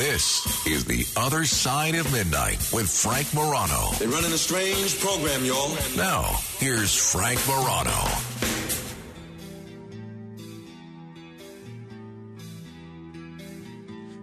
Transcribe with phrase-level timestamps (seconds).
[0.00, 3.90] This is The Other Side of Midnight with Frank Morano.
[3.98, 5.68] They're running a strange program, y'all.
[5.94, 6.22] Now,
[6.56, 7.90] here's Frank Morano.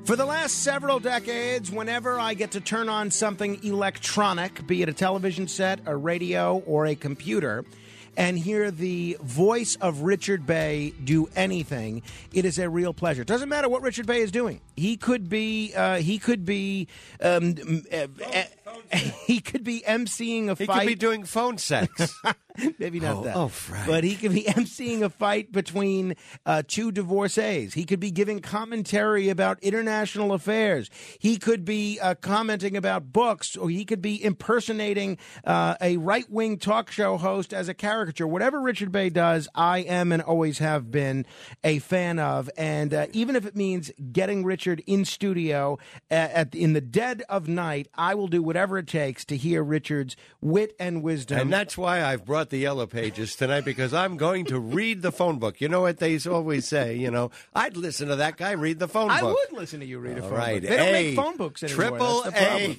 [0.05, 4.89] For the last several decades, whenever I get to turn on something electronic, be it
[4.89, 7.65] a television set, a radio, or a computer,
[8.17, 12.01] and hear the voice of Richard Bey do anything,
[12.33, 13.21] it is a real pleasure.
[13.21, 14.59] It doesn't matter what Richard Bey is doing.
[14.75, 16.87] He could be uh, he could be
[17.21, 18.07] um, uh,
[19.25, 20.79] he could be emceeing a He fight.
[20.81, 22.13] could be doing phone sex.
[22.79, 23.35] Maybe not Oh, that.
[23.35, 23.85] oh, Frank.
[23.85, 27.75] But he could be emceeing a fight between uh, two divorcees.
[27.75, 30.89] He could be giving commentary about international affairs.
[31.19, 36.27] He could be uh, commenting about books, or he could be impersonating uh, a right
[36.31, 38.25] wing talk show host as a caricature.
[38.27, 41.27] Whatever Richard Bey does, I am and always have been
[41.63, 42.49] a fan of.
[42.57, 45.77] And uh, even if it means getting Richard in studio
[46.09, 49.63] at, at in the dead of night, I will do whatever it takes to hear
[49.63, 51.39] Richard's wit and wisdom.
[51.39, 55.11] and that's why I've brought the yellow pages tonight because I'm going to read the
[55.11, 55.61] phone book.
[55.61, 58.87] You know what they always say, you know, I'd listen to that guy read the
[58.87, 59.37] phone I book.
[59.37, 60.61] I would listen to you read a phone right.
[60.61, 60.69] book.
[60.69, 61.89] They don't A, make phone books anymore.
[61.89, 62.71] Triple That's the problem.
[62.71, 62.77] A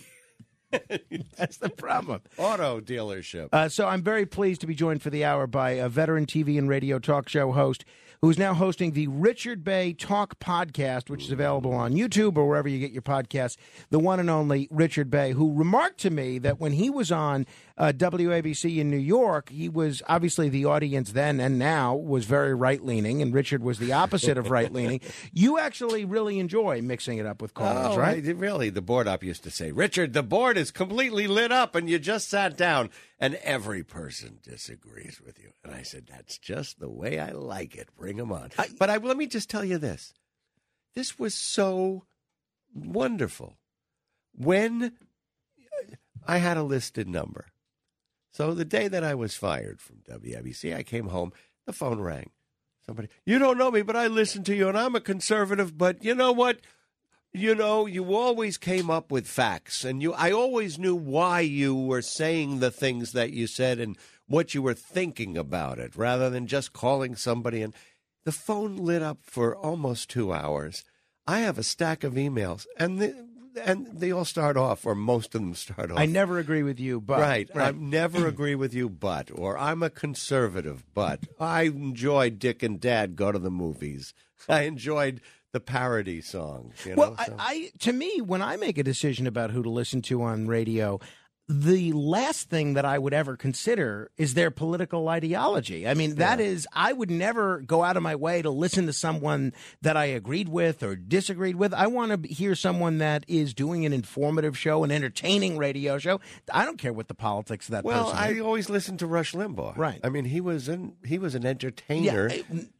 [1.36, 2.20] That's the problem.
[2.36, 3.48] auto dealership.
[3.52, 6.58] Uh, so I'm very pleased to be joined for the hour by a veteran TV
[6.58, 7.84] and radio talk show host
[8.20, 12.68] who's now hosting the Richard Bey Talk podcast, which is available on YouTube or wherever
[12.68, 13.56] you get your podcasts.
[13.90, 17.46] The one and only Richard Bey, who remarked to me that when he was on
[17.78, 22.52] uh, WABC in New York, he was obviously the audience then and now was very
[22.52, 25.00] right leaning, and Richard was the opposite of right leaning.
[25.32, 28.22] You actually really enjoy mixing it up with callers, Oh, right?
[28.24, 31.88] Really, the board op used to say, Richard, the board is completely lit up and
[31.88, 35.52] you just sat down and every person disagrees with you.
[35.62, 37.88] And I said, that's just the way I like it.
[37.96, 38.50] Bring them on.
[38.78, 40.12] but I, let me just tell you this.
[40.96, 42.06] This was so
[42.74, 43.56] wonderful.
[44.34, 44.92] When
[46.26, 47.46] I had a listed number.
[48.38, 51.32] So the day that I was fired from WABC, I came home,
[51.66, 52.30] the phone rang.
[52.86, 56.04] Somebody, you don't know me, but I listen to you, and I'm a conservative, but
[56.04, 56.60] you know what?
[57.32, 61.74] You know, you always came up with facts, and you I always knew why you
[61.74, 63.98] were saying the things that you said and
[64.28, 67.74] what you were thinking about it, rather than just calling somebody and
[68.24, 70.84] the phone lit up for almost two hours.
[71.26, 73.26] I have a stack of emails, and the,
[73.64, 75.98] and they all start off, or most of them start off.
[75.98, 77.48] I never agree with you, but Right.
[77.54, 82.80] I never agree with you, but, or I'm a conservative, but I enjoyed Dick and
[82.80, 84.14] Dad go to the movies.
[84.48, 85.20] I enjoyed
[85.52, 86.74] the parody songs.
[86.84, 89.70] You know, Well, I, I to me, when I make a decision about who to
[89.70, 91.00] listen to on radio,
[91.48, 95.88] the last thing that I would ever consider is their political ideology.
[95.88, 98.92] I mean, that is, I would never go out of my way to listen to
[98.92, 101.72] someone that I agreed with or disagreed with.
[101.72, 106.20] I want to hear someone that is doing an informative show, an entertaining radio show.
[106.52, 108.40] I don't care what the politics of that well, I is.
[108.40, 109.74] always listened to Rush Limbaugh.
[109.78, 110.00] Right.
[110.04, 112.30] I mean, he was an he was an entertainer.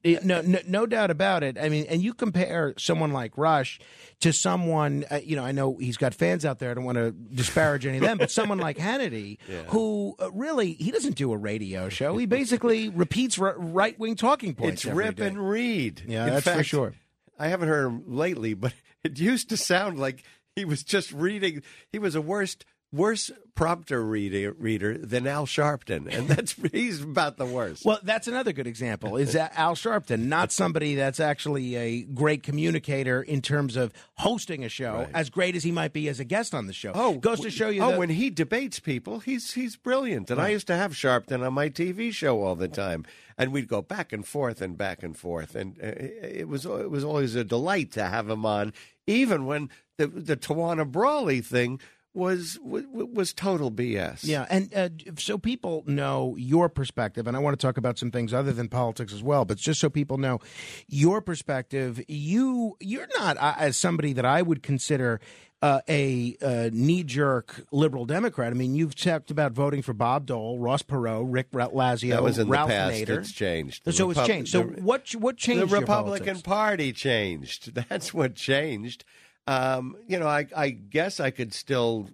[0.04, 1.56] Yeah, no, no, no doubt about it.
[1.58, 3.80] I mean, and you compare someone like Rush
[4.20, 6.70] to someone, uh, you know, I know he's got fans out there.
[6.70, 10.72] I don't want to disparage any of them, but someone like Hannity, who uh, really
[10.72, 12.16] he doesn't do a radio show.
[12.16, 14.84] He basically repeats r- right wing talking points.
[14.84, 15.26] it's rip day.
[15.28, 16.02] and read.
[16.06, 16.94] Yeah, In that's for sure.
[17.38, 18.72] I haven't heard him lately, but
[19.04, 20.24] it used to sound like
[20.56, 21.62] he was just reading.
[21.92, 27.36] He was a worst worse prompter reader reader than Al Sharpton, and that's he's about
[27.36, 27.84] the worst.
[27.84, 29.16] Well, that's another good example.
[29.16, 34.64] Is that Al Sharpton, not somebody that's actually a great communicator in terms of hosting
[34.64, 35.10] a show, Right.
[35.12, 36.92] as great as he might be as a guest on the show.
[36.94, 37.82] Oh, goes to show you.
[37.82, 40.30] Oh, that- when he debates people, he's he's brilliant.
[40.30, 43.04] And I used to have Sharpton on my TV show all the time,
[43.36, 46.90] and we'd go back and forth and back and forth, and uh, it was it
[46.90, 48.72] was always a delight to have him on,
[49.08, 51.80] even when the the Tawana Brawley thing
[52.14, 54.20] was was, was total BS.
[54.24, 54.88] Yeah, and uh,
[55.18, 58.68] so people know your perspective, and I want to talk about some things other than
[58.68, 59.44] politics as well.
[59.44, 60.40] But just so people know
[60.88, 65.20] your perspective, you you're not uh, as somebody that I would consider.
[65.60, 68.52] Uh, a uh, knee-jerk liberal Democrat.
[68.52, 72.38] I mean, you've talked about voting for Bob Dole, Ross Perot, Rick Lazio, That was
[72.38, 72.94] in Ralph the past.
[72.94, 73.18] Nader.
[73.18, 73.84] It's changed.
[73.84, 74.52] The so it's changed.
[74.52, 75.62] So the- what what changed?
[75.62, 76.42] the Republican politics?
[76.42, 77.74] Party changed.
[77.88, 79.04] That's what changed.
[79.48, 82.08] Um, you know, I, I guess I could still,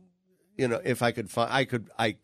[0.57, 2.17] you know, if I could find, I could, I.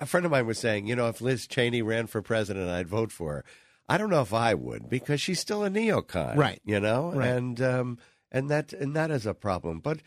[0.00, 2.86] A friend of mine was saying, you know, if Liz Cheney ran for president, I'd
[2.86, 3.44] vote for her.
[3.88, 6.60] I don't know if I would because she's still a neocon, Right.
[6.64, 7.26] You know, Right.
[7.30, 7.98] and um,
[8.30, 9.80] and that and that is a problem.
[9.80, 9.98] But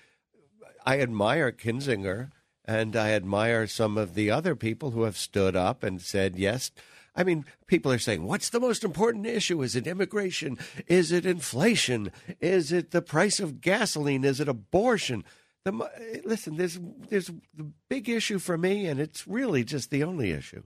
[0.85, 2.29] I admire Kinzinger
[2.63, 6.71] and I admire some of the other people who have stood up and said, yes,
[7.13, 9.61] I mean, people are saying, what's the most important issue?
[9.61, 10.57] Is it immigration?
[10.87, 12.11] Is it inflation?
[12.39, 14.23] Is it the price of gasoline?
[14.23, 15.25] Is it abortion?
[15.63, 16.79] The, listen, there's
[17.09, 20.63] there's the big issue for me, and it's really just the only issue: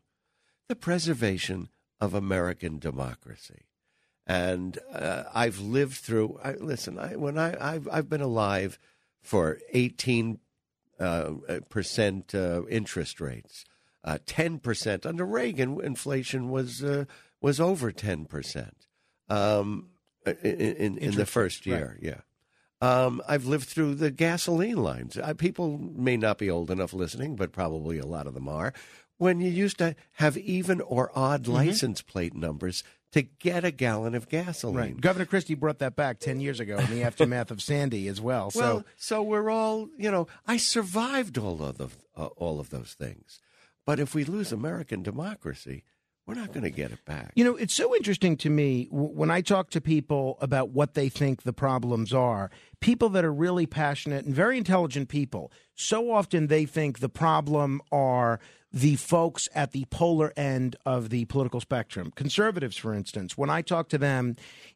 [0.70, 1.70] the preservation
[2.00, 3.66] of American democracy.
[4.28, 6.40] And uh, I've lived through.
[6.44, 8.80] I, listen, I, when I I've I've been alive
[9.22, 10.40] for eighteen
[11.00, 11.34] uh,
[11.70, 13.66] percent uh, interest rates,
[14.06, 15.82] uh, ten percent under Reagan.
[15.84, 17.04] Inflation was uh,
[17.42, 18.88] was over ten percent
[19.30, 19.90] um,
[20.26, 21.98] in, in, in the first year.
[22.02, 22.22] Yeah.
[22.82, 25.18] Um, I've lived through the gasoline lines.
[25.18, 28.74] Uh, people may not be old enough listening, but probably a lot of them are.
[29.18, 31.54] When you used to have even or odd Mm-hmm.
[31.54, 34.76] license plate numbers to get a gallon of gasoline.
[34.78, 35.02] Right.
[35.02, 38.52] Governor Christie brought that back 10 years ago in the aftermath of Sandy as well.
[38.52, 41.88] So Well, so we're all, you know, I survived all of the,
[42.18, 43.40] uh, all of those things.
[43.86, 45.84] But if we lose American democracy,
[46.26, 47.34] we're not going to get it back.
[47.36, 51.08] You know, it's so interesting to me when I talk to people about what they
[51.08, 52.50] think the problems are.
[52.80, 57.80] People that are really passionate and very intelligent people, so often they think the problem
[57.92, 58.40] are
[58.74, 62.12] the folks at the polar end of the political spectrum.
[62.16, 64.36] Conservatives, for instance, when I talk to them,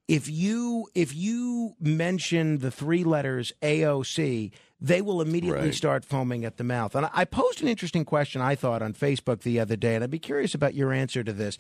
[0.10, 4.52] if you if you mention the three letters AOC,
[4.82, 5.74] they will immediately Right.
[5.76, 6.96] start foaming at the mouth.
[6.96, 10.10] And I posed an interesting question I thought on Facebook the other day, and I'd
[10.10, 11.58] be curious about your answer to this.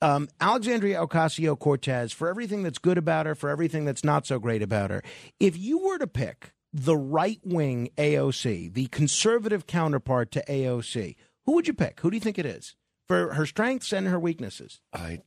[0.00, 4.40] Um, Alexandria Ocasio Cortez, for everything that's good about her, for everything that's not so
[4.40, 5.00] great about her,
[5.38, 11.14] if you were to pick the right wing AOC, the conservative counterpart to AOC,
[11.46, 12.00] who would you pick?
[12.00, 12.74] Who do you think it is
[13.06, 14.80] for her strengths and her weaknesses?
[14.92, 15.20] I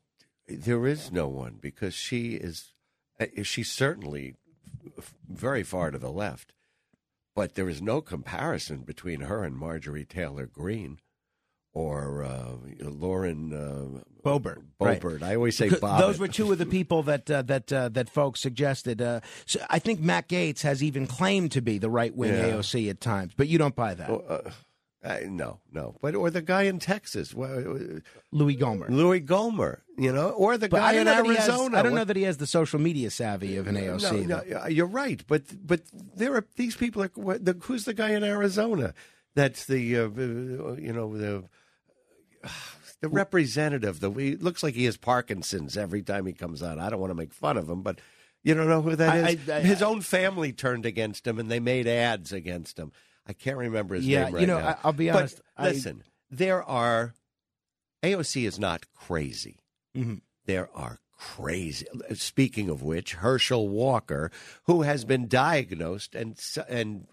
[0.48, 2.74] there is no one because she is
[3.20, 4.36] uh, she's certainly
[5.28, 6.54] very far to the left,
[7.36, 11.00] but there is no comparison between her and Marjorie Taylor Greene
[11.76, 15.00] or uh, Lauren uh, Boebert, right.
[15.00, 15.22] Boebert.
[15.22, 16.00] I always say Bob.
[16.00, 19.02] Those were two of the people that uh, that uh, that folks suggested.
[19.02, 22.52] Uh, so I think Matt Gaetz has even claimed to be the right wing Yeah.
[22.54, 24.10] AOC at times, but you don't buy that.
[24.10, 24.52] Uh,
[25.06, 28.90] uh, no, no, but or the guy in Texas, Louie Gohmert.
[28.90, 31.78] Louie Gohmert, you know, or the But guy in he has, Arizona.
[31.78, 34.26] I don't know that he has the social media savvy of an AOC.
[34.28, 37.04] No, no, you're right, but but there are these people.
[37.04, 38.94] Are, what- the, who's the guy in Arizona?
[39.36, 41.44] That's the uh, you know the
[43.02, 44.00] the representative.
[44.00, 46.80] The he looks like he has Parkinson's every time he comes out.
[46.80, 48.00] I don't want to make fun of him, but
[48.44, 49.50] you don't know who that is.
[49.50, 52.92] I- I- I- his own family turned against him, and they made ads against him.
[53.28, 54.68] I can't remember his Yeah, name you right know, now.
[54.68, 57.14] I- I'll be But honest, I- listen, there are
[58.04, 59.58] AOC is not crazy.
[59.96, 60.22] Mhm.
[60.46, 61.88] There are crazy.
[62.14, 64.32] Speaking of which, Herschel Walker,
[64.66, 67.08] who has been diagnosed and and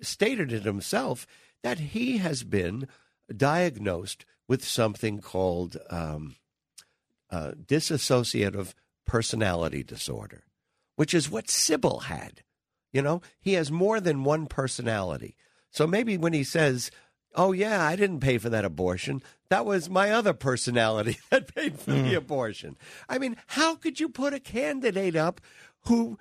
[0.00, 1.26] stated it himself
[1.62, 2.88] that he has been
[3.36, 6.34] diagnosed with something called um,
[7.30, 8.74] uh, dissociative
[9.06, 10.44] personality disorder,
[10.96, 12.42] which is what Sybil had.
[12.92, 15.36] You know, he has more than one personality.
[15.72, 16.90] So maybe when he says,
[17.34, 19.22] "Oh yeah, I didn't pay for that abortion.
[19.48, 22.76] That was my other personality that paid for the abortion."
[23.08, 25.40] I mean, how could you put a candidate up
[25.86, 26.18] who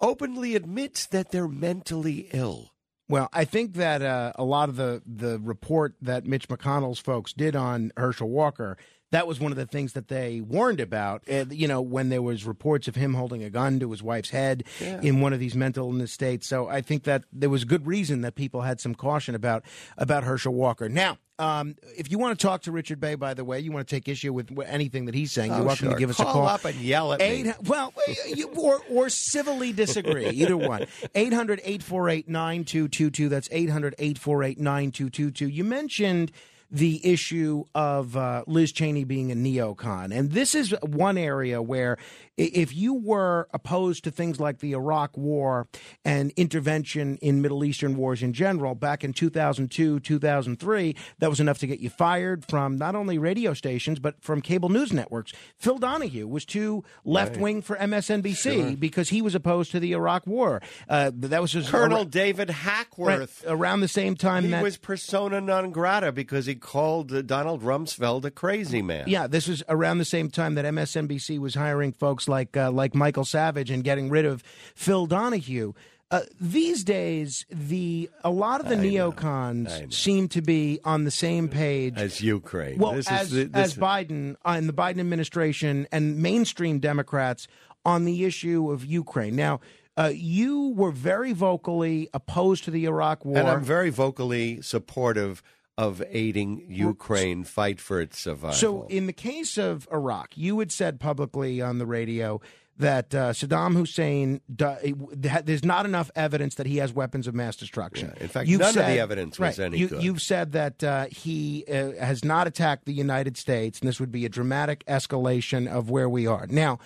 [0.00, 2.72] openly admits that they're mentally ill?
[3.08, 7.32] Well, I think that uh, a lot of the the report that Mitch McConnell's folks
[7.32, 8.76] did on Herschel Walker,
[9.16, 11.22] that was one of the things that they warned about.
[11.26, 14.28] Uh, you know, when there was reports of him holding a gun to his wife's
[14.28, 16.46] head in one of these mental illness states.
[16.46, 19.64] So I think that there was good reason that people had some caution about
[19.96, 20.88] about Herschel Walker.
[20.90, 21.16] Now.
[21.38, 23.94] Um, if you want to talk to Richard Bey, by the way, you want to
[23.94, 25.92] take issue with anything that he's saying, you're Oh, welcome sure.
[25.92, 26.46] to give us Call a call.
[26.46, 27.52] up and yell at me.
[27.66, 27.92] Well,
[28.34, 30.86] you, or, or civilly disagree, either one.
[31.14, 33.28] 800 848 9222.
[33.28, 35.48] That's 800 848 9222.
[35.48, 36.32] You mentioned
[36.70, 40.16] the issue of uh, Liz Cheney being a neocon.
[40.16, 41.96] And this is one area where
[42.36, 45.68] if you were opposed to things like the Iraq War
[46.04, 51.58] and intervention in Middle Eastern wars in general back in 2002, 2003, that was enough
[51.58, 55.32] to get you fired from not only radio stations, but from cable news networks.
[55.56, 60.26] Phil Donahue was too left wing for MSNBC because he was opposed to the Iraq
[60.26, 60.60] War.
[60.88, 63.44] Uh, that was just Colonel ar- David right, Hackworth.
[63.46, 68.24] around the same time He that was persona non grata because he called Donald Rumsfeld
[68.24, 69.04] a crazy man.
[69.06, 72.94] Yeah, this was around the same time that MSNBC was hiring folks like uh, like
[72.94, 74.42] Michael Savage and getting rid of
[74.74, 75.72] Phil Donahue.
[76.08, 81.48] Uh, these days, the a lot of the neocons seem to be on the same
[81.48, 82.78] page As Ukraine.
[82.78, 86.78] well, This is as, the- this- as Biden uh, and the Biden administration and mainstream
[86.78, 87.48] Democrats
[87.84, 89.34] on the issue of Ukraine.
[89.34, 89.60] Now,
[89.96, 93.38] uh, you were very vocally opposed to the Iraq War.
[93.38, 95.42] And I'm very vocally supportive
[95.78, 98.56] of aiding Ukraine fight for its survival.
[98.56, 102.40] So, in the case of Iraq, you had said publicly on the radio
[102.78, 108.12] that uh, Saddam Hussein, there's not enough evidence that he has weapons of mass destruction.
[108.16, 110.02] Yeah, in fact, you've none said, of the evidence was right, any you, good.
[110.02, 114.12] You've said that uh, he uh, has not attacked the United States, and this would
[114.12, 116.46] be a dramatic escalation of where we are.
[116.48, 116.78] Now,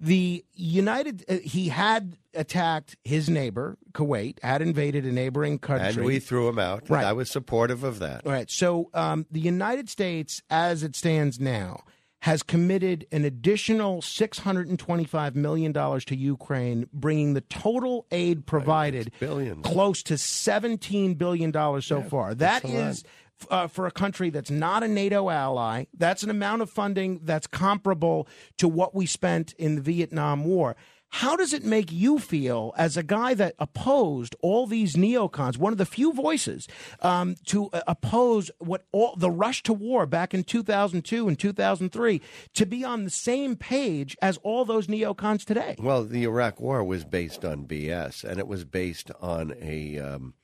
[0.00, 5.88] the United, uh, he had attacked his neighbor, Kuwait, had invaded a neighboring country.
[5.88, 6.90] And we threw him out.
[6.90, 7.04] Right.
[7.04, 8.26] I was supportive of that.
[8.26, 8.50] All right.
[8.50, 11.84] So um, the United States, as it stands now,
[12.20, 19.62] has committed an additional $625 million to Ukraine, bringing the total aid provided billions.
[19.64, 22.34] close to $17 billion so Yeah, far.
[22.34, 23.02] that's lot.
[23.50, 27.46] Uh, for a country that's not a NATO ally, that's an amount of funding that's
[27.46, 28.26] comparable
[28.56, 30.76] to what we spent in the Vietnam War.
[31.14, 35.72] How does it make you feel as a guy that opposed all these neocons, one
[35.72, 36.66] of the few voices
[37.02, 42.20] um, to uh, oppose what all the rush to war back in 2002 and 2003,
[42.54, 45.76] to be on the same page as all those neocons today?
[45.78, 50.34] Well, the Iraq War was based on BS, and it was based on a um,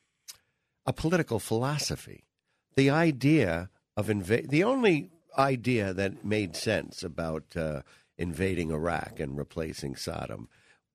[0.87, 2.30] a political philosophy.
[2.77, 7.83] The idea of inva- the only idea that made sense about uh,
[8.19, 10.47] invading Iraq and replacing Saddam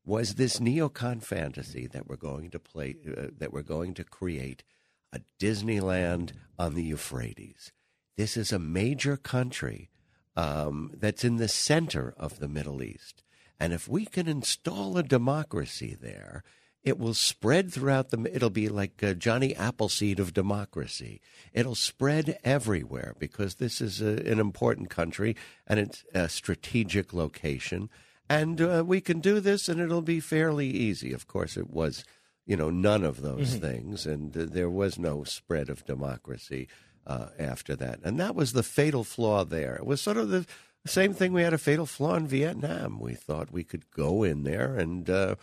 [0.06, 4.64] was this neocon fantasy that we're going to play uh, that we're going to create
[5.12, 7.72] a Disneyland on the Euphrates.
[8.18, 9.90] This is a major country
[10.36, 13.24] um, that's in the center of the Middle East.
[13.60, 16.44] And if we can install a democracy there,
[16.86, 18.34] it will spread throughout the.
[18.34, 21.20] It'll be like uh, Johnny Appleseed of democracy.
[21.52, 27.90] It'll spread everywhere because this is a, an important country and it's a strategic location.
[28.30, 31.12] And uh, we can do this, and it'll be fairly easy.
[31.12, 32.06] Of course, it was,
[32.46, 36.68] you know, none of those things, and uh, there was no spread of democracy
[37.06, 38.00] uh, after that.
[38.04, 39.76] And that was the fatal flaw there.
[39.76, 40.46] It was sort of the
[40.88, 41.34] same thing.
[41.34, 43.00] We had a fatal flaw in Vietnam.
[43.00, 45.36] We thought we could go in there and uh,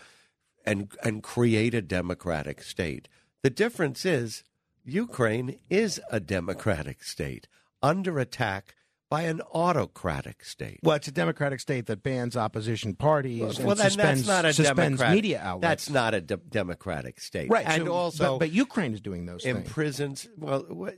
[0.64, 3.08] and and create a democratic state.
[3.42, 4.44] The difference is
[4.84, 7.48] Ukraine is a democratic state
[7.82, 8.74] under attack
[9.12, 10.80] by an autocratic state.
[10.82, 14.54] Well, it's a democratic state that bans opposition parties and well, suspends, that's not a
[14.54, 15.84] suspends democratic, media outlets.
[15.84, 17.66] That's not a de- democratic state, right.
[17.66, 19.58] And so- also, but, but Ukraine is doing those things.
[19.58, 20.28] imprisons.
[20.38, 20.94] Well, what,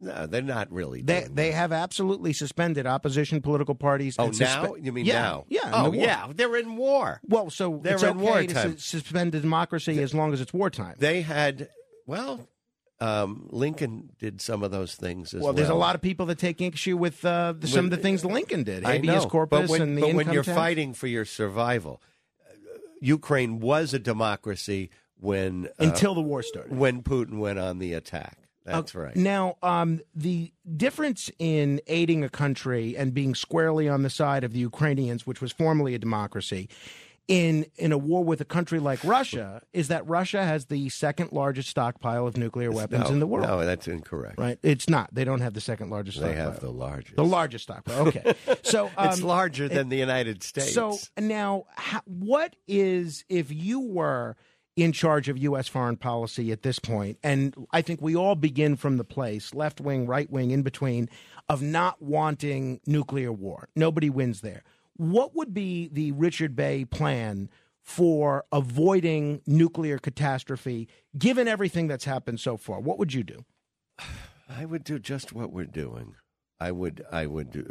[0.00, 1.02] no, they're not really.
[1.02, 4.16] They they have absolutely suspended opposition political parties.
[4.18, 5.44] Oh, and now you mean yeah, now?
[5.48, 5.70] Yeah.
[5.72, 6.28] Oh, the yeah.
[6.34, 7.20] They're in war.
[7.28, 8.48] Well, so They're it's in okay wartime.
[8.48, 10.96] to su- suspend the democracy as long as it's wartime.
[10.98, 11.68] They had
[12.06, 12.48] well.
[13.02, 15.44] Um, Lincoln did some of those things as well.
[15.44, 17.96] well, there's a lot of people that take issue with uh, the, some of the
[17.96, 20.54] things Lincoln did, I habeas know, corpus but when, and the but when you're tax.
[20.54, 22.02] fighting for your survival,
[22.46, 22.52] uh,
[23.00, 26.76] Ukraine was a democracy when uh, until the war started.
[26.76, 28.36] when Putin went on the attack.
[28.64, 29.16] That's Uh, right.
[29.16, 34.52] Now, um, the difference in aiding a country and being squarely on the side of
[34.52, 36.68] the Ukrainians, which was formerly a democracy,
[37.28, 41.30] in in a war with a country like Russia, is that Russia has the second
[41.30, 43.46] largest stockpile of nuclear weapons no, in the world.
[43.46, 44.36] No, that's incorrect.
[44.36, 44.58] Right?
[44.64, 45.14] It's not.
[45.14, 46.18] They don't have the second largest.
[46.18, 46.50] They stockpile.
[46.50, 47.14] have the largest.
[47.16, 48.08] the largest stockpile.
[48.08, 50.74] Okay, so um, it's larger than the United States.
[50.74, 54.36] So now, how, what is if you were
[54.76, 55.68] in charge of U.S.
[55.68, 57.18] foreign policy at this point.
[57.22, 61.08] and I think we all begin from the place, left wing, right wing, in between,
[61.48, 63.68] of not wanting nuclear war.
[63.74, 64.62] Nobody wins there.
[64.96, 67.48] What would be the Richard Bey plan
[67.82, 72.80] for avoiding nuclear catastrophe, given everything that's happened so far?
[72.80, 73.44] What would you do?
[74.48, 76.14] I would do just what we're doing.
[76.60, 77.62] I would I would do,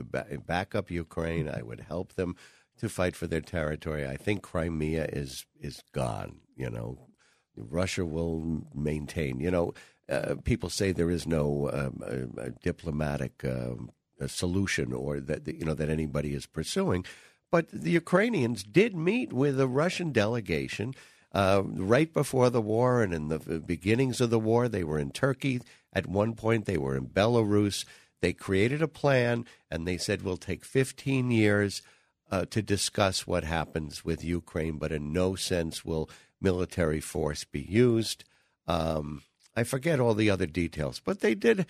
[0.48, 1.48] back up Ukraine.
[1.48, 2.36] I would help them
[2.80, 4.08] to fight for their territory.
[4.08, 6.40] I think Crimea is is gone.
[6.56, 7.08] You know,
[7.56, 9.40] Russia will maintain.
[9.40, 9.74] You know,
[10.10, 15.48] uh, people say there is no um, uh, uh, diplomatic um, uh, solution or that
[15.48, 17.06] you know that anybody is pursuing,
[17.52, 20.94] but the Ukrainians did meet with a Russian delegation.
[21.32, 25.12] Uh, right before the war and in the beginnings of the war, they were in
[25.12, 25.62] Turkey.
[25.94, 27.86] At one point, they were in Belarus.
[28.22, 31.84] They created a plan and they said, We'll take 15 years
[32.32, 36.10] uh, to discuss what happens with Ukraine, but in no sense will
[36.42, 38.24] military force be used.
[38.68, 39.24] Um,
[39.56, 41.66] I forget all the other details, but they did,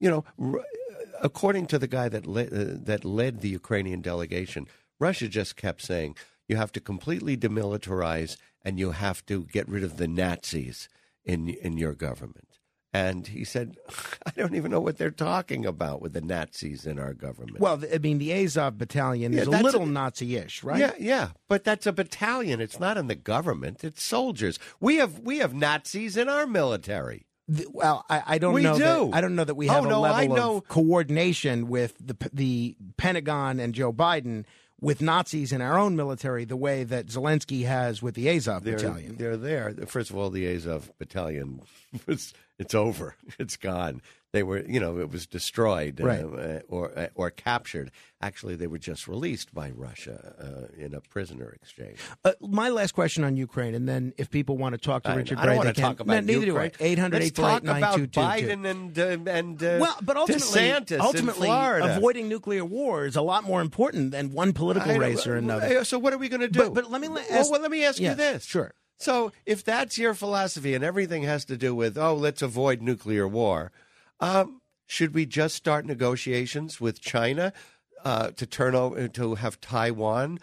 [0.00, 0.64] you know, r-
[1.22, 4.66] according to the guy that, le- uh, that led the Ukrainian delegation,
[4.98, 6.16] Russia just kept saying,
[6.48, 10.88] you have to completely demilitarize and you have to get rid of the Nazis
[11.24, 12.45] in in your government.
[12.96, 13.76] And he said,
[14.26, 17.60] I don't even know what they're talking about with the Nazis in our government.
[17.60, 20.78] Well, I mean, the Azov battalion Yeah, is a little a- Nazi-ish, right?
[20.80, 22.60] Yeah, yeah, but that's a battalion.
[22.60, 23.84] It's not in the government.
[23.84, 24.58] It's soldiers.
[24.80, 27.26] We have we have Nazis in our military.
[27.48, 28.74] The- well, I, I don't We know.
[28.78, 28.82] do.
[28.84, 31.94] That, I don't know that we Oh, have a no, I level of coordination with
[32.04, 34.44] the the Pentagon and Joe Biden
[34.80, 38.76] with Nazis in our own military the way that Zelensky has with the Azov They're,
[38.76, 39.16] battalion.
[39.16, 39.72] they're there.
[39.86, 41.62] First of all, the Azov battalion
[42.06, 43.16] was it's over.
[43.38, 44.02] It's gone.
[44.36, 46.20] They were, you know, it was destroyed Right.
[46.22, 47.90] uh, or uh, or captured.
[48.20, 50.16] Actually, they were just released by Russia
[50.46, 51.96] uh, in a prisoner exchange.
[52.24, 55.14] Uh, my last question on Ukraine, and then if people want to talk to I,
[55.14, 55.90] Richard I Gray, want they to can.
[55.90, 56.70] talk about no, neither Ukraine.
[56.78, 56.88] do I.
[56.88, 61.82] 800 Let's talk about Biden and uh, and uh, Well, but ultimately, DeSantis ultimately in
[61.96, 65.78] avoiding nuclear war is a lot more important than one political race or another.
[65.78, 66.58] uh, So what are we going to do?
[66.64, 68.44] But- but let me la- well, ask- well, let me ask Yes, you this.
[68.44, 68.72] sure.
[68.98, 73.26] So if that's your philosophy and everything has to do with oh, let's avoid nuclear
[73.28, 73.70] war,
[74.20, 77.52] um, should we just start negotiations with China
[78.04, 80.38] uh, to turn over to have Taiwan?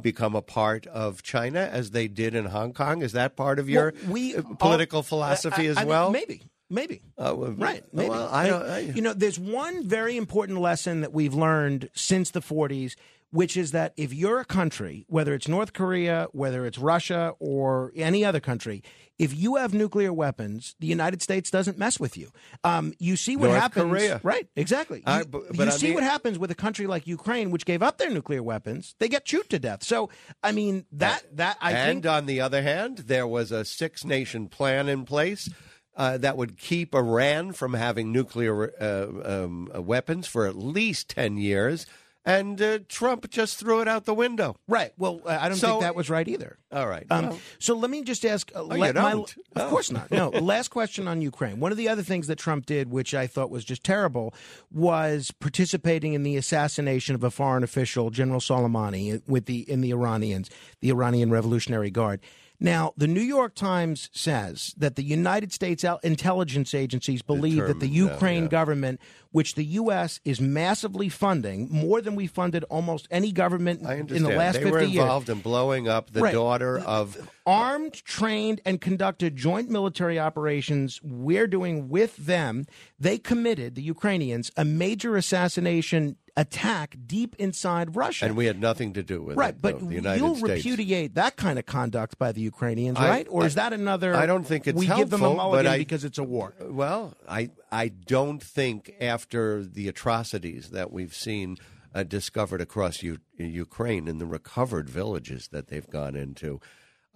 [0.00, 3.00] Become a part of China as they did in Hong Kong.
[3.00, 6.10] Is that part of your Well, we uh, political are- philosophy I- I as well?
[6.10, 7.00] maybe, maybe.
[7.16, 7.84] Uh, well, Right.
[7.92, 8.08] Maybe.
[8.10, 8.62] well, I don't.
[8.68, 12.96] I, you know, there's one very important lesson that we've learned since the 40s,
[13.30, 17.92] which is that if you're a country, whether it's North Korea, whether it's Russia, or
[17.94, 18.82] any other country,
[19.18, 22.30] if you have nuclear weapons, the United States doesn't mess with you.
[22.64, 23.90] Um, you see what North happens.
[23.90, 24.20] Korea.
[24.22, 24.48] Right.
[24.54, 25.02] Exactly.
[25.06, 27.50] I- you but- you but I see mean- what happens with a country like Ukraine,
[27.50, 28.94] which gave up their nuclear weapons.
[29.00, 29.82] They get chewed to death.
[29.82, 30.08] So,
[30.42, 32.06] I mean, that that I and think.
[32.06, 35.48] on the other hand, there was a six nation plan in place
[35.96, 41.08] uh, that would keep Iran from having nuclear uh, um, uh, weapons for at least
[41.10, 41.86] 10 years.
[42.28, 44.56] And uh, Trump just threw it out the window.
[44.68, 44.92] Right.
[44.98, 46.58] Well, I don't So- think that was right either.
[46.70, 47.06] All right.
[47.10, 48.52] Um, Well, so let me just ask.
[48.54, 49.34] Uh, Oh, let my- don't?
[49.56, 49.68] of Oh.
[49.70, 50.10] course not.
[50.10, 50.28] No.
[50.54, 51.58] last question on Ukraine.
[51.58, 54.34] One of the other things that Trump did, which I thought was just terrible,
[54.70, 59.90] was participating in the assassination of a foreign official, General Soleimani, with the in the
[59.90, 60.50] Iranians,
[60.82, 62.20] the Iranian Revolutionary Guard.
[62.60, 67.88] Now, the New York Times says that the United States intelligence agencies believe that the
[67.88, 68.48] Ukraine yeah.
[68.48, 69.00] government,
[69.30, 70.20] which the U.S.
[70.24, 74.70] is massively funding, more than we funded almost any government in the last they 50
[74.70, 76.34] were years involved in blowing up the Right.
[76.34, 77.30] daughter of.
[77.46, 82.66] armed, trained, and conducted joint military operations we're doing with them.
[82.98, 88.24] They committed, the Ukrainians, a major assassination attack deep inside Russia.
[88.26, 89.60] And we had nothing to do with right, it.
[89.60, 90.64] but though, the United you'll States.
[90.64, 93.26] repudiate that kind of conduct by the Ukrainians, I- right?
[93.28, 94.14] Or is I- that another?
[94.14, 96.22] I don't think it's we give them a helpful, but mulligan I- because it's a
[96.24, 96.54] war.
[96.60, 101.56] Well, I I don't think after the atrocities that we've seen
[101.94, 106.60] uh, discovered across U- Ukraine in the recovered villages that they've gone into,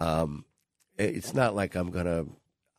[0.01, 0.45] um,
[0.99, 2.25] it's not like I'm gonna.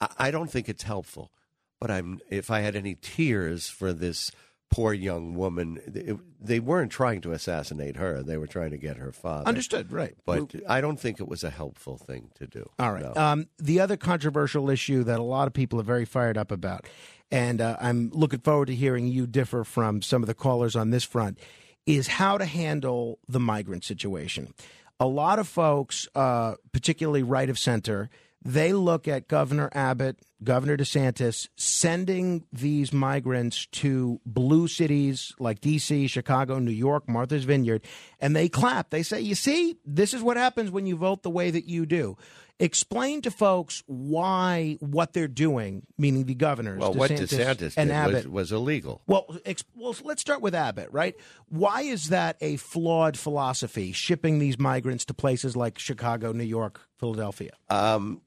[0.01, 1.31] I, I don't think it's helpful,
[1.79, 2.19] but I'm.
[2.29, 4.31] If I had any tears for this
[4.73, 8.97] poor young woman, it, they weren't trying to assassinate her; they were trying to get
[8.97, 9.47] her father.
[9.47, 10.15] Understood, right?
[10.25, 12.69] But I don't think it was a helpful thing to do.
[12.79, 13.03] All right.
[13.03, 13.13] No.
[13.15, 16.87] Um, the other controversial issue that a lot of people are very fired up about,
[17.31, 20.89] and uh, I'm looking forward to hearing you differ from some of the callers on
[20.89, 21.37] this front,
[21.85, 24.53] is how to handle the migrant situation.
[24.99, 28.09] A lot of folks, uh, particularly right of center,
[28.45, 36.07] they look at Governor Abbott, Governor DeSantis sending these migrants to blue cities like D.C.,
[36.07, 37.81] Chicago, New York, Martha's Vineyard,
[38.19, 38.89] and they clap.
[38.89, 41.85] They say, You see, this is what happens when you vote the way that you
[41.85, 42.17] do.
[42.59, 47.89] Explain to folks why what they're doing, meaning the governors, well, DeSantis, what DeSantis and
[47.89, 49.01] did Abbott, was, was illegal.
[49.07, 51.15] well, ex- well, let's start with Abbott, right?
[51.49, 56.79] Why is that a flawed philosophy, shipping these migrants to places like Chicago, New York,
[56.99, 57.51] Philadelphia?
[57.69, 58.21] um,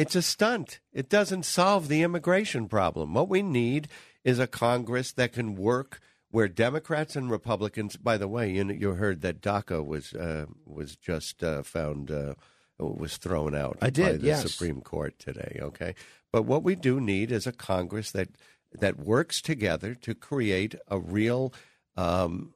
[0.00, 0.80] it's a stunt.
[0.92, 3.14] It doesn't solve the immigration problem.
[3.14, 3.88] What we need
[4.24, 7.96] is a Congress that can work where Democrats and Republicans.
[7.96, 12.34] By the way, you, you heard that DACA was uh, was just uh, found uh,
[12.78, 14.50] was thrown out I did, by the yes.
[14.50, 15.58] Supreme Court today.
[15.60, 15.94] Okay,
[16.32, 18.28] but what we do need is a Congress that
[18.72, 21.52] that works together to create a real.
[21.96, 22.54] Um,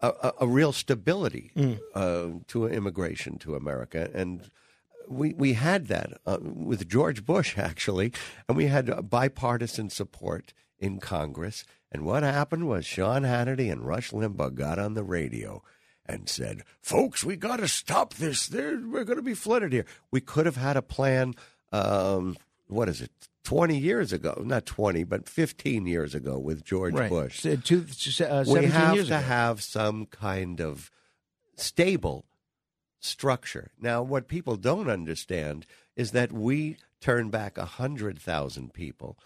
[0.00, 1.78] a, a- real stability Mm.
[1.94, 4.48] uh, to immigration to America, and
[5.08, 8.12] we we had that uh, with George Bush actually,
[8.48, 11.64] and we had uh, bipartisan support in Congress.
[11.90, 15.62] And what happened was Sean Hannity and Rush Limbaugh got on the radio
[16.04, 18.46] and said, "Folks, we got to stop this.
[18.46, 21.34] There, we're going to be flooded here." We could have had a plan.
[21.72, 23.10] Um, what is it?
[23.44, 27.08] Twenty years ago, not twenty, but fifteen years ago, with George right.
[27.08, 29.18] Bush So, two, uh, we 17 have to ago.
[29.18, 30.90] have some kind of
[31.56, 32.26] stable
[33.00, 33.70] structure.
[33.80, 39.18] Now, what people don't understand is that we turn back a hundred thousand people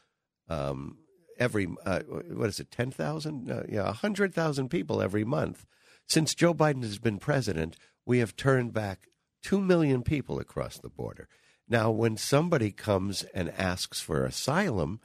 [0.49, 0.99] um,
[1.39, 1.69] every.
[1.85, 2.71] Uh, what is it?
[2.71, 3.51] Ten thousand?
[3.51, 5.67] Uh, yeah, a hundred thousand people every month
[6.07, 7.77] since Joe Biden has been president.
[8.05, 9.09] We have turned back
[9.43, 11.29] two million people across the border.
[11.69, 15.01] Now, when somebody comes and asks for asylum,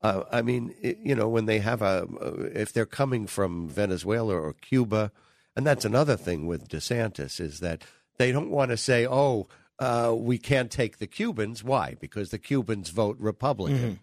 [0.00, 4.34] Uh, I mean, you know, when they have a, uh, if they're coming from Venezuela
[4.34, 5.10] or Cuba,
[5.58, 7.82] and that's another thing with DeSantis is that
[8.16, 9.48] they don't want to say, oh,
[9.80, 11.64] uh, we can't take the Cubans.
[11.64, 11.96] Why?
[11.98, 13.98] Because the Cubans vote Republican.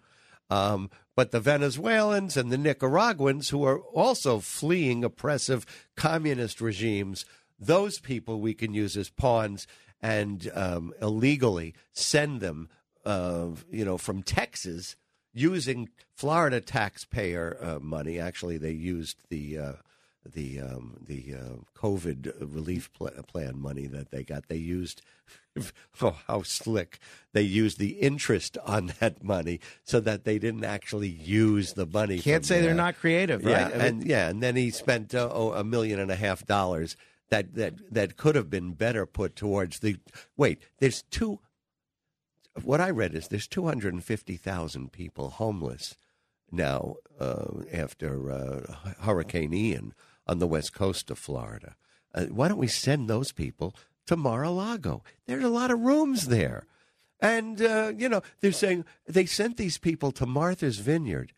[0.50, 5.64] Um, but the Venezuelans and the Nicaraguans, who are also fleeing oppressive
[5.96, 7.24] communist regimes,
[7.58, 9.66] those people we can use as pawns
[10.02, 12.68] and um, illegally send them,
[13.06, 14.94] uh, you know, from Texas
[15.32, 18.20] using Florida taxpayer uh, money.
[18.20, 19.72] Actually, they used the uh,
[20.32, 24.48] the um, the uh, COVID relief pl- plan money that they got.
[24.48, 25.02] They used
[26.02, 26.98] oh how slick
[27.32, 32.18] they used the interest on that money so that they didn't actually use the money.
[32.18, 33.74] Can't say they're not creative, Yeah, right?
[33.74, 36.46] I mean- and yeah, and then he spent uh, oh, a million and a half
[36.46, 36.96] dollars
[37.30, 39.96] that that that could have been better put towards the.
[40.36, 41.40] Wait, there's two.
[42.62, 45.96] What I read is there's 250,000 people homeless
[46.50, 49.92] now uh, after uh, Hurricane Ian
[50.26, 51.76] on the west coast of Florida.
[52.14, 53.74] Uh, why don't we send those people
[54.06, 55.02] to Mar-a-Lago?
[55.26, 56.64] There's a lot of rooms there.
[57.20, 61.32] And, uh, you know, they're saying they sent these people to Martha's Vineyard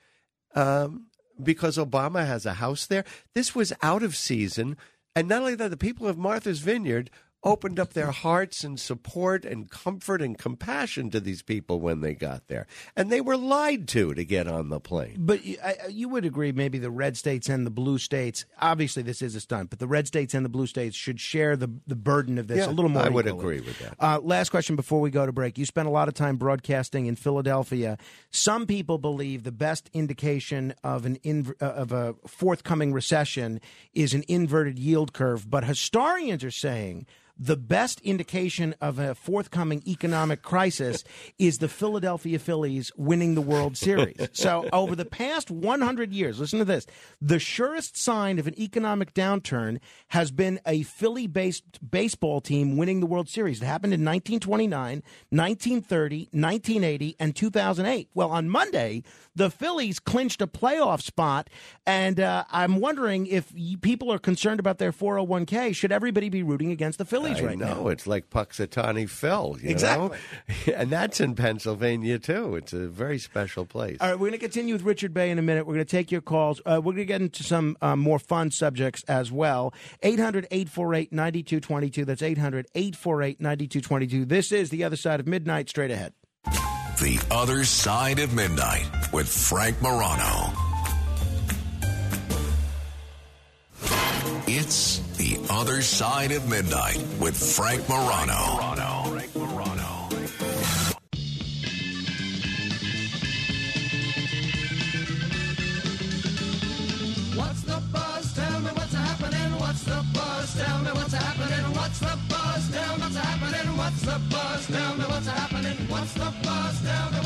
[0.54, 1.06] um,
[1.42, 3.04] because Obama has a house there.
[3.34, 4.76] This was out of season.
[5.14, 7.10] And not only that, the people of Martha's Vineyard
[7.44, 12.12] opened up their hearts and support and comfort and compassion to these people when they
[12.14, 12.66] got there.
[12.96, 15.16] And they were lied to to get on the plane.
[15.18, 18.44] But you, I, you would agree, maybe the red states and the blue states.
[18.60, 21.56] Obviously, this is a stunt, but the red states and the blue states should share
[21.56, 23.02] the the burden of this Yeah, a little more.
[23.02, 23.58] I would equally.
[23.58, 23.94] agree with that.
[24.00, 25.58] Uh, last question before we go to break.
[25.58, 27.98] You spent a lot of time broadcasting in Philadelphia.
[28.30, 31.18] Some people believe the best indication of an
[31.60, 33.60] uh, of a forthcoming recession
[33.94, 37.06] is an inverted yield curve, but historians are saying
[37.38, 41.04] the best indication of a forthcoming economic crisis
[41.38, 44.16] is the Philadelphia Phillies winning the World Series.
[44.32, 46.86] so, over the past 100 years, listen to this
[47.20, 53.00] the surest sign of an economic downturn has been a Philly based baseball team winning
[53.00, 53.62] the World Series.
[53.62, 58.08] It happened in 1929, 1930, 1980, and 2008.
[58.14, 59.04] Well, on Monday,
[59.36, 61.48] the Phillies clinched a playoff spot,
[61.86, 65.74] and uh, I'm wondering if people are concerned about their 401k.
[65.74, 67.88] Should everybody be rooting against the Phillies I right know now?
[67.88, 70.08] it's like Punxsutawney Phil, you Exactly.
[70.66, 72.56] know, and that's in Pennsylvania too.
[72.56, 73.98] It's a very special place.
[74.00, 75.66] All right, we're going to continue with Richard Bey in a minute.
[75.66, 76.60] We're going to take your calls.
[76.66, 79.72] Uh, we're going to get into some uh, more fun subjects as well.
[80.02, 82.04] 800 848 9222.
[82.04, 84.24] That's 800 848 9222.
[84.24, 86.12] This is The Other Side of Midnight, straight ahead.
[86.44, 90.67] The Other Side of Midnight with Frank Morano.
[95.50, 98.34] Other Side of Midnight with Frank Morano.
[99.10, 100.08] Frank Morano.
[107.34, 108.34] What's the buzz?
[108.34, 109.58] Tell me what's happening.
[109.58, 110.54] What's the buzz?
[110.54, 111.74] Tell me what's happening.
[111.74, 112.70] What's the buzz?
[112.70, 113.76] Tell me what's happening.
[113.76, 114.66] What's the buzz?
[114.66, 115.76] Tell me what's happening.
[115.88, 116.82] What's the buzz?
[116.82, 117.17] Tell me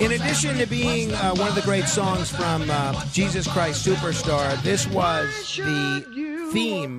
[0.00, 3.02] In addition to being uh, one of the great songs from uh.
[3.12, 6.98] Jesus Christ Superstar, this was the theme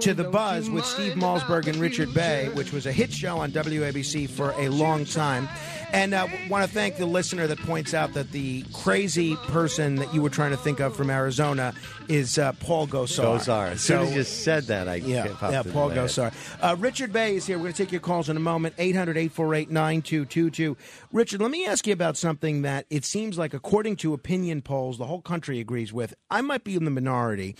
[0.00, 3.52] to The Buzz with Steve Malzberg and Richard Bey, which was a hit show on
[3.52, 5.48] WABC for a long time.
[5.92, 9.96] And I uh, want to thank the listener that points out that the crazy person
[9.96, 11.74] that you were trying to think of from Arizona
[12.10, 13.38] is uh, Paul Gosar.
[13.38, 13.70] Gosar.
[13.72, 15.90] As soon as you said that, I Yeah, popped yeah, Paul.
[15.90, 16.32] Gosar.
[16.60, 17.56] Uh, Richard Bey is here.
[17.56, 18.74] We're going to take your calls in a moment.
[18.78, 20.76] 800 848 9222.
[21.12, 24.98] Richard, let me ask you about something that it seems like, according to opinion polls,
[24.98, 26.14] the whole country agrees with.
[26.30, 27.56] I might be in the minority,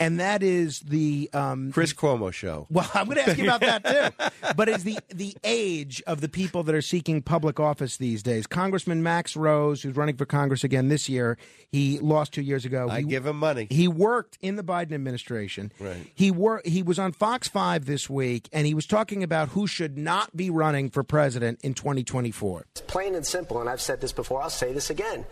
[0.00, 1.30] and that is the.
[1.32, 2.66] Um, Chris Cuomo show.
[2.70, 4.28] well, I'm going to ask you about that too.
[4.56, 8.46] But is the the age of the people that are seeking public office these days?
[8.46, 11.38] Congressman Max Rose, who's running for Congress again this year,
[11.70, 12.88] he lost two years ago.
[12.90, 13.66] I He- give him money.
[13.70, 15.72] he worked in the Biden administration.
[15.78, 16.10] Right.
[16.14, 19.66] He wor- He was on Fox Five this week, and he was talking about who
[19.66, 22.66] should not be running for president in 2024.
[22.72, 25.24] It's plain and simple, and I've said this before, I'll say this again.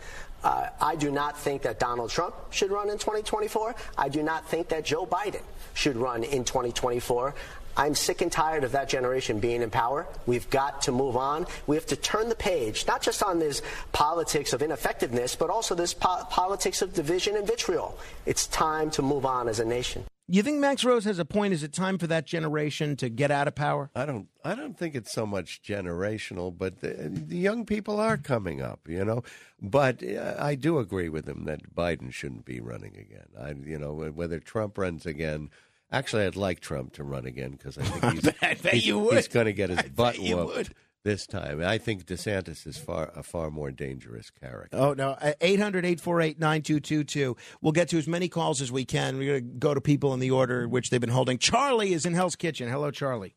[0.43, 3.75] Uh, I do not think that Donald Trump should run in 2024.
[3.97, 5.43] I do not think that Joe Biden
[5.75, 7.35] should run in 2024.
[7.77, 10.07] I'm sick and tired of that generation being in power.
[10.25, 11.47] We've got to move on.
[11.67, 15.75] We have to turn the page, not just on this politics of ineffectiveness, but also
[15.75, 17.97] this po- politics of division and vitriol.
[18.25, 20.05] It's time to move on as a nation.
[20.27, 21.53] You think Max Rose has a point?
[21.53, 23.89] Is it time for that generation to get out of power?
[23.93, 24.29] I don't.
[24.45, 28.79] I don't think it's so much generational, but the, the young people are coming up,
[28.87, 29.23] you know.
[29.61, 33.27] But uh, I do agree with him that Biden shouldn't be running again.
[33.37, 35.49] I, you know, whether Trump runs again.
[35.91, 38.99] Actually, I'd like Trump to run again because I think he's, I bet he's, you
[38.99, 39.15] would.
[39.15, 40.55] he's going to get his butt you whooped.
[40.55, 40.69] would.
[41.03, 41.61] this time.
[41.61, 44.77] I think DeSantis is far a far more dangerous character.
[44.77, 45.11] Oh, no.
[45.21, 47.35] Uh, 800 848 9222.
[47.61, 49.17] We'll get to as many calls as we can.
[49.17, 51.37] We're going to go to people in the order in which they've been holding.
[51.37, 52.69] Charlie is in Hell's Kitchen.
[52.69, 53.35] Hello, Charlie.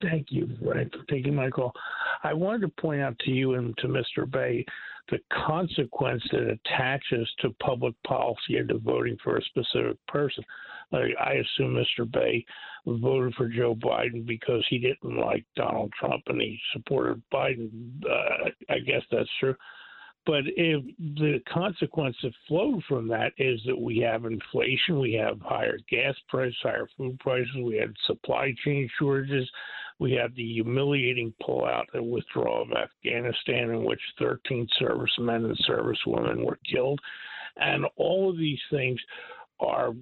[0.00, 1.72] Thank you, Frank, for taking my call.
[2.22, 4.28] I wanted to point out to you and to Mr.
[4.28, 4.64] Bey
[5.10, 10.42] the consequence that attaches to public policy and to voting for a specific person.
[10.94, 12.10] I assume Mr.
[12.10, 12.44] Bey
[12.86, 17.70] voted for Joe Biden because he didn't like Donald Trump and he supported Biden.
[18.04, 19.54] Uh, I guess that's true.
[20.26, 25.38] But if the consequence that flowed from that is that we have inflation, we have
[25.40, 29.48] higher gas prices, higher food prices, we had supply chain shortages,
[29.98, 36.44] we had the humiliating pullout and withdrawal of Afghanistan, in which 13 servicemen and servicewomen
[36.44, 37.00] were killed.
[37.56, 38.98] And all of these things
[39.60, 39.92] are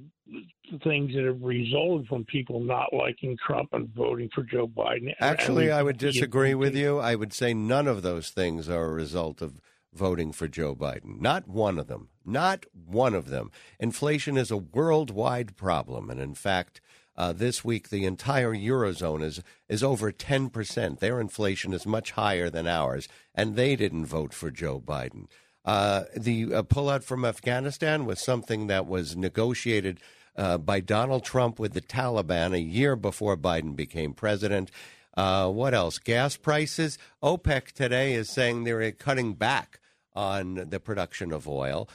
[0.83, 5.15] things that have resulted from people not liking Trump and voting for Joe Biden.
[5.21, 6.99] Actually, I would disagree with you.
[6.99, 9.61] I would say none of those things are a result of
[9.93, 11.21] voting for Joe Biden.
[11.21, 12.09] Not one of them.
[12.25, 13.51] Not one of them.
[13.79, 16.09] Inflation is a worldwide problem.
[16.09, 16.81] And in fact,
[17.17, 20.99] uh, this week, the entire Eurozone is, is over 10%.
[20.99, 25.27] Their inflation is much higher than ours, and they didn't vote for Joe Biden.
[25.65, 30.01] Uh, the uh, pullout from Afghanistan was something that was negotiated
[30.37, 34.71] uh, by Donald Trump with the Taliban a year before Biden became president.
[35.17, 35.99] Uh, what else?
[35.99, 36.99] Gas prices.
[37.23, 39.79] OPEC today is saying they're cutting back
[40.15, 41.89] on the production of oil,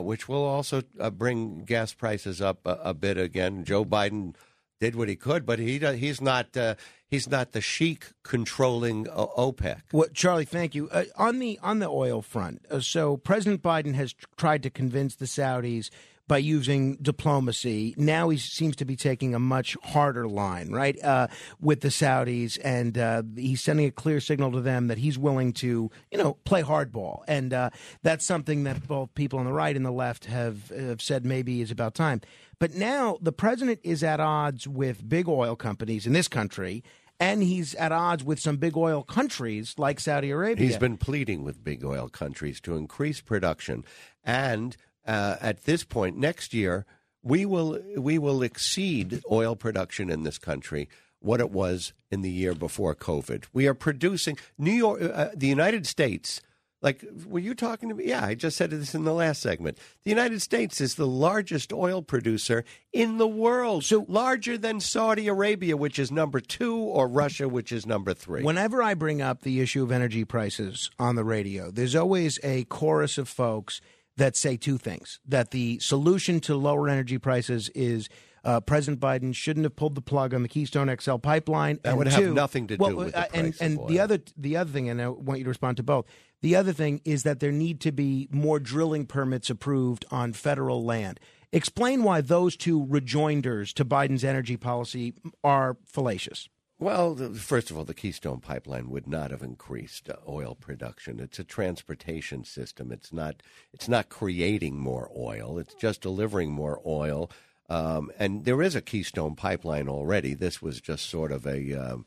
[0.00, 3.64] which will also bring gas prices up a, a, bit again.
[3.64, 4.34] Joe Biden
[4.80, 6.74] did what he could, but he he's not uh,
[7.06, 9.82] he's not the sheik controlling uh, OPEC.
[9.92, 10.88] Well, Charlie, thank you.
[10.90, 15.14] Uh, on the on the oil front, uh, so President Biden has tried to convince
[15.14, 15.90] the Saudis
[16.26, 17.92] by using diplomacy.
[17.98, 21.26] Now he seems to be taking a much harder line, right, uh,
[21.60, 25.52] with the Saudis, and uh, he's sending a clear signal to them that he's willing
[25.54, 27.70] to, you know, play hardball, and uh,
[28.04, 31.62] that's something that both people on the right and the left have, have said maybe
[31.62, 32.20] is about time.
[32.60, 36.84] But now the president is at odds with big oil companies in this country
[37.18, 40.66] and he's at odds with some big oil countries like Saudi Arabia.
[40.66, 43.84] He's been pleading with big oil countries to increase production
[44.22, 46.86] and uh, at this point next year
[47.22, 52.30] we will we will exceed oil production in this country what it was in the
[52.30, 53.44] year before COVID.
[53.52, 56.40] We are producing New York, uh, the United States.
[56.82, 58.06] Like, were you talking to me?
[58.06, 59.76] Yeah, I just said this in the last segment.
[60.02, 65.28] The United States is the largest oil producer in the world, so larger than Saudi
[65.28, 68.42] Arabia, which is number two, or Russia, which is number three.
[68.42, 72.64] Whenever I bring up the issue of energy prices on the radio, there's always a
[72.64, 73.82] chorus of folks
[74.16, 78.08] that say two things that the solution to lower energy prices is
[78.44, 81.80] uh, President Biden shouldn't have pulled the plug on the Keystone XL pipeline.
[81.82, 84.56] That would two, have nothing to do with uh, the and, and the other the
[84.56, 86.06] other thing, and I want you to respond to both.
[86.42, 90.84] The other thing is that there need to be more drilling permits approved on federal
[90.84, 91.20] land.
[91.52, 96.48] Explain why those two rejoinders to Biden's energy policy are fallacious.
[96.80, 101.20] Well, first of all, the Keystone Pipeline would not have increased oil production.
[101.20, 102.90] It's a transportation system.
[102.90, 103.42] It's not.
[103.74, 105.58] It's not creating more oil.
[105.58, 107.30] It's just delivering more oil.
[107.70, 110.34] Um, and there is a Keystone Pipeline already.
[110.34, 112.04] This was just sort of a, um,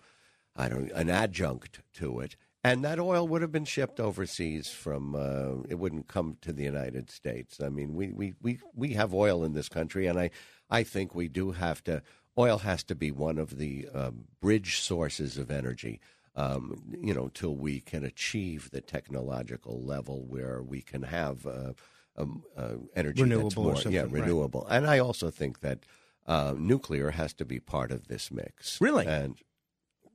[0.55, 2.35] I don't, an adjunct to it.
[2.65, 5.15] And that oil would have been shipped overseas from.
[5.15, 7.59] Uh, it wouldn't come to the United States.
[7.61, 10.29] I mean, we, we, we, we have oil in this country, and I,
[10.69, 12.01] I think we do have to
[12.37, 15.99] oil has to be one of the um, bridge sources of energy.
[16.35, 21.73] Um, you know, till we can achieve the technological level where we can have uh,
[22.17, 24.11] um, uh, energy Renewable that's more, yeah, right.
[24.11, 24.65] renewable.
[24.69, 25.79] And I also think that
[26.27, 28.79] uh, nuclear has to be part of this mix.
[28.79, 29.05] Really?
[29.05, 29.35] And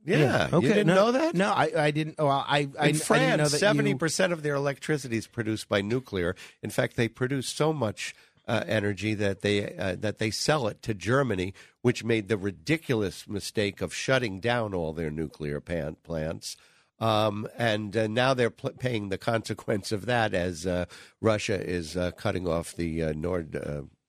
[0.05, 0.67] yeah, Okay.
[0.67, 1.35] you didn't no, know that?
[1.35, 2.17] No, I, I didn't.
[2.17, 5.17] Well, I, I, In I didn't know France, that seventy you- percent of their electricity
[5.17, 6.35] is produced by nuclear.
[6.63, 8.15] In fact, they produce so much
[8.47, 13.27] uh, energy that they uh, that they sell it to Germany, which made the ridiculous
[13.27, 16.55] mistake of shutting down all their nuclear pan- plants.
[16.99, 20.85] Um, and uh, now they're pl- paying the consequence of that as uh,
[21.21, 23.55] Russia is uh, cutting off the uh, Nord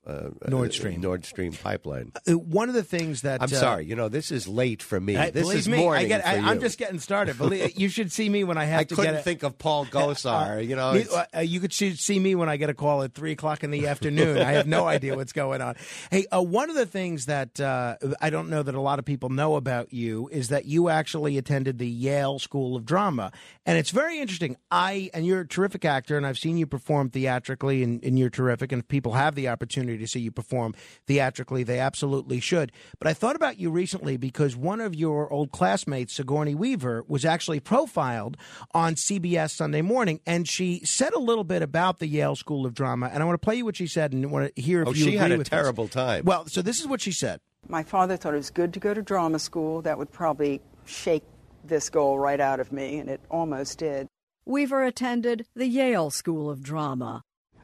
[0.06, 1.00] uh, uh, Nord uh, Stream.
[1.00, 2.12] Nord Stream pipeline.
[2.26, 4.98] Uh, one of the things that I'm uh, sorry, you know this is late for
[4.98, 5.16] me.
[5.16, 6.06] I, this is me, morning.
[6.06, 6.38] I get, I.
[6.38, 7.36] I'm just getting started.
[7.36, 10.66] Believe, you should see me when I have I to couldn't think of Paul Gosar.
[10.66, 13.32] you know, Me- uh, you could see, me when I get a call at three
[13.32, 14.38] o'clock in the afternoon.
[14.38, 15.76] I have no idea what's going on.
[16.10, 19.04] Hey, uh, one of the things that uh, I don't know that a lot of
[19.04, 23.32] people know about you is that you actually attended the Yale School of Drama,
[23.66, 24.56] and it's very interesting.
[24.70, 28.30] I and you're a terrific actor, and I've seen you perform theatrically, and, and you're
[28.30, 28.72] terrific.
[28.72, 30.74] And if people have the opportunity to see you perform
[31.06, 32.72] theatrically, they absolutely should.
[32.98, 37.24] But I thought about you recently because one of your old classmates, Sigourney Weaver, was
[37.24, 38.36] actually profiled
[38.74, 42.74] on CBS Sunday morning, and she said a little bit about the Yale School of
[42.74, 43.10] Drama.
[43.12, 44.92] And I want to play you what she said and want to hear if Oh,
[44.92, 45.48] you she had a with this.
[45.50, 46.24] terrible time.
[46.24, 47.40] Well, so this is what she said.
[47.68, 49.82] My father thought it was good to go to drama school.
[49.82, 51.22] That would probably shake
[51.62, 54.08] this goal right out of me, and it almost did.
[54.46, 57.22] Weaver attended the Yale School of Drama.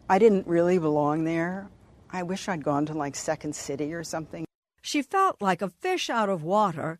[0.09, 1.69] I didn't really belong there.
[2.17, 4.47] I wish I'd gone to like Second City or something.
[4.81, 6.99] She felt like a fish out of water,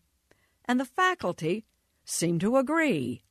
[0.65, 1.65] and the faculty
[2.05, 3.23] seemed to agree.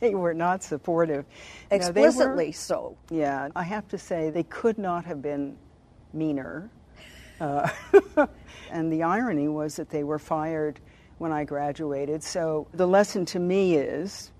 [0.00, 1.24] They were not supportive.
[1.72, 2.98] You know, were- Explicitly so.
[3.10, 5.56] Yeah, I have to say they could not have been
[6.12, 6.70] meaner.
[7.40, 7.70] Uh,
[8.70, 10.80] and the irony was that they were fired
[11.16, 12.22] when I graduated.
[12.22, 14.32] So the lesson to me is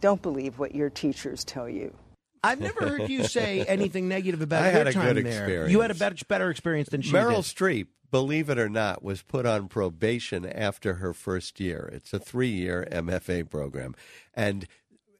[0.00, 1.94] don't believe what your teachers tell you.
[2.42, 5.68] I've never heard you say anything negative about I your had a time good there.
[5.68, 7.18] You had a better, better experience than she did.
[7.18, 7.56] Meryl did.
[7.56, 11.90] Streep, believe it or not, was put on probation after her first year.
[11.92, 13.94] It's a three year MFA program.
[14.34, 14.66] And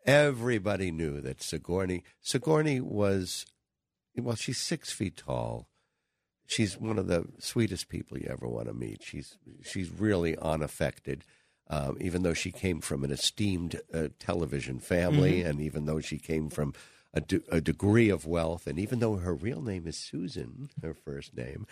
[0.06, 3.44] everybody knew that Sigourney Sigourney was
[4.16, 5.68] well, she's six feet tall.
[6.46, 9.02] She's one of the sweetest people you ever want to meet.
[9.02, 11.24] She's she's really unaffected.
[11.70, 16.16] Um, even though she came from an esteemed uh, television family, and even though she
[16.18, 16.72] came from
[17.14, 20.94] a, de- a degree of wealth, and even though her real name is Susan, her
[20.94, 21.66] first name,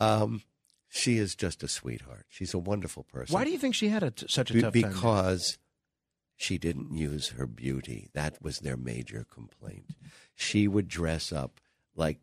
[0.00, 0.42] um,
[0.88, 2.26] she is just a sweetheart.
[2.28, 3.32] She's a wonderful person.
[3.34, 4.92] Why do you think she had a t- such a Be- tough time?
[4.92, 5.58] because
[6.36, 8.08] she didn't use her beauty.
[8.14, 9.94] That was their major complaint.
[10.34, 11.60] She would dress up
[11.94, 12.18] like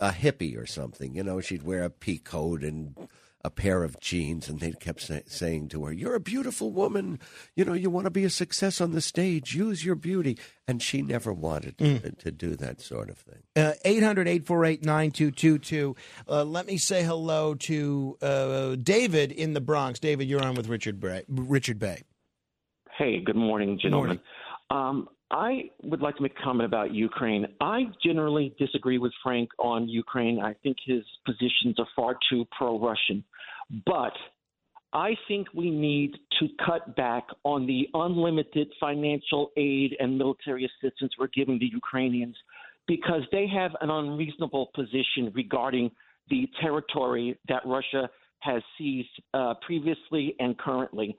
[0.00, 1.14] a hippie or something.
[1.14, 2.96] You know, she'd wear a pea coat and
[3.44, 7.18] a pair of jeans, and they kept say- saying to her, "You're a beautiful woman.
[7.56, 9.54] You know, you want to be a success on the stage.
[9.54, 12.02] Use your beauty." And she never wanted Mm.
[12.02, 13.42] to, to do that sort of thing.
[13.56, 15.96] Uh, 800 848 9222.
[16.28, 19.98] Uh, Let me say hello to uh, David in the Bronx.
[19.98, 21.24] David, you're on with Richard Bey.
[21.28, 22.02] Richard Bey.
[22.96, 24.20] Hey, good morning, gentlemen.
[24.70, 27.46] Um, I would like to make a comment about Ukraine.
[27.60, 30.38] I generally disagree with Frank on Ukraine.
[30.38, 33.24] I think his positions are far too pro Russian.
[33.86, 34.12] But
[34.92, 41.12] I think we need to cut back on the unlimited financial aid and military assistance
[41.18, 42.36] we're giving the Ukrainians
[42.86, 45.90] because they have an unreasonable position regarding
[46.28, 51.16] the territory that Russia has seized uh, previously and currently.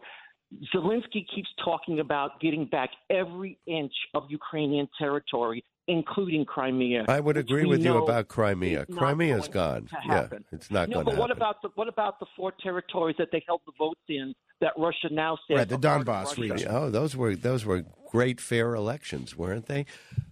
[0.73, 7.05] Zelensky keeps talking about getting back every inch of Ukrainian territory, including Crimea.
[7.07, 8.85] I would agree with you about Crimea.
[8.85, 9.89] Crimea is gone.
[10.07, 11.41] Yeah, it's not no, going but to what happen.
[11.41, 15.09] about the what about the four territories that they held the votes in that Russia
[15.11, 16.67] now says Right, the Donbass region.
[16.69, 19.85] Oh, those were those were great fair elections, weren't they?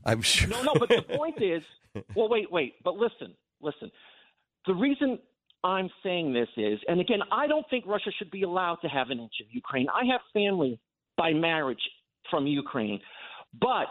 [0.05, 0.49] I'm sure.
[0.49, 1.63] No, no, but the point is,
[2.15, 3.91] well, wait, wait, but listen, listen.
[4.67, 5.19] The reason
[5.63, 9.09] I'm saying this is, and again, I don't think Russia should be allowed to have
[9.09, 9.87] an inch of Ukraine.
[9.89, 10.79] I have family
[11.17, 11.81] by marriage
[12.29, 12.99] from Ukraine,
[13.59, 13.89] but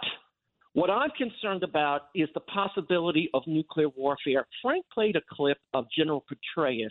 [0.73, 4.47] what I'm concerned about is the possibility of nuclear warfare.
[4.63, 6.91] Frank played a clip of General Petraeus,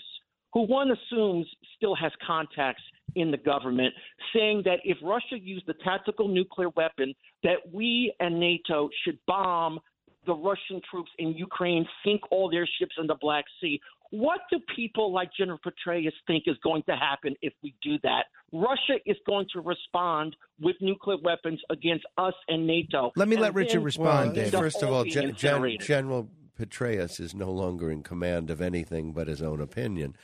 [0.53, 2.83] who one assumes still has contacts
[3.15, 3.93] in the government,
[4.33, 7.13] saying that if Russia used a tactical nuclear weapon,
[7.43, 9.79] that we and NATO should bomb
[10.25, 13.79] the Russian troops in Ukraine, sink all their ships in the Black Sea.
[14.11, 18.25] What do people like General Petraeus think is going to happen if we do that?
[18.51, 23.11] Russia is going to respond with nuclear weapons against us and NATO.
[23.15, 24.59] Let me And let Richard respond, Well, David.
[24.59, 29.13] First of all all, Gen- Gen- General Petraeus is no longer in command of anything
[29.13, 30.15] but his own opinion.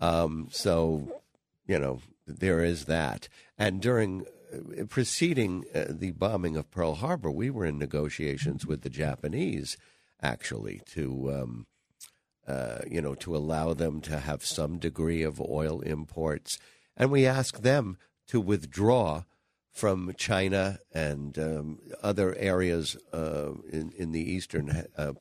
[0.00, 1.20] Um, so,
[1.66, 3.28] you know, there is that.
[3.58, 8.80] And during uh, preceding uh, the bombing of Pearl Harbor, we were in negotiations with
[8.82, 9.76] the Japanese,
[10.22, 11.30] actually, to.
[11.32, 11.66] Um,
[12.46, 16.58] uh, you know, to allow them to have some degree of oil imports.
[16.96, 17.96] And we asked them
[18.28, 19.24] to withdraw
[19.72, 25.12] from China and um, other areas uh, in, in the eastern uh,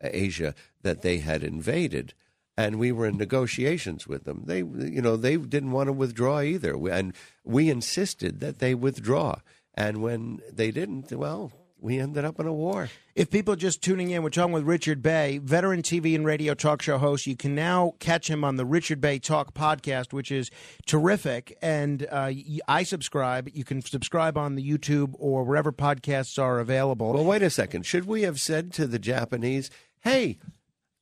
[0.00, 2.14] Asia that they had invaded.
[2.56, 4.44] And we were in negotiations with them.
[4.46, 9.36] They, you know, they didn't want to withdraw either, and we insisted that they withdraw.
[9.74, 12.88] And when they didn't, well, we ended up in a war.
[13.14, 16.54] If people are just tuning in, we're talking with Richard Bey, veteran TV and radio
[16.54, 17.26] talk show host.
[17.26, 20.50] You can now catch him on the Richard Bey Talk podcast, which is
[20.86, 21.56] terrific.
[21.62, 22.32] And uh,
[22.68, 23.48] I subscribe.
[23.52, 27.12] You can subscribe on the YouTube or wherever podcasts are available.
[27.12, 27.86] Well, wait a second.
[27.86, 30.38] Should we have said to the Japanese, "Hey,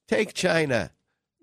[0.09, 0.93] take China,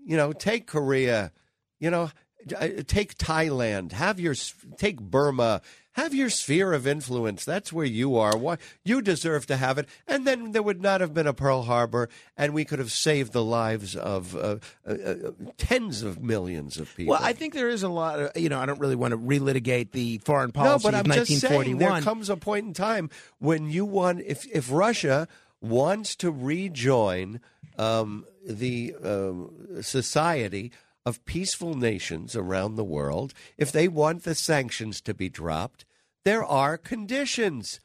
[0.03, 1.32] you know, take Korea,
[1.80, 2.10] you know,
[2.57, 4.36] uh, take Thailand, have your
[4.78, 5.62] take Burma,
[5.96, 7.46] have your sphere of influence.
[7.46, 8.38] That's where you are.
[8.38, 11.64] Why you deserve to have it, and then there would not have been a Pearl
[11.64, 15.16] Harbor, and we could have saved the lives of uh, uh, uh,
[15.58, 17.12] tens of millions of people.
[17.12, 19.18] Well, I think there is a lot of, you know, I don't really want to
[19.18, 21.93] relitigate the foreign policy no, but of I'm just saying 1941.
[21.93, 25.28] there comes a point in time when you want if if Russia
[25.62, 27.39] wants to rejoin
[27.78, 30.72] um, the um, society
[31.06, 35.86] of peaceful nations around the world, if they want the sanctions to be dropped,
[36.24, 37.80] there are conditions.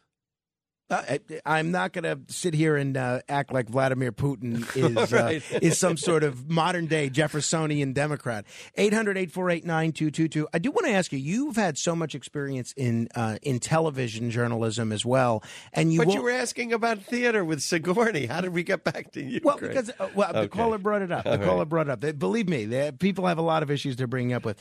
[0.91, 1.21] Uh, I-
[1.59, 4.65] I'm not going to sit here and uh, act like Vladimir Putin
[5.01, 5.43] is Right.
[5.55, 8.45] uh, is some sort of modern day Jeffersonian Democrat.
[8.77, 10.49] 800 848 9222.
[10.53, 14.31] I do want to ask you, you've had so much experience in uh, in television
[14.31, 15.43] journalism as well.
[15.73, 18.27] and you but won't- you were asking about theater with Sigourney.
[18.27, 19.41] How did we get back to you?
[19.45, 21.25] Well, because uh, well, the caller brought it up.
[21.25, 21.69] The All caller right.
[21.69, 22.01] brought it up.
[22.01, 24.59] They- Believe me, they, people have a lot of issues they're bringing up with.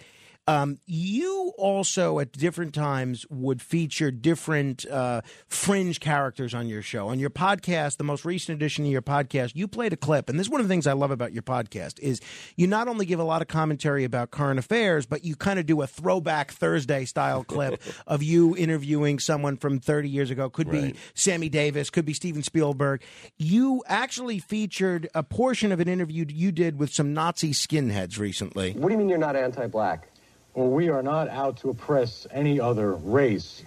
[0.49, 7.09] Um, you also, at different times, would feature different uh, fringe characters on your show.
[7.09, 10.39] On your podcast, the most recent edition of your podcast, you played a clip, and
[10.39, 12.19] this is one of the things I love about your podcast is
[12.55, 15.67] you not only give a lot of commentary about current affairs, but you kind of
[15.67, 20.49] do a throwback Thursday style clip of you interviewing someone from 30 years ago.
[20.49, 23.03] Could be Sammy Davis, could be Steven Spielberg.
[23.37, 28.71] You actually featured a portion of an interview you did with some Nazi skinheads recently.
[28.73, 30.08] What do you mean you're not anti-black?
[30.53, 33.63] Well, we are not out to oppress any other race.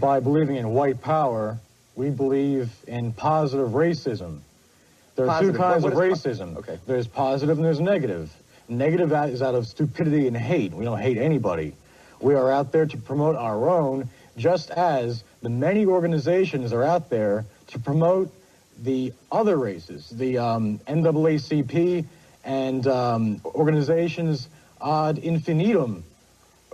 [0.00, 1.58] By believing in white power,
[1.96, 4.40] we believe in positive racism.
[5.16, 5.54] There are Positive.
[5.54, 6.78] two kinds of racism.
[6.86, 8.32] There's positive and there's negative.
[8.68, 10.72] Negative is out of stupidity and hate.
[10.72, 11.74] We don't hate anybody.
[12.20, 17.10] We are out there to promote our own, just as the many organizations are out
[17.10, 18.32] there to promote
[18.82, 22.06] the other races, the um, NAACP
[22.44, 24.48] and um, organizations
[24.84, 26.04] ad infinitum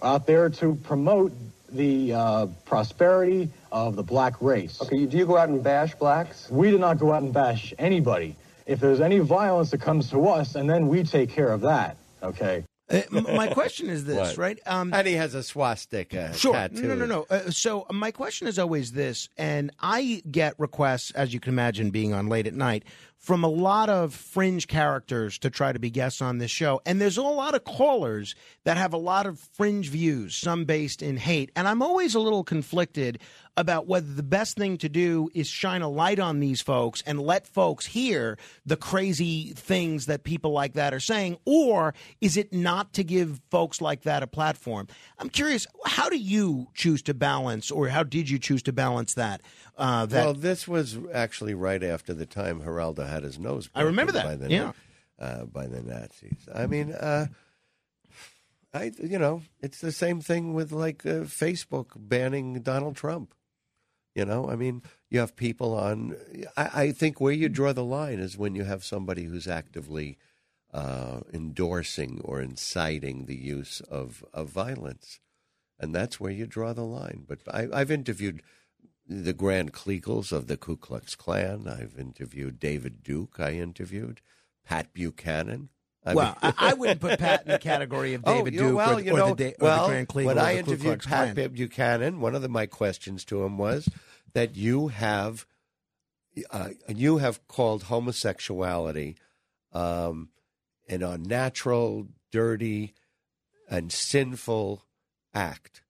[0.03, 1.32] out there to promote
[1.70, 4.80] the uh, prosperity of the black race.
[4.80, 6.49] Okay, do you go out and bash blacks?
[6.51, 8.36] We do not go out and bash anybody.
[8.66, 11.96] If there's any violence that comes to us, and then we take care of that,
[12.22, 12.64] okay?
[12.90, 14.38] Uh, my question is this, What?
[14.38, 14.59] right?
[14.64, 16.55] Um, and he has a swastika Sure.
[16.55, 16.88] tattoo.
[16.88, 17.26] No, no, no.
[17.28, 21.90] Uh, so my question is always this, and I get requests, as you can imagine,
[21.90, 22.84] being on late at night,
[23.28, 26.80] from a lot of fringe characters to try to be guests on this show.
[26.86, 31.02] And there's a lot of callers that have a lot of fringe views, some based
[31.02, 31.50] in hate.
[31.54, 33.18] And I'm always a little conflicted
[33.54, 37.20] about whether the best thing to do is shine a light on these folks and
[37.20, 42.52] let folks hear the crazy things that people like that are saying, or is it
[42.52, 44.86] not to give folks like that a platform?
[45.18, 49.14] I'm curious, how do you choose to balance, or how did you choose to balance
[49.14, 49.42] that?
[49.78, 53.70] Uh, that well, this was actually right after the time Geraldo had his nose.
[53.74, 54.72] I remember that, By the, yeah.
[55.20, 56.48] uh, by the Nazis.
[56.52, 57.26] I mean, uh,
[58.74, 63.34] I you know, it's the same thing with like uh, Facebook banning Donald Trump.
[64.16, 66.16] You know, I mean, you have people on.
[66.56, 70.18] I, I think where you draw the line is when you have somebody who's actively
[70.74, 75.20] uh, endorsing or inciting the use of, of violence,
[75.78, 77.24] and that's where you draw the line.
[77.28, 78.42] But I, I've interviewed
[79.09, 81.66] the Grand Kleagles of the Ku Klux Klan.
[81.66, 83.40] I've interviewed David Duke.
[83.40, 84.20] I interviewed
[84.64, 85.70] Pat Buchanan.
[86.04, 88.76] I well, mean- I, I wouldn't put Pat in the category of David oh, Duke
[88.76, 91.34] well, or, you or know, the, or well, the Grand Kleagle when I interviewed Pat
[91.34, 91.48] Klan.
[91.52, 93.88] Buchanan, one of the, my questions to him was
[94.34, 95.46] that you have
[96.50, 99.16] uh, you have called homosexuality
[99.72, 100.28] um,
[100.88, 102.94] an unnatural, dirty,
[103.68, 104.84] and sinful
[105.34, 105.82] act,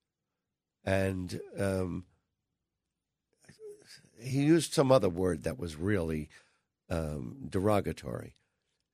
[0.83, 2.05] and um,
[4.21, 6.29] he used some other word that was really
[6.89, 8.33] um, derogatory.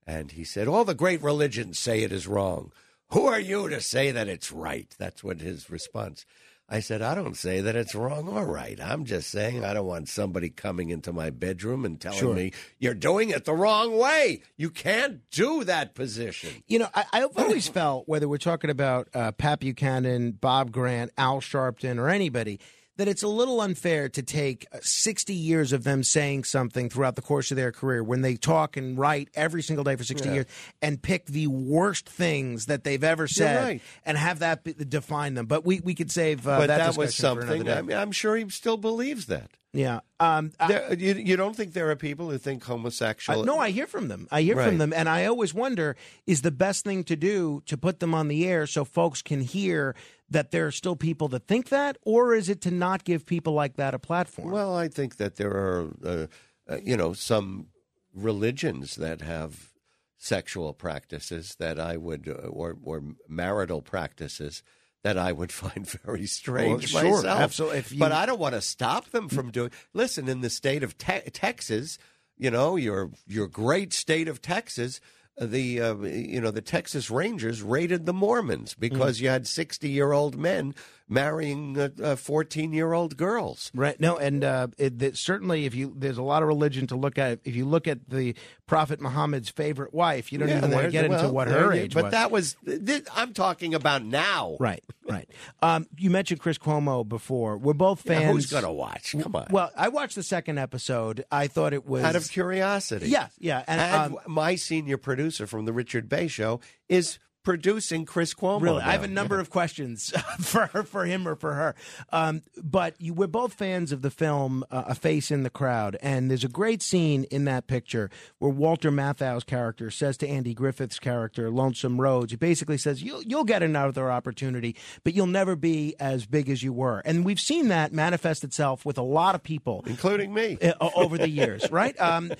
[0.08, 2.72] And he said, All the great religions say it is wrong.
[3.10, 4.94] Who are you to say that it's right?
[4.98, 6.26] That's what his response.
[6.68, 8.80] I said, I don't say that it's wrong or right.
[8.82, 12.34] I'm just saying I don't want somebody coming into my bedroom and telling Sure.
[12.34, 14.42] me you're doing it the wrong way.
[14.58, 16.50] You can't do that position.
[16.68, 21.12] You know, I, I've always felt, whether we're talking about uh, Pat Buchanan, Bob Grant,
[21.20, 22.60] Al Sharpton, or anybody,
[22.98, 27.16] that it's a little unfair to take uh, 60 years of them saying something throughout
[27.16, 30.28] the course of their career when they talk and write every single day for 60
[30.28, 30.34] Yeah.
[30.34, 30.46] years
[30.82, 33.82] and pick the worst things that they've ever said right.
[34.06, 35.46] and have that be, define them.
[35.46, 37.66] But we, we could save uh, but that, that, was discussion for another something.
[37.66, 37.78] day.
[37.78, 39.52] I mean, I'm sure he still believes that.
[39.74, 40.00] Yeah.
[40.22, 43.42] Um, I- There, you, you don't think there are people who think homosexual?
[43.42, 44.26] Uh, no, I hear from them.
[44.32, 44.68] I hear Right.
[44.70, 48.14] from them, and I always wonder: is the best thing to do to put them
[48.14, 49.94] on the air so folks can hear
[50.36, 53.54] that there are still people that think that, or is it to not give people
[53.54, 54.52] like that a platform?
[54.52, 56.28] Well, I think that there are, uh,
[56.70, 57.68] uh, you know, some
[58.14, 59.72] religions that have
[60.18, 64.64] sexual practices that I would, uh, or or marital practices
[65.04, 67.40] that I would find very strange Well, sure, myself.
[67.42, 67.84] absolutely.
[67.92, 69.72] You- But I don't want to stop them from doing.
[69.94, 71.98] Listen, in the state of te- Texas,
[72.38, 75.00] you know, your your great state of Texas,
[75.40, 78.80] the uh, you know the Texas Rangers raided the Mormons Mm.
[78.80, 80.74] because you had sixty year old men
[81.08, 81.76] marrying
[82.18, 83.72] fourteen year old girls.
[83.74, 84.00] Right.
[84.00, 87.18] No, and uh, it, that certainly, if you there's a lot of religion to look
[87.18, 87.40] at.
[87.44, 88.36] If you look at the
[88.66, 91.72] Prophet Muhammad's favorite wife, you don't Yeah, even want to get into well, what her
[91.74, 92.12] age But was.
[92.12, 94.58] that was this, I'm talking about now.
[94.60, 95.30] Right, right.
[95.62, 97.58] Um, you mentioned Chris Cuomo before.
[97.58, 98.32] We're both Yeah, fans.
[98.34, 99.16] who's gonna watch?
[99.22, 99.48] Come on.
[99.52, 101.24] Well, I watched the second episode.
[101.32, 103.10] I thought it was out of curiosity.
[103.10, 103.64] Yeah, yeah.
[103.68, 108.62] And, And um, my senior producer from the Richard Bey Show is producing Chris Cuomo.
[108.62, 111.76] Really, I have a number of questions for for him, or for her.
[112.12, 115.98] Um, but you, we're both fans of the film uh, "A Face in the Crowd,"
[116.02, 120.54] and there's a great scene in that picture where Walter Matthau's character says to Andy
[120.54, 125.56] Griffith's character, Lonesome Rhodes, he basically says, "You'll you'll get another opportunity, but you'll never
[125.56, 129.36] be as big as you were." And we've seen that manifest itself with a lot
[129.36, 131.64] of people, including me, uh, over the years.
[131.76, 132.00] Right?
[132.00, 132.32] Um,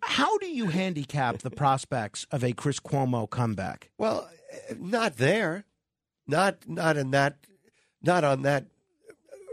[0.00, 3.90] how do you handicap the prospects of a Chris Cuomo comeback?
[3.98, 4.28] Well,
[4.78, 5.64] not there,
[6.26, 7.36] not not in that,
[8.02, 8.66] not on that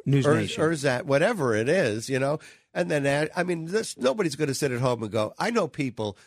[0.05, 0.63] News Ur- Nation.
[0.63, 2.39] Urzat, whatever it is, you know.
[2.73, 5.33] And then I mean, this nobody's going to sit at home and go.
[5.37, 6.17] I know people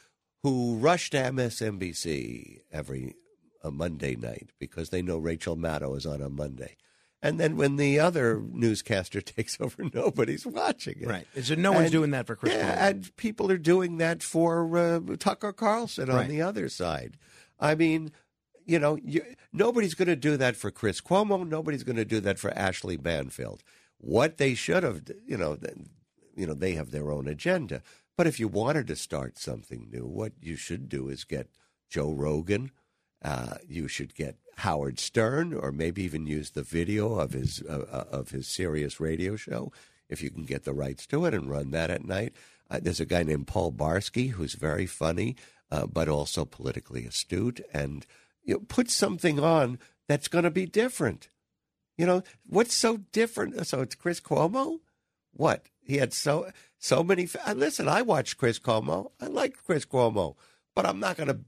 [0.43, 3.15] who rush to MSNBC every
[3.63, 6.77] a Monday night because they know Rachel Maddow is on a Monday.
[7.23, 11.09] And then when the other newscaster takes over, nobody's watching it.
[11.09, 11.27] Right.
[11.43, 14.77] So no one's And- doing that for Chris Yeah, and people are doing that for
[14.79, 16.29] uh, Tucker Carlson on Right.
[16.29, 17.17] the other side.
[17.59, 18.13] I mean,
[18.67, 21.47] you know, you, nobody's going to do that for Chris Cuomo.
[21.49, 23.63] Nobody's going to do that for Ashley Banfield.
[23.99, 25.57] What they should have, you know,
[26.37, 27.83] you know, they have their own agenda.
[28.17, 31.49] But if you wanted to start something new, what you should do is get
[31.89, 32.71] Joe Rogan.
[33.23, 37.85] Uh, you should get Howard Stern, or maybe even use the video of his uh,
[37.91, 39.73] uh, of his Sirius radio show,
[40.09, 42.35] if you can get the rights to it, and run that at night.
[42.71, 45.37] Uh, there's a guy named Paul Barsky who's very funny,
[45.71, 48.07] uh, but also politically astute, and
[48.47, 49.79] you know, put something on
[50.09, 51.29] that's going to be different.
[51.99, 53.67] You know what's so different?
[53.67, 54.81] So it's Chris Cuomo.
[55.33, 57.29] What he had so so many.
[57.55, 59.11] Listen, I watched Chris Cuomo.
[59.21, 60.37] I like Chris Cuomo,
[60.75, 61.41] but I'm not going to.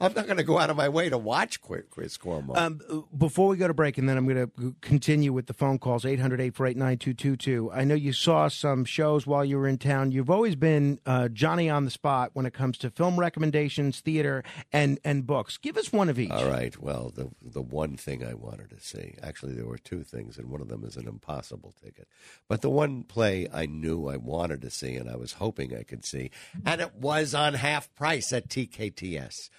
[0.00, 2.56] I'm not going to go out of my way to watch Chris Cuomo.
[2.56, 5.78] Um, before we go to break, and then I'm going to continue with the phone
[5.78, 7.72] calls 800 848 9222.
[7.72, 10.12] I know you saw some shows while you were in town.
[10.12, 14.42] You've always been uh, Johnny on the spot when it comes to film recommendations, theater,
[14.72, 15.56] and, and books.
[15.56, 16.30] Give us one of each.
[16.30, 16.76] All right.
[16.80, 20.48] Well, the the one thing I wanted to see, actually, there were two things, and
[20.48, 22.08] one of them is an impossible ticket.
[22.48, 25.82] But the one play I knew I wanted to see, and I was hoping I
[25.82, 26.30] could see,
[26.64, 29.50] and it was on half price at TKTS,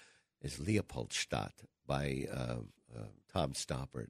[0.44, 2.58] is Leopoldstadt by uh,
[2.96, 4.10] uh, Tom Stoppard.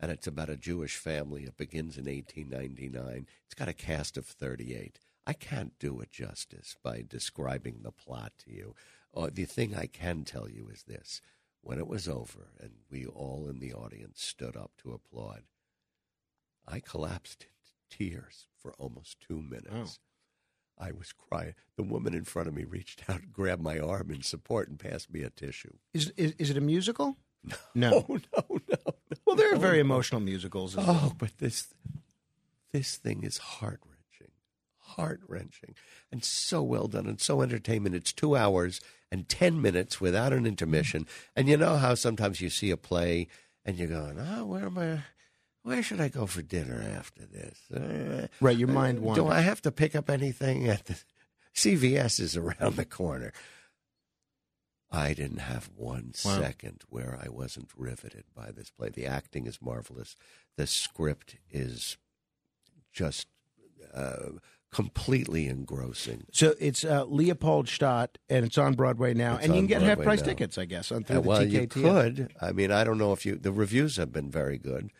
[0.00, 1.44] And it's about a Jewish family.
[1.44, 3.26] It begins in 1899.
[3.44, 4.98] It's got a cast of 38.
[5.26, 8.74] I can't do it justice by describing the plot to you.
[9.14, 11.20] Uh, the thing I can tell you is this
[11.62, 15.44] when it was over and we all in the audience stood up to applaud,
[16.66, 19.98] I collapsed into tears for almost two minutes.
[20.78, 21.54] I was crying.
[21.76, 25.12] The woman in front of me reached out grabbed my arm in support and passed
[25.12, 25.72] me a tissue.
[25.92, 27.16] Is, is, is it a musical?
[27.74, 28.58] No, no, no.
[28.70, 28.94] no
[29.26, 29.82] Well, there are very no.
[29.82, 30.76] emotional musicals.
[30.78, 31.16] As Oh, well.
[31.18, 31.74] but this
[32.72, 34.32] this thing is heart wrenching,
[34.78, 35.74] heart wrenching,
[36.10, 37.94] and so well done and so entertainment.
[37.94, 38.80] It's two hours
[39.12, 41.06] and ten minutes without an intermission.
[41.36, 43.28] And you know how sometimes you see a play
[43.64, 45.00] and you're going, "Oh, where am I?
[45.64, 49.24] Where should I go for dinner after this?" Uh, Right, your mind uh, wanders.
[49.24, 50.96] Do I have to pick up anything at the
[51.54, 53.32] CVS is around the corner?
[54.90, 56.40] I didn't have one Wow.
[56.40, 58.90] second where I wasn't riveted by this play.
[58.90, 60.14] The acting is marvelous.
[60.56, 61.96] The script is
[62.92, 63.26] just
[63.92, 64.34] uh,
[64.70, 66.26] completely engrossing.
[66.30, 69.98] So it's uh, Leopoldstadt, and it's on Broadway now, It's and you can get half
[70.00, 72.32] price tickets, I guess, on through Uh, the well, you could.
[72.40, 73.34] I mean, I don't know if you.
[73.36, 74.90] The reviews have been very good,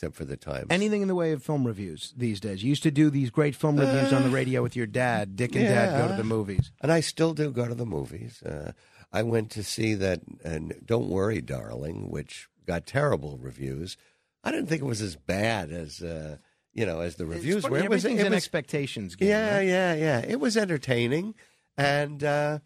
[0.00, 0.68] except for the Times.
[0.70, 2.62] Anything in the way of film reviews these days.
[2.62, 5.36] You used to do these great film reviews on the radio with your dad.
[5.36, 6.72] Dick and Dad go to the movies.
[6.80, 8.42] And I still do go to the movies.
[8.42, 8.72] Uh,
[9.12, 13.98] I went to see that, and Don't Worry, Darling, which got terrible reviews.
[14.42, 16.38] I didn't think it was as bad as uh,
[16.72, 17.76] you know as the reviews were.
[17.76, 19.66] It was, an expectations game, Yeah, right?
[19.66, 20.24] yeah, yeah.
[20.26, 21.34] It was entertaining,
[21.76, 22.60] and uh,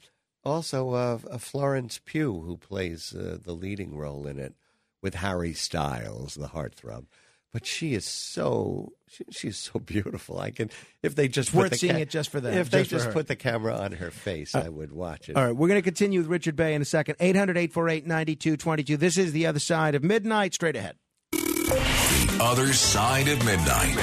[0.45, 4.55] also uh, uh, Florence Pugh, who plays uh, the leading role in it,
[5.03, 7.07] with Harry Styles, the heartthrob,
[7.55, 10.38] but she is so she, she's so beautiful.
[10.40, 10.70] I can
[11.05, 12.90] if they just It's put worth the seeing it just for them, If they just
[12.90, 13.12] for just her.
[13.12, 15.36] put the camera on her face, uh, I would watch it.
[15.36, 17.14] All right, we're going to continue with Richard Bey in a second.
[17.20, 18.96] 800 848 9222.
[18.96, 20.52] This is The Other Side of Midnight.
[20.52, 20.96] Straight ahead.
[21.30, 23.94] The Other Side of Midnight.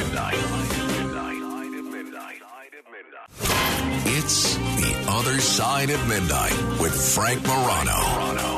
[4.14, 8.51] It's The Other Side of Midnight with Frank Morano.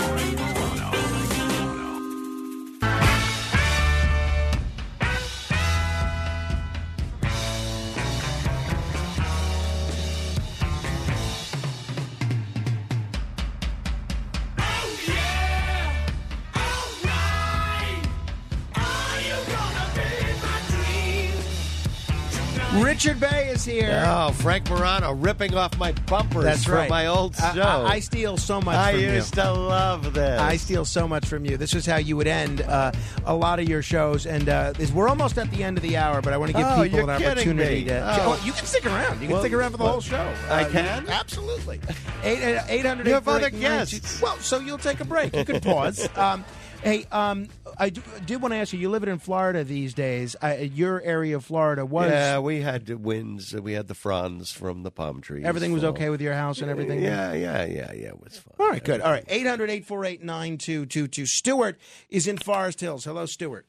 [22.81, 24.03] Richard Bey is here.
[24.07, 26.89] Oh, Frank Morano ripping off my bumpers That's from right.
[26.89, 27.61] my old I- show.
[27.61, 29.11] I, I steal so much I from you.
[29.11, 30.39] used to love this.
[30.41, 31.55] I steal so much from you.
[31.55, 32.91] This is how you would end uh,
[33.25, 35.97] a lot of your shows, and uh, this, we're almost at the end of the
[35.97, 36.21] hour.
[36.21, 37.85] But I want to give Oh, people an opportunity me.
[37.85, 37.99] to.
[37.99, 38.37] Oh.
[38.39, 39.15] Oh, you can stick around.
[39.21, 40.33] You can Well, stick around for the well, whole show.
[40.49, 41.07] I Uh, can?
[41.09, 41.79] absolutely.
[42.23, 43.05] Uh, eight hundred.
[43.05, 44.21] You have other guests.
[44.21, 45.35] Well, so you'll take a break.
[45.35, 46.07] You can pause.
[46.17, 46.45] um,
[46.83, 48.79] hey, um, I did want to ask you.
[48.79, 50.35] You live in Florida these days.
[50.41, 53.53] Uh, your area of Florida was yeah, we had winds.
[53.53, 55.45] We had the fronds from the palm trees.
[55.45, 55.91] everything was fall.
[55.91, 57.01] okay with your house and everything.
[57.01, 58.07] Yeah, yeah, yeah, yeah.
[58.07, 58.53] It was fun.
[58.59, 59.01] All right, good.
[59.01, 61.25] All right, 800 848 9222.
[61.25, 61.79] Stuart
[62.09, 63.05] is in Forest Hills.
[63.05, 63.65] Hello, Stuart.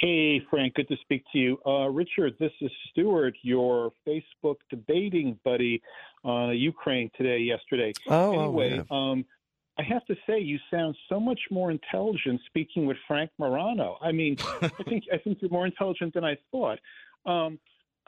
[0.00, 0.74] Hey, Frank.
[0.74, 1.58] Good to speak to you.
[1.66, 5.82] Uh, Richard, this is Stuart, your Facebook debating buddy
[6.22, 7.92] on Ukraine today, yesterday.
[8.08, 8.82] Oh, oh, anyway, yeah.
[8.90, 9.24] um,
[9.78, 13.98] I have to say, you sound so much more intelligent speaking with Frank Morano.
[14.00, 16.78] I mean, I think I think you're more intelligent than I thought.
[17.26, 17.58] Um,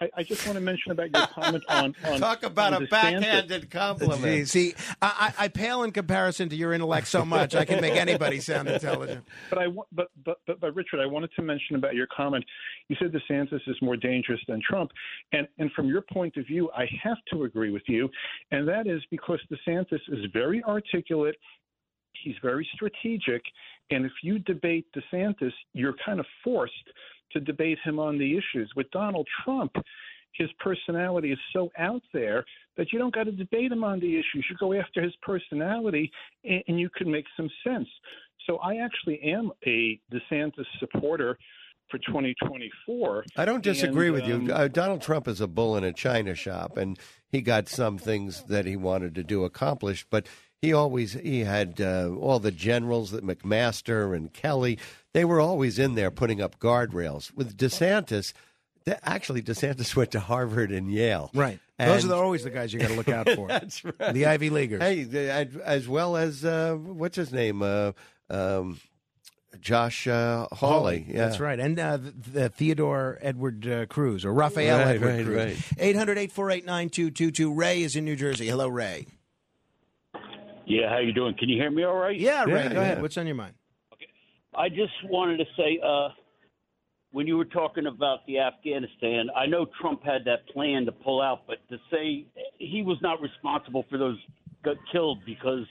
[0.01, 2.87] I, I just want to mention about your comment on, on Talk about on a
[2.87, 2.91] DeSantis.
[2.91, 4.49] backhanded compliment.
[4.49, 7.95] see I, I I pale in comparison to your intellect so much, I can make
[7.95, 9.25] anybody sound intelligent.
[9.51, 12.45] But I wa- but, but but but Richard, I wanted to mention about your comment.
[12.89, 14.91] You said DeSantis is more dangerous than Trump,
[15.33, 18.09] and and from your point of view, I have to agree with you,
[18.51, 21.37] and that is because DeSantis is very articulate.
[22.25, 23.43] He's very strategic,
[23.91, 26.73] and if you debate DeSantis, you're kind of forced
[27.33, 28.71] to debate him on the issues.
[28.77, 29.73] With Donald Trump,
[30.33, 32.45] his personality is so out there
[32.77, 34.47] that you don't got to debate him on the issues.
[34.49, 36.11] You go after his personality,
[36.45, 37.89] and, and you can make some sense.
[38.47, 41.37] So I actually am a DeSantis supporter
[41.91, 43.25] for 2024.
[43.37, 44.35] I don't disagree And, with you.
[44.35, 46.99] um, Uh, Donald Trump is a bull in a china shop, and
[47.31, 50.07] he got some things that he wanted to do accomplished.
[50.11, 50.27] But
[50.63, 54.79] he always he had uh, all the generals that McMaster and Kelly.
[55.15, 57.33] They were always in there putting up guardrails.
[57.35, 58.33] With DeSantis,
[59.03, 61.31] actually DeSantis went to Harvard and Yale.
[61.35, 61.59] Right.
[61.79, 63.47] Those are the, always the guys you got to look out for.
[63.47, 64.13] That's right.
[64.13, 64.83] The Ivy Leaguers.
[64.83, 67.93] Hey, as- as well as uh, what's his name, uh,
[68.29, 68.81] um,
[69.61, 71.07] Josh uh, Hawley.
[71.09, 71.59] Yeah, That's right.
[71.59, 75.37] And uh, the, the Theodore Edward uh, Cruz or Raphael Right, Edward right, Cruz.
[75.37, 75.57] right.
[75.79, 77.53] 800 848 9222.
[77.55, 78.47] Ray is in New Jersey.
[78.49, 79.07] Hello, Ray.
[80.69, 81.35] Yeah, how you doing?
[81.39, 82.19] Can you hear me all right?
[82.19, 83.01] Yeah, Ray, Yeah, go ahead.
[83.01, 83.55] What's on your mind?
[83.95, 84.07] Okay.
[84.55, 86.09] I just wanted to say, uh,
[87.11, 91.23] when you were talking about the Afghanistan, I know Trump had that plan to pull
[91.23, 92.27] out, but to say
[92.59, 94.19] he was not responsible for those
[94.63, 95.65] got killed because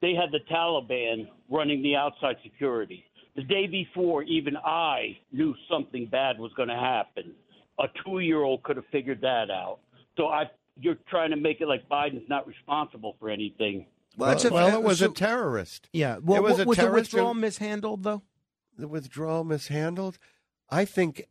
[0.00, 3.04] they had the Taliban running the outside security.
[3.34, 7.34] The day before, even I knew something bad was going to happen.
[7.78, 9.80] A two-year-old could have figured that out.
[10.16, 10.44] So I,
[10.80, 13.84] you're trying to make it like Biden's not responsible for anything.
[14.16, 15.88] Well, That's a- well, it was so- a terrorist.
[15.92, 16.18] Yeah.
[16.22, 18.22] Well, it was wa- a was the terrorist who- withdrawal mishandled, though?
[18.78, 20.18] the withdrawal mishandled?
[20.70, 21.26] I think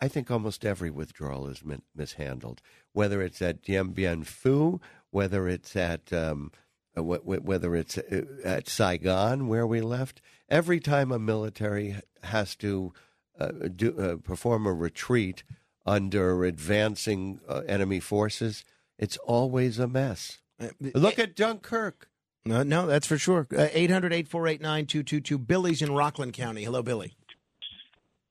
[0.00, 2.60] I think almost every withdrawal is min- mishandled.
[2.92, 4.80] Whether it's at Dien Bien Phu,
[5.10, 6.50] whether it's at um,
[6.96, 11.96] uh, wh- wh- whether it's uh, at Saigon where we left, every time a military
[12.24, 12.92] has to
[13.38, 15.42] uh, do uh, perform a retreat
[15.86, 18.64] under advancing uh, enemy forces,
[18.98, 20.38] it's always a mess.
[20.80, 22.08] Look at Dunkirk.
[22.46, 23.46] No, no, that's for sure.
[23.56, 25.38] Uh, 800 848 9222.
[25.38, 26.64] Billy's in Rockland County.
[26.64, 27.14] Hello, Billy.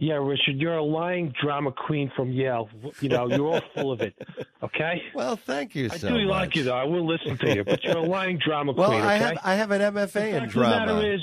[0.03, 2.67] Yeah, Richard, you're a lying drama queen from Yale.
[2.99, 4.13] You know, you're all full of it.
[4.61, 5.01] Okay.
[5.15, 6.25] Well, thank you I so do much.
[6.25, 6.75] like you, though.
[6.75, 9.01] I will listen to you, but you're a lying drama Well, queen.
[9.01, 9.23] I okay?
[9.23, 10.93] have I have an MFA in drama.
[10.93, 11.21] The matter is,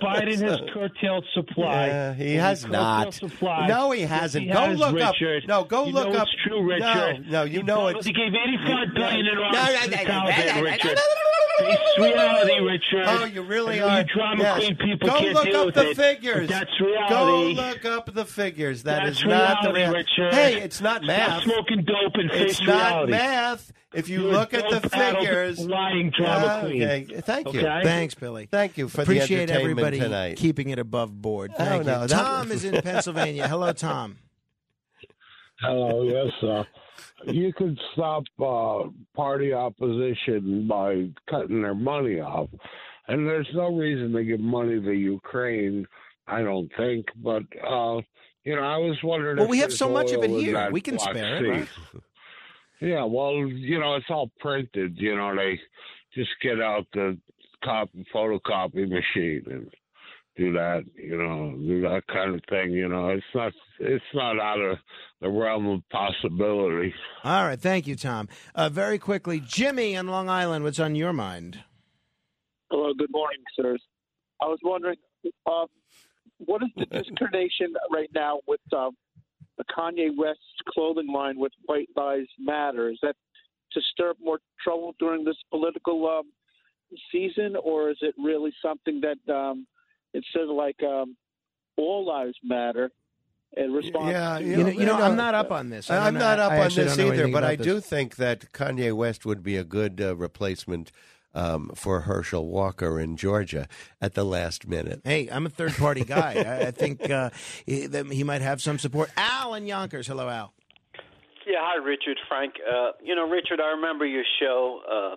[0.00, 1.86] Biden has curtailed supply.
[1.88, 3.14] Yeah, he has curtailed not.
[3.14, 4.46] Supply, No, he hasn't.
[4.46, 5.14] he Go has, look up-
[5.48, 7.30] no, go You look up- It's true, No, Richard.
[7.30, 8.04] no, you He know it.
[8.04, 10.98] He gave 85 billion in No, no, to no, no, Taliban, no, no, Richard.
[11.56, 13.04] Face reality, Richard.
[13.06, 13.98] Oh, you really I are.
[14.00, 14.56] You drama Yes.
[14.58, 16.48] queen people Go can't look deal up with the it, figures.
[16.48, 16.70] That's
[17.08, 18.82] Go look up the figures.
[18.84, 20.34] That That's is not the reality, Richard.
[20.34, 21.42] Hey, it's not Stop math.
[21.44, 23.10] smoking dope and face It's not reality.
[23.12, 23.72] math.
[23.94, 26.82] If you You're look at the figures, lying drama Ah, queen.
[26.82, 27.60] Okay, thank you.
[27.60, 27.80] Okay?
[27.84, 28.46] Thanks, Billy.
[28.50, 30.36] Thank you for Appreciate the entertainment everybody tonight.
[30.36, 31.52] keeping it above board.
[31.54, 33.46] Oh, Thank no, that Tom is in Pennsylvania.
[33.46, 34.18] Hello, Tom.
[35.60, 36.66] Hello, yes, sir.
[37.26, 42.48] you could stop uh, party opposition by cutting their money off,
[43.08, 45.86] and there's no reason to give money to Ukraine.
[46.26, 48.00] I don't think, but uh,
[48.44, 49.36] you know, I was wondering.
[49.36, 50.70] Well, if we have so much of it here.
[50.70, 51.68] We can Black spare it, right?
[52.80, 54.98] Yeah, well, you know, it's all printed.
[54.98, 55.58] You know, they
[56.14, 57.18] just get out the
[57.64, 59.70] copy photocopy machine and
[60.36, 60.84] do that.
[60.94, 62.72] You know, do that kind of thing.
[62.72, 64.78] You know, it's not it's not out of
[65.20, 66.92] the realm of possibility.
[67.22, 67.60] All right.
[67.60, 68.28] Thank you, Tom.
[68.54, 71.60] Uh, very quickly, Jimmy on Long Island, what's on your mind?
[72.70, 73.82] Hello, good morning, sirs.
[74.42, 74.96] I was wondering,
[75.46, 75.66] um,
[76.46, 78.96] what is the discrimination right now with um,
[79.58, 82.90] the Kanye West's clothing line with White Lives Matter?
[82.90, 83.16] Is that
[83.72, 86.30] to stir up more trouble during this political um,
[87.10, 89.66] season, or is it really something that um,
[90.12, 91.16] instead of like um,
[91.76, 92.90] all lives matter,
[93.56, 95.90] in response Yeah, You know, you know, I'm not up on this.
[95.90, 97.66] I I'm don't not up I on this either, but about I this.
[97.66, 100.90] do think that Kanye West would be a good uh, replacement
[101.34, 103.68] um, for Herschel Walker in Georgia
[104.00, 105.00] at the last minute.
[105.04, 106.44] Hey, I'm a third party guy.
[106.46, 107.30] I, I think uh,
[107.66, 109.10] he, that he might have some support.
[109.16, 110.06] Al and Yonkers.
[110.06, 110.52] Hello, Al.
[111.46, 112.54] Yeah, hi, Richard, Frank.
[112.66, 114.80] Uh, you know, Richard, I remember your show.
[114.90, 115.16] Uh,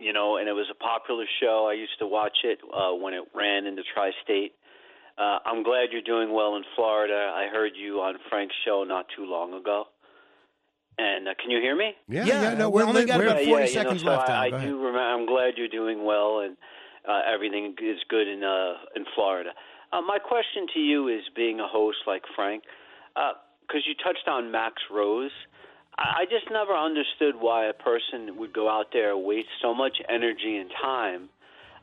[0.00, 1.68] you know, and it was a popular show.
[1.70, 4.52] I used to watch it uh, when it ran in the tri-state.
[5.16, 7.32] Uh, I'm glad you're doing well in Florida.
[7.34, 9.84] I heard you on Frank's show not too long ago.
[10.98, 11.92] And uh, can you hear me?
[12.08, 14.02] Yeah, Yeah, yeah, no, we we're only got we're- about 40 yeah, you know, seconds
[14.02, 14.36] so left, Al.
[14.36, 14.68] I, I Go ahead.
[14.68, 14.98] do remember.
[15.00, 16.56] I'm glad you're doing well, and
[17.08, 19.50] uh, everything is good in uh, in Florida.
[19.92, 22.62] Uh, my question to you is, being a host like Frank,
[23.14, 25.30] because you touched on Max Rose.
[25.98, 29.98] I I just never understood why a person would go out there, waste so much
[30.08, 31.28] energy and time,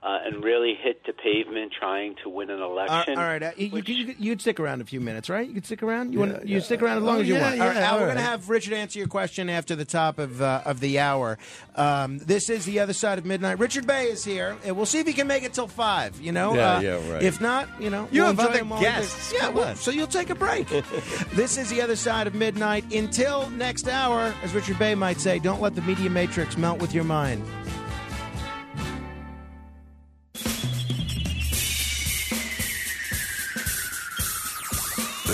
[0.04, 3.18] uh, and really hit the pavement trying to win an election.
[3.18, 5.48] all right, uh, you, you, you, you'd stick around a few minutes, right?
[5.48, 6.12] You could stick around.
[6.14, 6.62] You Yeah, want you yeah.
[6.64, 7.62] stick around as long Oh, as you yeah, want.
[7.62, 9.86] all right, yeah, Al, all we're going to have Richard answer your question after the
[9.86, 11.38] top of uh, of the hour.
[11.76, 13.60] Um, this is the other side of midnight.
[13.60, 16.20] Richard Bey is here, and we'll see if he can make it till five.
[16.20, 17.22] You know, Yeah, Uh, yeah, right.
[17.24, 19.32] If not, you know, You we'll have other him while guests.
[19.34, 20.68] Yeah, well, so you'll take a break.
[21.34, 22.92] this is the other side of midnight.
[22.92, 26.94] Until next hour, as Richard Bey might say, don't let the media matrix melt with
[26.94, 27.44] your mind.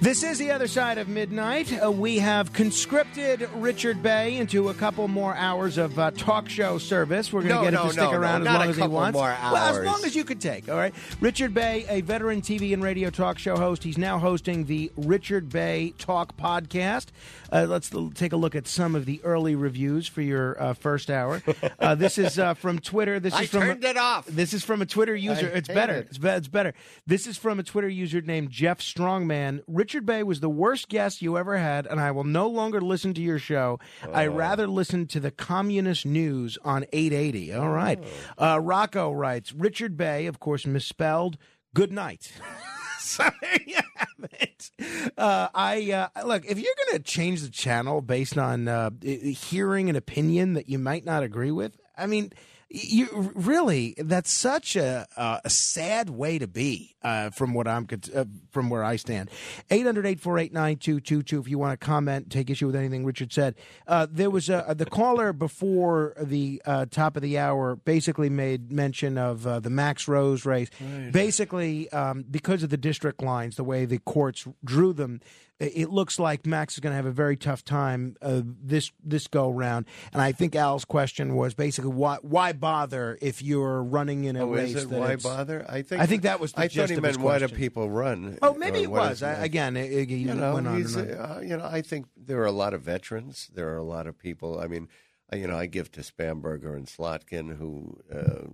[0.00, 1.70] This is the other side of midnight.
[1.78, 6.78] Uh, we have conscripted Richard Bey into a couple more hours of uh, talk show
[6.78, 7.30] service.
[7.30, 8.88] We're going to No, get no, him to stick no, around as long as he
[8.88, 9.18] wants.
[9.18, 10.70] Well, as long as you could take.
[10.70, 10.94] All right.
[11.20, 13.84] Richard Bey, a veteran TV and radio talk show host.
[13.84, 17.08] He's now hosting the Richard Bey Talk podcast.
[17.52, 20.74] Uh, let's l- take a look at some of the early reviews for your uh,
[20.74, 21.42] first hour.
[21.78, 23.18] Uh, this is uh, from Twitter.
[23.20, 24.26] This I is from turned it off.
[24.26, 25.46] This is from a Twitter user.
[25.52, 25.94] I it's better.
[25.94, 26.06] it.
[26.10, 26.74] It's, be- it's better.
[27.06, 29.60] This is from a Twitter user named Jeff Strongman.
[29.66, 33.14] Richard Bey was the worst guest you ever had, and I will no longer listen
[33.14, 33.78] to your show.
[34.12, 34.32] I Oh.
[34.32, 37.52] rather listen to the communist news on 880.
[37.54, 37.98] All right.
[38.38, 38.54] Oh.
[38.54, 41.36] Uh, Rocco writes Richard Bey, of course, misspelled.
[41.74, 42.32] Good night.
[43.10, 44.70] so there you have it.
[45.18, 49.90] Uh, I uh, look if you're going to change the channel based on uh, hearing
[49.90, 51.76] an opinion that you might not agree with.
[51.98, 52.32] I mean,
[52.70, 57.88] you really that's such a uh, a sad way to be uh, from what I'm
[58.14, 59.30] uh, from where I stand.
[59.70, 63.56] 800-848-9222 if you want to comment, take issue with anything Richard said.
[63.88, 68.70] Uh, there was a, the caller before the uh, top of the hour basically made
[68.70, 70.70] mention of uh, the Max Rose race.
[71.10, 75.20] Basically, um, because of the district lines, the way the courts drew them,
[75.60, 79.26] it looks like Max is going to have a very tough time uh, this this
[79.26, 79.86] go round.
[80.12, 84.44] And I think Al's question was basically why why bother if you're running in a
[84.44, 84.74] Oh, race?
[84.74, 85.64] is it why bother?
[85.68, 88.38] I think I think that was the I thought he meant why do people run?
[88.42, 89.22] Oh, maybe Or it was.
[89.22, 91.10] I, again, it, it- you know, went on and on.
[91.36, 93.50] uh, you know, I think there are a lot of veterans.
[93.54, 94.58] There are a lot of people.
[94.58, 94.88] I mean,
[95.32, 98.46] uh, you know, I give to Spamberger and Slotkin, who uh,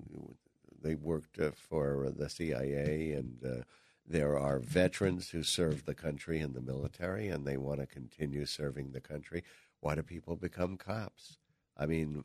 [0.83, 3.63] they worked uh, for the CIA, and uh,
[4.09, 8.47] there are veterans who serve the country in the military, and they want to continue
[8.47, 9.43] serving the country.
[9.81, 11.39] Why do people become cops?
[11.77, 12.25] I mean,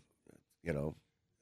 [0.64, 0.96] you know,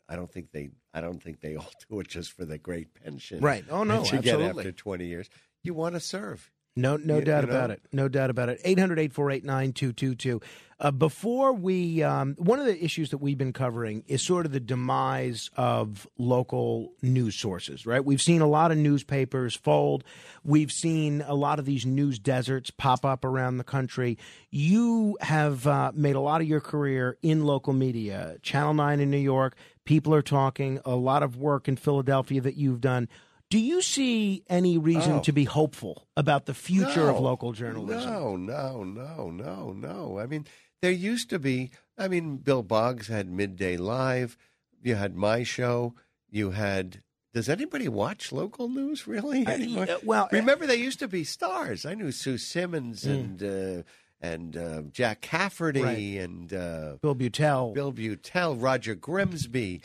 [0.08, 0.70] I don't think they.
[0.94, 3.40] I don't think they all do it just for the great pension.
[3.42, 3.64] Right.
[3.70, 4.62] Oh, no, that you get absolutely.
[4.62, 5.30] after twenty years.
[5.64, 6.52] You want to serve.
[6.76, 7.58] No, no You- doubt you know?
[7.58, 7.82] about it.
[7.92, 8.62] No doubt about it.
[8.64, 10.42] 800 848 9222.
[10.82, 14.54] Uh, Before we, um, one of the issues that we've been covering is sort of
[14.54, 18.04] the demise of local news sources, right?
[18.06, 20.06] We've seen a lot of newspapers fold.
[20.46, 24.18] We've seen a lot of these news deserts pop up around the country.
[24.52, 29.12] You have uh, made a lot of your career in local media, Channel 9 in
[29.12, 29.58] New York.
[29.84, 33.10] People are talking, a lot of work in Philadelphia that you've done.
[33.50, 35.20] Do you see any reason Oh.
[35.22, 38.12] to be hopeful about the future of local journalism?
[38.12, 40.20] No, no, no, no, no.
[40.20, 40.46] I mean,
[40.82, 41.72] there used to be.
[41.98, 44.38] I mean, Bill Boggs had Midday Live.
[44.84, 45.96] You had my show.
[46.30, 47.02] You had.
[47.34, 49.88] Does anybody watch local news really anymore?
[49.90, 51.86] uh, well, remember they used to be stars.
[51.86, 53.14] I knew Sue Simmons Mm.
[53.14, 53.84] and uh,
[54.22, 56.20] and uh, Jack Cafferty Right.
[56.24, 57.74] and uh, Bill Beutel.
[57.74, 59.82] Bill Beutel, Roger Grimsby.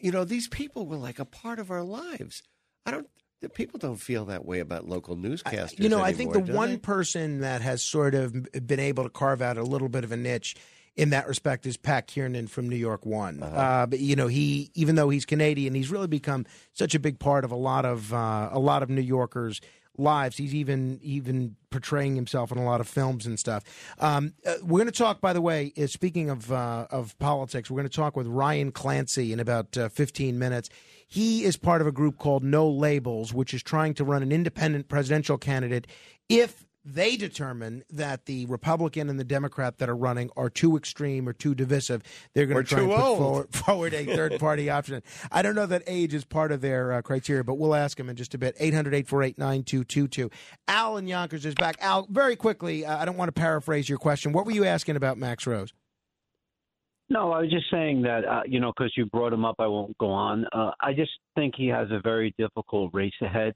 [0.00, 2.42] You know, these people were like a part of our lives.
[2.90, 3.08] I don't.
[3.40, 5.78] The people don't feel that way about local newscasters.
[5.78, 6.76] You know, I think the one they?
[6.76, 8.34] person that has sort of
[8.66, 10.56] been able to carve out a little bit of a niche
[10.96, 13.42] in that respect is Pat Kiernan from New York One.
[13.42, 13.86] uh Uh-huh.
[13.86, 17.44] but you know, he even though he's Canadian, he's really become such a big part
[17.46, 19.60] of a lot of uh, a lot of New Yorkers'
[19.96, 20.36] lives.
[20.36, 23.62] He's even even portraying himself in a lot of films and stuff.
[23.98, 25.72] Um, uh, we're going to talk, by the way.
[25.80, 29.76] Uh, speaking of uh, of politics, we're going to talk with Ryan Clancy in about
[29.76, 30.68] uh, 15 minutes.
[31.06, 34.32] He is part of a group called No Labels, which is trying to run an
[34.32, 35.86] independent presidential candidate
[36.28, 41.28] if they determine that the Republican and the Democrat that are running are too extreme
[41.28, 42.02] or too divisive,
[42.34, 45.02] they're going to try and too put forward, forward a third party option.
[45.30, 48.08] I don't know that age is part of their uh, criteria, but we'll ask him
[48.08, 48.56] in just a bit.
[48.58, 50.30] 800 848 9222.
[50.68, 51.76] Al in Yonkers is back.
[51.80, 54.32] Al, very quickly, uh, I don't want to paraphrase your question.
[54.32, 55.72] What were you asking about Max Rose?
[57.10, 59.66] No, I was just saying that, uh, you know, because you brought him up, I
[59.66, 60.46] won't go on.
[60.52, 63.52] Uh, I just think he has a very difficult race ahead.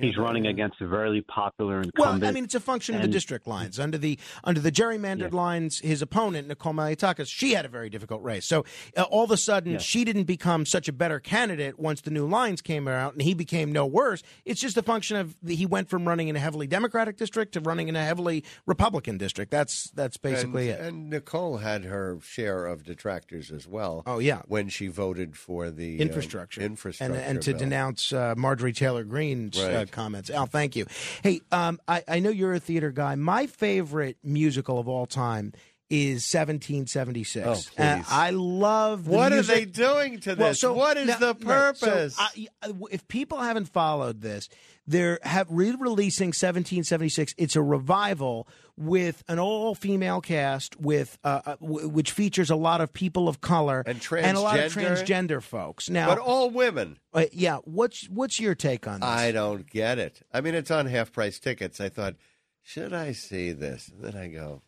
[0.00, 2.22] He's running against a very popular incumbent.
[2.22, 2.28] Well.
[2.28, 3.78] I mean, it's a function of the district lines.
[3.78, 8.22] Under the under the gerrymandered lines, his opponent Nicole Malliotakis, she had a very difficult
[8.22, 8.46] race.
[8.46, 8.64] So
[8.96, 12.26] uh, all of a sudden, she didn't become such a better candidate once the new
[12.26, 14.22] lines came out, and he became no worse.
[14.44, 17.52] It's just a function of the, he went from running in a heavily Democratic district
[17.52, 19.50] to running in a heavily Republican district.
[19.50, 20.86] That's that's basically and, it.
[20.86, 24.02] And Nicole had her share of detractors as well.
[24.06, 27.58] Oh yeah, when she voted for the uh, infrastructure, infrastructure, and, and to bill.
[27.58, 30.28] denounce uh, Marjorie Taylor Greene's uh, Comments.
[30.30, 30.86] Al, thank you.
[31.22, 33.14] Hey, um, I, I know you're a theater guy.
[33.16, 35.52] My favorite musical of all time
[35.90, 37.70] is 1776.
[37.78, 38.02] Oh.
[38.08, 39.08] I love.
[39.08, 40.60] What are they doing to Well, this?
[40.60, 42.16] so- what is now- the right, so purpose?
[42.18, 42.46] I-
[42.92, 44.48] if people haven't followed this,
[44.86, 47.34] they're have re-releasing 1776.
[47.38, 48.46] It's a revival
[48.80, 53.40] with an all-female cast with uh, uh, w- which features a lot of people of
[53.40, 55.42] color And a lot of transgender?
[55.42, 55.90] folks.
[55.90, 56.98] Now, but all women.
[57.12, 59.08] uh, yeah, what's what's your take on this?
[59.08, 60.22] I don't get it.
[60.32, 61.80] I mean, it's on half price tickets.
[61.80, 62.16] I thought,
[62.62, 63.88] should I see this?
[63.88, 64.62] And then I go,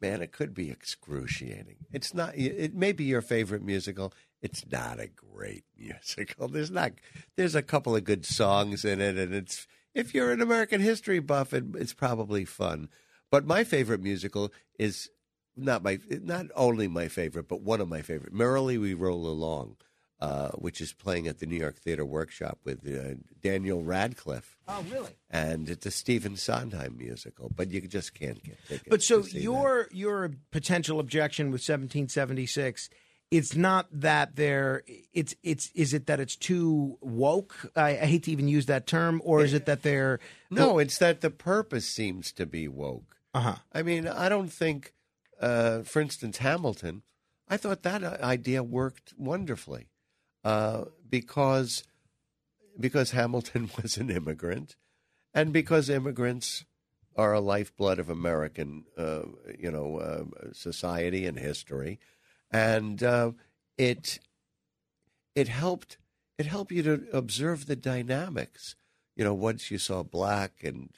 [0.00, 1.76] man, it could be excruciating.
[1.92, 2.36] It's not.
[2.36, 4.12] It may be your favorite musical.
[4.40, 6.48] It's not a great musical.
[6.48, 6.92] There's not.
[7.36, 9.66] There's a couple of good songs in it, and it's.
[9.94, 12.88] If you're an American history buff, it, it's probably fun.
[13.32, 15.08] But my favorite musical is
[15.56, 18.32] not my not only my favorite, but one of my favorite.
[18.34, 19.76] Merrily We Roll Along,
[20.20, 24.84] uh, which is playing at the New York Theater Workshop with uh, Daniel Radcliffe, Oh,
[24.92, 25.12] really?
[25.30, 27.50] and it's a Stephen Sondheim musical.
[27.56, 28.88] But you just can't get tickets.
[28.90, 32.90] But so your your potential objection with 1776,
[33.30, 34.82] it's not that they're
[35.14, 37.70] it's it's is it that it's too woke?
[37.74, 40.20] I, I hate to even use that term, or is it that they're
[40.50, 43.16] No, it's that the purpose seems to be woke.
[43.34, 43.56] Uh-huh.
[43.72, 44.92] I mean, I don't think,
[45.40, 47.02] uh, for instance, Hamilton.
[47.48, 49.88] I thought that uh, idea worked wonderfully
[50.44, 51.84] uh, because
[52.78, 54.76] because Hamilton was an immigrant,
[55.34, 56.64] and because immigrants
[57.14, 59.22] are a lifeblood of American, uh,
[59.58, 61.98] you know, uh, society and history,
[62.50, 63.32] and uh,
[63.76, 64.18] it
[65.34, 65.98] it helped
[66.38, 68.74] it helped you to observe the dynamics.
[69.16, 70.88] You know, once you saw black and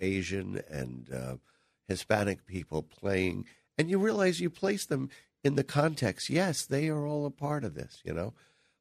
[0.00, 1.38] Asian and
[1.90, 3.44] Hispanic people playing,
[3.76, 5.10] and you realize you place them
[5.42, 6.30] in the context.
[6.30, 8.00] Yes, they are all a part of this.
[8.04, 8.32] You know,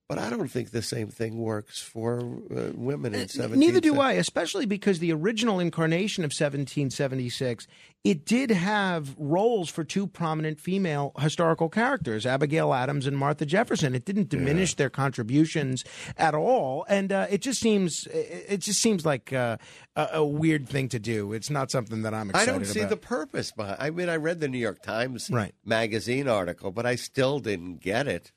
[0.09, 3.59] but I don't think the same thing works for uh, women in seventeen.
[3.59, 7.67] Neither do I, especially because the original incarnation of 1776,
[8.03, 13.93] it did have roles for two prominent female historical characters, Abigail Adams and Martha Jefferson.
[13.93, 15.83] It didn't diminish their contributions
[16.17, 19.57] at all, and uh, it just seems it it just seems like uh,
[19.95, 21.33] a, a weird thing to do.
[21.33, 22.89] It's not something that I'm I don't see about.
[22.89, 23.77] the purpose behind.
[23.79, 25.53] I mean, I read the New York Times Right.
[25.63, 28.31] magazine article, but I still didn't get it.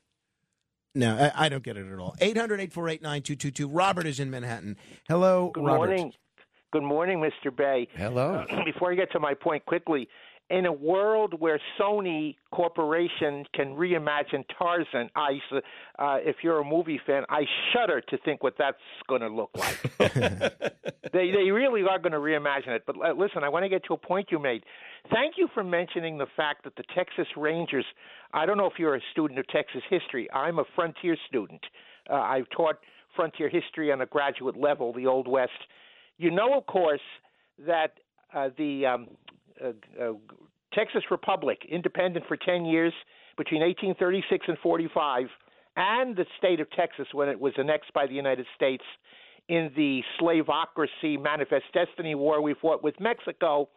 [0.95, 2.15] No, I, I don't get it at all.
[2.21, 3.67] 800 848 9222.
[3.67, 4.77] Robert is in Manhattan.
[5.07, 5.77] Hello, Good Robert.
[5.87, 6.13] morning.
[6.71, 7.55] Good morning, Mr.
[7.55, 7.87] Bey.
[7.95, 8.45] Hello.
[8.65, 10.07] Before I get to my point quickly,
[10.49, 15.39] in a world where Sony Corporation can reimagine Tarzan, I,
[15.97, 18.77] uh, if you're a movie fan, I shudder to think what that's
[19.07, 19.99] going to look like.
[21.13, 22.83] they they really are going to reimagine it.
[22.85, 24.63] But uh, listen, I want to get to a point you made.
[25.11, 27.85] Thank you for mentioning the fact that the Texas Rangers.
[28.33, 30.27] I don't know if you're a student of Texas history.
[30.33, 31.61] I'm a frontier student.
[32.09, 32.75] Uh, I've taught
[33.15, 35.51] frontier history on a graduate level, the Old West.
[36.17, 37.01] You know, of course,
[37.65, 37.93] that
[38.33, 39.07] uh, the um,
[39.63, 39.69] uh,
[40.01, 40.13] uh,
[40.73, 42.93] Texas Republic, independent for 10 years
[43.37, 45.27] between 1836 and 45,
[45.75, 48.83] and the state of Texas when it was annexed by the United States
[49.49, 53.67] in the slavocracy manifest destiny war we fought with Mexico,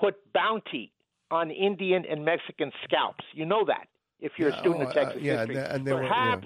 [0.00, 0.92] put bounty
[1.30, 3.24] on Indian and Mexican scalps.
[3.34, 3.88] You know that
[4.20, 5.56] if you're Yeah, a student oh, of uh, Texas yeah, history.
[5.56, 6.40] and- and there were- yeah.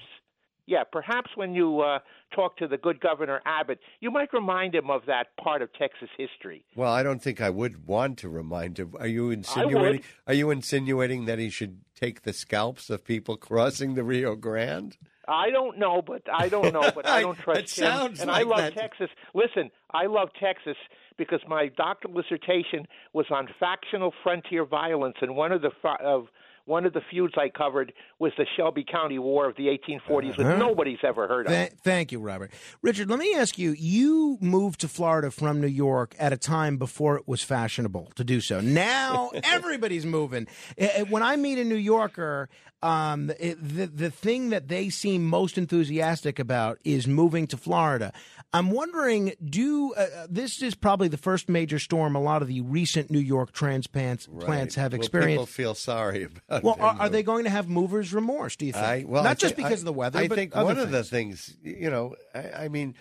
[0.72, 1.98] Yeah, perhaps when you uh,
[2.34, 6.08] talk to the good Governor Abbott, you might remind him of that part of Texas
[6.16, 6.64] history.
[6.74, 8.94] Well, I don't think I would want to remind him.
[8.98, 10.02] Are you insinuating?
[10.26, 14.96] Are you insinuating that he should take the scalps of people crossing the Rio Grande?
[15.28, 17.86] I don't know, but I don't know, but I don't trust It him.
[17.86, 18.74] sounds and like I love that.
[18.74, 19.10] Texas.
[19.34, 20.76] Listen, I love Texas
[21.18, 25.70] because my doctoral dissertation was on factional frontier violence, and one of the
[26.00, 26.26] of
[26.64, 30.46] one of the feuds I covered was the Shelby County War of the 1840s, which
[30.46, 30.56] Uh-huh.
[30.56, 31.52] nobody's ever heard of.
[31.52, 32.50] Th- thank you, Robert.
[32.82, 36.76] Richard, let me ask you you moved to Florida from New York at a time
[36.76, 38.60] before it was fashionable to do so.
[38.60, 40.46] Now everybody's moving.
[40.78, 42.48] Eh, eh, When I meet a New Yorker,
[42.82, 48.12] um, it, the, the thing that they seem most enthusiastic about is moving to Florida.
[48.52, 52.48] I'm wondering, do uh, uh, this is probably the first major storm a lot of
[52.48, 55.32] the recent New York transplants plants have Well, experienced.
[55.32, 56.62] people feel sorry about.
[56.62, 58.56] well, are, are they going to have movers remorse?
[58.56, 58.84] Do you think?
[58.84, 60.18] I, well, not I just because I- of the weather.
[60.18, 61.46] I think one of the things.
[61.46, 62.94] things, you know, I, I mean,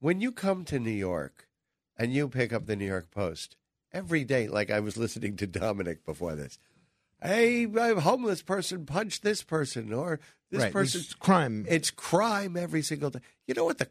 [0.00, 1.46] when you come to New York
[1.98, 3.56] and you pick up the New York Post
[3.92, 6.58] every day, like I was listening to Dominic before this.
[7.22, 11.64] Hey, a homeless person punched this person, or this Right, person it's crime.
[11.68, 13.20] It's crime every single day.
[13.46, 13.88] You know what the?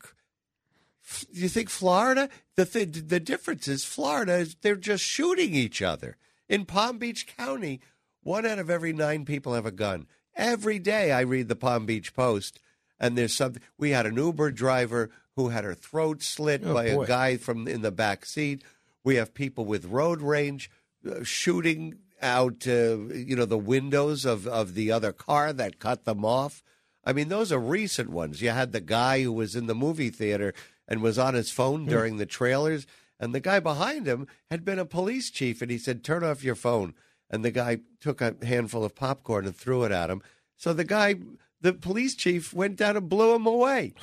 [1.32, 2.30] You think Florida?
[2.56, 6.18] The th- the difference is Florida is they're just shooting each other.
[6.50, 7.80] In Palm Beach County,
[8.24, 10.08] one out of every nine people have a gun.
[10.36, 12.60] Every day I read the Palm Beach Post,
[13.00, 13.62] and there's something.
[13.78, 17.04] We had an Uber driver who had her throat slit Oh, by boy.
[17.04, 18.64] a guy from in the back seat.
[19.04, 20.72] We have people with road rage
[21.10, 26.06] uh, shooting out, uh, you know, the windows of, of the other car that cut
[26.06, 26.64] them off.
[27.04, 28.42] I mean, those are recent ones.
[28.42, 30.54] You had the guy who was in the movie theater
[30.88, 32.88] and was on his phone during the trailers,
[33.20, 36.44] and the guy behind him had been a police chief, and he said, "Turn off
[36.44, 36.96] your phone."
[37.30, 40.22] And the guy took a handful of popcorn and threw it at him.
[40.58, 41.16] So the guy,
[41.62, 43.94] the police chief, went down and blew him away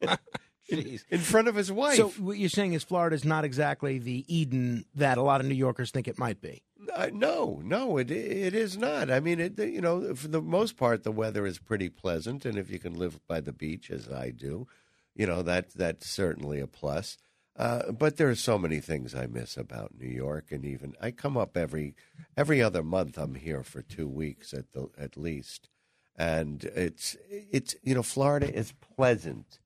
[0.68, 1.96] in, in front of his wife.
[1.96, 5.46] So what you're saying is Florida is not exactly the Eden that a lot of
[5.46, 6.62] New Yorkers think it might be.
[6.94, 9.10] Uh, no, no, it it is not.
[9.10, 12.58] I mean, it you know, for the most part, the weather is pretty pleasant, and
[12.58, 14.66] if you can live by the beach, as I do,
[15.14, 17.16] you know that that's certainly a plus.
[17.56, 21.10] Uh, but there are so many things I miss about New York, and even I
[21.10, 21.94] come up every
[22.36, 23.16] every other month.
[23.16, 25.68] I'm here for two weeks at the at least,
[26.16, 29.60] and it's it's you know, Florida is pleasant.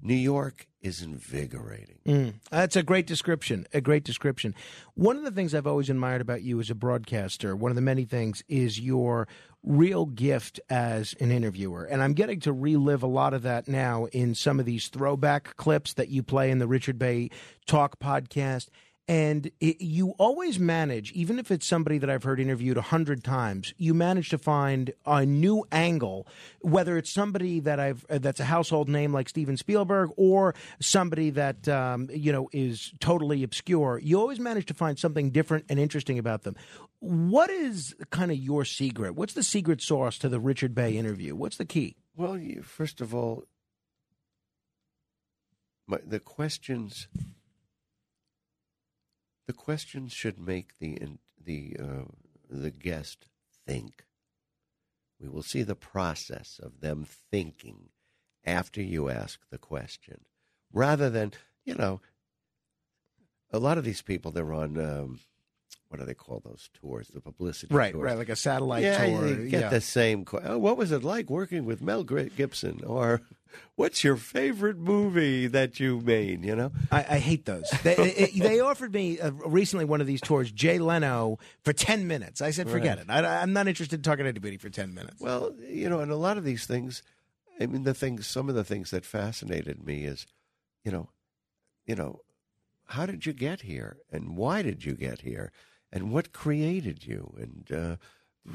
[0.00, 1.98] New York is invigorating.
[2.06, 2.34] Mm.
[2.50, 3.66] That's a great description.
[3.74, 4.54] A great description.
[4.94, 7.82] One of the things I've always admired about you as a broadcaster, one of the
[7.82, 9.26] many things, is your
[9.62, 11.84] real gift as an interviewer.
[11.84, 15.56] And I'm getting to relive a lot of that now in some of these throwback
[15.56, 17.30] clips that you play in the Richard Bey
[17.66, 18.68] Talk podcast.
[19.08, 23.24] And it, you always manage, even if it's somebody that I've heard interviewed a hundred
[23.24, 26.26] times, you manage to find a new angle,
[26.60, 31.30] whether it's somebody that I've uh, that's a household name like Steven Spielberg or somebody
[31.30, 33.98] that um, you know is totally obscure.
[34.02, 36.54] You always manage to find something different and interesting about them.
[37.00, 39.14] What is kind of your secret?
[39.14, 41.34] What's the secret sauce to the Richard Bey interview?
[41.34, 41.96] What's the key?
[42.14, 43.44] Well, you, first of all,
[45.86, 47.08] my, the questions
[49.48, 50.98] the questions should make the
[51.42, 52.04] the uh,
[52.48, 53.26] the guest
[53.66, 54.04] think.
[55.18, 57.88] We will see the process of them thinking
[58.44, 60.20] after you ask the question,
[60.72, 61.32] rather than
[61.64, 62.00] you know.
[63.50, 65.20] A lot of these people, they're on um,
[65.88, 67.08] what do they call those tours?
[67.08, 68.04] The publicity Right, tours.
[68.04, 69.68] right, like a satellite yeah, tour, You get yeah.
[69.70, 70.24] the same.
[70.44, 72.82] Oh, what was it like working with Mel Gibson?
[72.84, 73.22] Or
[73.76, 76.44] what's your favorite movie that you made?
[76.44, 77.70] You know, I, I hate those.
[77.82, 82.06] They, they, they offered me uh, recently one of these tours, Jay Leno, for 10
[82.06, 82.42] minutes.
[82.42, 83.20] I said, forget Right.
[83.20, 83.24] it.
[83.26, 85.20] I, I'm not interested in talking to anybody for 10 minutes.
[85.20, 87.02] Well, you know, and a lot of these things,
[87.58, 90.26] I mean, the things, some of the things that fascinated me is,
[90.84, 91.08] you know,
[91.86, 92.20] you know,
[92.84, 95.52] how did you get here, and why did you get here,
[95.92, 97.96] and what created you, and uh,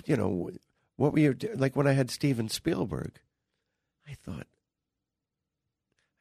[0.06, 0.52] you know,
[0.96, 3.20] what were you like when I had Steven Spielberg?
[4.08, 4.48] I thought,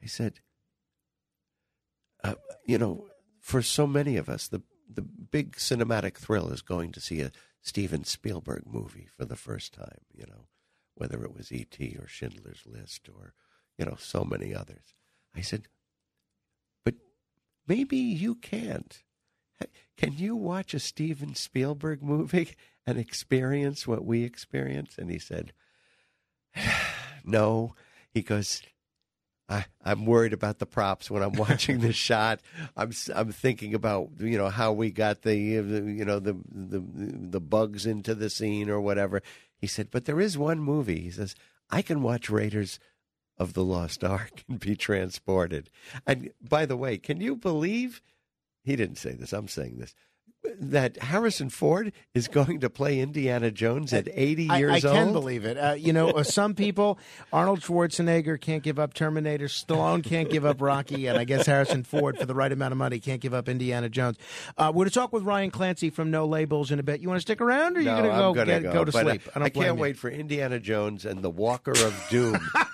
[0.02, 0.40] I said,
[2.22, 2.34] uh,
[2.64, 3.06] you know,
[3.40, 4.62] for so many of us, the
[4.94, 7.32] the big cinematic thrill is going to see a
[7.62, 10.00] Steven Spielberg movie for the first time.
[10.14, 10.46] You know,
[10.94, 11.96] whether it was E.T.
[12.00, 13.34] or Schindler's List or
[13.78, 14.94] you know so many others.
[15.34, 15.68] I said,
[16.84, 16.94] but
[17.66, 19.02] maybe you can't.
[20.02, 24.96] Can you watch a Steven Spielberg movie and experience what we experience?
[24.98, 25.52] And he said,
[27.24, 27.74] no.
[28.12, 28.62] He goes,
[29.48, 32.40] I, I'm worried about the props when I'm watching this shot.
[32.76, 36.82] I'm I'm thinking about you know how we got the, the you know the, the
[36.84, 39.22] the bugs into the scene or whatever.
[39.56, 41.00] He said, but there is one movie.
[41.00, 41.36] He says
[41.70, 42.80] I can watch Raiders
[43.38, 45.70] of the Lost Ark and be transported.
[46.06, 48.02] And by the way, can you believe?
[48.64, 49.32] He didn't say this.
[49.32, 49.94] I'm saying this
[50.60, 54.96] that Harrison Ford is going to play Indiana Jones at 80 I, years I old?
[54.96, 55.56] I can believe it.
[55.56, 56.98] Uh, you know, uh, some people,
[57.32, 61.84] Arnold Schwarzenegger can't give up Terminator, Stallone can't give up Rocky, and I guess Harrison
[61.84, 64.18] Ford, for the right amount of money, can't give up Indiana Jones.
[64.56, 67.00] Uh, we're going to talk with Ryan Clancy from No Labels in a bit.
[67.00, 68.84] You want to stick around, or are you No, going to go get, go, go
[68.84, 69.22] to but sleep?
[69.34, 69.82] I, I can't you.
[69.82, 72.38] wait for Indiana Jones and the Walker of Doom.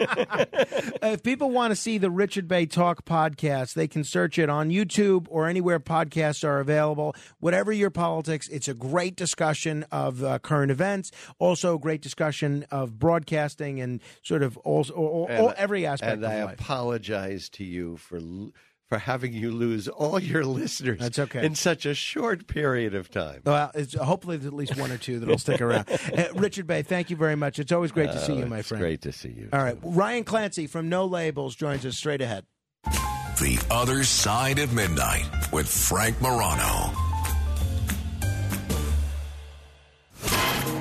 [1.02, 4.70] if people want to see the Richard Bey Talk podcast, they can search it on
[4.70, 7.14] YouTube or anywhere podcasts are available.
[7.38, 12.64] Whatever your politics, it's a great discussion of uh, current events, also a great discussion
[12.70, 16.60] of broadcasting and sort of also all, all, And- every aspect And I life.
[16.60, 18.52] apologize to you for l-
[18.90, 20.98] for having you lose all your listeners.
[20.98, 21.46] That's okay.
[21.46, 23.40] in such a short period of time.
[23.46, 25.88] Well, it's, hopefully there's at least one or two that'll stick around.
[26.10, 27.58] Uh, Richard Bey, thank you very much.
[27.60, 28.80] It's always great to see Oh, you, my it's friend.
[28.82, 29.48] great to see you.
[29.52, 32.44] All right, Ryan Clancy from No Labels joins us straight ahead.
[32.84, 36.92] The Other Side of Midnight with Frank Morano.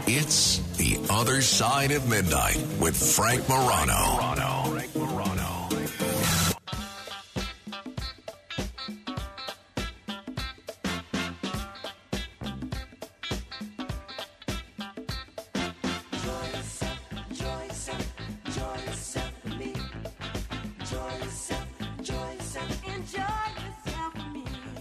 [0.07, 4.71] It's The Other Side of Midnight with Frank Morano.
[4.71, 5.28] Frank Morano.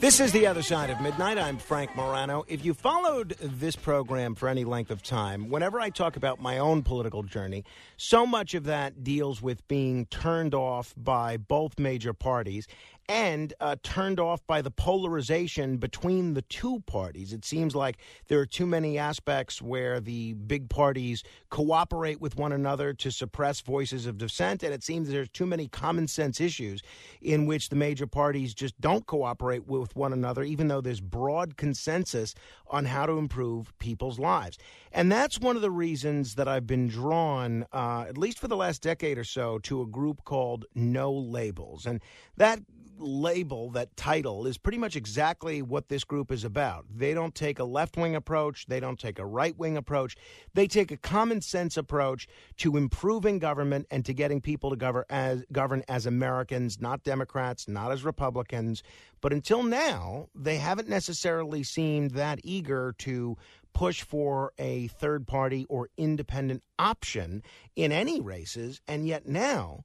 [0.01, 1.39] This is The Other Side of Midnight.
[1.39, 2.45] I'm Frank Morano.
[2.47, 6.59] If you followed this program for any length of time, whenever I talk about my
[6.59, 7.65] own political journey,
[7.97, 12.69] so much of that deals with being turned off by both major parties
[13.09, 17.33] and uh, turned off by the polarization between the two parties.
[17.33, 17.97] It seems like
[18.29, 23.63] there are too many aspects where the big parties cooperate with one another to suppress
[23.63, 26.83] voices of dissent, and it seems there's too many common sense issues
[27.23, 31.57] in which the major parties just don't cooperate with one another, even though there's broad
[31.57, 32.35] consensus
[32.67, 34.59] on how to improve people's lives.
[34.93, 38.57] And that's one of the reasons that I've been drawn, uh, at least for the
[38.57, 41.87] last decade or so, to a group called No Labels.
[41.87, 42.03] And
[42.37, 42.61] that
[43.01, 46.87] label, that title, is pretty much exactly what this group is about.
[46.95, 50.17] They don't take a left wing approach, they don't take a right wing approach.
[50.55, 52.29] They take a common sense approach
[52.59, 57.69] to improving government and to getting people to govern as, govern as Americans, not Democrats,
[57.69, 58.83] not as Republicans.
[59.21, 63.37] But until now, they haven't necessarily seemed that eager to
[63.73, 67.43] push for a third party or independent option
[67.77, 68.81] in any races.
[68.89, 69.85] And yet now,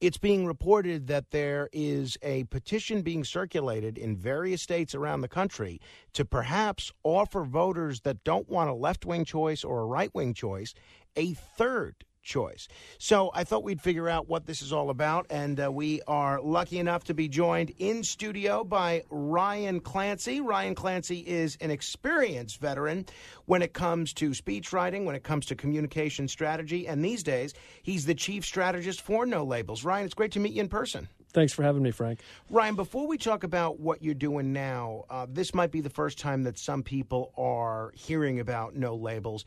[0.00, 5.28] it's being reported that there is a petition being circulated in various states around the
[5.28, 5.80] country
[6.12, 10.34] to perhaps offer voters that don't want a left wing choice or a right wing
[10.34, 10.74] choice
[11.16, 11.96] a third
[12.28, 12.68] choice.
[12.98, 16.40] So I thought we'd figure out what this is all about, and uh, we are
[16.40, 20.40] lucky enough to be joined in studio by Ryan Clancy.
[20.40, 23.06] Ryan Clancy is an experienced veteran
[23.46, 27.54] when it comes to speech writing, when it comes to communication strategy, and these days
[27.82, 29.82] he's the chief strategist for No Labels.
[29.82, 31.08] Ryan, it's great to meet you in person.
[31.32, 32.20] Thanks for having me, Frank.
[32.48, 36.18] Ryan, before we talk about what you're doing now, uh, this might be the first
[36.18, 39.44] time that some people are hearing about no labels.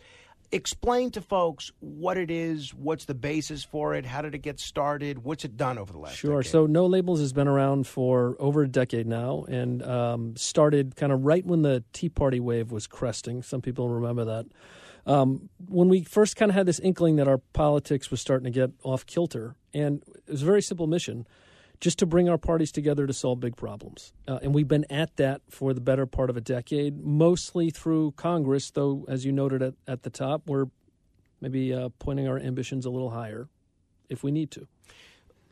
[0.54, 4.60] Explain to folks what it is, what's the basis for it, how did it get
[4.60, 6.44] started, what's it done over the last Sure.
[6.44, 11.14] So, No Labels has been around for over a decade now and um, started kind
[11.14, 13.42] of right when the Tea Party wave was cresting.
[13.42, 14.46] Some people remember that.
[15.06, 18.52] Um, when we first kind of had this inkling that our politics was starting to
[18.52, 21.26] get off kilter, and it was a very simple mission
[21.82, 24.14] just to bring our parties together to solve big problems.
[24.28, 28.12] Uh, and we've been at that for the better part of a decade, mostly through
[28.12, 30.68] Congress, though, as you noted at, at the top, we're
[31.42, 33.50] maybe uh, pointing our ambitions a little higher
[34.10, 34.68] if we need to.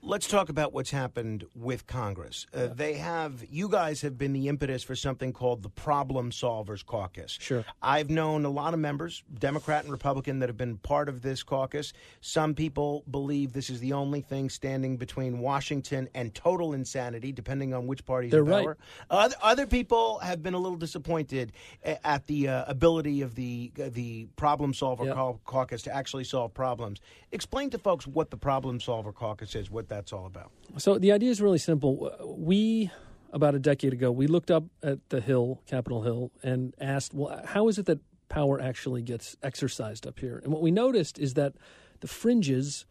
[0.01, 2.47] Let's talk about what's happened with Congress.
[2.53, 6.85] Uh, They have, you guys have been the impetus for something called the Problem Solvers
[6.85, 7.38] Caucus.
[7.39, 7.65] Sure.
[7.81, 11.43] I've known a lot of members, Democrat and Republican, that have been part of this
[11.43, 11.91] caucus.
[12.21, 17.73] Some people believe this is the only thing standing between Washington and total insanity, depending
[17.73, 18.63] on which party They're in right.
[18.63, 18.77] power.
[19.09, 21.51] Other, other people have been a little disappointed
[21.84, 25.39] at the uh, ability of the the Problem Solver Yep.
[25.45, 27.01] Caucus to actually solve problems.
[27.31, 30.52] Explain to folks what the Problem Solver Caucus is, what that's all about.
[30.78, 32.11] So the idea is really simple.
[32.38, 32.91] We
[33.32, 37.41] about a decade ago we looked up at the Hill, Capitol Hill, and asked, well,
[37.45, 37.99] how is it that
[38.30, 40.40] power actually gets exercised up here?
[40.44, 41.53] And what we noticed is that
[41.99, 42.86] the fringes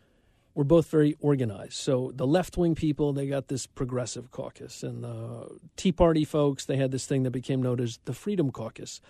[0.54, 1.74] were both very organized.
[1.74, 5.46] So the left wing people, they got this progressive caucus, and the
[5.76, 9.00] Tea Party folks, they had this thing that became known as the Freedom Caucus.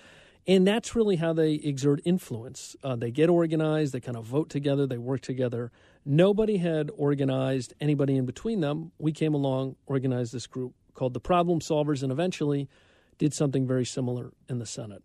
[0.47, 2.77] And that's really how they exert influence.
[2.83, 5.71] Uh, they get organized, they kind of vote together, they work together.
[6.11, 8.93] Nobody had organized anybody in between them.
[8.99, 12.67] We came along, organized this group called the Problem Solvers, and eventually
[13.19, 15.03] did something very similar in the Senate.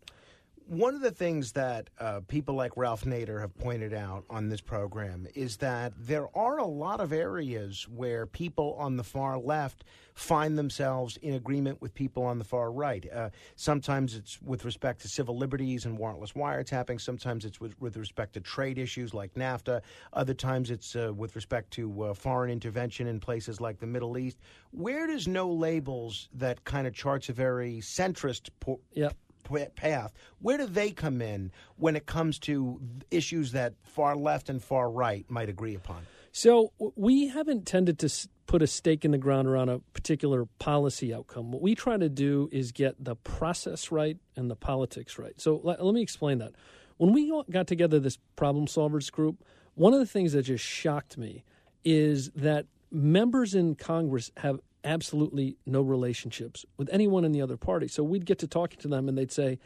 [0.68, 4.61] One of the things that uh, people like Ralph Nader have pointed out on this
[4.61, 9.84] program is that there are a lot of areas where people on the far left
[10.14, 13.06] find themselves in agreement with people on the far right.
[13.11, 16.99] Uh, sometimes it's with respect to civil liberties and warrantless wiretapping.
[17.02, 19.81] Sometimes it's with, with respect to trade issues like NAFTA.
[20.14, 24.18] Other times it's uh, with respect to uh, foreign intervention in places like the Middle
[24.18, 24.38] East.
[24.72, 29.15] Where does no labels that kind of charts a very centrist po- Yep.
[29.43, 30.13] Path.
[30.39, 32.79] Where do they come in when it comes to
[33.11, 36.05] issues that far left and far right might agree upon?
[36.31, 38.09] So we haven't tended to
[38.47, 41.51] put a stake in the ground around a particular policy outcome.
[41.51, 45.39] What we try to do is get the process right and the politics right.
[45.39, 46.53] So let, let me explain that.
[46.97, 49.43] When we got together this problem solvers group,
[49.75, 51.43] one of the things that just shocked me
[51.83, 57.88] is that members in Congress have absolutely no relationships with anyone in the other party.
[57.88, 59.60] So we'd get to talking to them and they'd say,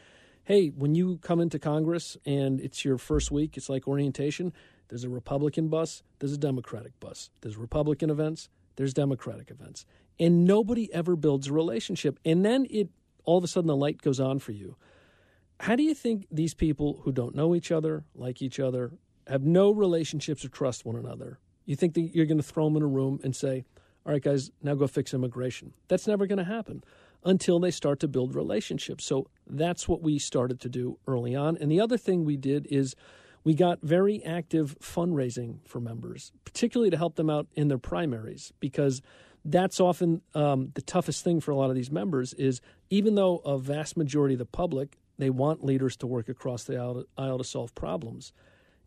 [0.44, 4.52] hey, when you come into Congress and it's your first week, it's like orientation.
[4.88, 7.30] There's a Republican bus, there's a Democratic bus.
[7.42, 9.84] There's Republican events, there's Democratic events.
[10.18, 12.18] And nobody ever builds a relationship.
[12.24, 12.88] And then it
[13.24, 14.76] all of a sudden the light goes on for you.
[15.60, 18.92] How do you think these people who don't know each other, like each other,
[19.26, 21.38] have no relationships or trust one another?
[21.66, 23.64] You think that you're going to throw them in a room and say,
[24.08, 25.74] all right, guys, now go fix immigration.
[25.88, 26.82] That's never going to happen
[27.24, 29.04] until they start to build relationships.
[29.04, 31.58] So that's what we started to do early on.
[31.58, 32.96] And the other thing we did is
[33.44, 38.54] we got very active fundraising for members, particularly to help them out in their primaries,
[38.60, 39.02] because
[39.44, 43.38] that's often um, the toughest thing for a lot of these members is even though
[43.44, 47.36] a vast majority of the public they want leaders to work across the aisle, aisle
[47.36, 48.32] to solve problems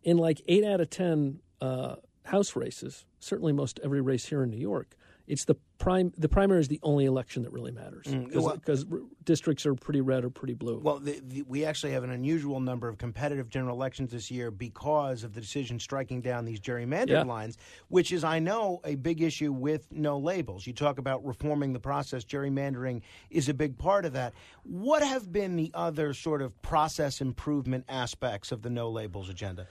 [0.02, 4.50] in like eight out of ten uh, house races certainly most every race here in
[4.50, 4.96] new york
[5.26, 9.08] it's the prime the primary is the only election that really matters Mm, because well-
[9.24, 12.60] districts are pretty red or pretty blue Well, the, the, we actually have an unusual
[12.60, 17.08] number of competitive general elections this year because of the decision striking down these gerrymandered
[17.10, 17.22] Yeah.
[17.22, 17.56] lines,
[17.88, 20.66] which is, I know, a big issue with no labels.
[20.66, 24.34] You talk about reforming the process, gerrymandering is a big part of that.
[24.64, 29.66] What have been the other sort of process improvement aspects of the no labels agenda?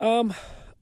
[0.00, 0.32] Um,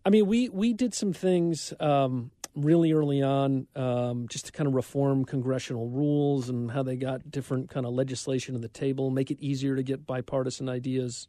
[0.05, 4.67] I mean, we we did some things um, really early on, um, just to kind
[4.67, 9.11] of reform congressional rules and how they got different kind of legislation on the table,
[9.11, 11.29] make it easier to get bipartisan ideas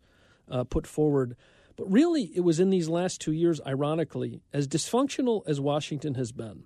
[0.49, 1.35] uh, put forward.
[1.75, 6.31] But really, it was in these last two years, ironically, as dysfunctional as Washington has
[6.31, 6.63] been,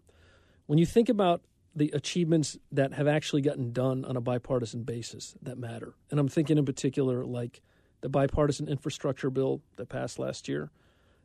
[0.68, 1.42] when you think about
[1.76, 6.28] the achievements that have actually gotten done on a bipartisan basis that matter, and I'm
[6.28, 7.62] thinking in particular like
[8.02, 10.72] the bipartisan infrastructure bill that passed last year,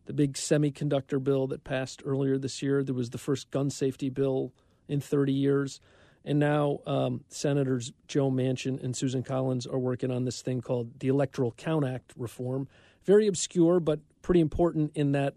[0.07, 2.83] the big semiconductor bill that passed earlier this year.
[2.83, 4.53] There was the first gun safety bill
[4.89, 5.81] in 30 years.
[6.25, 11.01] And now um, Senators Joe Manchin and Susan Collins are working on this thing called
[11.01, 12.69] the Electoral Count Act reform.
[13.05, 15.35] Very obscure, but pretty important in that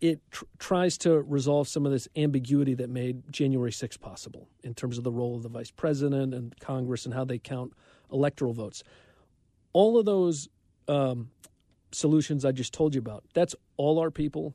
[0.00, 4.74] it tr- tries to resolve some of this ambiguity that made January 6 possible in
[4.74, 7.72] terms of the role of the vice president and Congress and how they count
[8.12, 8.82] electoral votes.
[9.72, 10.48] All of those
[10.86, 11.30] um,
[11.92, 13.24] solutions I just told you about.
[13.32, 14.54] That's all our people.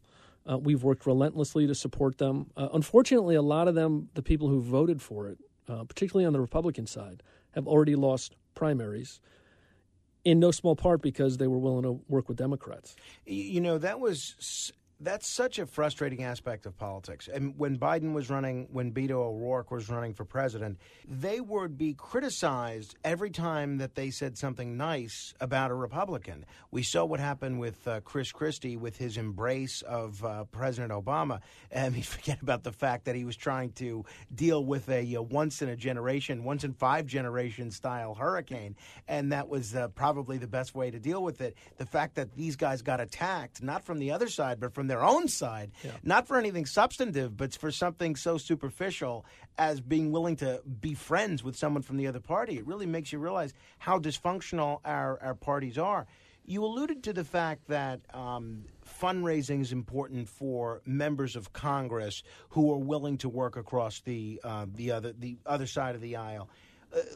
[0.50, 2.50] Uh, we've worked relentlessly to support them.
[2.58, 5.38] Uh, unfortunately, a lot of them, the people who voted for it,
[5.68, 7.22] uh, particularly on the Republican side,
[7.52, 9.20] have already lost primaries.
[10.24, 12.96] In no small part because they were willing to work with Democrats.
[13.26, 14.72] You know, that was
[15.04, 17.28] That's such a frustrating aspect of politics.
[17.28, 21.96] And when Biden was running, when Beto O'Rourke was running for president, they would be
[21.96, 26.46] criticized every time that they said something nice about a Republican.
[26.70, 31.40] We saw what happened with uh, Chris Christie with his embrace of uh, President Obama.
[31.72, 34.06] And we forget about the fact that he was trying to
[34.36, 38.76] deal with a uh, once in a generation, once in five generation style hurricane.
[39.08, 41.58] And that was uh, probably the best way to deal with it.
[41.78, 45.04] The fact that these guys got attacked, not from the other side, but from their
[45.04, 45.72] own side,
[46.04, 49.26] not for anything substantive, but for something so superficial
[49.58, 52.58] as being willing to be friends with someone from the other party.
[52.58, 56.08] It really makes you realize how dysfunctional our, our parties are.
[56.46, 58.66] You alluded to the fact that um,
[59.02, 64.66] fundraising is important for members of Congress who are willing to work across the uh,
[64.76, 66.50] the other the other side of the aisle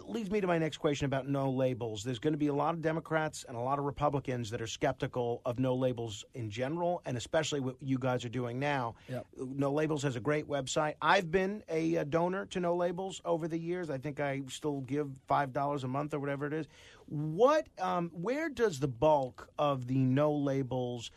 [0.07, 2.03] leads me to my next question about no labels.
[2.03, 4.67] There's going to be a lot of Democrats and a lot of Republicans that are
[4.67, 8.95] skeptical of no labels in general, and especially what you guys are doing now.
[9.09, 9.25] Yep.
[9.37, 10.95] No Labels has a great website.
[11.01, 13.89] I've been a, uh donor to No Labels over the years.
[13.89, 16.67] I think I still give five dollars a month or whatever it is.
[17.07, 21.11] What, um, where does the bulk of the No Labels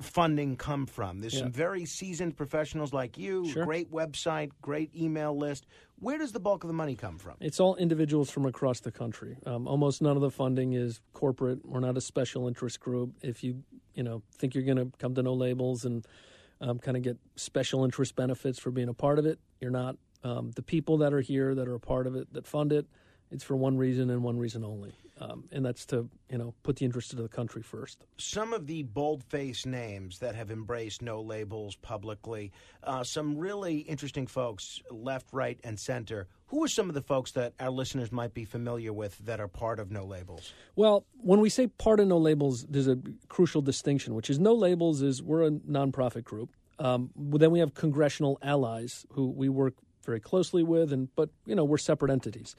[0.00, 1.20] funding come from?
[1.20, 1.40] There's Yeah.
[1.40, 3.46] some very seasoned professionals like you.
[3.48, 3.64] Sure.
[3.64, 5.66] Great website, great email list.
[6.00, 7.34] Where does the bulk of the money come from?
[7.40, 9.36] It's all individuals from across the country.
[9.46, 11.64] Um, almost none of the funding is corporate.
[11.64, 13.14] We're not a special interest group.
[13.22, 13.62] If you
[13.94, 16.04] you know think you're going to come to no labels and
[16.60, 19.96] um, kind of get special interest benefits for being a part of it, you're not.
[20.24, 22.86] Um, the people that are here that are a part of it that fund it,
[23.30, 26.76] it's for one reason and one reason only, um, and that's to you know put
[26.76, 28.04] the interest of the country first.
[28.16, 34.26] some of the bold-faced names that have embraced no labels publicly, uh, some really interesting
[34.26, 36.26] folks, left, right, and center.
[36.48, 39.48] Who are some of the folks that our listeners might be familiar with that are
[39.48, 40.52] part of no labels?
[40.76, 44.54] Well, when we say part of No Labels, there's a crucial distinction, which is No
[44.54, 46.50] Labels is we're a nonprofit group.
[46.78, 49.74] Um, then we have congressional allies who we work
[50.04, 52.54] very closely with, and but you know we're separate entities.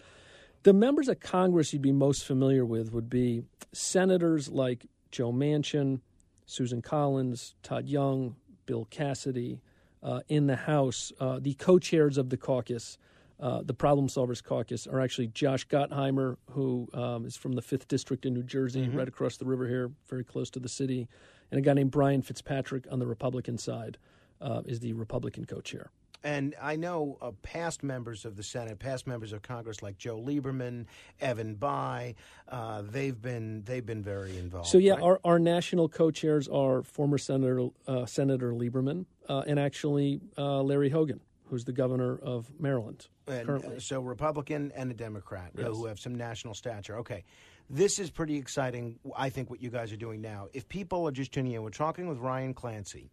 [0.66, 6.02] The members of Congress you'd be most familiar with would be senators like Joe Manchin,
[6.48, 8.36] Susan Collins, Todd Young,
[8.66, 9.62] Bill Cassidy.
[10.02, 12.98] Uh, in the House, uh, the co-chairs of the caucus,
[13.40, 17.88] uh, the Problem Solvers Caucus, are actually Josh Gottheimer, who um, is from the Fifth
[17.88, 18.96] District in New Jersey, Mhm.
[18.96, 21.08] right across the river here, very close to the city,
[21.52, 24.00] and a guy named Brian Fitzpatrick on the Republican side
[24.42, 25.92] uh, is the Republican co-chair.
[26.26, 30.18] And I know uh, past members of the Senate, past members of Congress like Joe
[30.19, 30.88] Lieberman,
[31.22, 32.15] Evan Bayh,
[32.49, 34.68] uh, they've been they've been very involved.
[34.69, 35.03] So yeah, right?
[35.03, 40.89] our, our national co-chairs are former Senator uh, Senator Lieberman uh, and actually uh, Larry
[40.89, 43.76] Hogan, who's the governor of Maryland And, currently.
[43.76, 45.68] uh, so Republican and a Democrat Yes.
[45.68, 46.97] who have some national stature.
[46.97, 47.23] Okay.
[47.69, 50.47] This is pretty exciting, I think, what you guys are doing now.
[50.53, 53.10] If people are just tuning in, we're talking with Ryan Clancy.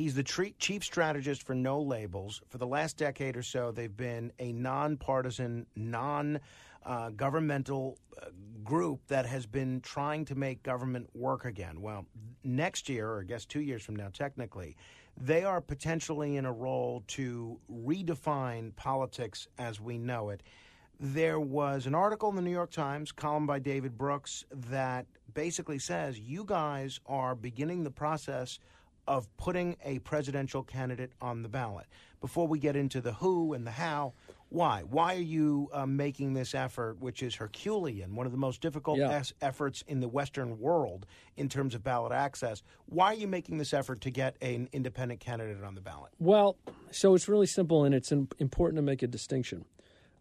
[0.00, 2.40] He's the tre- chief strategist for No Labels.
[2.48, 6.40] For the last decade or so, they've been a nonpartisan, non
[6.86, 8.30] uh, governmental uh,
[8.64, 11.82] group that has been trying to make government work again.
[11.82, 12.06] Well,
[12.42, 14.74] next year, or I guess two years from now, technically,
[15.18, 20.42] they are potentially in a role to redefine politics as we know it.
[20.98, 25.04] There was an article in the New York Times, column by David Brooks, that
[25.34, 28.58] basically says you guys are beginning the process
[29.06, 31.86] of putting a presidential candidate on the ballot.
[32.20, 34.12] Before we get into the who and the how,
[34.50, 34.82] why?
[34.82, 38.98] Why are you uh, making this effort, which is Herculean, one of the most difficult
[38.98, 39.10] Yeah.
[39.10, 41.06] es- efforts in the Western world
[41.36, 42.62] in terms of ballot access?
[42.86, 46.12] Why are you making this effort to get an independent candidate on the ballot?
[46.18, 46.56] Well,
[46.90, 49.64] so it's really simple, and it's im- important to make a distinction.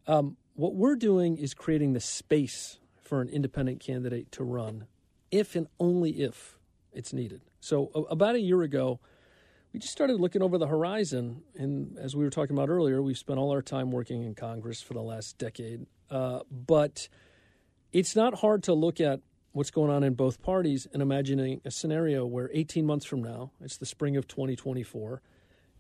[0.07, 4.85] Um, what we're doing is creating the space for an independent candidate to run,
[5.31, 6.57] if and only if
[6.93, 7.41] it's needed.
[7.59, 8.99] So, a- about a year ago,
[9.73, 11.43] we just started looking over the horizon.
[11.55, 14.81] And as we were talking about earlier, we've spent all our time working in Congress
[14.81, 15.85] for the last decade.
[16.09, 17.07] Uh, but
[17.91, 19.21] it's not hard to look at
[19.51, 23.51] what's going on in both parties and imagining a scenario where 18 months from now,
[23.61, 25.21] it's the spring of 2024,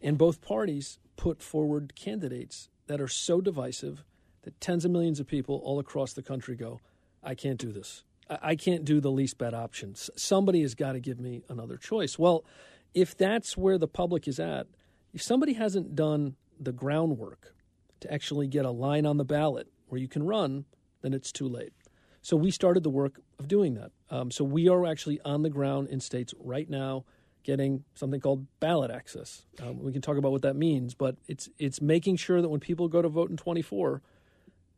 [0.01, 4.03] and both parties put forward candidates that are so divisive
[4.43, 6.79] that tens of millions of people all across the country go,
[7.23, 8.03] I can't do this.
[8.29, 9.91] I can't do the least bad option.
[9.91, 12.19] S- Somebody has got to give me another choice.
[12.19, 12.45] Well,
[12.93, 14.67] if that's where the public is at,
[15.13, 17.55] if somebody hasn't done the groundwork
[18.01, 20.65] to actually get a line on the ballot where you can run,
[21.01, 21.73] then it's too late.
[22.21, 23.91] So we started the work of doing that.
[24.09, 27.05] Um, so we are actually on the ground in states right now,
[27.43, 29.45] getting something called ballot access.
[29.61, 32.59] Um, we can talk about what that means, but it's it's making sure that when
[32.59, 34.01] people go to vote in 24,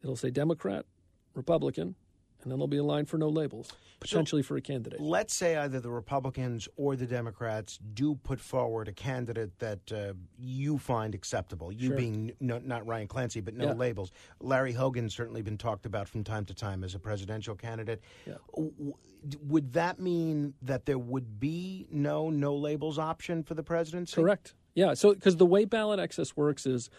[0.04, 0.86] it'll say Democrat,
[1.34, 1.96] Republican,
[2.44, 5.00] and then there'll be a line for no labels, potentially for a candidate.
[5.00, 10.14] Let's say either the Republicans or the Democrats do put forward a candidate that uh,
[10.38, 11.72] you find acceptable.
[11.72, 11.98] You Sure.
[11.98, 13.74] being no, not Ryan Clancy, but no Yeah.
[13.74, 14.12] labels.
[14.40, 18.02] Larry Hogan's certainly been talked about from time to time as a presidential candidate.
[18.56, 18.94] W-
[19.44, 24.16] Would that mean that there would be no no labels option for the presidency?
[24.16, 24.56] Correct.
[24.74, 24.94] Yeah.
[24.96, 26.90] So, because the way ballot access works is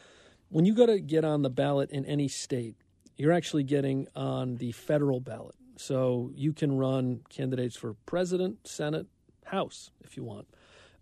[0.48, 2.76] when you go to get on the ballot in any state,
[3.16, 5.54] you're actually getting on the federal ballot.
[5.76, 9.06] So you can run candidates for president, Senate,
[9.44, 10.46] House if you want.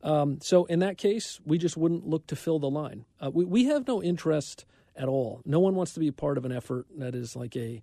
[0.02, 3.04] Um, so in that case, we just wouldn't look to fill the line.
[3.20, 4.64] Uh, we, we have no interest
[4.96, 5.42] at all.
[5.44, 7.82] No one wants to be a part of an effort that is like a,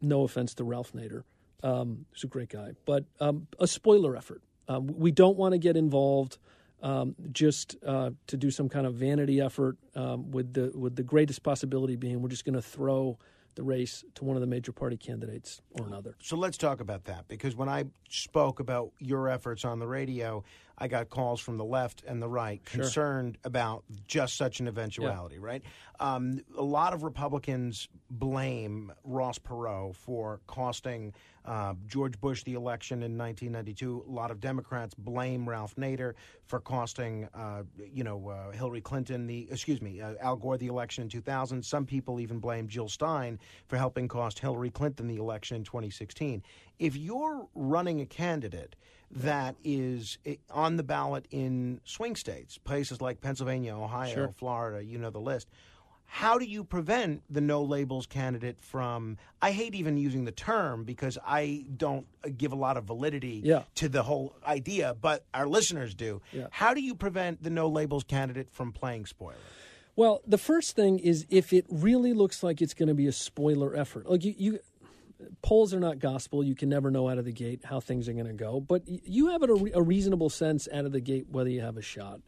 [0.00, 1.22] no offense to Ralph Nader,
[1.62, 4.42] um, who's a great guy, but um, a spoiler effort.
[4.68, 6.38] Um, we don't want to get involved
[6.82, 11.02] um, just uh, to do some kind of vanity effort um, with the with the
[11.02, 13.18] greatest possibility being we're just going to throw
[13.56, 16.14] the race to one of the major party candidates or another.
[16.22, 20.44] So let's talk about that because when I spoke about your efforts on the radio,
[20.78, 22.82] I got calls from the left and the right Sure.
[22.82, 25.62] concerned about just such an eventuality, right?
[25.98, 31.14] Um, a lot of Republicans blame Ross Perot for costing
[31.46, 34.04] uh, George Bush the election in 1992.
[34.08, 36.14] A lot of Democrats blame Ralph Nader
[36.46, 37.62] for costing, uh,
[37.92, 41.64] you know, uh, Hillary Clinton the, excuse me, uh, Al Gore the election in 2000.
[41.64, 46.42] Some people even blame Jill Stein for helping cost Hillary Clinton the election in 2016.
[46.78, 48.76] If you're running a candidate
[49.10, 54.28] that is eh, on the ballot in swing states, places like Pennsylvania, Ohio, Sure.
[54.36, 55.48] Florida, you know the list.
[56.06, 59.18] How do you prevent the no labels candidate from?
[59.42, 62.06] I hate even using the term because I don't
[62.38, 63.64] give a lot of validity Yeah.
[63.76, 66.22] to the whole idea, but our listeners do.
[66.32, 66.46] Yeah.
[66.50, 69.34] How do you prevent the no labels candidate from playing spoiler?
[69.94, 73.12] Well, the first thing is if it really looks like it's going to be a
[73.12, 74.08] spoiler effort.
[74.08, 74.58] Like you, you
[75.42, 76.44] polls are not gospel.
[76.44, 78.82] You can never know out of the gate how things are going to go, but
[78.86, 82.20] you have a, a reasonable sense out of the gate whether you have a shot.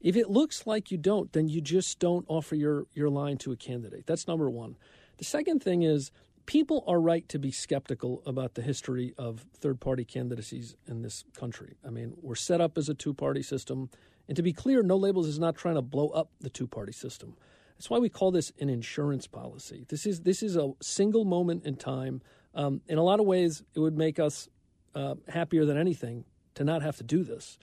[0.00, 3.52] If it looks like you don't, then you just don't offer your, your line to
[3.52, 4.06] a candidate.
[4.06, 4.76] That's number one.
[5.18, 6.10] The second thing is
[6.46, 11.24] people are right to be skeptical about the history of third party candidacies in this
[11.36, 11.76] country.
[11.86, 13.90] I mean, we're set up as a two party system.
[14.26, 16.92] And to be clear, No Labels is not trying to blow up the two party
[16.92, 17.36] system.
[17.76, 19.86] That's why we call this an insurance policy.
[19.88, 22.20] This is this is a single moment in time.
[22.54, 24.48] Um, in a lot of ways, it would make us
[24.94, 26.24] uh, happier than anything
[26.54, 27.58] to not have to do this.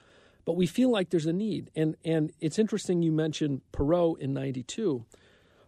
[0.47, 4.33] But we feel like there's a need, and and it's interesting you mentioned Perot in
[4.33, 5.03] '92.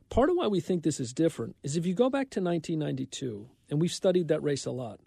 [0.10, 3.49] Part of why we think this is different is if you go back to 1992,
[3.69, 5.01] and we've studied that race a lot.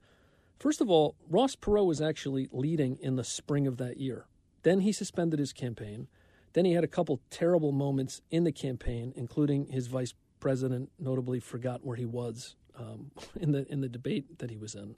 [0.58, 4.26] First of all, Ross Perot was actually leading in the spring of that year.
[4.62, 6.06] Then he suspended his campaign.
[6.52, 11.40] Then he had a couple terrible moments in the campaign, including his vice president notably
[11.40, 14.96] forgot where he was um, in the in the debate that he was in.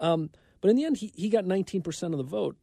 [0.00, 0.30] Um,
[0.62, 2.56] but in the end, he, he got 19% of the vote.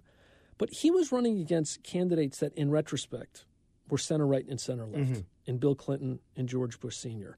[0.62, 3.46] But he was running against candidates that, in retrospect,
[3.90, 5.26] were center right and center left, Mhm.
[5.48, 7.36] in Bill Clinton and George Bush Sr.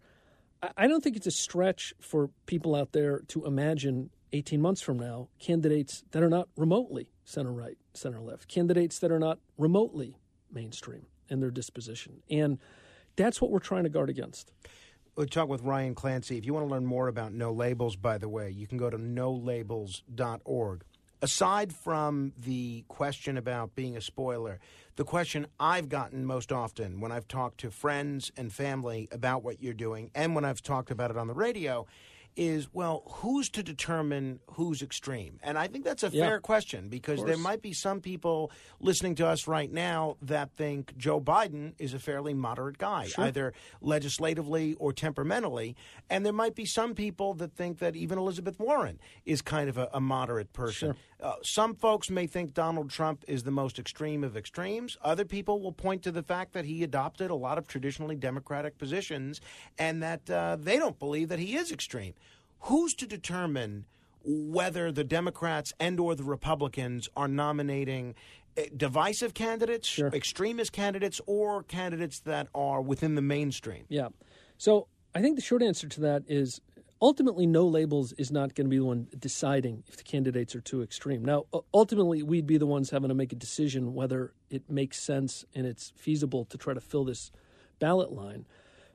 [0.62, 4.82] I, I don't think it's a stretch for people out there to imagine 18 months
[4.82, 9.40] from now candidates that are not remotely center right, center left, candidates that are not
[9.58, 10.18] remotely
[10.52, 12.24] mainstream in their disposition.
[12.30, 12.60] And
[13.16, 14.52] that's what we're trying to guard against.
[15.16, 16.38] We'll talk with Ryan Clancy.
[16.38, 18.90] If you want to learn more about No Labels, by the way, you can go
[18.90, 20.84] to nolabels.org.
[21.24, 24.60] Aside from the question about being a spoiler,
[24.98, 29.64] the question I've gotten most often when I've talked to friends and family about what
[29.64, 31.88] you're doing and when I've talked about it on the radio
[32.36, 35.40] is well, who's to determine who's extreme?
[35.44, 36.28] And I think that's a Yeah.
[36.28, 40.98] fair question because there might be some people listening to us right now that think
[40.98, 43.26] Joe Biden is a fairly moderate guy, Sure.
[43.26, 45.76] either legislatively or temperamentally.
[46.10, 49.78] And there might be some people that think that even Elizabeth Warren is kind of
[49.78, 50.96] a, a moderate person.
[51.20, 54.98] Uh, some folks may think Donald Trump is the most extreme of extremes.
[55.02, 58.78] Other people will point to the fact that he adopted a lot of traditionally Democratic
[58.78, 59.40] positions
[59.78, 62.14] and that uh, they don't believe that he is extreme.
[62.64, 63.86] Who's to determine
[64.24, 68.16] whether the Democrats and or the Republicans are nominating
[68.56, 73.84] eh, divisive candidates, extremist candidates, or candidates that are within the mainstream?
[73.90, 74.10] Yeah.
[74.58, 76.62] So I think the short answer to that is
[77.02, 80.62] ultimately no labels is not going to be the one deciding if the candidates are
[80.62, 81.26] too extreme.
[81.26, 85.44] Now, ultimately, we'd be the ones having to make a decision whether it makes sense
[85.54, 87.30] and it's feasible to try to fill this
[87.80, 88.46] ballot line.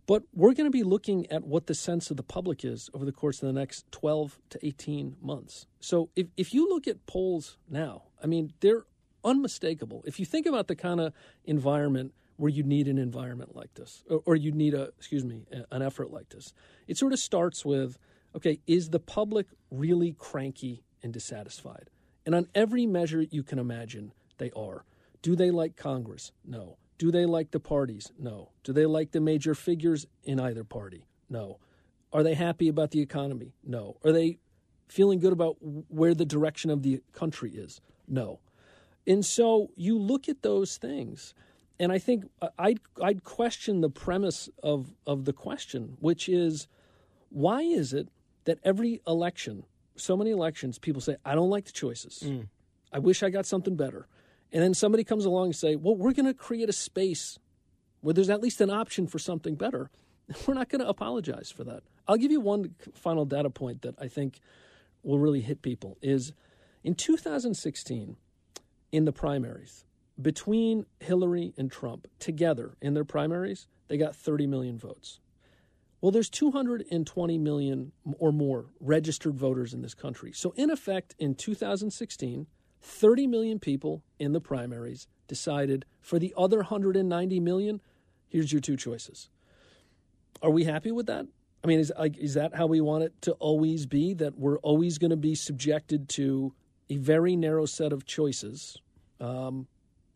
[0.08, 3.04] But we're going to be looking at what the sense of the public is over
[3.04, 5.66] the course of the next 12 to 18 months.
[5.80, 8.86] So if, if you look at polls now, I mean, they're
[9.22, 10.02] unmistakable.
[10.06, 11.12] If you think about the kind of
[11.44, 15.42] environment where you need an environment like this, or, or you need a, excuse me,
[15.70, 16.54] an effort like this,
[16.86, 17.98] it sort of starts with
[18.34, 21.90] okay, is the public really cranky and dissatisfied?
[22.24, 24.84] And on every measure you can imagine, they are.
[25.20, 26.32] Do they like Congress?
[26.46, 26.78] No.
[26.98, 28.12] Do they like the parties?
[28.18, 28.50] No.
[28.64, 31.06] Do they like the major figures in either party?
[31.30, 31.58] No.
[32.12, 33.54] Are they happy about the economy?
[33.64, 33.96] No.
[34.04, 34.38] Are they
[34.88, 37.80] feeling good about where the direction of the country is?
[38.08, 38.40] No.
[39.06, 41.34] And so you look at those things,
[41.78, 42.24] and I think
[42.58, 46.66] I'd, I'd question the premise of, of the question, which is
[47.30, 48.08] why is it
[48.44, 49.64] that every election,
[49.96, 52.22] so many elections, people say, I don't like the choices.
[52.24, 52.48] Mm.
[52.92, 54.08] I wish I got something better.
[54.52, 57.38] And then somebody comes along and say, well, we're going to create a space
[58.00, 59.90] where there's at least an option for something better.
[60.46, 61.82] We're not going to apologize for that.
[62.06, 64.40] I'll give you one final data point that I think
[65.02, 66.32] will really hit people is
[66.84, 68.16] in 2016
[68.92, 69.84] in the primaries
[70.20, 75.20] between Hillary and Trump together in their primaries, they got 30 million votes.
[76.00, 80.32] Well, there's 220 million or more registered voters in this country.
[80.32, 82.46] So, in effect, in 2016,
[82.80, 87.80] 30 million people in the primaries decided for the other 190 million,
[88.28, 89.28] here's your two choices.
[90.42, 91.26] Are we happy with that?
[91.62, 94.14] I mean, is, like, is that how we want it to always be?
[94.14, 96.54] That we're always going to be subjected to
[96.88, 98.78] a very narrow set of choices,
[99.20, 99.66] um,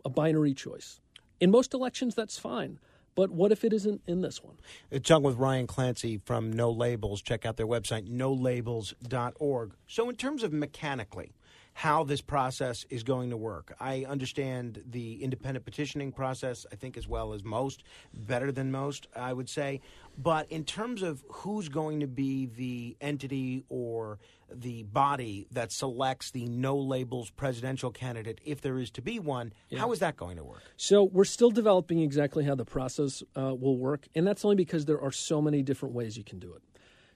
[0.05, 1.01] a binary choice.
[1.41, 2.79] In most elections, that's fine.
[3.15, 4.57] But what if it isn't in this one?
[4.91, 7.21] It's talking with Ryan Clancy from No Labels.
[7.21, 9.75] Check out their website, nolabels.org.
[9.87, 11.35] So, in terms of mechanically,
[11.75, 13.75] how this process is going to work.
[13.81, 17.83] I understand the independent petitioning process, I think, as well as most,
[18.13, 19.81] better than most, I would say.
[20.19, 24.19] But in terms of who's going to be the entity or
[24.55, 29.55] the body that selects the no labels presidential candidate, if there is to be one,
[29.71, 29.79] Yeah.
[29.79, 30.63] how is that going to work?
[30.77, 34.85] So we're still developing exactly how the process uh, will work, and that's only because
[34.85, 36.63] there are so many different ways you can do it.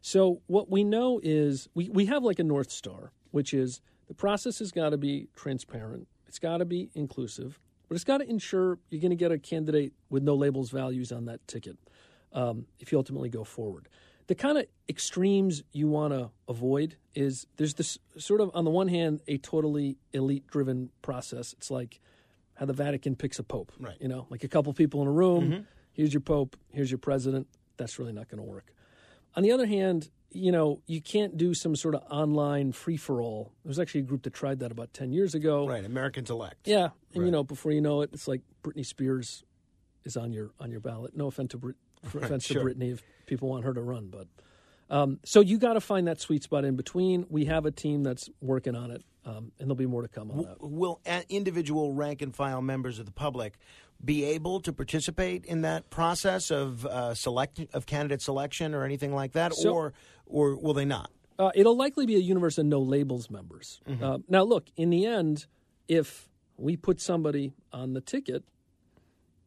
[0.01, 4.15] So what we know is we, we have like a north star, which is the
[4.15, 7.59] process has got to be transparent, it's got to be inclusive,
[7.89, 11.13] but it's got to ensure you're going to get a candidate with no labels values
[11.13, 11.77] on that ticket
[12.33, 13.89] um, if you ultimately go forward.
[14.27, 18.71] The kind of extremes you want to avoid is there's this sort of on the
[18.73, 21.53] one hand a totally elite driven process.
[21.53, 22.01] It's like
[22.55, 23.97] how the Vatican picks a pope, Right.
[24.01, 25.51] You know, like a couple people in a room.
[25.51, 25.65] Mhm.
[25.93, 26.57] Here's your pope.
[26.73, 27.47] Here's your president.
[27.77, 28.73] That's really not going to work.
[29.37, 33.21] On the other hand, you know, you can't do some sort of online free for
[33.21, 33.53] all.
[33.65, 35.67] There was actually a group that tried that about 10 years ago.
[35.69, 36.67] Right, Americans elect.
[36.69, 39.45] Yeah, and you know, before you know it, it's like Britney Spears
[40.05, 41.17] is on your on your ballot.
[41.17, 41.77] No offense to Brit-
[42.13, 42.63] Right, offense sure.
[42.63, 44.29] to Britney if people want her to run, but
[44.89, 47.27] um, so you got to find that sweet spot in between.
[47.29, 50.31] We have a team that's working on it, um, and there'll be more to come
[50.31, 50.57] on that.
[50.61, 53.55] Will individual rank and file members of the public
[54.05, 59.13] be able to participate in that process of uh, select of candidate selection or anything
[59.15, 59.93] like that, So- or
[60.27, 61.11] or will they not?
[61.39, 63.81] Uh, it'll likely be a universe of no labels members.
[63.89, 64.05] Mm-hmm.
[64.05, 65.47] Uh, now, look, in the end,
[65.89, 68.45] if we put somebody on the ticket,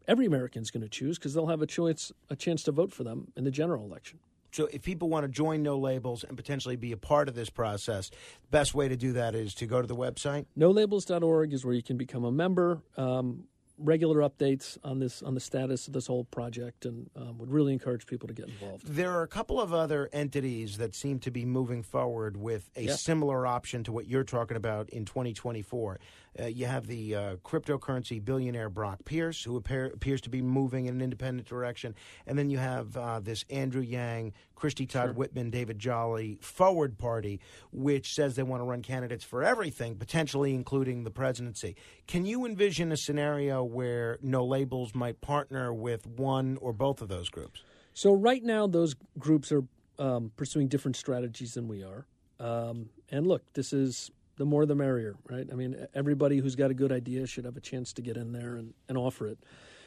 [0.07, 3.03] every American's going to choose because they'll have a choice, a chance to vote for
[3.03, 4.19] them in the general election.
[4.51, 7.51] So, if people want to join No Labels and potentially be a part of this
[7.51, 10.45] process, the best way to do that is to go to the website.
[10.57, 12.81] NoLabels.org is where you can become a member.
[12.97, 13.43] Um,
[13.79, 17.73] regular updates on this on the status of this whole project, and um, would really
[17.73, 18.85] encourage people to get involved.
[18.85, 22.83] There are a couple of other entities that seem to be moving forward with a
[22.83, 22.95] Yeah.
[22.95, 25.99] similar option to what you're talking about in 2024.
[26.37, 30.85] Uh, you have the uh, cryptocurrency billionaire Brock Pierce, who appear, appears to be moving
[30.85, 31.95] in an independent direction.
[32.27, 37.39] And then you have uh, this Andrew Yang, Christy Todd Whitman, David Jolly Forward Party,
[37.71, 41.75] which says they want to run candidates for everything, potentially including the presidency.
[42.07, 47.07] Can you envision a scenario where No Labels might partner with one or both of
[47.07, 47.63] those groups?
[47.93, 49.63] So right now, those groups are
[49.97, 52.05] um, pursuing different strategies than we are.
[52.39, 55.45] Um, and look, this is the more the merrier, right?
[55.51, 58.31] I mean, everybody who's got a good idea should have a chance to get in
[58.31, 59.37] there and, and offer it.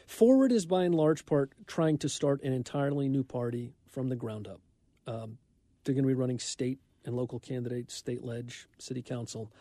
[0.05, 4.15] Forward is by and large part trying to start an entirely new party from the
[4.15, 4.61] ground up.
[5.07, 5.39] Um,
[5.83, 9.51] they're going to be running state and local candidates, state ledge, city council.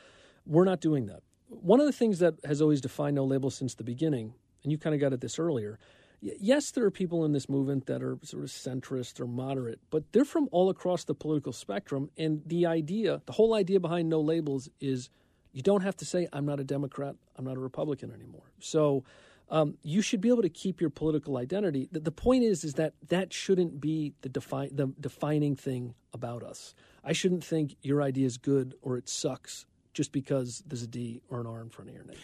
[0.47, 1.23] We're not doing that.
[1.49, 4.77] One of the things that has always defined no label since the beginning, and you
[4.77, 5.79] kind of got at this earlier,
[6.23, 10.05] yes, there are people in this movement that are sort of centrist or moderate, but
[10.13, 12.11] they're from all across the political spectrum.
[12.17, 15.11] And the idea, the whole idea behind no labels is
[15.53, 18.53] you don't have to say, I'm not a Democrat, I'm not a Republican anymore.
[18.61, 19.05] So
[19.51, 21.89] um, you should be able to keep your political identity.
[21.91, 26.43] The, the point is, is that that shouldn't be the, defi- the defining thing about
[26.43, 26.75] us.
[27.05, 31.21] I shouldn't think your idea is good or it sucks just because there's a D
[31.29, 32.17] or an R in front of your name.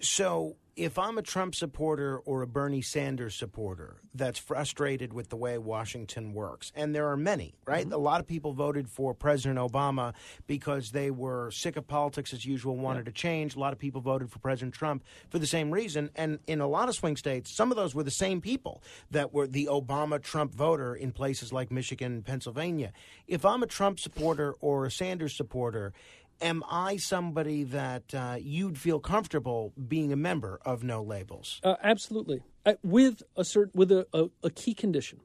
[0.00, 5.36] So if I'm a Trump supporter or a Bernie Sanders supporter that's frustrated with the
[5.36, 7.84] way Washington works, and there are many, right?
[7.84, 7.92] Mm-hmm.
[7.92, 10.14] A lot of people voted for President Obama
[10.46, 13.54] because they were sick of politics as usual, wanted to change.
[13.54, 16.10] A lot of people voted for President Trump for the same reason.
[16.16, 19.32] And in a lot of swing states, some of those were the same people that
[19.32, 22.92] were the Obama Trump voter in places like Michigan and Pennsylvania.
[23.28, 25.92] If I'm a Trump supporter or a Sanders supporter,
[26.40, 31.60] am I somebody that uh, you'd feel comfortable being a member of No Labels?
[31.64, 35.20] Uh, absolutely, uh, with a certain with a, a, a key condition.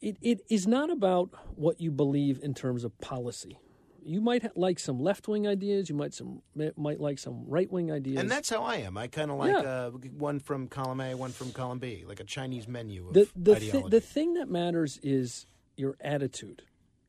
[0.00, 3.58] It it is not about what you believe in terms of policy.
[4.04, 5.88] You might ha- like some left wing ideas.
[5.88, 6.42] You might some
[6.76, 8.18] might like some right wing ideas.
[8.20, 8.98] And that's how I am.
[8.98, 9.60] I kind of like Yeah.
[9.60, 13.28] uh, one from column A, one from column B, like a Chinese menu of the
[13.36, 15.46] the, the thing that matters is
[15.76, 16.62] your attitude,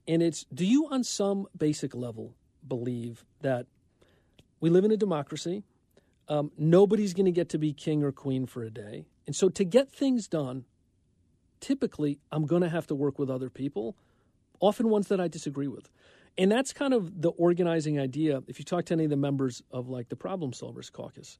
[0.07, 2.35] and it's do you on some basic level
[2.67, 3.65] believe that
[4.59, 5.63] we live in a democracy.
[6.29, 9.49] Um, nobody's going to get to be king or queen for a day, and so
[9.49, 10.65] to get things done,
[11.59, 13.95] typically I'm going to have to work with other people,
[14.59, 15.89] often ones that I disagree with.
[16.37, 18.41] And that's kind of the organizing idea.
[18.47, 21.37] If you talk to any of the members of like the Problem Solvers Caucus,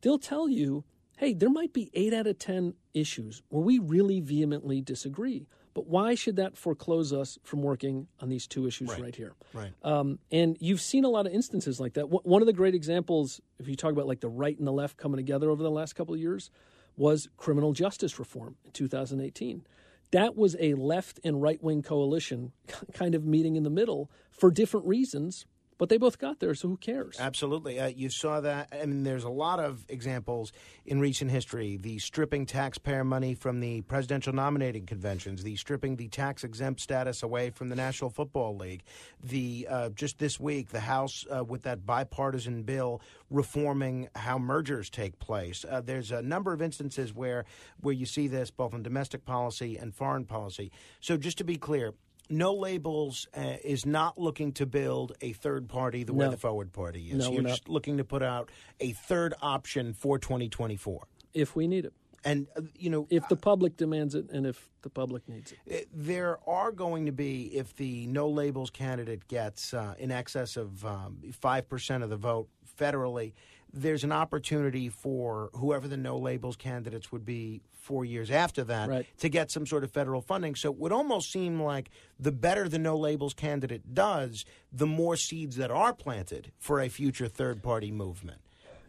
[0.00, 0.84] they'll tell you,
[1.16, 5.46] hey, there might be eight out of 10 issues where we really vehemently disagree.
[5.74, 9.32] But why should that foreclose us from working on these two issues right, here?
[9.54, 9.72] Right.
[9.82, 12.04] Um, and you've seen a lot of instances like that.
[12.06, 14.72] Wh- One of the great examples, if you talk about like the right and the
[14.72, 16.50] left coming together over the last couple of years,
[16.96, 19.66] was criminal justice reform in 2018.
[20.10, 22.52] That was a left and right wing coalition
[22.92, 25.46] kind of meeting in the middle for different reasons,
[25.82, 27.16] but they both got there, so who cares?
[27.18, 27.80] Absolutely.
[27.80, 28.68] Uh, you saw that.
[28.72, 30.52] I mean, there's a lot of examples
[30.86, 31.76] in recent history.
[31.76, 37.24] The stripping taxpayer money from the presidential nominating conventions, the stripping the tax exempt status
[37.24, 38.84] away from the National Football League.
[39.24, 44.88] The uh, just this week, the House uh, with that bipartisan bill reforming how mergers
[44.88, 45.64] take place.
[45.68, 47.44] Uh, there's a number of instances where
[47.80, 50.70] where you see this both in domestic policy and foreign policy.
[51.00, 51.92] So just to be clear.
[52.32, 56.30] No Labels uh, is not looking to build a third party the way No.
[56.30, 57.16] the Forward Party is.
[57.18, 57.48] No, You're not.
[57.50, 58.50] just looking to put out
[58.80, 61.06] a third option for 2024.
[61.34, 61.92] If we need it.
[62.24, 65.58] And, uh, you know, if the public demands it and if the public needs it.
[65.70, 70.56] Uh, There are going to be, if the no labels candidate gets uh, in excess
[70.56, 72.48] of um, 5% of the vote
[72.78, 73.32] federally,
[73.72, 78.88] there's an opportunity for whoever the no labels candidates would be four years after that
[78.88, 79.06] Right.
[79.18, 80.54] to get some sort of federal funding.
[80.54, 85.16] So it would almost seem like the better the no labels candidate does, the more
[85.16, 88.40] seeds that are planted for a future third party movement.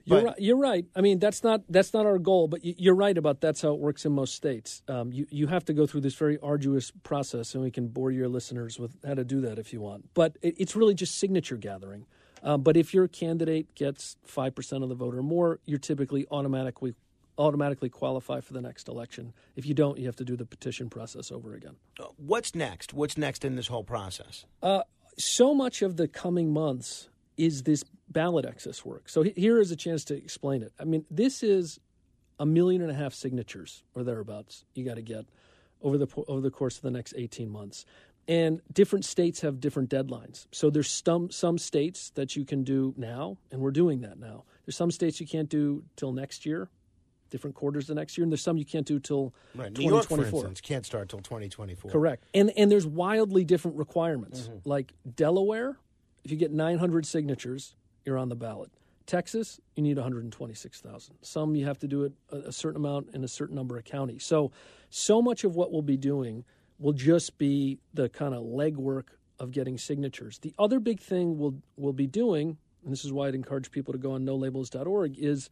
[0.05, 0.85] You're right, you're right.
[0.97, 3.79] I mean, that's not that's not our goal, but you're right about that's how it
[3.79, 4.81] works in most states.
[4.89, 8.11] Um, you you have to go through this very arduous process, and we can bore
[8.11, 10.13] your listeners with how to do that if you want.
[10.13, 12.05] But it, it's really just signature gathering.
[12.43, 16.27] Um, but if your candidate gets five percent of the vote or more, you're typically
[16.29, 16.93] automatically
[17.37, 19.33] automatically qualify for the next election.
[19.55, 21.75] If you don't, you have to do the petition process over again.
[22.17, 22.93] What's next?
[22.93, 24.45] What's next in this whole process?
[24.61, 24.81] Uh,
[25.17, 29.09] so much of the coming months is this ballot access work.
[29.09, 30.73] So here is a chance to explain it.
[30.79, 31.79] I mean, this is
[32.39, 35.25] a million and a half signatures or thereabouts you got to get
[35.81, 37.85] over the over the course of the next 18 months.
[38.27, 40.47] And different states have different deadlines.
[40.51, 44.45] So there's some some states that you can do now, and we're doing that now.
[44.65, 46.69] There's some states you can't do till next year,
[47.29, 49.77] different quarters the next year, and there's some you can't do till Right.
[49.77, 50.39] New York, for 2024.
[50.39, 51.91] instance, can't start till 2024.
[51.91, 52.23] Correct.
[52.33, 54.43] And and there's wildly different requirements.
[54.43, 54.69] Mm-hmm.
[54.69, 55.77] Like Delaware,
[56.23, 57.75] if you get 900 signatures,
[58.05, 58.71] you're on the ballot.
[59.05, 61.15] Texas, you need 126,000.
[61.21, 63.83] Some you have to do it a, a certain amount in a certain number of
[63.83, 64.23] counties.
[64.23, 64.51] So
[64.89, 66.45] so much of what we'll be doing
[66.79, 69.05] will just be the kind of legwork
[69.39, 70.39] of getting signatures.
[70.39, 73.93] The other big thing we'll we'll be doing, and this is why I'd encourage people
[73.93, 75.49] to go on nolabels.org, is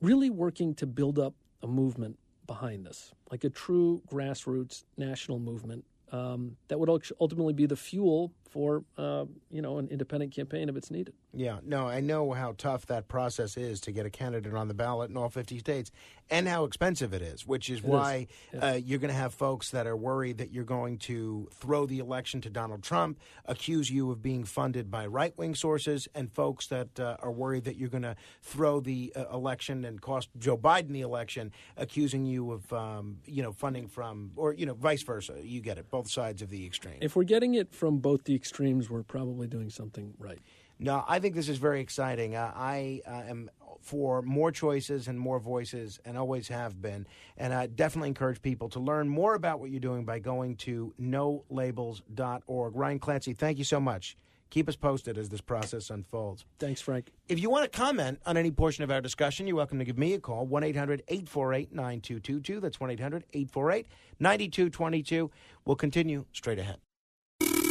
[0.00, 5.84] really working to build up a movement behind this, like a true grassroots national movement
[6.12, 6.88] um, that would
[7.20, 11.12] ultimately be the fuel for uh, you know an independent campaign if it's needed.
[11.34, 14.74] Yeah, no, I know how tough that process is to get a candidate on the
[14.74, 15.90] ballot in all 50 states
[16.30, 18.62] and how expensive it is, which is It is, why yes.
[18.62, 21.98] uh, you're going to have folks that are worried that you're going to throw the
[21.98, 26.68] election to Donald Trump, accuse you of being funded by right wing sources, and folks
[26.68, 30.56] that uh, are worried that you're going to throw the uh, election and cost Joe
[30.56, 35.02] Biden the election, accusing you of, um, you know, funding from, or, you know, vice
[35.02, 35.34] versa.
[35.42, 36.96] You get it, both sides of the extreme.
[37.02, 40.38] If we're getting it from both the extremes, we're probably doing something right.
[40.78, 42.36] No, I think this is very exciting.
[42.36, 43.50] Uh, I uh, am
[43.80, 47.06] for more choices and more voices, and always have been.
[47.36, 50.92] And I definitely encourage people to learn more about what you're doing by going to
[51.00, 52.76] nolabels.org.
[52.76, 54.16] Ryan Clancy, thank you so much.
[54.50, 56.44] Keep us posted as this process unfolds.
[56.58, 57.10] Thanks, Frank.
[57.28, 59.98] If you want to comment on any portion of our discussion, you're welcome to give
[59.98, 62.60] me a call 1 800 848 9222.
[62.60, 63.86] That's 1 800 848
[64.20, 65.30] 9222.
[65.64, 66.78] We'll continue straight ahead.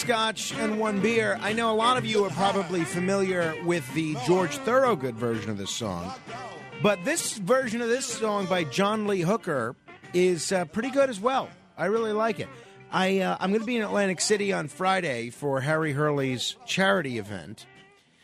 [0.00, 1.38] Scotch, and one beer.
[1.42, 5.58] I know a lot of you are probably familiar with the George Thorogood version of
[5.58, 6.14] this song,
[6.82, 9.76] but this version of this song by John Lee Hooker
[10.14, 11.50] is uh, pretty good as well.
[11.76, 12.48] I really like it.
[12.90, 17.18] I uh, I'm going to be in Atlantic City on Friday for Harry Hurley's charity
[17.18, 17.66] event.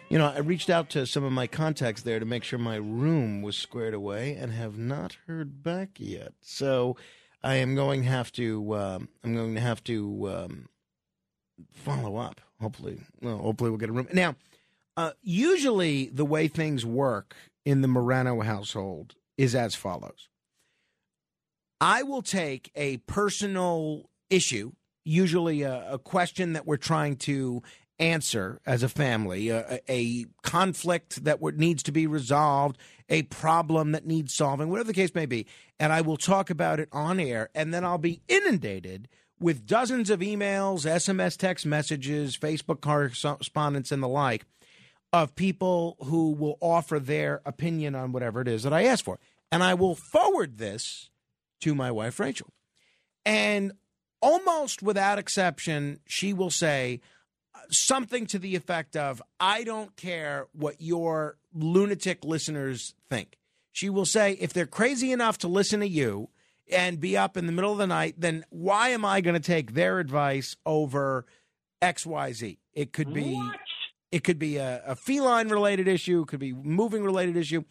[0.09, 2.77] You know, I reached out to some of my contacts there to make sure my
[2.77, 6.33] room was squared away, and have not heard back yet.
[6.41, 6.97] So
[7.45, 8.75] I am going to have to.
[8.75, 10.69] Um, I'm going to have to um,
[11.73, 12.41] follow up.
[12.61, 14.09] Hopefully, well, hopefully we'll get a room.
[14.13, 14.37] Now,
[14.97, 17.35] uh, usually the way things work
[17.65, 20.29] in the Morano household is as follows.
[21.81, 24.73] I will take a personal issue,
[25.05, 27.63] usually a, a question that we're trying to
[27.99, 32.79] answer as a family, a, a conflict that needs to be resolved,
[33.09, 35.47] a problem that needs solving, whatever the case may be,
[35.79, 39.09] and I will talk about it on air, and then I'll be inundated
[39.39, 44.45] with dozens of emails, SMS text messages, Facebook correspondence, and the like
[45.13, 49.19] of people who will offer their opinion on whatever it is that I ask for.
[49.53, 51.11] And I will forward this
[51.61, 52.53] to my wife, Rachel.
[53.25, 53.73] And
[54.21, 57.01] almost without exception, she will say
[57.71, 63.39] something to the effect of, I don't care what your lunatic listeners think.
[63.73, 66.29] She will say, if they're crazy enough to listen to you
[66.71, 69.41] and be up in the middle of the night, then why am I going to
[69.41, 71.27] take their advice over
[71.83, 72.59] XYZ?
[72.75, 73.41] It could be.
[74.13, 77.65] It could be a, a feline related issue, it could be moving related issue.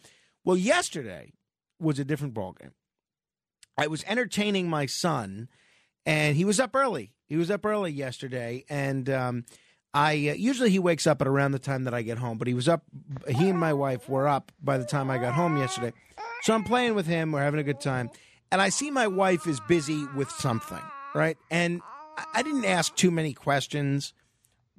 [0.44, 1.32] Well, yesterday
[1.80, 2.72] was a different ballgame.
[3.78, 5.48] I was entertaining my son,
[6.04, 7.12] and he was up early.
[7.26, 9.44] He was up early yesterday, and um,
[9.92, 12.46] I uh, usually he wakes up at around the time that I get home, but
[12.46, 12.84] he was up.
[13.28, 15.92] He and my wife were up by the time I got home yesterday,
[16.42, 17.32] so I'm playing with him.
[17.32, 18.10] We're having a good time,
[18.50, 20.82] and I see my wife is busy with something,
[21.14, 21.36] right?
[21.50, 21.82] And
[22.34, 24.14] I- didn't ask too many questions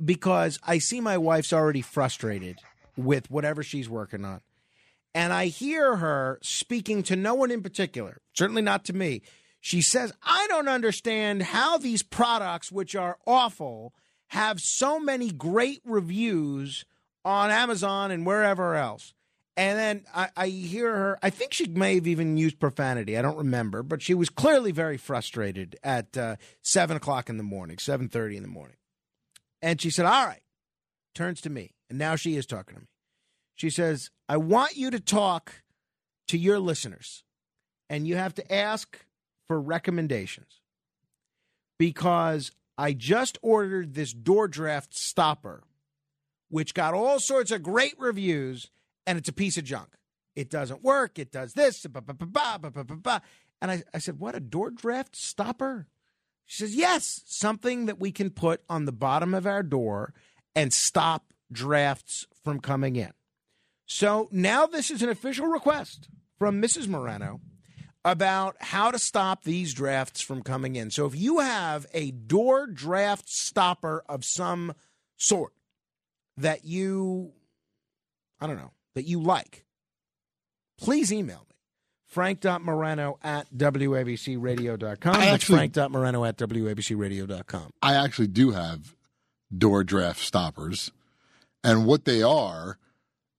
[0.03, 2.59] because I see my wife's already frustrated
[2.95, 4.41] with whatever she's working on.
[5.13, 9.21] And I hear her speaking to no one in particular, certainly not to me.
[9.59, 13.93] She says, I don't understand how these products, which are awful,
[14.27, 16.85] have so many great reviews
[17.25, 19.13] on Amazon and wherever else.
[19.57, 23.17] And then I, I hear her, I think she may have even used profanity.
[23.17, 27.43] I don't remember, but she was clearly very frustrated at uh, 7 o'clock in the
[27.43, 28.77] morning, 7.30 in the morning.
[29.59, 30.43] And she said, All right,
[31.15, 31.73] turns to me.
[31.89, 32.87] And now she is talking to me.
[33.55, 35.63] She says, I want you to talk
[36.27, 37.23] to your listeners,
[37.89, 39.05] and you have to ask
[39.47, 40.61] for recommendations
[41.79, 45.63] because I just ordered this door draft stopper,
[46.49, 48.69] which got all sorts of great reviews,
[49.07, 49.89] and it's a piece of junk.
[50.35, 51.17] It doesn't work.
[51.17, 51.83] It does this.
[53.59, 55.87] And I, I said, What, a door draft stopper?
[56.45, 60.13] She says, Yes, something that we can put on the bottom of our door
[60.55, 63.13] and stop drafts from coming in.
[63.87, 66.87] So now this is an official request from Mrs.
[66.87, 67.39] Morano
[68.03, 70.91] about how to stop these drafts from coming in.
[70.91, 74.73] So if you have a door draft stopper of some
[75.17, 75.53] sort
[76.37, 77.33] that you,
[78.39, 79.63] I don't know, that you like,
[80.79, 81.55] please email me.
[82.07, 85.15] Frank.morano at WABCradio.com.
[85.15, 87.73] I That's Frank.morano at WABCradio.com.
[87.83, 88.95] I actually do have
[89.55, 90.91] door draft stoppers,
[91.63, 92.79] and what they are,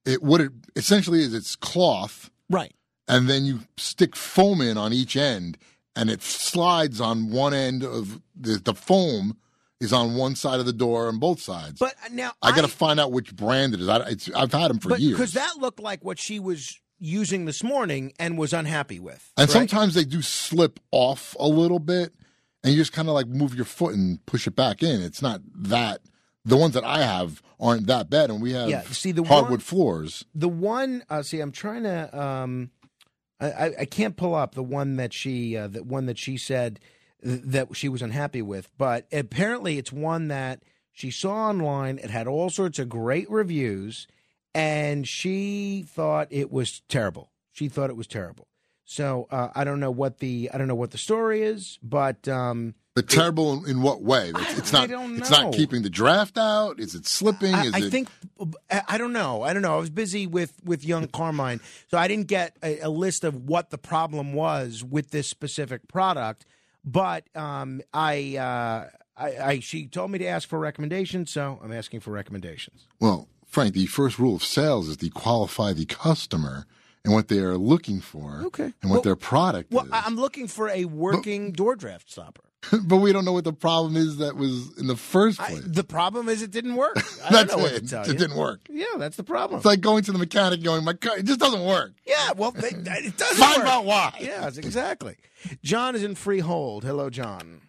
[0.07, 2.73] it what it essentially is, it's cloth, right?
[3.09, 5.59] And then you stick foam in on each end,
[5.97, 9.37] and it slides on one end of the, the foam
[9.81, 11.79] is on one side of the door on both sides.
[11.79, 13.89] But uh, now I got to find out which brand it is.
[13.89, 15.17] I, it's, I've had them for but years.
[15.17, 19.33] because that looked like what she was using this morning and was unhappy with.
[19.37, 19.53] And right?
[19.53, 22.13] sometimes they do slip off a little bit,
[22.65, 25.01] and you just kind of like move your foot and push it back in.
[25.03, 26.01] It's not that.
[26.45, 29.51] The ones that I have aren't that bad, and we have Yeah, see, the hardwood
[29.51, 30.25] one- floors.
[30.35, 32.71] the one uh, see i'm trying to um
[33.41, 36.37] I, I- I can't pull up the one that she uh, the one that she
[36.39, 36.81] said
[37.23, 40.63] that she was unhappy with but apparently it's one that
[40.93, 44.07] she saw online it had all sorts of great reviews
[44.55, 48.47] and she thought it was terrible she thought it was terrible
[48.85, 52.27] so uh, i don't know what the i don't know what the story is but
[52.29, 54.33] um But terrible in, in what way?
[54.35, 55.11] It's, it's I not.
[55.19, 56.81] It's not keeping the draft out.
[56.81, 57.55] Is it slipping?
[57.55, 58.09] I, Is I it, think
[58.71, 59.43] I I don't know.
[59.43, 59.75] I don't know.
[59.75, 63.35] I was busy with with young Carmine, so I didn't get a, a list of
[63.45, 66.45] what the problem was with this specific product.
[66.91, 71.73] But um, I, uh, I, I she told me to ask for recommendations, so I'm
[71.73, 72.87] asking for recommendations.
[72.99, 76.67] Well, Frank, the first rule of sales is to qualify the customer
[77.05, 78.73] and what they are looking for, Okay.
[78.83, 82.11] and what Well- their product is Well, I- I'm looking for a working door draft
[82.11, 82.43] stopper.
[82.73, 82.81] Is.
[82.87, 85.63] but we don't know what the problem is that was in the first place.
[85.65, 86.97] The problem is it didn't work.
[87.25, 87.81] I That's don't know what it.
[87.85, 88.15] to tell It you.
[88.15, 88.61] didn't work.
[88.69, 89.59] Yeah, that's the problem.
[89.59, 92.51] It's like going to the mechanic, going, "My car, it just doesn't work." Yeah, well,
[92.51, 93.67] they, it doesn't Find work.
[93.69, 94.15] out why.
[94.21, 95.17] Yeah, exactly.
[95.63, 96.85] John is in Freehold.
[96.85, 97.61] Hello, John.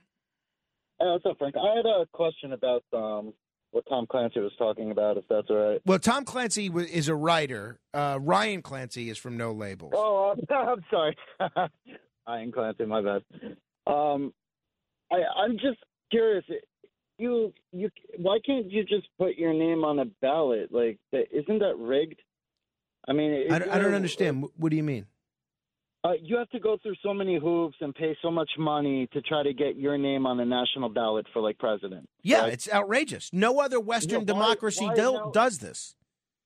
[1.00, 1.56] Hey, what's up, Frank?
[1.56, 3.34] I had a question about um,
[3.72, 5.82] what Tom Clancy was talking about, if that's all right.
[5.86, 7.80] Well, Tom Clancy wa- is a writer.
[7.94, 9.94] Uh, Ryan Clancy is from No Labels.
[9.96, 11.16] Oh, I'm, I'm sorry.
[12.30, 13.24] Ian Clancy, my bad.
[13.88, 14.34] Um,
[15.12, 15.80] I, I'm just
[16.12, 16.44] curious.
[17.18, 20.72] You, you, why can't you just put your name on a ballot?
[20.72, 22.22] Like, that, isn't that rigged?
[23.08, 24.44] I mean, I don't, I don't understand.
[24.44, 25.06] Wh- What do you mean?
[26.06, 29.22] Uh, you have to go through so many hoops and pay so much money to
[29.22, 32.08] try to get your name on the national ballot for like president.
[32.24, 32.54] Yeah, right?
[32.54, 33.30] it's outrageous.
[33.34, 35.96] No other Western Yeah, why- democracy why do- does this.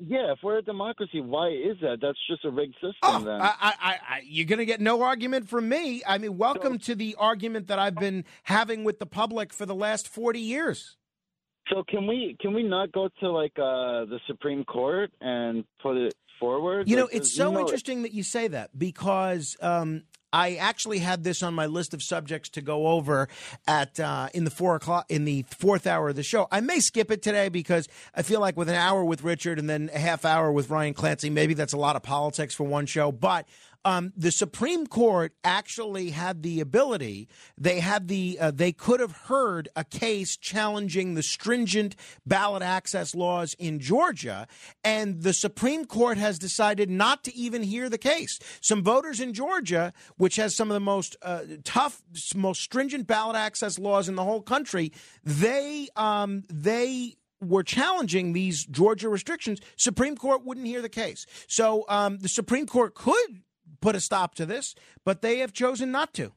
[0.05, 1.99] Yeah, if we're a democracy, why is that?
[2.01, 2.91] That's just a rigged system.
[3.03, 3.73] Oh, then I, I,
[4.09, 6.01] I, you're going to get no argument from me.
[6.05, 9.75] I mean, welcome to the argument that I've been having with the public for the
[9.75, 10.97] last 40 years.
[11.69, 15.95] So can we can we not go to like uh, the Supreme Court and put
[15.95, 16.89] it forward?
[16.89, 20.03] You know, Like, it's you so know- interesting that you say that because um,
[20.33, 23.29] I actually had this on my list of subjects to go over
[23.67, 26.47] at uh, in the four o'clock in the fourth hour of the show.
[26.51, 29.69] I may skip it today because I feel like with an hour with Richard and
[29.69, 32.87] then a half hour with Ryan Clancy, maybe that's a lot of politics for one
[32.87, 33.11] show.
[33.11, 33.47] But
[33.85, 37.27] um, the Supreme Court actually had the ability.
[37.57, 38.37] They had the.
[38.39, 41.95] Uh, they could have heard a case challenging the stringent
[42.25, 44.47] ballot access laws in Georgia,
[44.83, 48.39] and the Supreme Court has decided not to even hear the case.
[48.61, 52.01] Some voters in Georgia, which has some of the most uh, tough,
[52.35, 54.91] most stringent ballot access laws in the whole country,
[55.23, 59.59] they um, they were challenging these Georgia restrictions.
[59.75, 63.42] Supreme Court wouldn't hear the case, so um, the Supreme Court could
[63.83, 64.73] put a stop to this,
[65.05, 66.31] but they have chosen not to.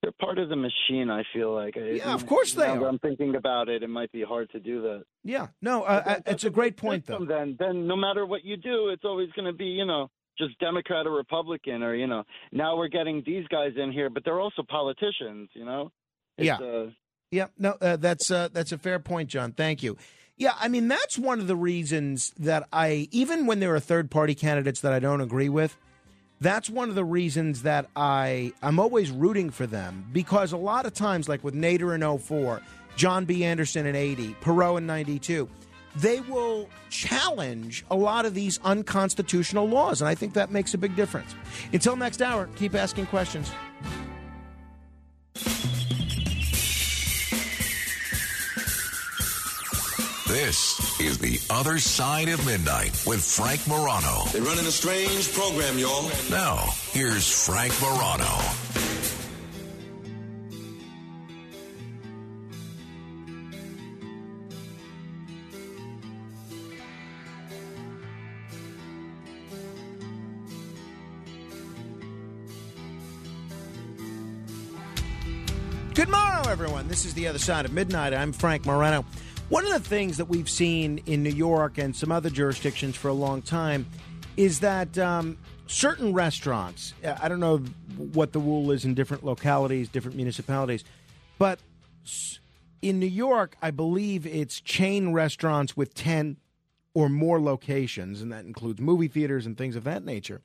[0.00, 1.10] They're part of the machine.
[1.10, 1.76] I feel like.
[1.76, 2.88] Yeah, of course they are.
[2.88, 3.82] I'm thinking about it.
[3.82, 5.04] It might be hard to do that.
[5.22, 7.24] Yeah, no, uh, uh, it's a great point though.
[7.24, 10.58] Then, then no matter what you do, it's always going to be, you know, just
[10.58, 12.24] Democrat or Republican, or you know.
[12.50, 15.50] Now we're getting these guys in here, but they're also politicians.
[15.54, 15.92] You know.
[16.36, 16.56] It's, Yeah.
[16.56, 16.90] Uh,
[17.30, 19.52] Yeah, no, uh, that's uh, that's a fair point, John.
[19.52, 19.96] Thank you.
[20.36, 24.10] Yeah, I mean that's one of the reasons that I, even when there are third
[24.10, 25.76] party candidates that I don't agree with,
[26.42, 30.86] that's one of the reasons that I I'm always rooting for them because a lot
[30.86, 32.60] of times, like with Nader in 04,
[32.96, 33.44] John B.
[33.44, 35.48] Anderson in 80, Perot in 92,
[35.96, 40.78] they will challenge a lot of these unconstitutional laws, and I think that makes a
[40.78, 41.34] big difference.
[41.72, 43.50] Until next hour, keep asking questions.
[50.26, 54.24] This is The Other Side of Midnight with Frank Morano.
[54.32, 56.08] They're running a strange program, y'all.
[56.30, 58.24] Now, here's Frank Morano.
[75.94, 76.88] Good morrow, everyone.
[76.88, 78.14] This is The Other Side of Midnight.
[78.14, 79.04] I'm Frank Morano.
[79.52, 83.08] One of the things that we've seen in New York and some other jurisdictions for
[83.08, 83.84] a long time
[84.38, 87.58] is that um, certain restaurants, I don't know
[87.98, 90.84] what the rule is in different localities, different municipalities,
[91.36, 91.58] but
[92.80, 96.38] in New York, I believe it's chain restaurants with 10
[96.94, 100.40] or more locations, and that includes movie theaters and things of that nature.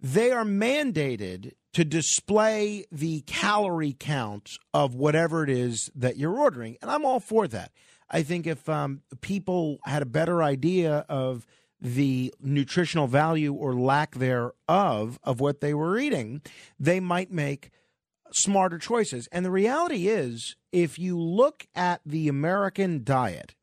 [0.00, 6.76] They are mandated to display the calorie count of whatever it is that you're ordering.
[6.80, 7.72] And I'm all for that.
[8.10, 11.46] I think if um, people had a better idea of
[11.80, 16.42] the nutritional value or lack thereof of what they were eating,
[16.78, 17.70] they might make
[18.32, 19.28] smarter choices.
[19.32, 23.54] And the reality is, if you look at the American diet,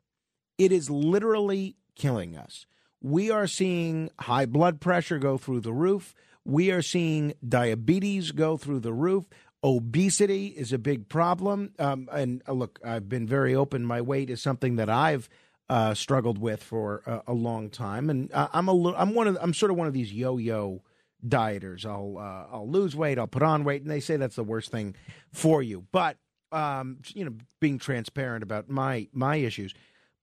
[0.56, 2.66] it is literally killing us.
[3.00, 6.14] We are seeing high blood pressure go through the roof.
[6.44, 9.26] We are seeing diabetes go through the roof.
[9.62, 11.72] Obesity is a big problem.
[11.78, 13.84] Um, and uh, look, I've been very open.
[13.84, 15.28] My weight is something that I've
[15.68, 19.26] uh, struggled with for a, a long time, and uh, I'm a little, I'm one
[19.26, 20.82] of I'm sort of one of these yo-yo
[21.26, 21.84] dieters.
[21.84, 24.70] I'll uh, I'll lose weight, I'll put on weight, and they say that's the worst
[24.70, 24.94] thing
[25.32, 25.84] for you.
[25.92, 26.16] But
[26.52, 29.74] um, you know, being transparent about my my issues.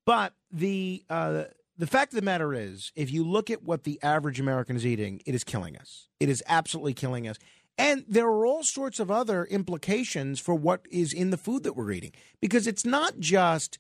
[0.06, 1.44] But the uh,
[1.78, 4.86] the fact of the matter is, if you look at what the average American is
[4.86, 6.08] eating, it is killing us.
[6.20, 7.38] It is absolutely killing us.
[7.78, 11.76] And there are all sorts of other implications for what is in the food that
[11.76, 13.78] we're eating because it's not just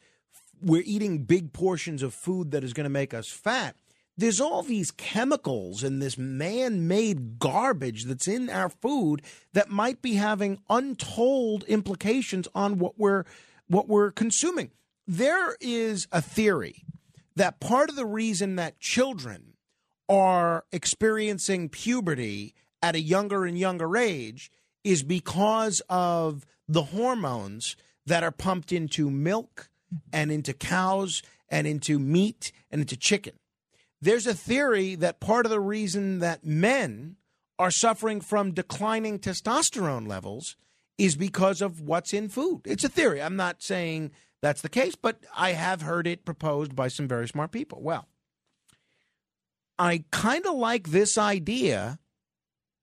[0.62, 3.76] we're eating big portions of food that is going to make us fat.
[4.18, 9.22] There's all these chemicals and this man made garbage that's in our food
[9.54, 13.26] that might be having untold implications on what we're
[13.68, 14.72] what we're consuming.
[15.08, 16.86] There is a theory
[17.36, 19.54] that part of the reason that children
[20.08, 24.52] are experiencing puberty at a younger and younger age
[24.84, 27.76] is because of the hormones
[28.06, 29.70] that are pumped into milk
[30.14, 33.34] and into cows and into meat and into chicken.
[34.02, 37.16] There's a theory that part of the reason that men
[37.58, 40.56] are suffering from declining testosterone levels
[40.98, 42.62] is because of what's in food.
[42.66, 43.22] It's a theory.
[43.22, 44.12] I'm not saying
[44.42, 47.82] that's the case, but I have heard it proposed by some very smart people.
[47.82, 48.08] Well,
[49.80, 52.00] I kind of like this idea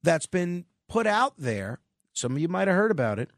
[0.02, 1.80] that's been put out there.
[2.12, 3.30] Some of you might have heard about it.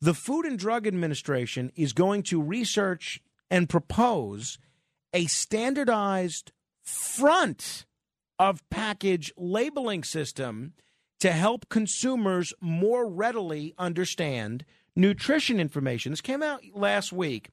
[0.00, 3.20] The Food and Drug Administration is going to research
[3.50, 4.58] and propose
[5.12, 6.52] a standardized
[6.82, 7.86] front
[8.38, 10.72] of package labeling system
[11.20, 14.64] to help consumers more readily understand
[14.96, 16.10] nutrition information.
[16.10, 17.50] This came out last week.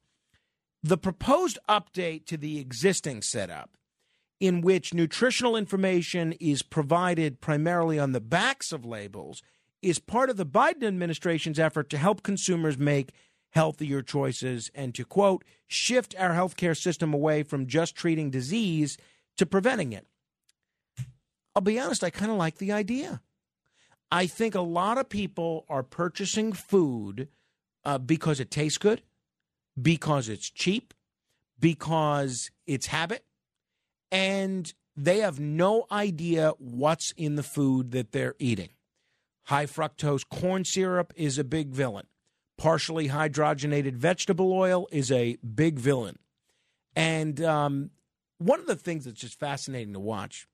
[0.81, 3.69] The proposed update to the existing setup,
[4.39, 9.41] in which nutritional information is provided primarily on the backs of labels,
[9.81, 13.11] is part of the Biden administration's effort to help consumers make
[13.51, 18.97] healthier choices and to, quote, shift our healthcare system away from just treating disease
[19.37, 20.05] to preventing it.
[21.55, 23.21] I'll be honest, I kind of like the idea.
[24.11, 27.27] I think a lot of people are purchasing food
[27.83, 29.01] uh, because it tastes good,
[29.79, 30.93] because it's cheap,
[31.59, 33.23] because it's habit,
[34.11, 38.69] and they have no idea what's in the food that they're eating.
[39.45, 42.07] High fructose corn syrup is a big villain.
[42.57, 46.19] Partially hydrogenated vegetable oil is a big villain.
[46.95, 47.91] And um,
[48.37, 50.47] one of the things that's just fascinating to watch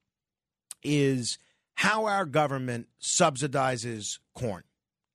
[0.82, 1.38] is
[1.74, 4.62] how our government subsidizes corn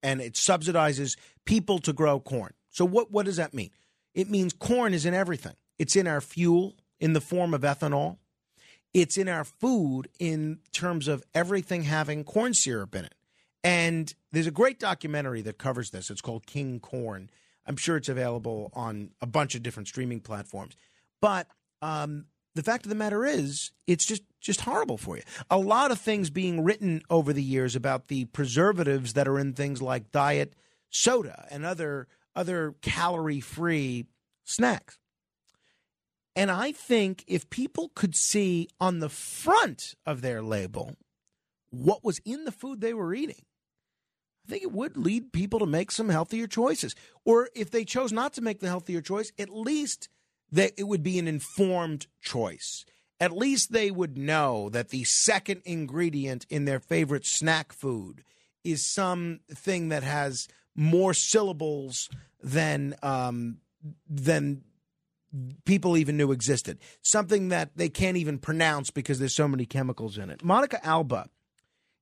[0.04, 2.54] and it subsidizes people to grow corn.
[2.70, 3.72] So what what does that mean?
[4.14, 5.56] It means corn is in everything.
[5.80, 8.18] It's in our fuel in the form of ethanol.
[8.94, 13.16] It's in our food in terms of everything having corn syrup in it.
[13.64, 16.10] And there's a great documentary that covers this.
[16.10, 17.30] It's called King Corn.
[17.66, 20.76] I'm sure it's available on a bunch of different streaming platforms.
[21.22, 21.48] But
[21.82, 25.24] um, the fact of the matter is, it's just just horrible for you.
[25.52, 29.54] A lot of things being written over the years about the preservatives that are in
[29.54, 30.56] things like diet
[30.90, 34.08] soda and other other calorie free
[34.44, 34.98] snacks.
[36.36, 40.96] And I think if people could see on the front of their label
[41.72, 43.44] what was in the food they were eating,
[44.46, 46.96] I think it would lead people to make some healthier choices.
[47.26, 50.10] Or if they chose not to make the healthier choice, at least
[50.52, 52.86] that it would be an informed choice.
[53.20, 58.24] At least they would know that the second ingredient in their favorite snack food
[58.64, 62.10] is something that has more syllables
[62.42, 63.58] than um,
[64.10, 64.64] than
[65.66, 66.80] people even knew existed.
[67.02, 70.44] Something that they can't even pronounce because there's so many chemicals in it.
[70.44, 71.28] Monica Alba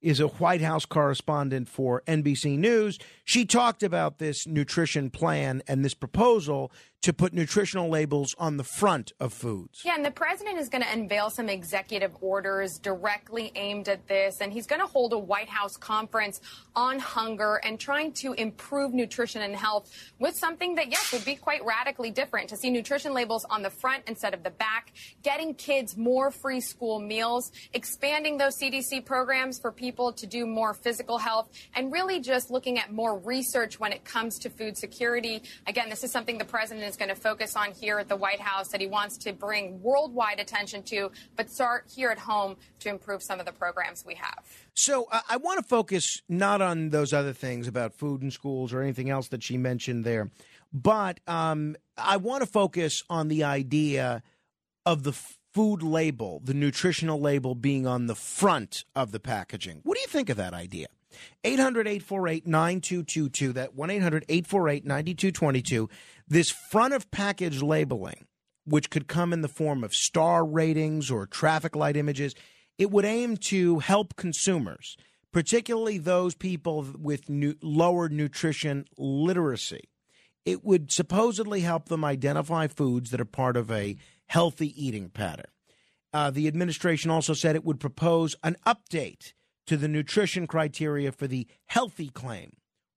[0.02, 3.00] is a White House correspondent for NBC News.
[3.26, 8.64] She talked about this nutrition plan and this proposal to put nutritional labels on the
[8.64, 9.82] front of foods.
[9.86, 14.42] Yeah, and the president is going to unveil some executive orders directly aimed at this.
[14.42, 16.42] And he's going to hold a White House conference
[16.76, 19.90] on hunger and trying to improve nutrition and health
[20.20, 23.70] with something that, yes, would be quite radically different to see nutrition labels on the
[23.70, 24.92] front instead of the back,
[25.24, 30.74] getting kids more free school meals, expanding those CDC programs for people to do more
[30.74, 35.42] physical health, and really just looking at more research when it comes to food security.
[35.66, 38.42] Again, this is something the president is going to focus on here at the White
[38.42, 42.90] House that he wants to bring worldwide attention to, but start here at home to
[42.90, 44.44] improve some of the programs we have.
[44.74, 48.82] So I want to focus not on those other things about food in schools or
[48.82, 50.32] anything else that she mentioned there,
[50.74, 54.24] but um, I want to focus on the idea
[54.86, 59.82] of the food label, the nutritional label being on the front of the packaging.
[59.84, 60.88] What do you think of that idea?
[61.44, 65.90] 800 848 9222, that 1 800 848 9222.
[66.32, 68.28] This front of package labeling,
[68.64, 72.36] which could come in the form of star ratings or traffic light images,
[72.78, 74.96] it would aim to help consumers,
[75.34, 79.90] particularly those people with nu- lower nutrition literacy.
[80.46, 83.98] It would supposedly help them identify foods that are part of a
[84.28, 85.50] healthy eating pattern.
[86.14, 89.34] Uh, the administration also said it would propose an update
[89.66, 92.52] to the nutrition criteria for the healthy claim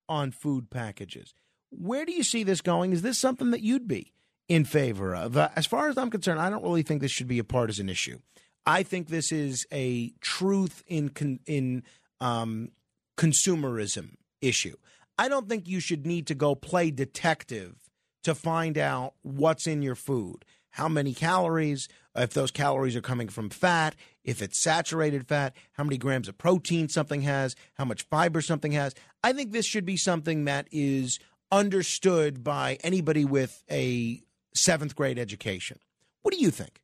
[0.07, 1.33] on food packages.
[1.73, 2.93] Where do you see this going?
[2.93, 4.13] Is this something that you'd be
[4.49, 5.37] in favor of?
[5.37, 7.89] Uh, as far as I'm concerned, I don't really think this should be a partisan
[7.89, 8.19] issue.
[8.67, 11.83] I think this is a truth in con- in
[12.21, 12.71] um,
[13.17, 14.77] consumerism issue.
[15.19, 17.77] I don't think you should need to go play detective
[18.25, 23.29] to find out what's in your food, how many calories, if those calories are coming
[23.29, 28.03] from fat, if it's saturated fat, how many grams of protein something has, how much
[28.05, 28.95] fiber something has.
[29.25, 31.19] I think this should be something that is
[31.53, 34.23] understood by anybody with a
[34.55, 35.79] seventh grade education.
[36.23, 36.81] What do you think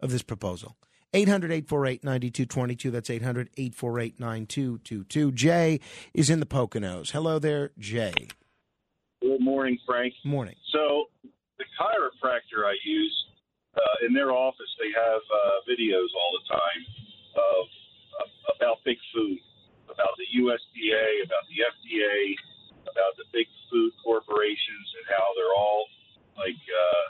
[0.00, 0.76] of this proposal?
[1.14, 2.90] 800 848 9222.
[2.90, 5.32] That's 800 848 9222.
[5.32, 5.80] Jay
[6.14, 7.10] is in the Poconos.
[7.10, 8.12] Hello there, Jay.
[9.20, 10.14] Good morning, Frank.
[10.24, 10.56] Morning.
[10.72, 11.06] So,
[11.58, 13.24] the chiropractor I use
[13.76, 16.82] uh, in their office, they have uh, videos all the time
[17.36, 17.64] of,
[18.20, 19.38] of about big food,
[19.88, 22.34] about the USDA, about the FDA,
[22.92, 25.88] about the big food corporations, and how they're all
[26.36, 27.06] like uh,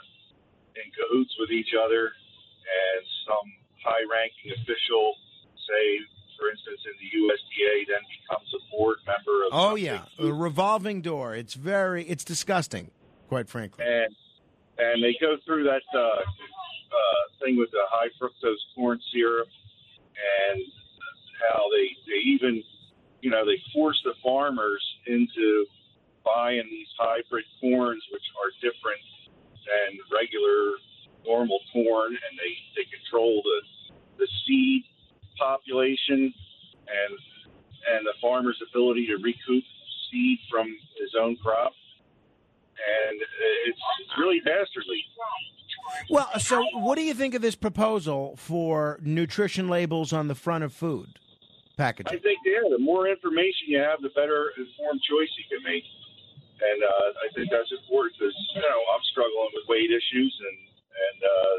[0.79, 3.47] in cahoots with each other, and some
[3.83, 5.15] high-ranking official,
[5.67, 5.83] say,
[6.39, 9.49] for instance, in the USDA, then becomes a board member of.
[9.51, 11.35] Oh yeah, a revolving door.
[11.35, 12.91] It's very it's disgusting,
[13.27, 13.85] quite frankly.
[13.85, 14.15] and
[14.77, 19.47] and they go through that uh, uh, thing with the high fructose corn syrup,
[20.49, 20.61] and
[21.49, 22.63] how they they even
[23.23, 25.65] you know they force the farmers into
[26.25, 29.01] buying these hybrid corns, which are different
[29.63, 30.75] than regular
[31.25, 33.59] normal corn, and they they control the
[34.19, 34.83] the seed
[35.39, 36.33] population
[36.91, 37.13] and
[37.95, 39.63] and the farmer's ability to recoup
[40.11, 40.67] seed from
[40.99, 41.71] his own crop,
[42.75, 43.21] and
[43.67, 45.01] it's, it's really dastardly.
[46.09, 50.63] Well, so what do you think of this proposal for nutrition labels on the front
[50.63, 51.19] of food
[51.77, 52.13] packaging?
[52.13, 55.85] I think yeah, the more information you have, the better informed choice you can make,
[56.61, 60.57] and uh, I think that's important because you know I'm struggling with weight issues, and
[60.93, 61.57] and uh,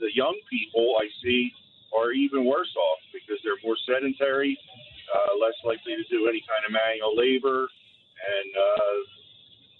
[0.00, 1.50] the young people I see
[1.96, 4.58] are even worse off because they're more sedentary,
[5.12, 8.96] uh, less likely to do any kind of manual labor, and uh,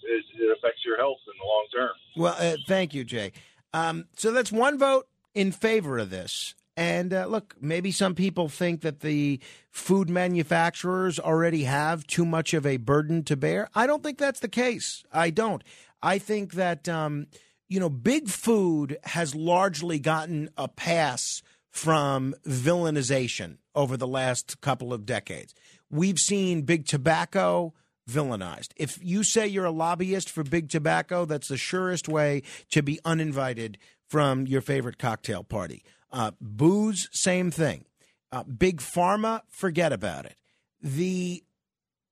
[0.03, 1.95] it, it affects your health in the long term.
[2.15, 3.31] Well, uh, thank you, Jay.
[3.73, 6.55] Um, so that's one vote in favor of this.
[6.75, 9.39] And uh, look, maybe some people think that the
[9.69, 13.69] food manufacturers already have too much of a burden to bear.
[13.75, 15.03] I don't think that's the case.
[15.11, 15.63] I don't.
[16.01, 17.27] I think that, um,
[17.69, 24.93] you know, big food has largely gotten a pass from villainization over the last couple
[24.93, 25.53] of decades.
[25.89, 27.73] We've seen big tobacco
[28.09, 28.69] villainized.
[28.75, 32.99] If you say you're a lobbyist for big tobacco, that's the surest way to be
[33.05, 33.77] uninvited
[34.07, 35.83] from your favorite cocktail party.
[36.13, 37.85] Uh, booze, same thing.
[38.31, 40.37] Uh, big pharma, forget about it.
[40.81, 41.43] The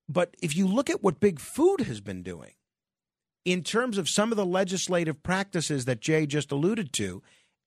[0.09, 2.53] but if you look at what big food has been doing
[3.45, 7.21] in terms of some of the legislative practices that Jay just alluded to,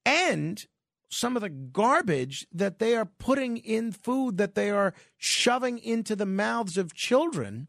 [0.04, 0.66] and
[1.08, 6.16] some of the garbage that they are putting in food that they are shoving into
[6.16, 7.68] the mouths of children,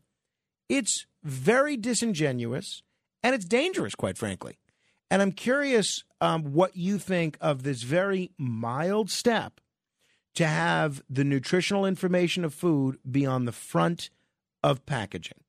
[0.67, 2.81] it's very disingenuous
[3.23, 4.57] and it's dangerous, quite frankly.
[5.09, 9.59] And I'm curious um, what you think of this very mild step
[10.35, 14.09] to have the nutritional information of food be on the front
[14.63, 15.39] of packaging.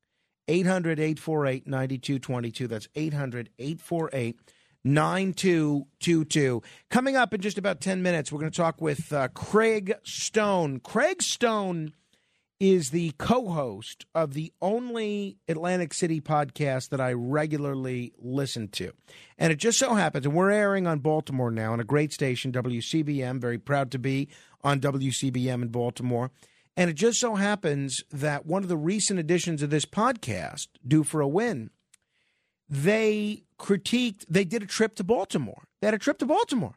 [0.49, 2.69] 800 848 9222.
[2.69, 4.37] That's 800 848
[4.85, 6.63] 9222.
[6.91, 10.81] Coming up in just about 10 minutes, we're going to talk with uh, Craig Stone.
[10.81, 11.93] Craig Stone
[12.59, 18.93] is the co host of the only Atlantic City podcast that I regularly listen to.
[19.39, 22.53] And it just so happens, and we're airing on Baltimore now on a great station,
[22.53, 23.41] WCBM.
[23.41, 24.29] Very proud to be
[24.63, 26.31] on WCBM in Baltimore.
[26.77, 31.05] And it just so happens that one of the recent editions of this podcast, Due
[31.05, 31.71] for a Win,
[32.69, 35.65] they critiqued, they did a trip to Baltimore.
[35.81, 36.75] They had a trip to Baltimore.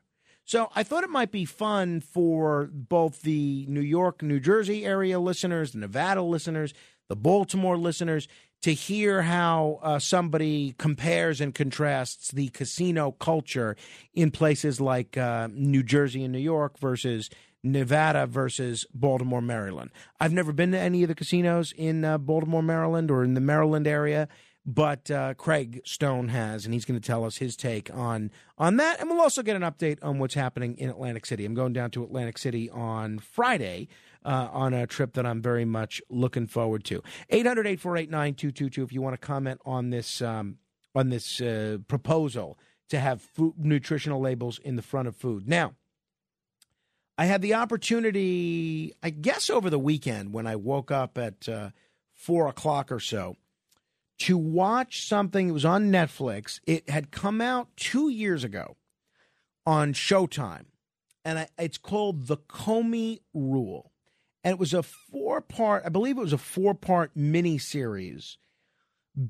[0.49, 5.19] So I thought it might be fun for both the New York, New Jersey area
[5.19, 6.73] listeners, the Nevada listeners,
[7.07, 8.27] the Baltimore listeners
[8.63, 13.75] to hear how uh, somebody compares and contrasts the casino culture
[14.15, 17.29] in places like uh, New Jersey and New York versus
[17.63, 19.91] Nevada versus Baltimore, Maryland.
[20.19, 23.41] I've never been to any of the casinos in uh, Baltimore, Maryland, or in the
[23.41, 24.27] Maryland area,
[24.65, 28.77] but uh, Craig Stone has, and he's going to tell us his take on on
[28.77, 31.45] that, and we'll also get an update on what's happening in Atlantic City.
[31.45, 33.87] I'm going down to Atlantic City on Friday.
[34.25, 37.01] Uh, on a trip that I'm very much looking forward to.
[37.29, 40.57] 800 848 9222 if you want to comment on this um,
[40.93, 42.59] on this uh, proposal
[42.89, 45.47] to have food, nutritional labels in the front of food.
[45.47, 45.75] Now,
[47.17, 51.69] I had the opportunity, I guess, over the weekend when I woke up at uh,
[52.13, 53.35] four o'clock or so
[54.19, 55.49] to watch something.
[55.49, 56.59] It was on Netflix.
[56.65, 58.77] It had come out two years ago
[59.65, 60.65] on Showtime,
[61.25, 63.91] and I, it's called The Comey Rule.
[64.43, 68.37] And it was a four part, I believe it was a four part miniseries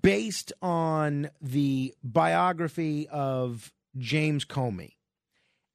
[0.02, 4.94] based on the biography of James Comey.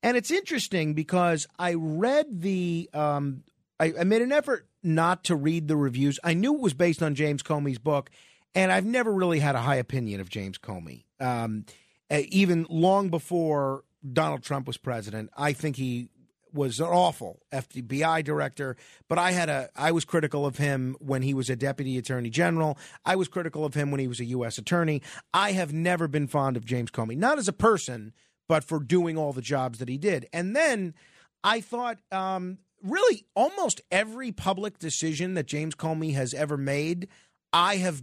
[0.02, 3.42] And it's interesting because I read the, um,
[3.80, 6.20] I, I made an effort not to read the reviews.
[6.22, 8.10] I knew it was based on James Comey's book,
[8.54, 11.04] and I've never really had a high opinion of James Comey.
[11.20, 11.64] Um,
[12.10, 16.08] uh, even long before Donald Trump was president, I think he
[16.52, 18.76] was an awful FBI director,
[19.08, 22.30] but I had a I was critical of him when he was a deputy attorney
[22.30, 22.78] general.
[23.04, 25.02] I was critical of him when he was a US attorney.
[25.32, 28.12] I have never been fond of James Comey, not as a person,
[28.48, 30.26] but for doing all the jobs that he did.
[30.32, 30.94] And then
[31.42, 37.08] I thought um, really almost every public decision that James Comey has ever made,
[37.52, 38.02] I have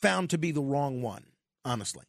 [0.00, 1.24] found to be the wrong one,
[1.64, 2.04] honestly.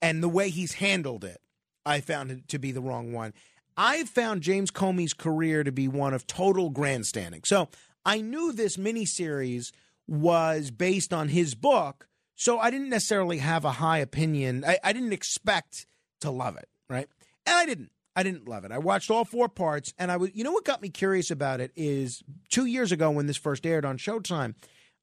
[0.00, 1.40] And the way he's handled it,
[1.86, 3.32] I found it to be the wrong one.
[3.76, 7.42] I've found James Comey's career to be one of total grandstanding.
[7.44, 7.68] So
[8.04, 9.72] I knew this miniseries
[10.06, 12.06] was based on his book,
[12.36, 14.64] so I didn't necessarily have a high opinion.
[14.64, 15.86] I, I didn't expect
[16.20, 17.08] to love it, right?
[17.46, 17.90] And I didn't.
[18.16, 18.70] I didn't love it.
[18.70, 20.30] I watched all four parts, and I was.
[20.34, 23.66] You know what got me curious about it is two years ago when this first
[23.66, 24.54] aired on Showtime,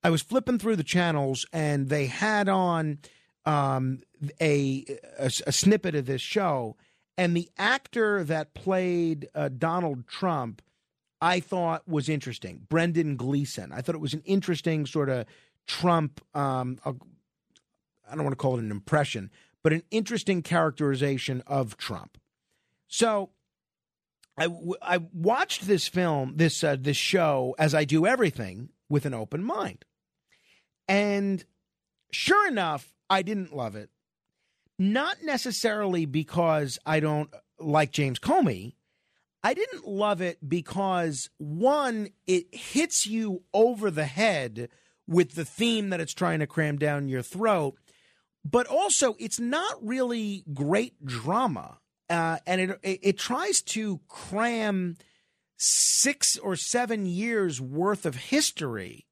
[0.04, 3.00] I was flipping through the channels, and they had on
[3.46, 4.00] um,
[4.40, 4.86] a,
[5.20, 6.76] a, a snippet of this show,
[7.18, 10.62] and the actor that played uh, Donald Trump,
[11.22, 12.66] I thought was interesting.
[12.68, 13.72] Brendan Gleeson.
[13.72, 15.26] I thought it was an interesting sort of
[15.68, 16.20] Trump.
[16.34, 16.92] Um, I
[18.16, 19.30] don't want to call it an impression,
[19.62, 22.18] but an interesting characterization of Trump.
[22.88, 23.30] So
[24.38, 24.48] I,
[24.82, 29.44] I watched this film, this uh, this show, as I do everything with an open
[29.44, 29.86] mind,
[30.92, 31.44] and
[32.12, 33.90] sure enough, I didn't love it.
[34.78, 38.74] Not necessarily because I don't like James Comey.
[39.44, 44.70] I didn't love it because one, it hits you over the head
[45.08, 47.76] with the theme that it's trying to cram down your throat,
[48.46, 51.80] but also it's not really great drama
[52.12, 54.98] uh, and it, it, it tries to cram
[55.58, 59.06] six or seven years worth of history,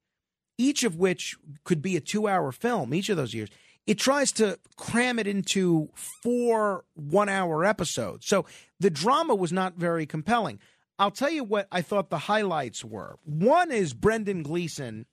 [0.60, 2.94] each of which could be a two-hour film.
[2.94, 3.50] Each of those years,
[3.88, 8.28] it tries to cram it into four one-hour episodes.
[8.28, 8.46] So
[8.80, 10.60] the drama was not very compelling.
[11.00, 13.18] I'll tell you what I thought the highlights were.
[13.24, 15.06] One is Brendan Gleeson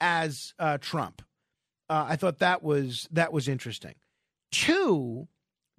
[0.00, 1.20] as uh, Trump.
[1.90, 3.96] Uh, I thought that was that was interesting.
[4.52, 5.26] Two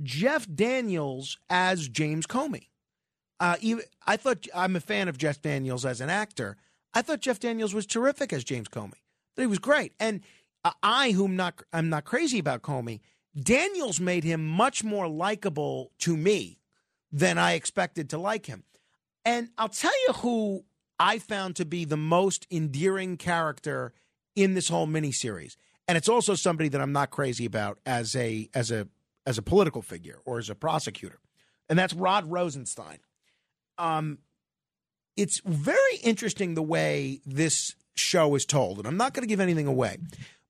[0.02, 2.68] Jeff Daniels as James Comey.
[3.40, 6.58] Uh, even, I thought I'm a fan of Jeff Daniels as an actor.
[6.94, 9.02] I thought Jeff Daniels was terrific as James Comey.
[9.35, 10.22] He was great, and
[10.64, 12.99] uh, I, whom not I'm not crazy about Comey.
[13.39, 16.60] Daniels made him much more likable to me
[17.11, 18.64] than I expected to like him.
[19.26, 20.65] And I'll tell you who
[20.99, 23.93] I found to be the most endearing character
[24.35, 25.55] in this whole miniseries.
[25.88, 28.88] And it's also somebody that I'm not crazy about as a as a
[29.26, 31.19] as a political figure or as a prosecutor,
[31.69, 32.99] and that's Rod Rosenstein.
[33.77, 34.19] Um,
[35.18, 39.40] it's very interesting the way this show is told, and I'm not going to give
[39.40, 39.98] anything away,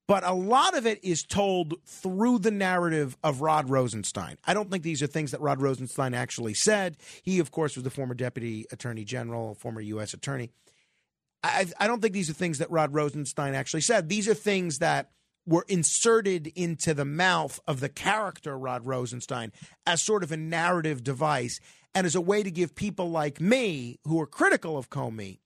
[0.07, 4.37] but a lot of it is told through the narrative of Rod Rosenstein.
[4.45, 6.97] I don't think these are things that Rod Rosenstein actually said.
[7.21, 10.13] He, of course, was the former deputy attorney general, former U.S.
[10.13, 10.51] attorney.
[11.43, 14.09] I, I don't think these are things that Rod Rosenstein actually said.
[14.09, 15.11] These are things that
[15.45, 19.51] were inserted into the mouth of the character Rod Rosenstein
[19.85, 21.59] as sort of a narrative device
[21.93, 25.39] and as a way to give people like me, who are critical of Comey,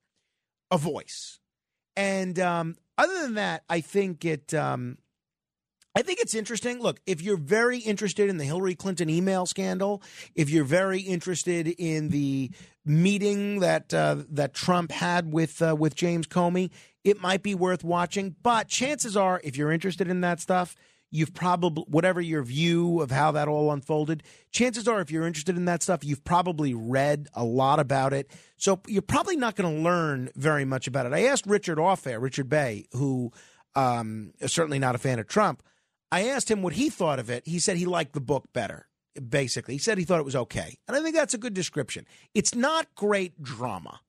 [0.71, 1.39] a voice.
[1.97, 4.53] And um, other than that, I think it.
[4.53, 4.99] Um,
[5.95, 6.79] I think it's interesting.
[6.79, 10.03] Look, if you're very interested in the Hillary Clinton email scandal,
[10.35, 12.51] if you're very interested in the
[12.85, 16.69] meeting that uh, that Trump had with uh, with James Comey,
[17.03, 18.35] it might be worth watching.
[18.43, 20.75] But chances are, if you're interested in that stuff,
[21.09, 24.23] you've probably whatever your view of how that all unfolded.
[24.51, 28.29] Chances are, if you're interested in that stuff, you've probably read a lot about it.
[28.57, 31.13] So you're probably not going to learn very much about it.
[31.13, 33.31] I asked Richard Offair, Richard Bey, who
[33.75, 35.63] um, is certainly not a fan of Trump.
[36.11, 37.47] I asked him what he thought of it.
[37.47, 38.87] He said he liked the book better.
[39.29, 42.05] Basically, he said he thought it was okay, and I think that's a good description.
[42.35, 44.01] It's not great drama.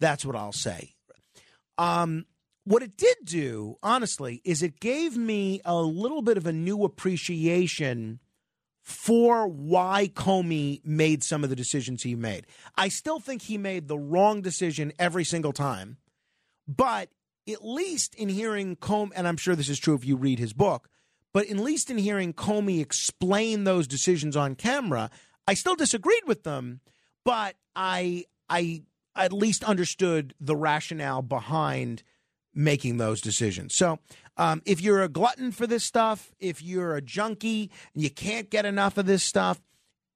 [0.00, 0.96] That's what I'll say.
[1.78, 2.26] Um,
[2.66, 6.82] what it did do, honestly, is it gave me a little bit of a new
[6.82, 8.18] appreciation
[8.82, 12.44] for why Comey made some of the decisions he made.
[12.76, 15.98] I still think he made the wrong decision every single time,
[16.66, 17.08] but
[17.48, 20.52] at least in hearing Comey, and I'm sure this is true if you read his
[20.52, 20.88] book,
[21.32, 25.08] but at least in hearing Comey explain those decisions on camera,
[25.46, 26.80] I still disagreed with them,
[27.24, 28.82] but I I
[29.14, 32.02] at least understood the rationale behind
[32.56, 33.74] making those decisions.
[33.74, 34.00] So,
[34.38, 38.50] um, if you're a glutton for this stuff, if you're a junkie and you can't
[38.50, 39.60] get enough of this stuff,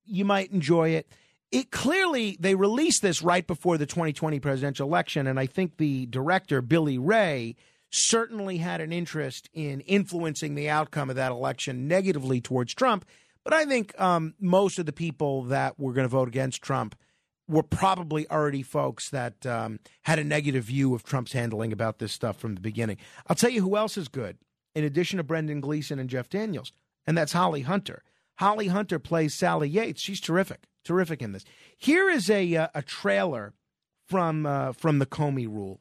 [0.04, 1.06] you might enjoy it.
[1.52, 6.06] It clearly they released this right before the 2020 presidential election, and I think the
[6.06, 7.56] director Billy Ray
[7.90, 13.04] certainly had an interest in influencing the outcome of that election negatively towards Trump.
[13.42, 16.94] But I think um, most of the people that were going to vote against Trump
[17.50, 22.12] were probably already folks that um, had a negative view of Trump's handling about this
[22.12, 22.98] stuff from the beginning.
[23.26, 24.38] I'll tell you who else is good,
[24.74, 26.72] in addition to Brendan Gleeson and Jeff Daniels,
[27.06, 28.02] and that's Holly Hunter.
[28.36, 30.00] Holly Hunter plays Sally Yates.
[30.00, 31.44] She's terrific, terrific in this.
[31.76, 33.52] Here is a uh, a trailer
[34.06, 35.80] from uh, from the Comey Rule.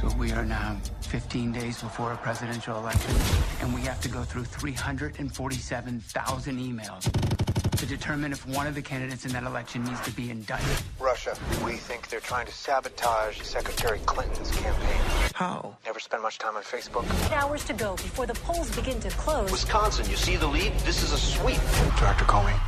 [0.00, 3.14] So we are now 15 days before a presidential election,
[3.60, 7.43] and we have to go through 347,000 emails
[7.76, 10.76] to determine if one of the candidates in that election needs to be indicted.
[11.00, 11.36] Russia.
[11.64, 15.00] We think they're trying to sabotage Secretary Clinton's campaign.
[15.34, 15.76] How?
[15.84, 17.04] Never spend much time on Facebook.
[17.32, 19.50] Hours to go before the polls begin to close.
[19.50, 20.72] Wisconsin, you see the lead?
[20.80, 21.60] This is a sweep.
[21.98, 22.24] Dr.
[22.24, 22.58] Comey,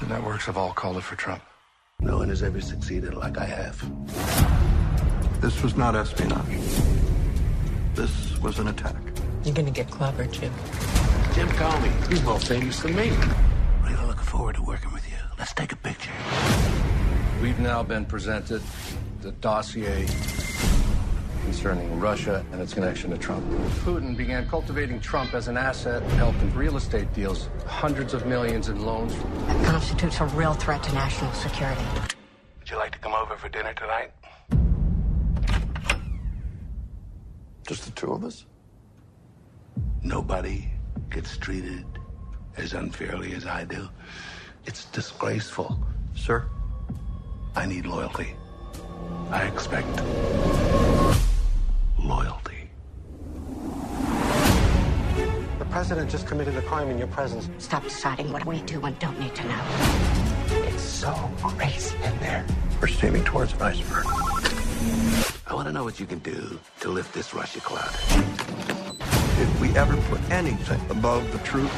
[0.00, 1.42] the networks have all called it for Trump.
[2.00, 5.40] No one has ever succeeded like I have.
[5.40, 6.44] This was not espionage.
[7.94, 8.96] This was an attack.
[9.44, 10.52] You're gonna get clobbered, Jim.
[11.34, 13.12] Jim Comey, he's more famous than me.
[13.84, 15.16] Really looking forward to working with you.
[15.38, 16.10] Let's take a picture.
[17.42, 18.62] We've now been presented
[19.20, 20.06] the dossier
[21.42, 23.44] concerning Russia and its connection to Trump.
[23.84, 28.86] Putin began cultivating Trump as an asset, helping real estate deals, hundreds of millions in
[28.86, 29.14] loans.
[29.48, 31.84] That constitutes a real threat to national security.
[32.60, 34.12] Would you like to come over for dinner tonight?
[37.66, 38.46] Just the two of us?
[40.02, 40.70] Nobody
[41.10, 41.84] gets treated
[42.56, 43.88] as unfairly as I do.
[44.66, 45.78] It's disgraceful.
[46.14, 46.46] Sir?
[47.56, 48.34] I need loyalty.
[49.30, 49.88] I expect
[51.98, 52.70] loyalty.
[55.58, 57.48] The president just committed a crime in your presence.
[57.58, 59.62] Stop deciding what we do and don't need to know.
[60.50, 62.44] It's so crazy in there.
[62.80, 64.06] We're steaming towards an iceberg.
[65.46, 67.94] I want to know what you can do to lift this Russia cloud.
[69.40, 71.72] If we ever put anything above the truth,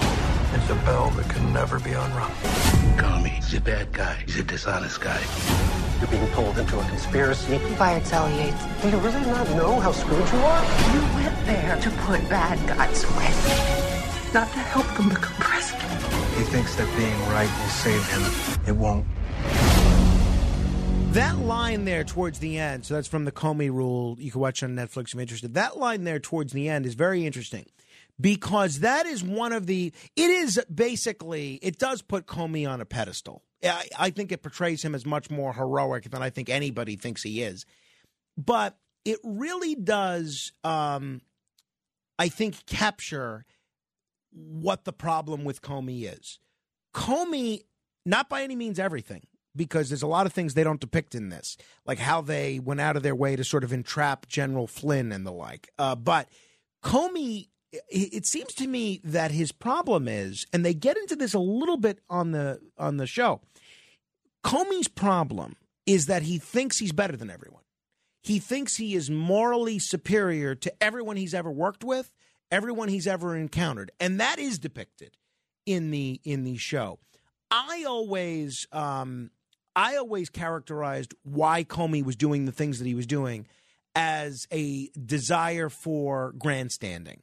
[0.57, 2.31] it's a bell that can never be unrung.
[2.97, 4.23] Comey, he's a bad guy.
[4.25, 5.21] He's a dishonest guy.
[6.01, 7.53] You're being pulled into a conspiracy.
[7.53, 8.65] You fired Sally Yates.
[8.81, 10.63] Do you really not know how screwed you are?
[10.95, 16.03] You went there to put bad guys away, not to help them become president.
[16.37, 18.67] He thinks that being right will save him.
[18.67, 19.07] It won't.
[21.13, 24.17] That line there towards the end, so that's from the Comey rule.
[24.19, 25.55] You can watch on Netflix if you're interested.
[25.55, 27.67] That line there towards the end is very interesting
[28.21, 29.93] because that is one of the.
[30.15, 33.43] It is basically, it does put Comey on a pedestal.
[33.63, 37.23] I, I think it portrays him as much more heroic than I think anybody thinks
[37.23, 37.67] he is.
[38.37, 41.21] But it really does, um,
[42.19, 43.45] I think, capture
[44.31, 46.39] what the problem with Comey is.
[46.95, 47.63] Comey,
[48.05, 49.23] not by any means everything,
[49.55, 51.57] because there's a lot of things they don't depict in this,
[51.87, 55.27] like how they went out of their way to sort of entrap General Flynn and
[55.27, 55.71] the like.
[55.79, 56.29] Uh, but
[56.85, 61.39] Comey it, seems to me that his problem is, and they get into this a
[61.39, 63.41] little bit on the on the show.
[64.45, 67.63] Comey's problem is that he thinks he's better than everyone.
[68.23, 72.13] He thinks he is morally superior to everyone he's ever worked with,
[72.51, 75.17] everyone he's ever encountered, and that is depicted
[75.65, 76.99] in the in the show.
[77.51, 79.31] I always um,
[79.75, 83.47] I always characterized why Comey was doing the things that he was doing
[83.95, 87.23] as a desire for grandstanding.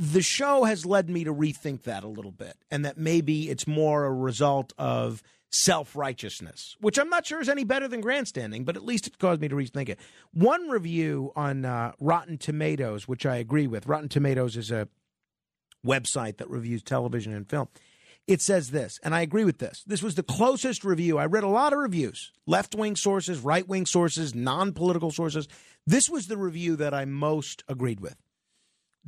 [0.00, 3.66] The show has led me to rethink that a little bit, and that maybe it's
[3.66, 8.64] more a result of self righteousness, which I'm not sure is any better than grandstanding,
[8.64, 9.98] but at least it caused me to rethink it.
[10.32, 14.88] One review on uh, Rotten Tomatoes, which I agree with, Rotten Tomatoes is a
[15.86, 17.68] website that reviews television and film.
[18.26, 19.84] It says this, and I agree with this.
[19.86, 21.18] This was the closest review.
[21.18, 25.46] I read a lot of reviews, left wing sources, right wing sources, non political sources.
[25.86, 28.16] This was the review that I most agreed with.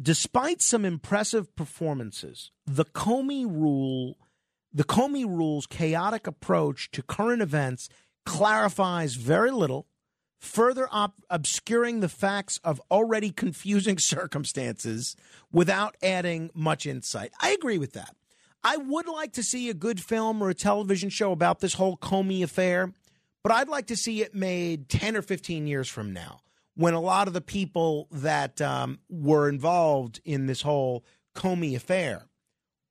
[0.00, 4.16] Despite some impressive performances, the Comey rule,
[4.72, 7.90] the Comey rule's chaotic approach to current events
[8.24, 9.86] clarifies very little,
[10.40, 10.88] further
[11.28, 15.14] obscuring the facts of already confusing circumstances
[15.52, 17.32] without adding much insight.
[17.40, 18.16] I agree with that.
[18.64, 21.98] I would like to see a good film or a television show about this whole
[21.98, 22.92] Comey affair,
[23.42, 26.40] but I'd like to see it made 10 or 15 years from now
[26.74, 31.04] when a lot of the people that um, were involved in this whole
[31.34, 32.26] Comey affair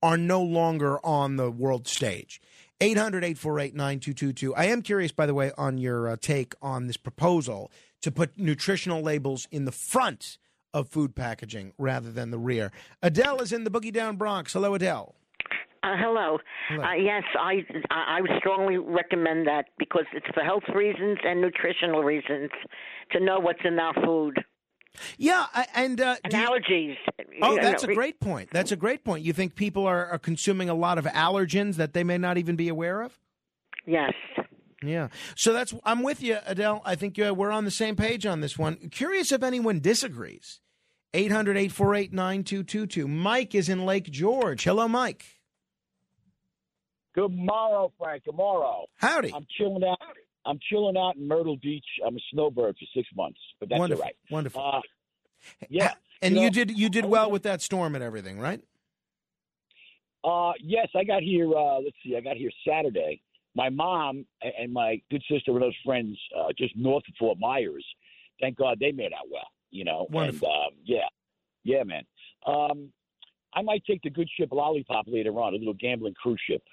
[0.01, 2.41] are no longer on the world stage.
[2.79, 4.55] 800 848 9222.
[4.55, 7.71] I am curious, by the way, on your uh, take on this proposal
[8.01, 10.39] to put nutritional labels in the front
[10.73, 12.71] of food packaging rather than the rear.
[13.03, 14.53] Adele is in the Boogie Down Bronx.
[14.53, 15.15] Hello, Adele.
[15.83, 16.37] Uh, hello.
[16.69, 16.83] Hello.
[16.83, 21.41] Uh, yes, I I I would strongly recommend that because it's for health reasons and
[21.41, 22.51] nutritional reasons
[23.11, 24.37] to know what's in our food.
[25.17, 26.95] Yeah, and uh, And do you- allergies.
[27.41, 28.49] Oh, that's know, a great point.
[28.51, 29.23] That's a great point.
[29.23, 32.55] You think people are, are consuming a lot of allergens that they may not even
[32.57, 33.17] be aware of?
[33.87, 34.11] Yes.
[34.83, 35.07] Yeah.
[35.35, 36.81] So that's I'm with you, Adele.
[36.85, 38.89] I think uh, we're on the same page on this one.
[38.89, 40.59] Curious if anyone disagrees.
[41.13, 43.07] 800-848-9222.
[43.07, 44.63] Mike is in Lake George.
[44.63, 45.25] Hello, Mike.
[47.13, 48.23] Good morrow, Frank.
[48.23, 48.85] Tomorrow.
[48.97, 49.33] Howdy.
[49.33, 49.97] I'm chilling out.
[50.45, 51.85] I'm chilling out in Myrtle Beach.
[52.05, 54.03] I'm a snowbird for six months, but that's wonderful.
[54.03, 54.15] all right.
[54.29, 54.71] Wonderful.
[54.73, 54.81] Uh,
[55.69, 55.93] yeah.
[56.21, 58.61] and you you did you did well with that storm and everything, right?
[60.23, 61.47] Uh, yes, I got here.
[61.47, 63.21] Uh, let's see, I got here Saturday.
[63.55, 67.85] My mom and my good sister and those friends uh, just north of Fort Myers.
[68.39, 69.47] Thank God they made out well.
[69.71, 70.47] You know, Wonderful.
[70.47, 71.07] and um, yeah,
[71.63, 72.03] yeah, man.
[72.45, 72.91] Um,
[73.53, 76.63] I might take the good ship Lollipop later on, a little gambling cruise ship,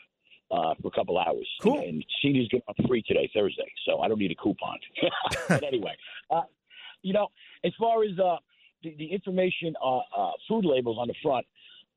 [0.51, 1.49] uh, for a couple hours.
[1.63, 1.79] Cool.
[1.79, 4.79] And, and seniors get on free today, Thursday, so I don't need a coupon.
[5.49, 5.97] but anyway,
[6.31, 6.43] uh,
[7.03, 7.29] you know,
[7.65, 8.37] as far as uh,
[8.83, 11.47] the, the information, uh, uh, food labels on the front,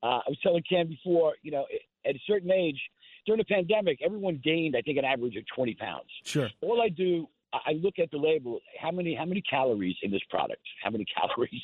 [0.03, 1.65] uh, I was telling Cam before, you know,
[2.05, 2.79] at a certain age
[3.25, 6.09] during the pandemic, everyone gained, I think, an average of 20 pounds.
[6.23, 6.49] Sure.
[6.61, 8.59] All I do, I look at the label.
[8.79, 10.61] How many how many calories in this product?
[10.83, 11.61] How many calories?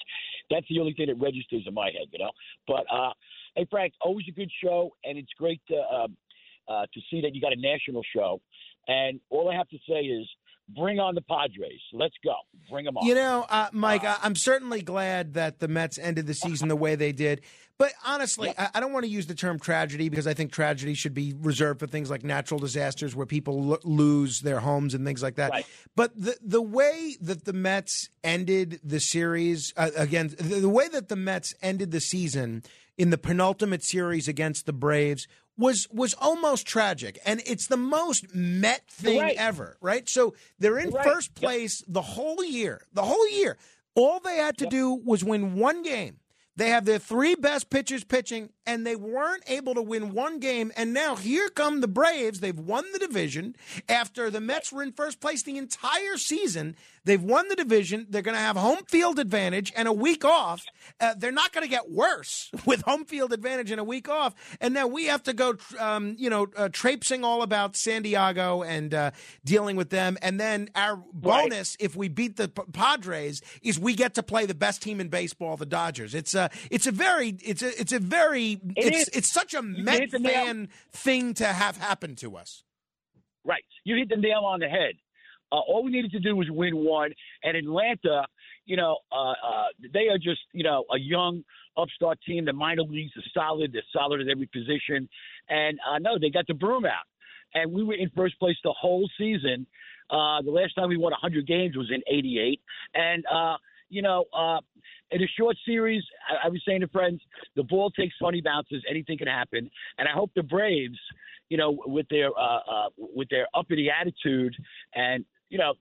[0.52, 2.32] That's the only thing that registers in my head, you know.
[2.68, 3.14] But uh,
[3.56, 6.18] hey, Frank, always a good show, and it's great to um,
[6.68, 8.42] uh, to see that you got a national show.
[8.88, 10.28] And all I have to say is,
[10.76, 11.80] bring on the Padres.
[11.94, 12.34] Let's go.
[12.70, 13.06] Bring them on.
[13.06, 16.76] You know, uh, Mike, I- I'm certainly glad that the Mets ended the season the
[16.76, 17.42] way they did.
[17.78, 20.94] But honestly, I, I don't want to use the term tragedy because I think tragedy
[20.94, 25.06] should be reserved for things like natural disasters where people lo- lose their homes and
[25.06, 25.52] things like that.
[25.96, 30.88] But the the way that the Mets ended the series uh, again, the, the way
[30.88, 32.64] that the Mets ended the season
[32.98, 38.34] in the penultimate series against the Braves was was almost tragic, and it's the most
[38.34, 39.36] Met thing right.
[39.38, 40.08] ever, right?
[40.08, 41.04] So they're in right.
[41.04, 43.58] first place the whole year, the whole year.
[43.96, 46.20] All they had to do was win one game.
[46.58, 50.72] They have their three best pitchers pitching, and they weren't able to win one game.
[50.76, 52.40] And now here come the Braves.
[52.40, 53.56] They've won the division
[53.88, 56.76] after the Mets were in first place the entire season.
[57.08, 58.06] They've won the division.
[58.10, 60.66] They're going to have home field advantage and a week off.
[61.00, 64.36] Uh, they're not going to get worse with home field advantage and a week off.
[64.60, 68.62] And now we have to go, um, you know, uh, traipsing all about San Diego
[68.62, 69.12] and uh,
[69.46, 70.18] dealing with them.
[70.22, 74.46] And then our bonus, if we beat the P- Padres, is we get to play
[74.46, 76.14] the best team in baseball, the Dodgers.
[76.14, 79.10] It's a, it's a very, it's a, it's a very, it's, is.
[79.14, 80.34] it's such a Met hit the nail.
[80.34, 82.64] fan thing to have happen to us.
[83.46, 83.64] Right.
[83.86, 84.96] You hit the nail on the head.
[85.52, 87.12] Uh, all we needed to do was win one.
[87.44, 88.26] And Atlanta,
[88.66, 91.44] you know, uh, uh, they are just, you know, a young
[91.78, 92.46] upstart team.
[92.46, 93.72] The minor leagues are solid.
[93.74, 95.08] They're solid at every position.
[95.50, 97.06] And uh, no, they got the broom out.
[97.54, 99.66] And we were in first place the whole season.
[100.10, 102.62] Uh, the last time we won 100 games was in '88.
[102.94, 103.56] And uh,
[103.90, 104.60] you know, uh,
[105.12, 107.22] in a short series, I, I was saying to friends,
[107.56, 108.84] the ball takes funny bounces.
[108.90, 111.00] Anything can happen, and I hope the Braves,
[111.50, 114.56] you know, with their uh, uh, with their uppity attitude,
[114.94, 115.74] and you know,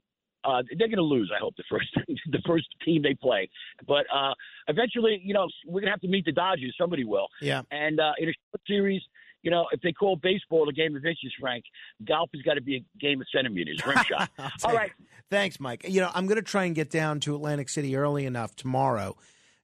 [0.43, 1.31] uh, they're going to lose.
[1.35, 1.87] I hope the first
[2.31, 3.49] the first team they play,
[3.87, 4.33] but uh,
[4.67, 6.75] eventually, you know, we're going to have to meet the Dodgers.
[6.79, 7.27] Somebody will.
[7.41, 7.63] Yeah.
[7.71, 9.01] And uh, in a short series,
[9.41, 11.63] you know, if they call baseball a game of inches, Frank,
[12.07, 14.29] golf has got to be a game of centimeters, rim shot.
[14.63, 14.91] All right.
[15.29, 15.85] Thanks, Mike.
[15.87, 19.15] You know, I'm going to try and get down to Atlantic City early enough tomorrow.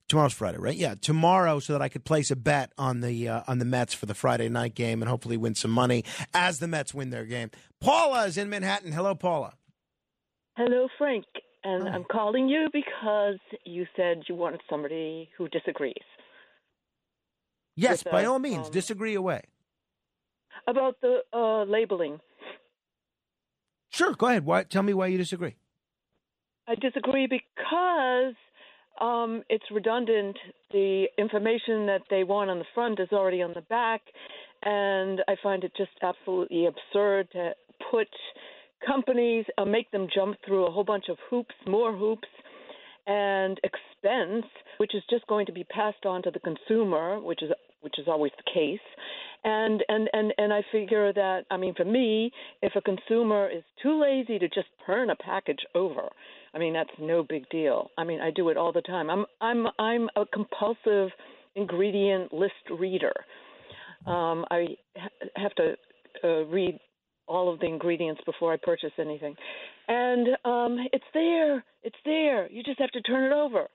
[0.10, 0.76] Tomorrow's Friday, right?
[0.76, 3.94] Yeah, tomorrow, so that I could place a bet on the uh, on the Mets
[3.94, 6.04] for the Friday night game and hopefully win some money
[6.34, 7.52] as the Mets win their game.
[7.80, 8.92] Paula is in Manhattan.
[8.92, 9.54] Hello, Paula.
[10.56, 11.26] Hello, Frank.
[11.64, 15.96] And I'm calling you because you said you wanted somebody who disagrees.
[17.76, 19.42] Yes, by all means, um, disagree away.
[20.68, 22.20] About the uh, labeling.
[23.90, 24.46] Sure, go ahead.
[24.46, 25.56] Why, tell me why you disagree.
[26.68, 28.36] I disagree because
[29.00, 30.38] um, it's redundant.
[30.72, 34.02] The information that they want on the front is already on the back,
[34.64, 37.52] and I find it just absolutely absurd to
[37.92, 38.08] put
[38.86, 42.28] companies, uh, make them jump through a whole bunch of hoops, more hoops,
[43.06, 44.46] and expense,
[44.78, 47.52] which is just going to be passed on to the consumer, which is
[47.82, 48.80] which is always the case.
[49.44, 52.32] And and and and I figure that I mean, for me,
[52.62, 56.10] if a consumer is too lazy to just turn a package over,
[56.54, 57.92] I mean that's no big deal.
[57.98, 59.10] I mean, I do it all the time.
[59.10, 61.10] I'm I'm I'm a compulsive
[61.56, 63.14] ingredient list reader.
[64.06, 65.76] Um, I ha- have to
[66.24, 66.80] uh, read
[67.28, 69.36] all of the ingredients before I purchase anything,
[69.88, 71.64] and um, it's there.
[71.84, 72.50] It's there.
[72.52, 73.68] You just have to turn it over.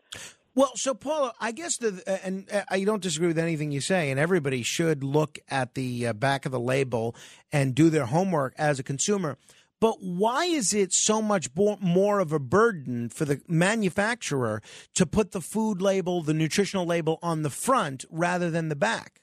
[0.55, 3.81] Well, so Paula, I guess the uh, and uh, I don't disagree with anything you
[3.81, 7.15] say, and everybody should look at the uh, back of the label
[7.53, 9.37] and do their homework as a consumer.
[9.81, 14.61] But why is it so much more of a burden for the manufacturer
[14.95, 19.21] to put the food label, the nutritional label on the front rather than the back?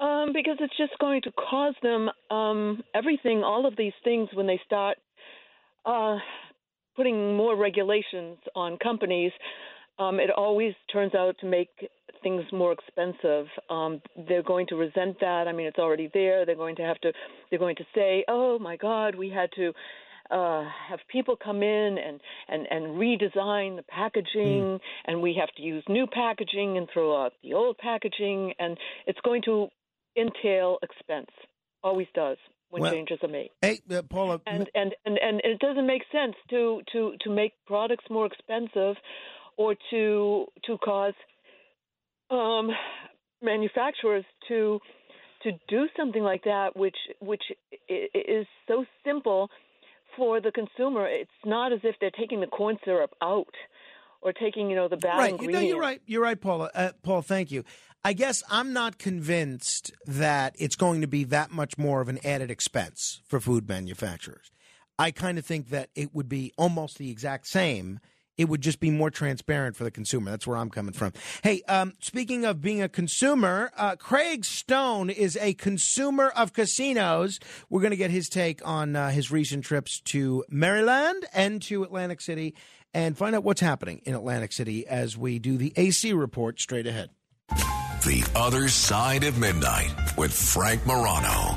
[0.00, 4.46] Um, because it's just going to cause them um, everything, all of these things, when
[4.46, 4.98] they start
[5.86, 6.16] uh,
[6.96, 9.32] putting more regulations on companies.
[9.98, 11.68] Um, it always turns out to make
[12.24, 13.46] things more expensive.
[13.70, 15.46] Um, they're going to resent that.
[15.46, 16.44] I mean, it's already there.
[16.44, 17.12] They're going to have to.
[17.50, 19.72] They're going to say, "Oh my God, we had to."
[20.30, 22.18] Uh, have people come in and,
[22.48, 27.34] and, and redesign the packaging, and we have to use new packaging and throw out
[27.42, 29.68] the old packaging, and it's going to
[30.16, 31.30] entail expense.
[31.82, 32.38] Always does
[32.70, 33.50] when Well, changes are made.
[33.60, 34.40] Hey, uh, Paula.
[34.46, 38.96] And, and and and it doesn't make sense to to to make products more expensive,
[39.56, 41.14] or to to cause
[42.30, 42.70] um,
[43.42, 44.80] manufacturers to
[45.42, 47.42] to do something like that, which which
[47.88, 49.50] is so simple
[50.16, 51.06] for the consumer.
[51.06, 53.54] It's not as if they're taking the corn syrup out
[54.24, 55.40] or taking you know the bad right.
[55.40, 56.00] Know, you're right.
[56.06, 56.70] You're right, Paula.
[56.74, 57.62] Uh, Paul, thank you.
[58.04, 62.18] I guess I'm not convinced that it's going to be that much more of an
[62.24, 64.50] added expense for food manufacturers.
[64.98, 68.00] I kind of think that it would be almost the exact same.
[68.36, 70.30] It would just be more transparent for the consumer.
[70.30, 71.12] That's where I'm coming from.
[71.42, 77.38] Hey, um, speaking of being a consumer, uh, Craig Stone is a consumer of casinos.
[77.70, 81.84] We're going to get his take on uh, his recent trips to Maryland and to
[81.84, 82.54] Atlantic City
[82.94, 86.86] and find out what's happening in Atlantic City as we do the AC report straight
[86.86, 87.10] ahead.
[87.48, 91.56] The Other Side of Midnight with Frank Morano.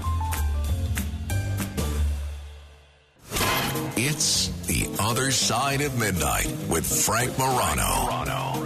[3.95, 8.63] It's The Other Side of Midnight with Frank Morano.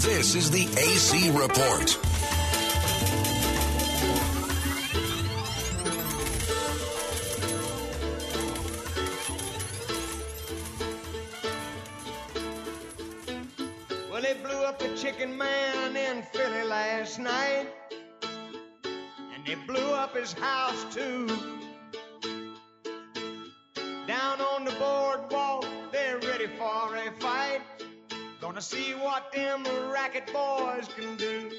[0.00, 2.11] This is the AC Report.
[17.12, 17.66] Last night.
[19.34, 21.26] And they blew up his house too.
[24.06, 27.60] Down on the boardwalk, they're ready for a fight.
[28.40, 31.50] Gonna see what them racket boys can do.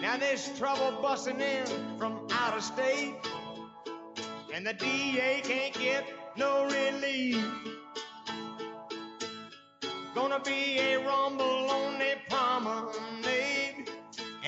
[0.00, 1.66] Now there's trouble busting in
[1.98, 3.14] from out of state.
[4.52, 6.04] And the DA can't get
[6.36, 7.44] no relief.
[10.14, 13.19] Gonna be a rumble on the promenade.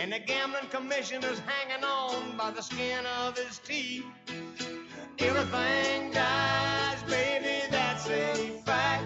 [0.02, 4.04] And the gambling commissioner's hanging on by the skin of his teeth.
[5.20, 8.34] Everything dies, baby, that's a
[8.66, 9.04] fact.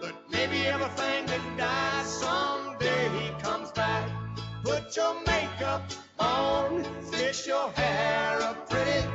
[0.00, 4.08] But maybe everything that dies someday he comes back.
[4.62, 9.08] Put Put your makeup on, fix your hair up pretty,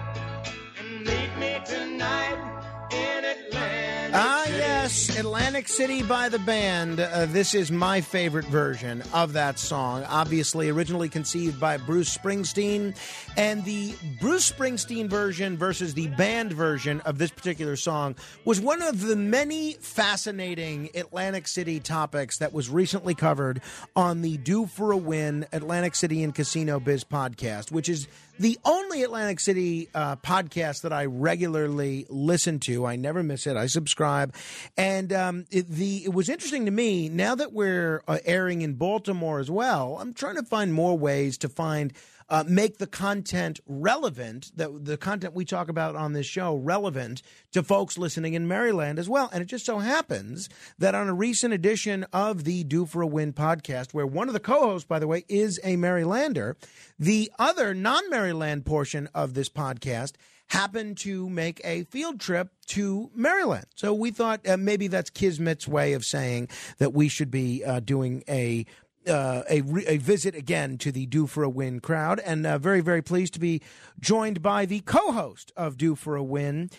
[5.08, 7.00] Atlantic City by the band.
[7.00, 10.04] Uh, this is my favorite version of that song.
[10.10, 12.94] Obviously, originally conceived by Bruce Springsteen.
[13.38, 18.82] And the Bruce Springsteen version versus the band version of this particular song was one
[18.82, 23.62] of the many fascinating Atlantic City topics that was recently covered
[23.96, 28.08] on the Due for a Win Atlantic City and Casino Biz podcast, which is
[28.40, 32.86] the only Atlantic City uh, podcast that I regularly listen to.
[32.86, 33.58] I never miss it.
[33.58, 34.34] I subscribe,
[34.78, 37.10] and um, it, the it was interesting to me.
[37.10, 41.38] Now that we're uh, airing in Baltimore as well, I'm trying to find more ways
[41.40, 41.94] to find.
[42.30, 47.22] Uh, make the content relevant, the, the content we talk about on this show relevant
[47.52, 49.30] to folks listening in Maryland as well.
[49.34, 50.48] And it just so happens
[50.78, 54.34] that on a recent edition of the Due for a Win podcast, where one of
[54.34, 56.56] the co hosts, by the way, is a Marylander,
[57.00, 60.14] the other non Maryland portion of this podcast
[60.50, 63.66] happened to make a field trip to Maryland.
[63.76, 66.50] So we thought uh, maybe that's Kismet's way of saying
[66.80, 68.66] that we should be uh, doing a
[69.08, 72.58] uh, a, re- a visit again to the Due for a Win crowd, and uh,
[72.58, 73.62] very, very pleased to be
[74.00, 76.70] joined by the co host of Due for a Win,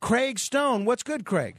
[0.00, 0.84] Craig Stone.
[0.84, 1.56] What's good, Craig?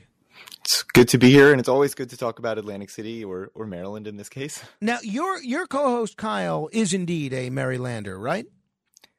[0.62, 3.52] It's good to be here, and it's always good to talk about Atlantic City or,
[3.54, 4.64] or Maryland in this case.
[4.80, 8.46] Now, your your co-host Kyle is indeed a Marylander, right?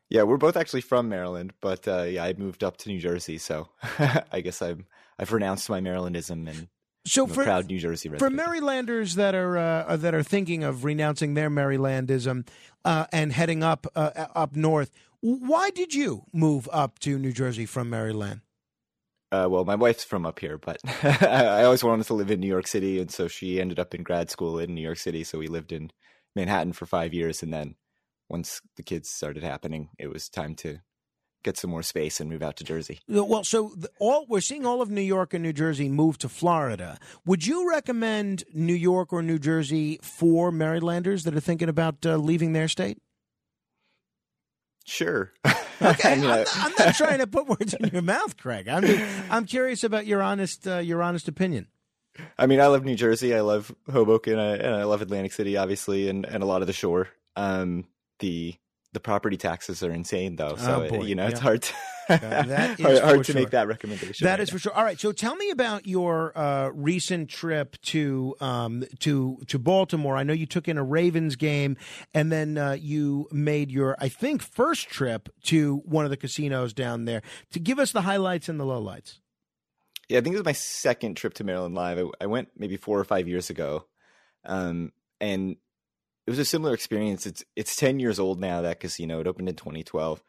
[0.09, 3.39] Yeah, we're both actually from Maryland, but uh, yeah, I moved up to New Jersey,
[3.39, 3.69] so
[4.33, 4.87] I guess I'm
[5.19, 6.69] I've renounced my Marylandism and
[7.05, 8.31] So for proud New Jersey for.
[8.31, 12.47] Marylanders that are uh, that are thinking of renouncing their Marylandism
[12.85, 17.67] uh, and heading up uh, up north, why did you move up to New Jersey
[17.67, 18.43] from Maryland?
[19.33, 20.79] Uh, well, my wife's from up here, but
[21.23, 24.03] I always wanted to live in New York City, and so she ended up in
[24.03, 25.25] grad school in New York City.
[25.25, 25.91] So we lived in
[26.37, 27.77] Manhattan for five years, and then
[28.29, 30.81] once the kids started happening, it was time to
[31.43, 33.01] get some more space and move out to Jersey.
[33.09, 36.29] Well, so the, all we're seeing all of New York and New Jersey move to
[36.29, 36.99] Florida.
[37.27, 42.17] Would you recommend New York or New Jersey for Marylanders that are thinking about uh,
[42.17, 42.99] leaving their state?
[44.85, 45.33] Sure.
[45.81, 48.69] Okay, I'm, not, I'm not trying to put words in your mouth, Craig.
[48.69, 48.85] I'm
[49.31, 51.67] I'm curious about your honest uh, your honest opinion.
[52.39, 53.35] I mean, I love New Jersey.
[53.35, 56.67] I love Hoboken, I, and I love Atlantic City, obviously, and, and a lot of
[56.67, 57.09] the shore.
[57.37, 57.87] Um,
[58.19, 58.55] the
[58.93, 60.57] the property taxes are insane, though.
[60.57, 61.75] So Oh, you know, it's hard to
[62.09, 62.49] that
[62.79, 63.41] is hard, hard to sure.
[63.41, 64.25] make that recommendation.
[64.25, 64.73] That right is for sure.
[64.73, 70.17] All right, so tell me about your uh, recent trip to um, to to Baltimore.
[70.17, 71.77] I know you took in a Ravens game,
[72.15, 76.73] and then uh, you made your, I think, first trip to one of the casinos
[76.73, 77.23] down there.
[77.53, 79.19] To give us the highlights and the lowlights.
[80.09, 81.99] Yeah, I think it was my second trip to Maryland Live.
[81.99, 83.87] I, I went maybe four or five years ago,
[84.45, 85.57] um, and
[86.27, 87.27] it was a similar experience.
[87.27, 88.63] It's it's ten years old now.
[88.63, 90.23] That casino it opened in 2012.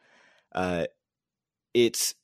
[0.53, 0.85] Uh,
[1.73, 2.15] it's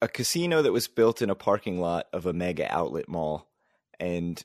[0.00, 3.48] a casino that was built in a parking lot of a mega outlet mall,
[3.98, 4.42] and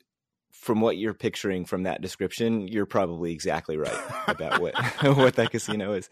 [0.52, 4.76] from what you're picturing from that description, you're probably exactly right about what
[5.18, 6.10] what that casino is.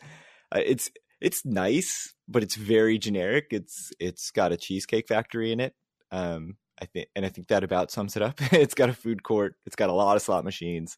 [0.54, 0.92] Uh, it's
[1.22, 3.48] it's nice, but it's very generic.
[3.52, 5.74] It's it's got a cheesecake factory in it.
[6.12, 8.40] Um, I think, and I think that about sums it up.
[8.52, 9.56] it's got a food court.
[9.66, 10.98] It's got a lot of slot machines.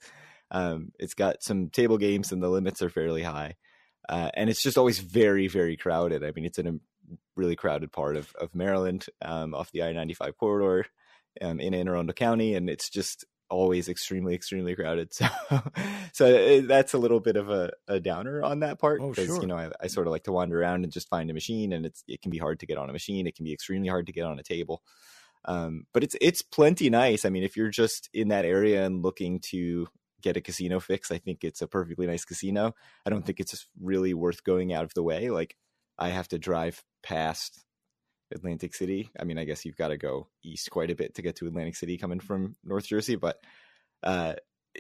[0.53, 3.55] Um, it's got some table games, and the limits are fairly high.
[4.07, 6.23] Uh, and it's just always very, very crowded.
[6.23, 6.73] I mean, it's in a
[7.35, 10.85] really crowded part of of Maryland, um, off the I ninety five corridor,
[11.41, 15.11] um, in Anne Arundel County, and it's just always extremely, extremely crowded.
[15.49, 15.61] So,
[16.13, 19.27] so it, that's a little bit of a, a downer on that part Oh, because
[19.27, 19.41] sure.
[19.41, 21.73] you know I, I sort of like to wander around and just find a machine,
[21.73, 23.25] and it's it can be hard to get on a machine.
[23.27, 24.83] It can be extremely hard to get on a table.
[25.45, 27.25] Um, but it's it's plenty nice.
[27.25, 29.87] I mean, if you're just in that area and looking to
[30.23, 32.73] get a casino fix, I think it's a perfectly nice casino.
[33.05, 35.29] I don't think it's really worth going out of the way.
[35.29, 35.55] Like
[35.99, 37.63] I have to drive past
[38.33, 39.09] Atlantic City.
[39.19, 41.47] I mean, I guess you've got to go east quite a bit to get to
[41.47, 43.37] Atlantic City coming from North Jersey, but
[44.01, 44.33] uh,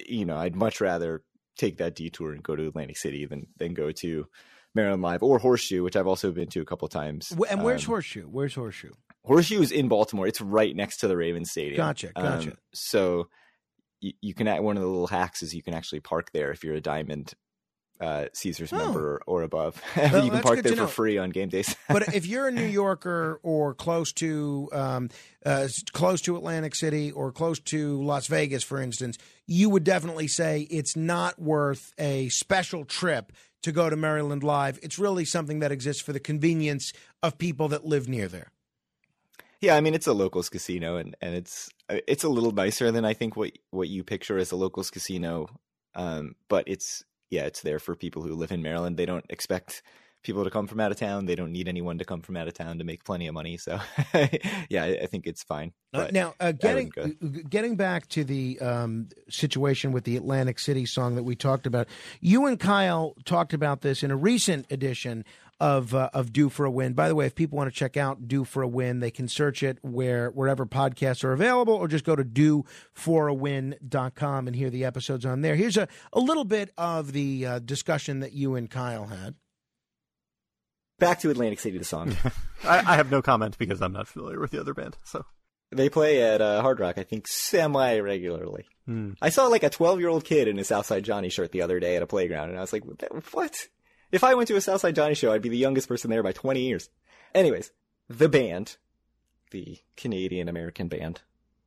[0.07, 1.23] you know, I'd much rather
[1.57, 4.27] take that detour and go to Atlantic City than than go to
[4.73, 7.29] Maryland Live or Horseshoe, which I've also been to a couple times.
[7.31, 8.25] And where's Um, Horseshoe?
[8.25, 8.93] Where's Horseshoe?
[9.23, 10.25] Horseshoe is in Baltimore.
[10.27, 11.77] It's right next to the Ravens Stadium.
[11.77, 12.51] Gotcha, gotcha.
[12.51, 13.29] Um, so
[14.03, 16.63] you, you can one of the little hacks is you can actually park there if
[16.63, 17.33] you're a diamond
[18.01, 18.77] uh, Caesars Oh.
[18.77, 19.81] member or, or above.
[19.95, 21.73] Well, you can park there for free on game days.
[21.87, 25.09] but if you're a New Yorker or close to um,
[25.45, 29.17] uh, close to Atlantic City or close to Las Vegas, for instance,
[29.47, 34.79] you would definitely say it's not worth a special trip to go to Maryland Live.
[34.83, 36.91] It's really something that exists for the convenience
[37.21, 38.51] of people that live near there.
[39.61, 41.69] Yeah, I mean it's a locals casino, and, and it's
[42.07, 45.47] it's a little nicer than I think what what you picture as a locals casino.
[45.95, 48.97] Um, but it's yeah, it's there for people who live in Maryland.
[48.97, 49.81] They don't expect
[50.23, 51.25] people to come from out of town.
[51.25, 53.57] They don't need anyone to come from out of town to make plenty of money.
[53.57, 53.79] So,
[54.69, 55.73] yeah, I, I think it's fine.
[55.93, 57.27] Uh, But now, uh, getting wouldn't go.
[57.39, 61.67] g- getting back to the um, situation with the Atlantic City song that we talked
[61.67, 61.87] about,
[62.21, 65.25] you and Kyle talked about this in a recent edition
[65.63, 66.91] of uh, of Due for a Win.
[66.91, 69.29] By the way, if people want to check out Due for a Win, they can
[69.29, 74.83] search it where wherever podcasts are available, or just go to dueforawin.com and hear the
[74.83, 75.55] episodes on there.
[75.55, 79.35] Here's a, a little bit of the uh, discussion that you and Kyle had.
[80.99, 82.17] Back to Atlantic City, the song.
[82.65, 84.97] I, I have no comment because I'm not familiar with the other band.
[85.05, 85.23] So
[85.71, 88.65] They play at uh, Hard Rock, I think, semi regularly.
[88.85, 89.11] Hmm.
[89.21, 91.79] I saw like a 12 year old kid in a Southside Johnny shirt the other
[91.79, 92.83] day at a playground, and I was like,
[93.31, 93.55] what?
[94.13, 96.33] If I went to a Southside Johnny show, I'd be the youngest person there by
[96.33, 96.91] 20 years.
[97.33, 97.71] Anyways,
[98.07, 98.77] the band,
[99.49, 101.21] the Canadian American band,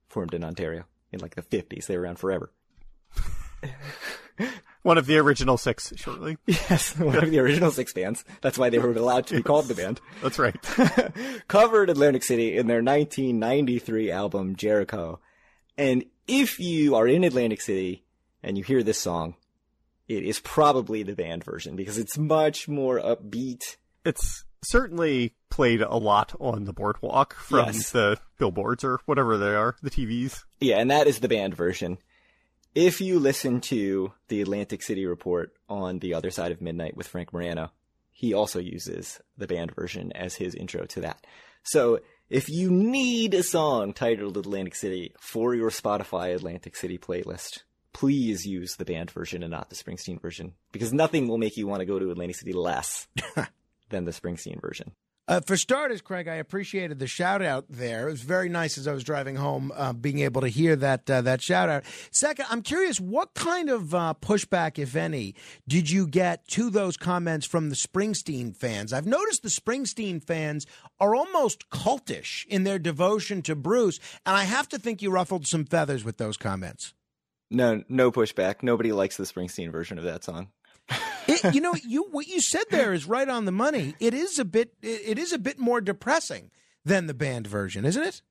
[0.09, 1.87] formed in Ontario in like the 50s.
[1.87, 2.53] They were around forever.
[4.83, 6.39] one of the original six, shortly.
[6.47, 8.25] Yes, one of the original six bands.
[8.43, 10.01] That's why they were allowed to be called the band.
[10.23, 10.57] That's right.
[11.49, 15.19] Covered Atlantic City in their 1993 album Jericho.
[15.77, 18.05] And if you are in Atlantic City
[18.41, 19.35] and you hear this song,
[20.09, 23.77] it is probably the band version because it's much more upbeat.
[24.05, 27.91] It's certainly played a lot on the boardwalk from Yes.
[27.91, 30.45] the billboards or whatever they are, the TVs.
[30.61, 31.99] Yeah, and that is the band version.
[32.75, 37.09] If you listen to the Atlantic City report on The Other Side of Midnight with
[37.09, 37.71] Frank Morano,
[38.13, 41.27] he also uses the band version as his intro to that.
[41.63, 47.63] So if you need a song titled Atlantic City for your Spotify Atlantic City playlist,
[47.97, 51.67] please use the band version and not the Springsteen version because nothing will make you
[51.67, 53.09] want to go to Atlantic City less
[53.89, 54.93] than the Springsteen version.
[55.27, 58.09] Uh, for starters, Craig, I appreciated the shout out there.
[58.09, 61.11] It was very nice as I was driving home, uh, being able to hear that
[61.11, 61.85] uh, that shout out.
[62.11, 65.35] Second, I'm curious, what kind of uh, pushback, if any,
[65.67, 68.93] did you get to those comments from the Springsteen fans?
[68.93, 70.67] I've noticed the Springsteen fans
[71.01, 75.47] are almost cultish in their devotion to Bruce, and I have to think you ruffled
[75.47, 76.93] some feathers with those comments.
[77.51, 78.63] No, no pushback.
[78.63, 80.49] Nobody likes the Springsteen version of that song.
[81.29, 83.97] It, you know, you what you said there is right on the money.
[83.99, 86.53] It is a bit, it, it is a bit more depressing
[86.85, 88.23] than the band version, isn't it?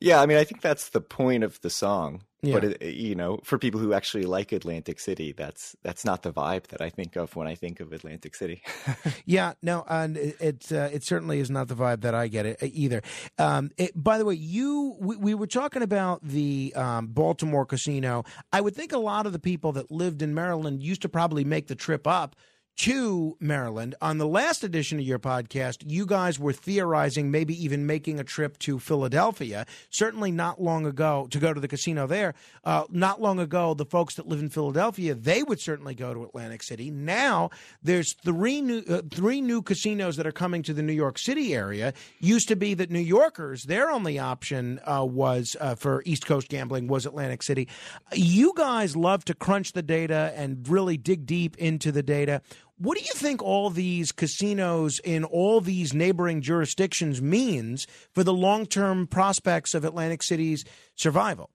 [0.00, 2.22] Yeah, I mean, I think that's the point of the song.
[2.42, 2.54] Yeah.
[2.54, 6.32] But it, you know, for people who actually like Atlantic City, that's that's not the
[6.32, 8.62] vibe that I think of when I think of Atlantic City.
[9.24, 12.46] Yeah, no, and it it, uh, it certainly is not the vibe that I get
[12.46, 13.02] it uh, either.
[13.38, 18.24] Um, it, by the way, you we, we were talking about the um, Baltimore casino.
[18.52, 21.44] I would think a lot of the people that lived in Maryland used to probably
[21.44, 22.34] make the trip up
[22.76, 23.94] to Maryland.
[24.00, 28.24] On the last edition of your podcast, you guys were theorizing maybe even making a
[28.24, 29.66] trip to Philadelphia.
[29.90, 32.34] Certainly not long ago to go to the casino there.
[32.64, 36.22] Uh, not long ago, the folks that live in Philadelphia they would certainly go to
[36.24, 36.90] Atlantic City.
[36.90, 37.50] Now
[37.82, 41.54] there's three new uh, three new casinos that are coming to the New York City
[41.54, 41.92] area.
[42.20, 46.48] Used to be that New Yorkers their only option uh, was uh, for East Coast
[46.48, 47.68] gambling was Atlantic City.
[48.12, 52.42] You guys love to crunch the data and really dig deep into the data.
[52.82, 58.32] What do you think all these casinos in all these neighboring jurisdictions means for the
[58.32, 60.64] long term prospects of Atlantic City's
[60.96, 61.50] survival?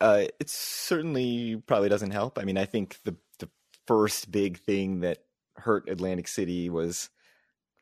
[0.00, 2.38] uh, it certainly probably doesn't help.
[2.38, 3.48] I mean, I think the the
[3.86, 5.18] first big thing that
[5.56, 7.08] hurt Atlantic City was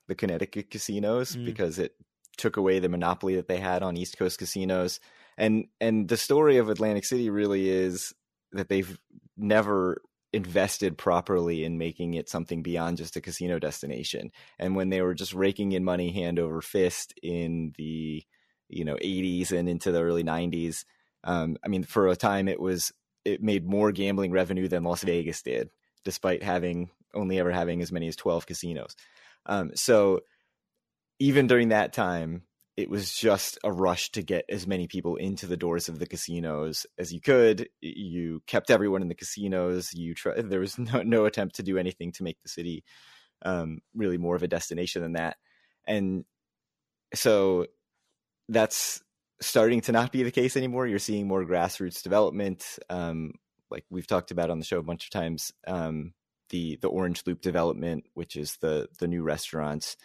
[0.07, 1.45] the Connecticut casinos Mm.
[1.45, 1.95] because it
[2.37, 5.01] took away the monopoly that they had on East Coast casinos.
[5.37, 8.15] And and the story of Atlantic City really is
[8.53, 8.97] that they've
[9.37, 10.01] never
[10.35, 14.33] invested properly in making it something beyond just a casino destination.
[14.59, 18.25] And when they were just raking in money hand over fist in the
[18.69, 20.85] you know 80s and into the early 90s,
[21.23, 22.93] um, I mean, for a time it was
[23.25, 25.71] it made more gambling revenue than Las Vegas did,
[26.05, 28.97] despite having only ever having as many as 12 casinos.
[29.47, 30.21] Um, so
[31.19, 32.43] even during that time,
[32.77, 36.07] it was just a rush to get as many people into the doors of the
[36.07, 37.69] casinos as you could.
[37.81, 39.93] You kept everyone in the casinos.
[39.93, 42.85] You try, there was no, no attempt to do anything to make the city
[43.43, 45.37] um, really more of a destination than that.
[45.87, 46.25] And
[47.15, 47.67] so
[48.49, 49.03] that's
[49.41, 50.87] starting to not be the case anymore.
[50.87, 52.65] You're seeing more grassroots development.
[52.91, 53.33] Um,
[53.71, 56.13] like we've talked about on the show a bunch of times, um,
[56.51, 59.97] the the Orange Loop development, which is the the new restaurants.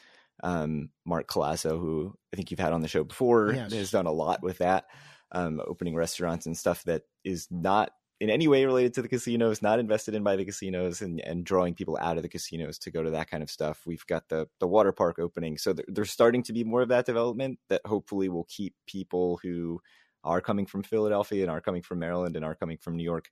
[0.44, 3.74] Um, Mark Callazzo, who I think you've had on the show before, Yes.
[3.74, 4.86] has done a lot with that,
[5.32, 9.62] um, opening restaurants and stuff that is not in any way related to the casinos,
[9.62, 12.92] not invested in by the casinos, and and drawing people out of the casinos to
[12.92, 13.84] go to that kind of stuff.
[13.86, 16.90] We've got the the water park opening, so there, there's starting to be more of
[16.90, 19.80] that development that hopefully will keep people who
[20.26, 23.30] are coming from Philadelphia and are coming from Maryland and are coming from New York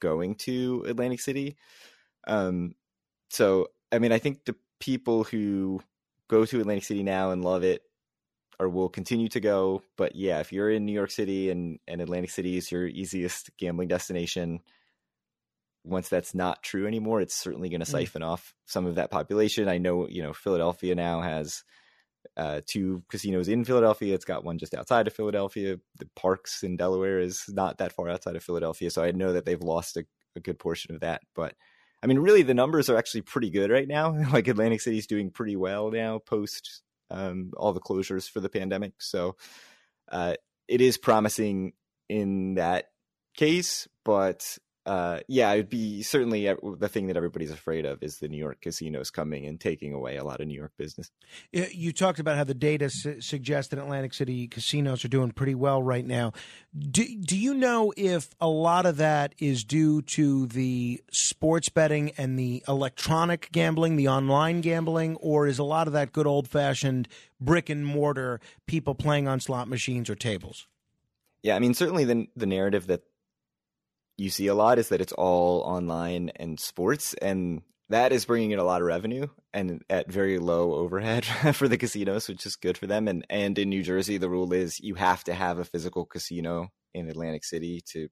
[0.00, 1.56] going to Atlantic City.
[2.28, 2.74] Um,
[3.30, 5.82] so I mean, I think the people who
[6.30, 7.82] go to Atlantic City now and love it
[8.60, 9.82] or will continue to go.
[9.96, 13.50] But yeah, if you're in New York City and, and Atlantic City is your easiest
[13.58, 14.60] gambling destination,
[15.82, 17.90] once that's not true anymore, it's certainly going to Mm.
[17.90, 19.68] siphon off some of that population.
[19.68, 21.64] I know, you know, Philadelphia now has
[22.36, 24.14] uh, two casinos in Philadelphia.
[24.14, 25.78] It's got one just outside of Philadelphia.
[25.98, 29.46] The Parks in Delaware is not that far outside of Philadelphia, so I know that
[29.46, 30.04] they've lost a,
[30.36, 31.22] a good portion of that.
[31.34, 31.54] But
[32.02, 34.10] I mean, really, the numbers are actually pretty good right now.
[34.32, 38.94] like Atlantic City's doing pretty well now post um, all the closures for the pandemic.
[38.98, 39.36] So
[40.10, 40.34] uh,
[40.68, 41.72] it is promising
[42.08, 42.86] in that
[43.36, 48.28] case, but uh, yeah, it'd be certainly the thing that everybody's afraid of is the
[48.28, 51.10] New York casinos coming and taking away a lot of New York business.
[51.52, 55.54] You talked about how the data su- suggests that Atlantic City casinos are doing pretty
[55.54, 56.32] well right now.
[56.78, 62.12] Do, do you know if a lot of that is due to the sports betting
[62.16, 66.48] and the electronic gambling, the online gambling, or is a lot of that good old
[66.48, 67.06] fashioned
[67.38, 70.66] brick and mortar people playing on slot machines or tables?
[71.42, 73.02] Yeah, I mean, certainly the the narrative that
[74.20, 78.50] you see a lot is that it's all online and sports, and that is bringing
[78.50, 81.24] in a lot of revenue and at very low overhead
[81.54, 83.08] for the casinos, which is good for them.
[83.08, 86.68] And and in New Jersey, the rule is you have to have a physical casino
[86.92, 88.08] in Atlantic City to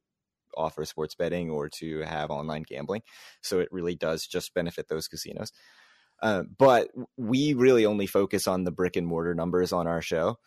[0.56, 3.02] offer sports betting or to have online gambling.
[3.42, 5.52] So it really does just benefit those casinos.
[6.22, 6.88] Uh, but
[7.18, 10.38] we really only focus on the brick and mortar numbers on our show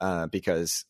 [0.00, 0.84] uh, because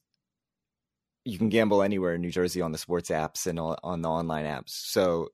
[1.29, 4.47] you can gamble anywhere in New Jersey on the sports apps and on the online
[4.47, 4.71] apps.
[4.71, 5.29] So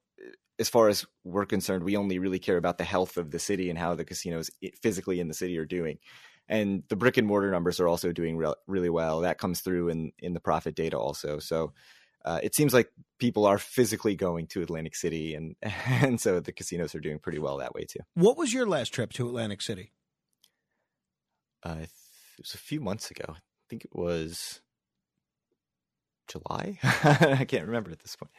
[0.59, 3.71] as far as we're concerned, we only really care about the health of the city
[3.71, 4.51] and how the casinos
[4.83, 5.99] physically in the city are doing.
[6.49, 9.21] And the brick and mortar numbers are also doing re- really well.
[9.21, 11.39] That comes through in in the profit data also.
[11.39, 11.73] So
[12.25, 16.53] uh, it seems like people are physically going to Atlantic City, and and so the
[16.53, 18.01] casinos are doing pretty well that way too.
[18.15, 19.93] What was your last trip to Atlantic City?
[21.63, 21.91] Uh, it
[22.39, 23.27] was a few months ago.
[23.29, 24.61] I think it was
[26.29, 26.79] July.
[26.83, 28.31] I can't remember at this point.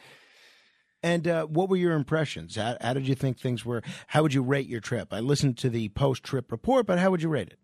[1.04, 2.56] And uh, what were your impressions?
[2.56, 3.84] How, how did you think things were?
[4.08, 5.10] How would you rate your trip?
[5.14, 7.60] I listened to the post trip report, but how would you rate it?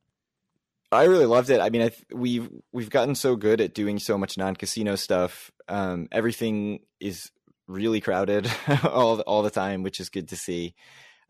[0.92, 1.60] I really loved it.
[1.62, 5.50] I mean, I th- we've we've gotten so good at doing so much non-casino stuff.
[5.70, 7.32] Um, everything is
[7.68, 8.52] really crowded
[8.84, 10.76] all the, all the time, which is good to see.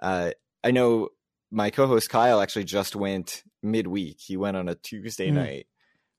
[0.02, 0.32] Uh,
[0.64, 1.10] I know
[1.52, 4.18] my co-host Kyle actually just went midweek.
[4.20, 5.34] He went on a Tuesday Mm.
[5.36, 5.68] night,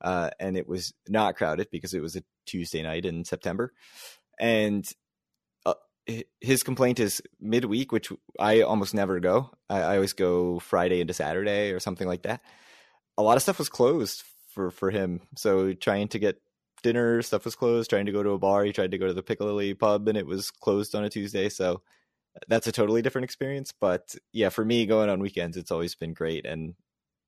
[0.00, 3.72] uh, and it was not crowded because it was a Tuesday night in September.
[4.38, 4.88] And
[5.64, 5.74] uh,
[6.40, 9.50] his complaint is midweek, which I almost never go.
[9.68, 12.42] I, I always go Friday into Saturday or something like that.
[13.18, 15.20] A lot of stuff was closed for for him.
[15.36, 16.40] So trying to get
[16.82, 17.90] dinner, stuff was closed.
[17.90, 20.18] Trying to go to a bar, he tried to go to the Piccadilly pub, and
[20.18, 21.48] it was closed on a Tuesday.
[21.48, 21.82] So
[22.48, 23.72] that's a totally different experience.
[23.78, 26.46] But yeah, for me, going on weekends, it's always been great.
[26.46, 26.74] And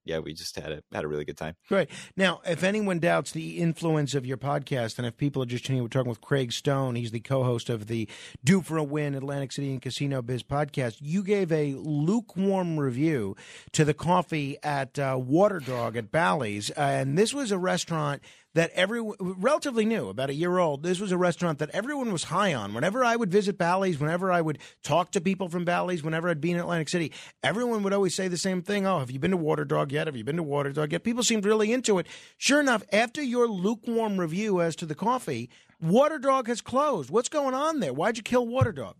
[0.04, 1.56] yeah, we just had a had a really good time.
[1.68, 1.88] Great.
[2.16, 5.78] Now, if anyone doubts the influence of your podcast, and if people are just tuning
[5.78, 6.94] in, we're talking with Craig Stone.
[6.94, 8.08] He's the co-host of the
[8.42, 10.98] "Due for a Win" Atlantic City and Casino Biz podcast.
[11.00, 13.36] You gave a lukewarm review
[13.72, 18.22] to the coffee at uh, Water Dog at Bally's, uh, and this was a restaurant
[18.54, 20.82] that everyone relatively new, about a year old.
[20.82, 22.72] This was a restaurant that everyone was high on.
[22.72, 26.40] Whenever I would visit Bally's, whenever I would talk to people from Bally's, whenever I'd
[26.40, 28.86] be in Atlantic City, everyone would always say the same thing.
[28.86, 30.06] Oh, have you been to Water Dog yet?
[30.06, 31.04] Have you been to Water Dog yet?
[31.04, 32.06] People seemed really into it.
[32.38, 35.50] Sure enough, after your lukewarm review as to the coffee,
[35.80, 37.10] Water Dog has closed.
[37.10, 37.92] What's going on there?
[37.92, 38.94] Why'd you kill Water Dog?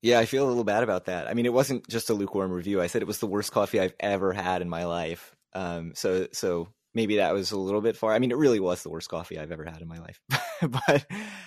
[0.00, 1.28] Yeah, I feel a little bad about that.
[1.28, 2.80] I mean, it wasn't just a lukewarm review.
[2.80, 5.34] I said it was the worst coffee I've ever had in my life.
[5.54, 8.12] Um, so so maybe that was a little bit far.
[8.12, 10.20] I mean, it really was the worst coffee I've ever had in my life.
[10.62, 11.06] but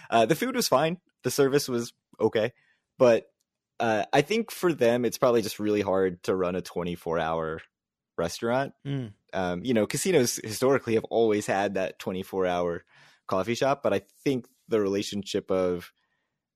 [0.10, 0.98] uh, the food was fine.
[1.24, 2.54] The service was okay.
[3.00, 3.28] But
[3.80, 7.62] uh, I think for them, it's probably just really hard to run a 24 hour
[8.18, 8.74] restaurant.
[8.86, 9.14] Mm.
[9.34, 12.84] Um, you know, casinos historically have always had that 24 hour
[13.28, 15.92] coffee shop, but I think the relationship of,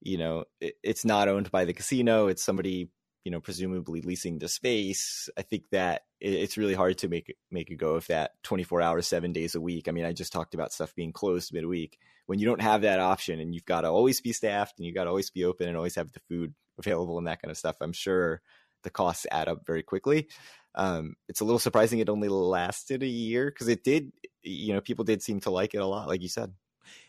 [0.01, 2.89] you know, it, it's not owned by the casino, it's somebody,
[3.23, 5.29] you know, presumably leasing the space.
[5.37, 9.07] I think that it's really hard to make make a go of that 24 hours,
[9.07, 9.87] seven days a week.
[9.87, 11.97] I mean, I just talked about stuff being closed midweek.
[12.25, 14.93] When you don't have that option and you've got to always be staffed and you
[14.93, 17.57] got to always be open and always have the food available and that kind of
[17.57, 18.41] stuff, I'm sure
[18.83, 20.27] the costs add up very quickly.
[20.73, 24.81] Um, it's a little surprising it only lasted a year because it did, you know,
[24.81, 26.53] people did seem to like it a lot, like you said.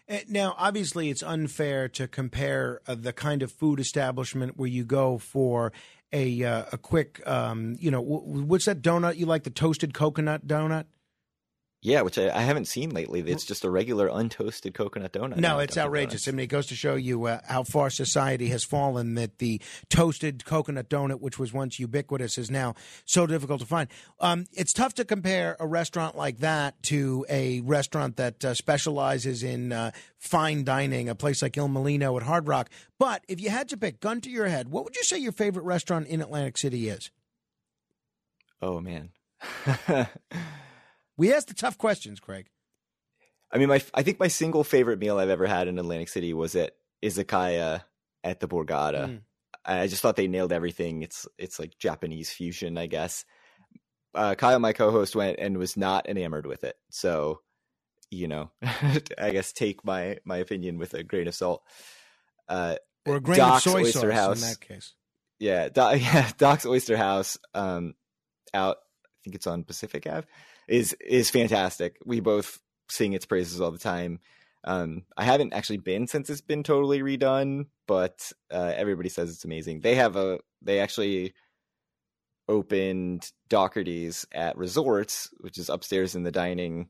[0.09, 4.85] Uh, Now, obviously, it's unfair to compare uh, the kind of food establishment where you
[4.85, 5.73] go for
[6.13, 9.45] a uh, a quick, um, you know, w- what's that donut you like?
[9.45, 10.85] The toasted coconut donut.
[11.85, 13.21] Yeah, which I, I haven't seen lately.
[13.23, 15.37] It's just a regular untoasted coconut donut.
[15.37, 16.25] No, it's outrageous.
[16.25, 16.29] Donuts.
[16.29, 19.61] I mean, it goes to show you uh, how far society has fallen that the
[19.91, 23.89] toasted coconut donut, which was once ubiquitous, is now so difficult to find.
[24.21, 29.43] Um, it's tough to compare a restaurant like that to a restaurant that uh, specializes
[29.43, 32.71] in uh, fine dining, a place like Il Mulino at Hard Rock.
[32.97, 35.33] But if you had to pick, gun to your head, what would you say your
[35.33, 37.11] favorite restaurant in Atlantic City is?
[38.61, 39.11] Oh man.
[41.17, 42.49] We ask the tough questions, Craig.
[43.53, 46.33] I mean, my I think my single favorite meal I've ever had in Atlantic City
[46.33, 47.83] was at Izakaya
[48.25, 49.09] at the Borgata.
[49.09, 49.21] Mm.
[49.65, 51.03] I just thought they nailed everything.
[51.03, 53.25] It's it's like Japanese fusion, I guess.
[54.15, 56.77] Uh, Kyle, my co-host, went and was not enamored with it.
[56.91, 57.41] So,
[58.11, 58.51] you know,
[59.19, 61.63] I guess take my my opinion with a grain of salt.
[62.49, 62.77] Uh,
[63.07, 64.43] Or a grain Doc's of soy Oyster sauce House.
[64.43, 64.95] in that case.
[65.39, 67.95] Yeah, yeah, Doc's Oyster House, um,
[68.55, 68.77] out.
[69.05, 70.27] I think it's on Pacific Ave.
[70.73, 71.99] Is is fantastic.
[72.03, 74.21] We both sing its praises all the time.
[74.65, 79.45] Um, I haven't actually been since it's been totally redone, but uh, everybody says it's
[79.45, 79.81] amazing.
[79.81, 81.35] They have a they actually
[82.49, 86.89] opened Dougherty's at Resorts, which is upstairs in the dining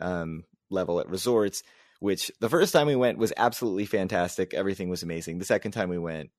[0.00, 1.62] um, level at Resorts.
[2.00, 4.54] Which the first time we went was absolutely fantastic.
[4.54, 5.38] Everything was amazing.
[5.38, 6.30] The second time we went,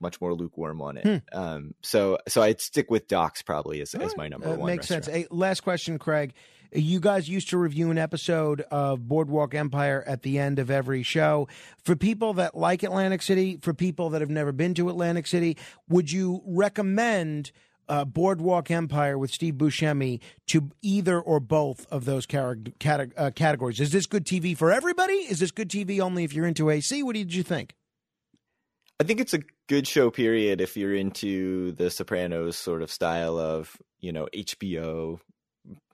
[0.00, 1.04] much more lukewarm on it.
[1.32, 1.38] Hmm.
[1.38, 4.66] Um, so so I'd stick with Doc's probably as, as my number Uh, one.
[4.66, 5.06] makes sense.
[5.06, 5.28] restaurant.
[5.30, 6.32] Hey, last question, Craig.
[6.72, 11.02] You guys used to review an episode of Boardwalk Empire at the end of every
[11.02, 11.48] show.
[11.84, 15.56] For people that like Atlantic City, for people that have never been to Atlantic City,
[15.88, 17.50] would you recommend
[17.88, 22.46] uh, Boardwalk Empire with Steve Buscemi to either or both of those cate-
[23.16, 23.80] uh, categories?
[23.80, 25.14] Is this good TV for everybody?
[25.14, 27.02] Is this good TV only if you're into AC?
[27.02, 27.74] What did you think?
[29.00, 29.40] I think it's a
[29.70, 35.20] good show, period, if you're into the Sopranos sort of style of, you know, HBO,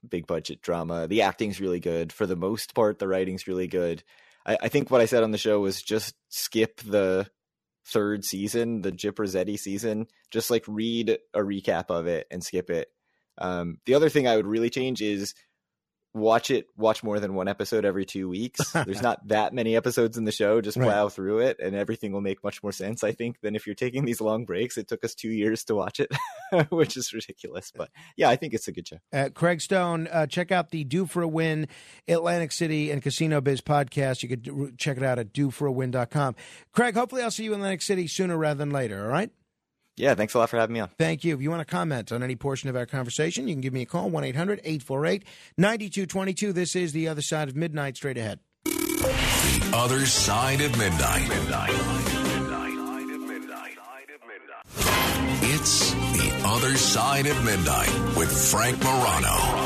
[0.08, 1.06] big budget drama.
[1.06, 2.10] The acting's really good.
[2.10, 4.02] For the most part, the writing's really good.
[4.46, 7.28] I, I think what I said on the show was just skip the
[7.84, 10.06] third season, the Gyp season.
[10.30, 12.88] Just like read a recap of it and skip it.
[13.36, 15.34] Um, the other thing I would really change is
[16.16, 20.16] watch it watch more than one episode every two weeks there's not that many episodes
[20.16, 20.86] in the show just Right.
[20.86, 23.74] plow through it and everything will make much more sense i think than if you're
[23.74, 26.10] taking these long breaks it took us two years to watch it
[26.70, 30.26] which is ridiculous but yeah i think it's a good show Uh, Craig Stone, uh,
[30.26, 31.68] check out the Due for a Win
[32.08, 34.22] Atlantic City and Casino Biz podcast.
[34.22, 36.34] You could check it out at dueforawin.com.
[36.72, 39.30] Craig, hopefully I'll see you in Atlantic City sooner rather than later, all right?
[39.96, 41.34] Yeah thanks a lot for having me on Thank you.
[41.34, 43.82] If you want to comment on any portion of our conversation, you can give me
[43.82, 45.24] a call, 1 800 848
[45.56, 46.52] 9222.
[46.52, 48.40] This is The Other Side of Midnight, straight ahead.
[48.64, 51.28] The other side of midnight.
[55.42, 59.65] It's the other side of midnight with Frank Morano.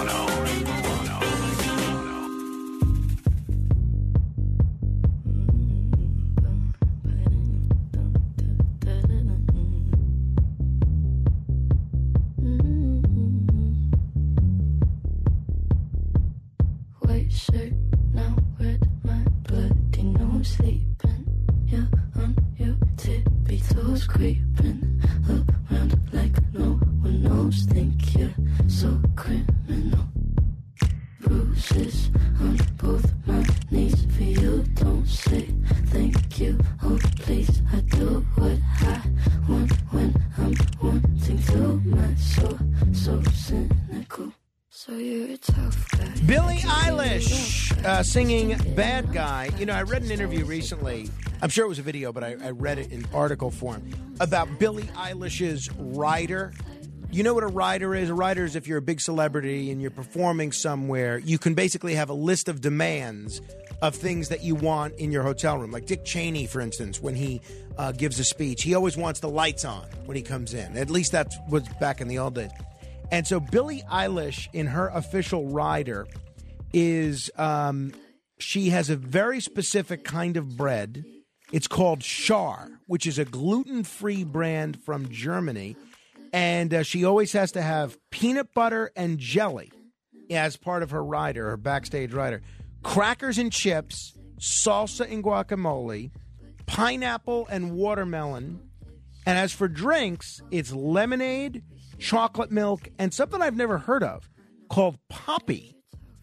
[48.10, 49.50] Singing Bad Guy.
[49.56, 51.08] You know, I read an interview recently.
[51.42, 54.58] I'm sure it was a video, but I, I read it in article form about
[54.58, 56.52] Billie Eilish's rider.
[57.12, 58.10] You know what a rider is?
[58.10, 61.94] A rider is if you're a big celebrity and you're performing somewhere, you can basically
[61.94, 63.40] have a list of demands
[63.80, 65.70] of things that you want in your hotel room.
[65.70, 67.40] Like Dick Cheney, for instance, when he
[67.78, 70.76] uh, gives a speech, he always wants the lights on when he comes in.
[70.76, 72.50] At least that was back in the old days.
[73.12, 76.08] And so Billie Eilish, in her official rider,
[76.72, 77.92] is um,
[78.38, 81.04] she has a very specific kind of bread.
[81.52, 85.76] It's called Schär, which is a gluten free brand from Germany.
[86.32, 89.72] And uh, she always has to have peanut butter and jelly
[90.30, 92.40] as part of her rider, her backstage rider.
[92.82, 96.12] Crackers and chips, salsa and guacamole,
[96.66, 98.60] pineapple and watermelon.
[99.26, 101.62] And as for drinks, it's lemonade,
[101.98, 104.30] chocolate milk, and something I've never heard of
[104.68, 105.76] called Poppi,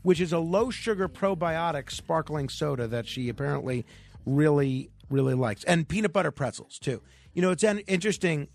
[0.08, 3.86] which is a low sugar probiotic sparkling soda that she apparently
[4.26, 5.66] really, really likes.
[5.66, 7.02] And peanut butter pretzels, too.
[7.34, 8.48] You know, it's an- interesting.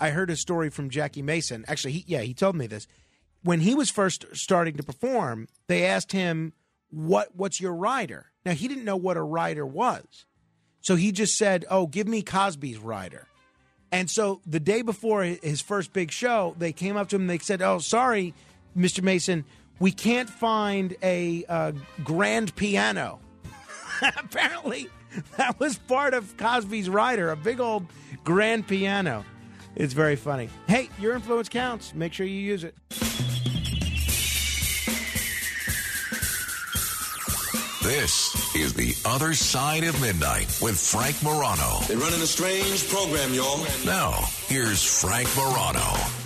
[0.00, 1.64] I heard a story from Jackie Mason.
[1.68, 2.88] Actually, he, yeah, he told me this.
[3.44, 6.54] when he was first starting to perform, they asked him,
[6.90, 10.26] "What what's your rider?" Now he didn't know what a rider was,
[10.80, 13.28] so he just said, "Oh, give me Cosby's rider."
[13.92, 17.30] And so the day before his first big show, they came up to him and
[17.30, 18.34] they said, "Oh, sorry,
[18.76, 19.02] Mr.
[19.04, 19.44] Mason,
[19.80, 21.72] we can't find a uh,
[22.04, 23.18] grand piano."
[24.16, 24.88] Apparently,
[25.36, 27.86] that was part of Cosby's rider, a big old
[28.22, 29.24] grand piano.
[29.76, 30.48] It's very funny.
[30.66, 31.94] Hey, your influence counts.
[31.94, 32.74] Make sure you use it.
[37.82, 41.80] This is The Other Side of Midnight with Frank Morano.
[41.88, 43.58] They're running a strange program, y'all.
[43.84, 44.12] Now,
[44.46, 46.19] here's Frank Morano.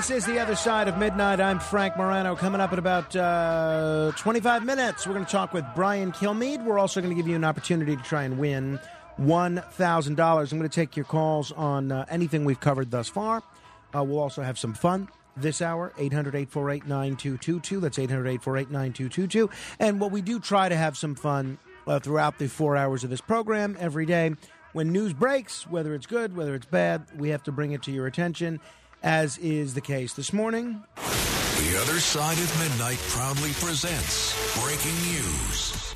[0.00, 1.42] This is The Other Side of Midnight.
[1.42, 2.34] I'm Frank Morano.
[2.34, 6.64] Coming up in about uh, 25 minutes, we're going to talk with Brian Kilmeade.
[6.64, 8.80] We're also going to give you an opportunity to try and win
[9.20, 10.08] $1,000.
[10.08, 13.42] I'm going to take your calls on uh, anything we've covered thus far.
[13.94, 15.06] Uh, we'll also have some fun
[15.36, 20.76] this hour 800 848 9222 that's 800 848 9222 and what we do try to
[20.76, 24.34] have some fun uh, throughout the four hours of this program every day
[24.72, 27.92] when news breaks whether it's good whether it's bad we have to bring it to
[27.92, 28.60] your attention
[29.02, 35.92] as is the case this morning The Other Side of Midnight proudly presents breaking news.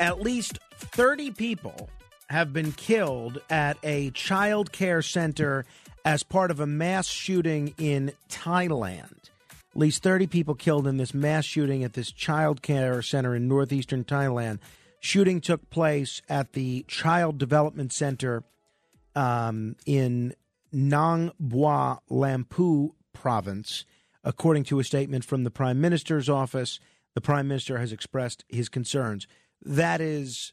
[0.00, 1.88] at least 30 people
[2.28, 5.64] have been killed at a child care center
[6.04, 9.30] as part of a mass shooting in Thailand.
[9.50, 13.48] At least 30 people killed in this mass shooting at this child care center in
[13.48, 14.58] northeastern Thailand.
[15.00, 18.42] Shooting took place at the Child Development Center
[19.14, 20.34] um, in
[20.76, 23.86] Nong Bua Lamphu province.
[24.22, 26.78] According to a statement from the Prime Minister's office,
[27.14, 29.26] the Prime Minister has expressed his concerns.
[29.62, 30.52] That is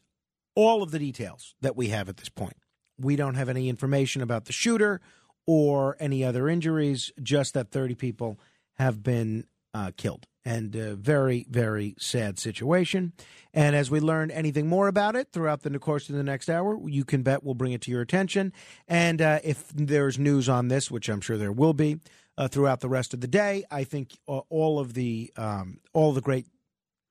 [0.54, 2.56] all of the details that we have at this point.
[2.98, 5.02] We don't have any information about the shooter
[5.46, 8.38] or any other injuries, just that 30 people
[8.74, 9.44] have been
[9.74, 10.26] uh, killed.
[10.44, 13.14] And a very, very sad situation.
[13.54, 16.78] And as we learn anything more about it throughout the course of the next hour,
[16.86, 18.52] you can bet we'll bring it to your attention.
[18.86, 21.98] And uh, if there's news on this, which I'm sure there will be
[22.36, 26.12] uh, throughout the rest of the day, I think uh, all of the um, all
[26.12, 26.46] the great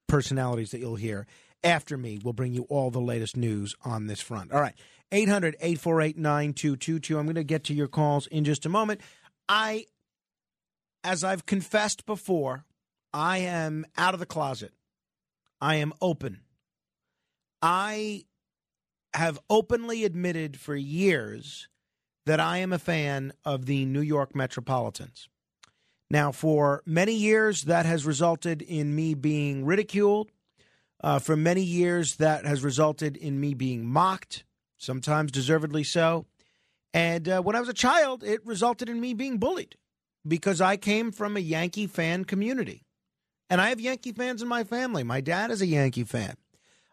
[0.07, 1.25] personalities that you'll hear
[1.63, 4.51] after me will bring you all the latest news on this front.
[4.51, 4.75] All right,
[5.11, 7.17] 800 848 9222.
[7.17, 9.01] I'm going to get to your calls in just a moment.
[9.47, 9.85] I,
[11.03, 12.65] as I've confessed before,
[13.13, 14.71] I am out of the closet.
[15.61, 16.41] I am open.
[17.61, 18.25] I
[19.13, 21.67] have openly admitted for years
[22.25, 25.29] that I am a fan of the New York Metropolitans.
[26.09, 30.31] Now, for many years, that has resulted in me being ridiculed.
[31.03, 34.45] Uh, for many years, that has resulted in me being mocked,
[34.77, 36.25] sometimes deservedly so.
[36.93, 39.75] And uh, when I was a child, it resulted in me being bullied
[40.27, 42.85] because I came from a Yankee fan community.
[43.53, 45.03] And I have Yankee fans in my family.
[45.03, 46.37] My dad is a Yankee fan.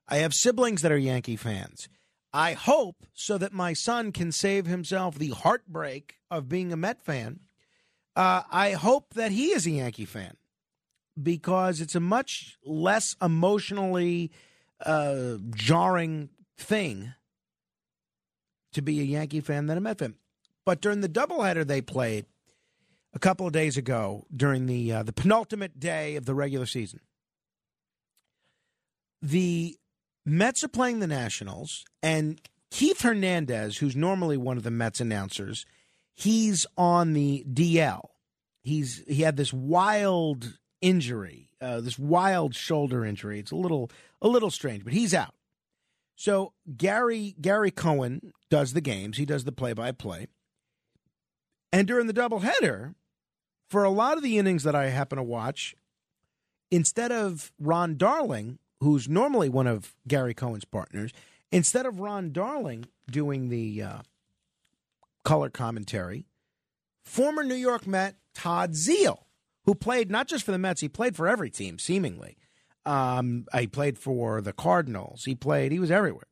[0.06, 1.88] I have siblings that are Yankee fans.
[2.34, 7.00] I hope so that my son can save himself the heartbreak of being a Met
[7.00, 7.40] fan.
[8.14, 10.36] Uh, I hope that he is a Yankee fan
[11.22, 14.30] because it's a much less emotionally
[14.84, 17.14] uh, jarring thing
[18.74, 20.14] to be a Yankee fan than a Met fan.
[20.66, 22.26] But during the doubleheader they played
[23.12, 27.00] a couple of days ago, during the uh, the penultimate day of the regular season,
[29.20, 29.76] the
[30.24, 32.40] Mets are playing the Nationals, and
[32.70, 35.66] Keith Hernandez, who's normally one of the Mets announcers,
[36.14, 38.02] he's on the DL.
[38.62, 43.40] He's he had this wild injury, uh, this wild shoulder injury.
[43.40, 43.90] It's a little
[44.22, 45.34] a little strange, but he's out.
[46.16, 49.16] So Gary Gary Cohen does the games.
[49.16, 50.26] He does the play by play.
[51.72, 52.94] And during the doubleheader,
[53.70, 55.76] for a lot of the innings that I happen to watch,
[56.72, 61.12] instead of Ron Darling, who's normally one of Gary Cohen's partners,
[61.52, 63.98] instead of Ron Darling doing the uh,
[65.24, 66.26] color commentary,
[67.04, 69.22] former New York Met Todd Zeile,
[69.64, 72.36] who played not just for the Mets, he played for every team, seemingly.
[72.84, 75.24] Um, he played for the Cardinals.
[75.26, 76.26] He played, he was everywhere.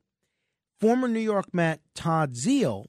[0.81, 2.87] Former New York Met Todd Zeile,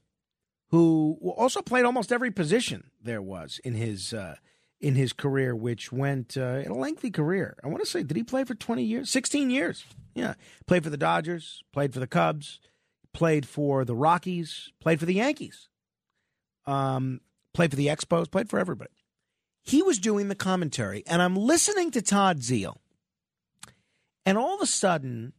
[0.70, 4.36] who also played almost every position there was in his uh,
[4.80, 7.58] in his career, which went uh, a lengthy career.
[7.64, 9.10] I want to say, did he play for 20 years?
[9.10, 9.84] 16 years.
[10.16, 10.36] Yeah.
[10.68, 12.60] Played for the Dodgers, played for the Cubs,
[13.14, 15.70] played for the Rockies, played for the Yankees,
[16.66, 17.22] um,
[17.54, 18.92] played for the Expos, played for everybody.
[19.62, 22.78] He was doing the commentary, and I'm listening to Todd Zeile.
[24.26, 25.34] And all of a sudden,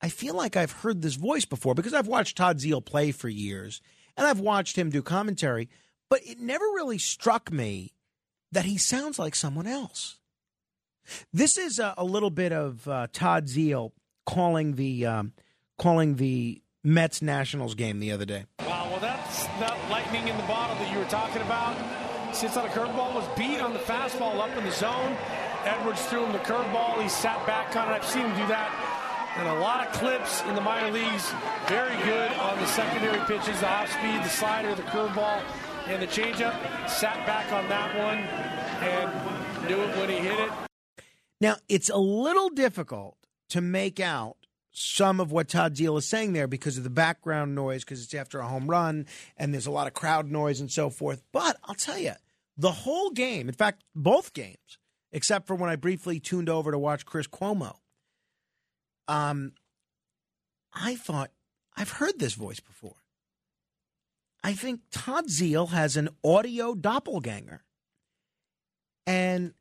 [0.00, 3.28] I feel like I've heard this voice before because I've watched Todd Zeile play for
[3.28, 3.80] years
[4.16, 5.68] and I've watched him do commentary,
[6.08, 7.92] but it never really struck me
[8.52, 10.18] that he sounds like someone else.
[11.32, 13.92] This is a, a little bit of uh, Todd Zeile
[14.24, 15.32] calling the um,
[15.78, 18.46] calling the Mets Nationals game the other day.
[18.60, 21.76] Wow, well, that's that lightning in the bottle that you were talking about.
[22.34, 25.16] Sits on a curveball, was beat on the fastball up in the zone.
[25.64, 27.00] Edwards threw him the curveball.
[27.02, 27.92] He sat back on it.
[27.92, 28.95] I've seen him do that
[29.36, 31.32] and a lot of clips in the minor leagues.
[31.68, 35.42] Very good on the secondary pitches, the off speed, the slider, the curveball,
[35.86, 36.88] and the changeup.
[36.88, 38.18] Sat back on that one
[38.82, 40.50] and knew it when he hit it.
[41.40, 43.16] Now, it's a little difficult
[43.50, 44.36] to make out
[44.72, 48.14] some of what Todd Zeile is saying there because of the background noise, because it's
[48.14, 49.06] after a home run
[49.36, 51.22] and there's a lot of crowd noise and so forth.
[51.32, 52.12] But I'll tell you,
[52.58, 54.78] the whole game, in fact, both games,
[55.12, 57.76] except for when I briefly tuned over to watch Chris Cuomo,
[59.08, 59.52] um,
[60.72, 61.30] I thought
[61.76, 62.96] I've heard this voice before.
[64.42, 67.64] I think Todd Zeile has an audio doppelganger.
[69.06, 69.54] And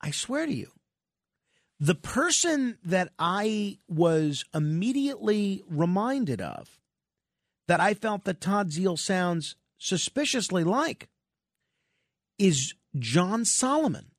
[0.00, 0.70] I swear to you,
[1.80, 6.78] the person that I was immediately reminded of,
[7.68, 11.08] that I felt that Todd Zeile sounds suspiciously like,
[12.38, 14.12] is John Solomon,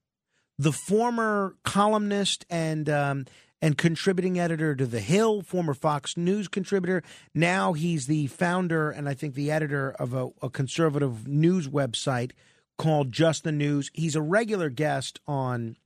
[0.57, 3.25] the former columnist and um,
[3.65, 7.01] and contributing editor to The Hill, former Fox News contributor.
[7.33, 12.33] Now he's the founder and I think the editor of a, a conservative news website
[12.77, 13.89] called Just the News.
[13.91, 15.77] He's a regular guest on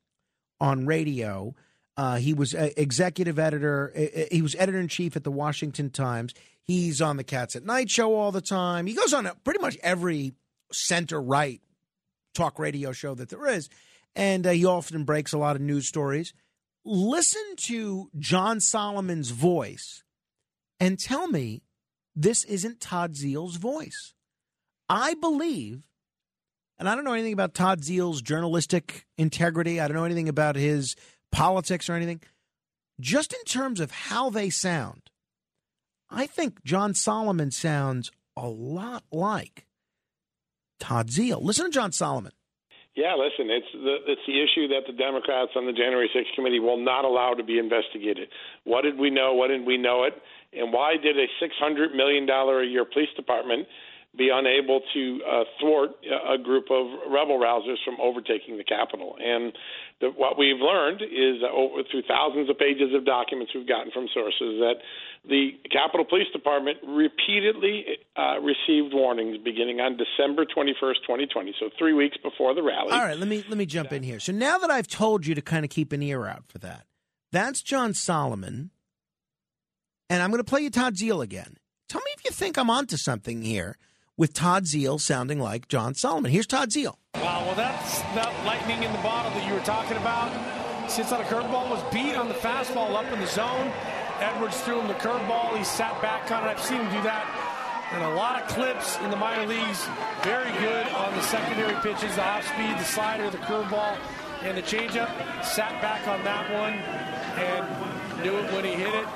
[0.60, 1.56] on radio.
[1.96, 3.94] Uh, he was executive editor.
[4.30, 6.34] He was editor in chief at the Washington Times.
[6.62, 8.88] He's on the Cats at Night show all the time.
[8.88, 10.34] He goes on pretty much every
[10.74, 11.62] center right
[12.34, 13.70] talk radio show that there is,
[14.18, 16.34] and uh, he often breaks a lot of news stories
[16.86, 20.04] listen to John Solomon's voice
[20.80, 21.64] and tell me
[22.16, 24.14] this isn't Todd Zeile's voice.
[24.88, 25.84] I believe,
[26.78, 30.56] and I don't know anything about Todd Zeile's journalistic integrity, I don't know anything about
[30.56, 30.96] his
[31.32, 32.22] politics or anything.
[33.00, 35.10] Just in terms of how they sound,
[36.10, 39.68] I think John Solomon sounds a lot like
[40.80, 41.42] Todd Zeile.
[41.42, 42.32] Listen to John Solomon.
[43.00, 46.60] Yeah, listen, it's the it's the issue that the Democrats on the January 6th committee
[46.60, 48.28] will not allow to be investigated.
[48.66, 49.32] What did we know?
[49.32, 50.20] What didn't we know it?
[50.52, 53.68] And why did a 600 million dollar a year police department
[54.18, 59.16] be unable to uh, thwart a group of rebel rousers from overtaking the Capitol.
[59.22, 59.54] And
[60.02, 63.92] the, what we've learned is uh, over, through thousands of pages of documents we've gotten
[63.94, 64.82] from sources that
[65.30, 71.94] the Capitol Police Department repeatedly uh, received warnings beginning on December 21st, 2020, so three
[71.94, 72.92] weeks before the rally.
[72.92, 74.20] All right, let me let me jump in here.
[74.20, 76.86] So now that I've told you to kind of keep an ear out for that,
[77.32, 78.72] that's John Solomon,
[80.10, 81.58] and I'm going to play you Todd Zeile again.
[81.90, 83.78] Tell me if you think I'm onto something here
[84.20, 86.30] with Todd Zeile sounding like John Solomon.
[86.30, 86.98] Here's Todd Zeile.
[87.16, 90.30] Wow, well, that's that lightning in the bottle that you were talking about.
[90.92, 93.72] Sits on a curveball, was beat on the fastball up in the zone.
[94.20, 95.58] Edwards threw him the curveball.
[95.58, 96.48] He sat back on it.
[96.48, 97.24] I've seen him do that.
[97.94, 99.88] And a lot of clips in the minor leagues.
[100.24, 103.98] Very good on the secondary pitches, the off speed, the slider, the curveball,
[104.44, 105.10] and the changeup.
[105.46, 106.74] Sat back on that one
[107.40, 109.08] and knew it when he hit it.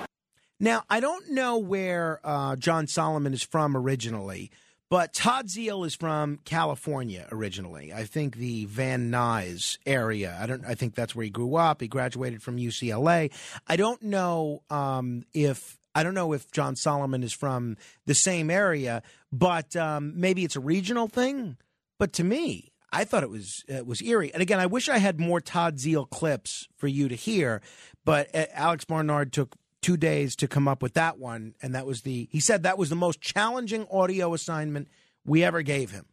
[0.61, 4.49] Now, I don't know where uh, John Solomon is from originally,
[4.94, 7.92] but Todd Zeile is from California originally.
[7.92, 10.38] I think the Van Nuys area.
[10.40, 10.64] I don't.
[10.64, 11.82] I think that's where he grew up.
[11.82, 13.32] He graduated from UCLA.
[13.66, 18.52] I don't know um, if I don't know if John Solomon is from the same
[18.52, 21.58] area, but um, maybe it's a regional thing.
[21.98, 24.32] But to me, I thought it was it was eerie.
[24.32, 27.64] And again, I wish I had more Todd Zeile clips for you to hear.
[28.06, 31.86] But uh, Alex Barnard took two days to come up with that one, and that
[31.86, 34.88] was the he said that was the most challenging audio assignment
[35.26, 36.06] we ever gave him,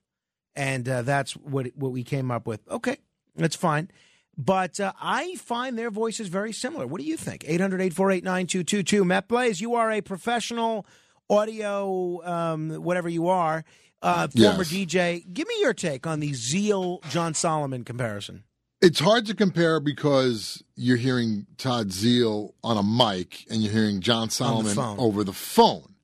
[0.55, 2.60] and uh, that's what what we came up with.
[2.68, 2.99] Okay,
[3.36, 3.90] that's fine.
[4.36, 6.86] But uh, I find their voices very similar.
[6.86, 7.44] What do you think?
[7.47, 9.05] 800 848 9222.
[9.05, 10.86] Matt Blaze, you are a professional
[11.28, 13.65] audio, um, whatever you are,
[14.02, 14.73] uh, former Yes.
[14.73, 15.32] DJ.
[15.32, 18.44] Give me your take on the Zeile John Solomon comparison.
[18.83, 24.00] It's hard to compare because you're hearing Todd Zeile on a mic and you're hearing
[24.00, 24.99] John Solomon phone.
[24.99, 25.94] over the phone.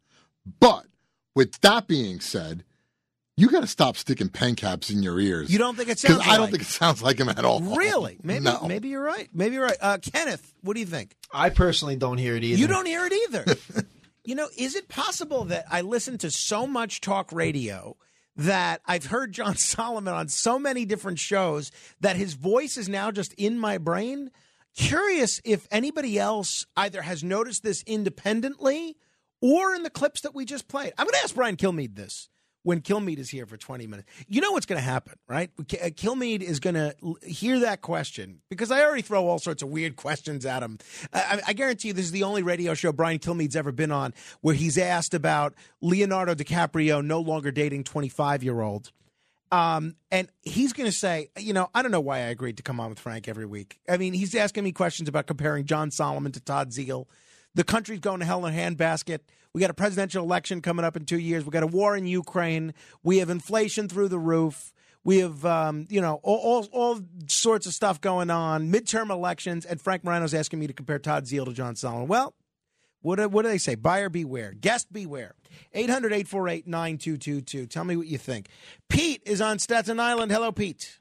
[0.60, 0.84] But
[1.34, 2.64] with that being said,
[3.38, 5.50] You got to stop sticking pen caps in your ears.
[5.50, 7.44] You don't think it Because sounds I don't like- think it sounds like him at
[7.44, 7.60] all.
[7.60, 8.18] Really?
[8.22, 8.66] Maybe No.
[8.66, 9.28] maybe you're right.
[9.34, 9.76] Maybe you're right.
[9.80, 11.14] Uh, Kenneth, what do you think?
[11.32, 12.58] I personally don't hear it either.
[12.60, 13.44] You don't hear it either.
[14.24, 17.96] you know, is it possible that I listen to so much talk radio
[18.36, 23.10] that I've heard John Solomon on so many different shows that his voice is now
[23.10, 24.30] just in my brain?
[24.76, 28.96] Curious if anybody else either has noticed this independently
[29.40, 30.92] or in the clips that we just played.
[30.98, 32.28] I'm going to ask Brian Kilmeade this
[32.66, 34.08] when Kilmeade is here for 20 minutes.
[34.26, 35.50] You know what's going to happen, right?
[35.56, 39.68] Uh, Kilmeade is going to hear that question because I already throw all sorts of
[39.68, 40.78] weird questions at him.
[41.12, 44.12] I, I- guarantee you this is the only radio show Brian Kilmeade's ever been on
[44.40, 48.90] where he's asked about Leonardo DiCaprio no longer dating 25 year old.
[49.52, 52.64] Um, and he's going to say, you know, I don't know why I agreed to
[52.64, 53.78] come on with Frank every week.
[53.88, 57.06] I mean, he's asking me questions about comparing John Solomon to Todd Zeile.
[57.54, 59.20] The country's going to hell in a handbasket.
[59.56, 61.46] We got a presidential election coming up in two years.
[61.46, 62.74] We got a war in Ukraine.
[63.02, 64.74] We have inflation through the roof.
[65.02, 69.64] We have, um, you know, all, all, all sorts of stuff going on, midterm elections.
[69.64, 72.06] And Frank Morano's asking me to compare Todd Zeile to John Solomon.
[72.06, 72.34] Well,
[73.00, 73.76] what what do they say?
[73.76, 74.52] Buyer beware.
[74.52, 75.34] Guest beware.
[75.72, 77.66] 800 848 9222.
[77.66, 78.50] Tell me what you think.
[78.90, 80.32] Pete is on Staten Island.
[80.32, 80.98] Hello, Pete.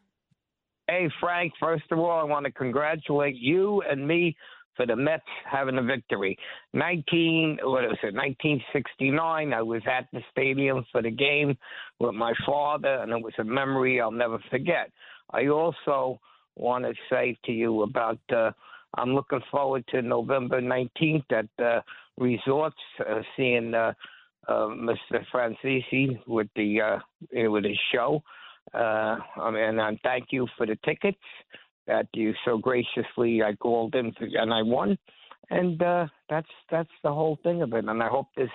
[0.88, 4.38] Hey, Frank, first of all, I want to congratulate you and me
[4.76, 6.38] for the Mets having a victory.
[6.74, 11.58] 19, what is it, 1969, I was at the stadium for the game
[12.00, 14.92] with my father, and it was a memory I'll never forget.
[15.32, 16.20] I also
[16.56, 18.52] want to say to you about, uh,
[18.95, 21.84] I'm looking forward to November 19th at the
[22.18, 23.94] resorts, uh, seeing uh,
[24.48, 25.26] uh, Mr.
[25.34, 27.00] Francisi with the uh,
[27.50, 28.24] with his show.
[28.74, 31.18] Uh, I mean, and thank you for the tickets
[31.88, 34.97] that you so graciously I called in for, and I won.
[35.49, 37.85] And uh, that's that's the whole thing of it.
[37.85, 38.49] And I hope this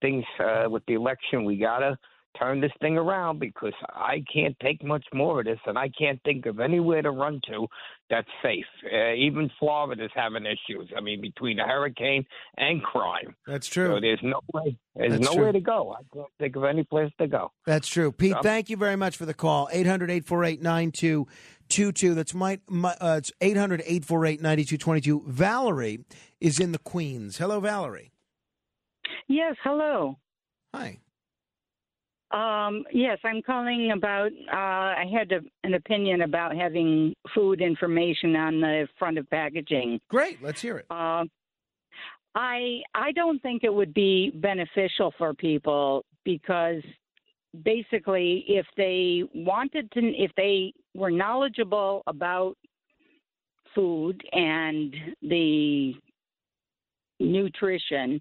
[0.00, 1.98] things uh, with the election we gotta
[2.38, 6.20] turn this thing around because I can't take much more of this, and I can't
[6.24, 7.66] think of anywhere to run to
[8.10, 8.64] that's safe.
[8.84, 10.88] Uh, even Florida's having issues.
[10.96, 12.24] I mean, between a hurricane
[12.56, 13.34] and crime.
[13.46, 13.88] That's true.
[13.96, 14.78] So there's no way.
[14.94, 15.60] There's That's nowhere true.
[15.60, 15.96] to go.
[15.98, 17.50] I can't think of any place to go.
[17.66, 18.12] That's true.
[18.12, 18.42] Pete, Yep.
[18.42, 19.68] thank you very much for the call.
[19.72, 20.08] 800
[21.70, 22.14] 848 9222.
[22.14, 25.24] That's my, my uh, it's 800 848 9222.
[25.26, 26.04] Valerie
[26.40, 27.38] is in the Queens.
[27.38, 28.12] Hello, Valerie.
[29.28, 30.16] Yes, hello.
[30.74, 30.98] Hi.
[32.30, 34.30] Um, yes, I'm calling about.
[34.52, 39.98] Uh, I had a, an opinion about having food information on the front of packaging.
[40.10, 40.86] Great, let's hear it.
[40.90, 41.24] Uh,
[42.34, 46.82] I I don't think it would be beneficial for people because
[47.62, 52.56] basically, if they wanted to, if they were knowledgeable about
[53.74, 55.94] food and the
[57.20, 58.20] nutrition,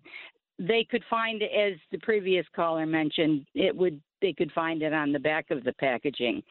[0.60, 5.12] they could find as the previous caller mentioned it would they could find it on
[5.12, 6.42] the back of the packaging.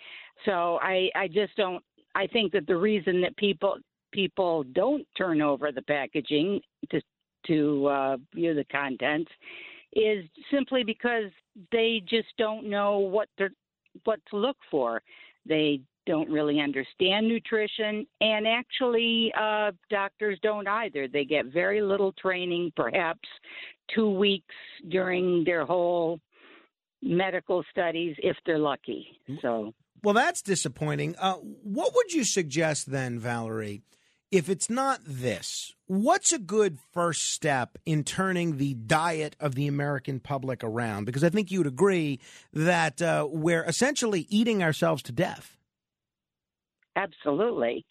[0.44, 1.82] So i i just don't
[2.14, 3.78] i think that the reason that people
[4.12, 7.00] people don't turn over the packaging to
[7.46, 9.30] to uh, view the contents
[9.92, 11.30] is simply because
[11.72, 13.48] they just don't know what to
[14.04, 15.02] what to look for.
[15.46, 21.08] They don't really understand nutrition and actually uh, doctors don't either.
[21.08, 23.28] They get very little training perhaps
[23.94, 24.54] two weeks
[24.88, 26.20] during their whole
[27.02, 29.06] medical studies if they're lucky.
[29.42, 31.16] So Well, that's disappointing.
[31.18, 33.82] Uh, what would you suggest then, Valerie,
[34.30, 35.74] if it's not this?
[35.86, 41.04] What's a good first step in turning the diet of the American public around?
[41.04, 42.20] Because I think you'd agree
[42.52, 45.56] that uh, we're essentially eating ourselves to death.
[46.96, 47.84] Absolutely.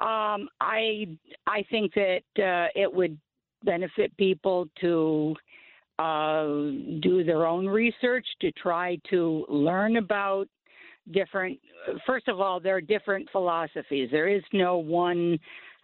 [0.00, 1.06] Um, I
[1.46, 3.18] I think that uh, it would
[3.64, 5.34] benefit people to
[5.98, 6.44] uh,
[7.00, 10.48] do their own research to try to learn about
[11.10, 11.58] different.
[12.06, 14.08] First of all, there are different philosophies.
[14.10, 15.38] There is no one.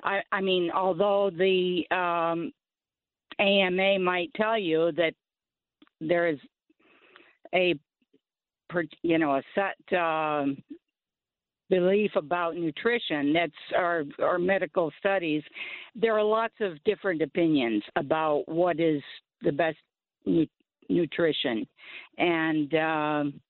[0.05, 2.53] I, I mean, although the um,
[3.39, 5.15] AMA might tell you that
[6.01, 6.39] there is
[7.55, 7.75] a
[9.03, 10.57] you know a set um,
[11.71, 15.43] belief about nutrition that's our our medical studies
[15.95, 19.01] there are lots of different opinions about what is
[19.43, 19.79] the best
[20.27, 20.47] nu-
[20.89, 21.67] nutrition.
[22.19, 23.41] And um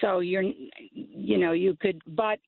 [0.00, 0.44] so you're
[0.92, 2.38] you know you could but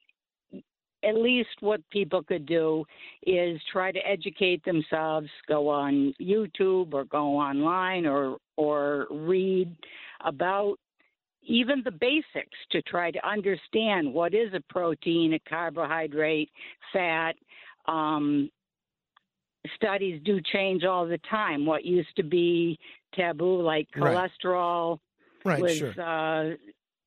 [1.03, 2.85] at least what people could do
[3.27, 9.75] is try to educate themselves go on youtube or go online or or read
[10.25, 10.77] about
[11.43, 16.51] even the basics to try to understand what is a protein, a carbohydrate,
[16.93, 17.35] fat.
[17.87, 18.51] Um,
[19.75, 21.67] studies do change all the time.
[21.67, 22.79] What used to be
[23.15, 24.31] taboo, like Right.
[24.43, 24.99] cholesterol,
[25.45, 26.01] Right, was sure.
[26.01, 26.57] uh,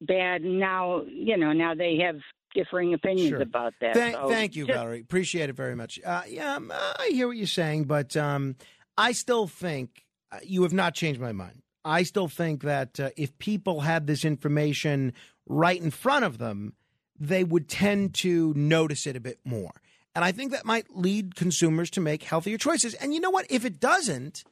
[0.01, 0.43] bad.
[0.43, 2.19] Now, you know, now they have
[2.53, 3.41] differing opinions Sure.
[3.41, 3.93] about that.
[3.93, 5.01] Thank, So thank you, just- Valerie.
[5.01, 5.99] Appreciate it very much.
[6.03, 8.55] Uh, yeah, um, I hear what you're saying, but um,
[8.97, 11.61] I still think uh, you have not changed my mind.
[11.85, 15.13] I still think that uh, if people had this information
[15.47, 16.73] right in front of them,
[17.19, 19.71] they would tend to notice it a bit more.
[20.15, 22.93] And I think that might lead consumers to make healthier choices.
[22.95, 23.45] And you know what?
[23.49, 24.43] If it doesn't,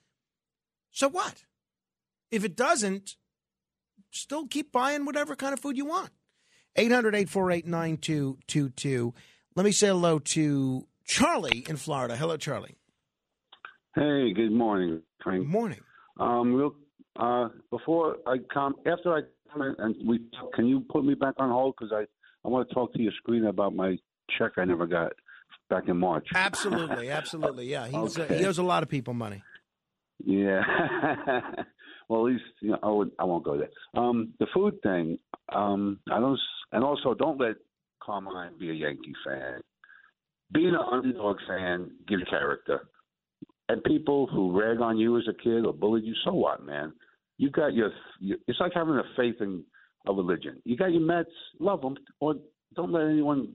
[0.92, 1.44] so what?
[2.32, 3.16] If it doesn't,
[4.10, 6.10] still keep buying whatever kind of food you want.
[6.76, 9.14] 800 848 9222.
[9.56, 12.16] Let me say hello to Charlie in Florida.
[12.16, 12.78] Hello, Charlie.
[13.96, 15.46] Hey, good morning, Frank.
[15.46, 15.82] Morning.
[16.20, 16.76] Um, real,
[17.20, 20.22] uh, before I come, after I comment, and we
[20.56, 22.06] can you put me back on hold because I
[22.46, 23.98] I want to talk to your screen about my
[24.38, 25.12] check I never got
[25.70, 26.28] back in March.
[26.34, 27.66] Absolutely, absolutely.
[27.68, 29.44] Yeah, he's, uh, he owes a lot of people money.
[30.24, 30.62] Yeah.
[32.12, 33.70] well, at least you know I, would, I won't go there.
[33.96, 35.18] Um, the food thing.
[35.56, 36.38] Um, I don't,
[36.74, 37.56] and also don't let
[38.04, 39.62] Carmine be a Yankee fan.
[40.54, 42.82] Being an underdog fan gives character.
[43.70, 46.92] And people who rag on you as a kid or bullied you, so what, man?
[47.38, 47.92] You got your.
[48.20, 49.64] your it's like having a faith in
[50.06, 50.62] a religion.
[50.66, 51.30] You got your Mets,
[51.62, 52.36] love them, or
[52.76, 53.54] don't let anyone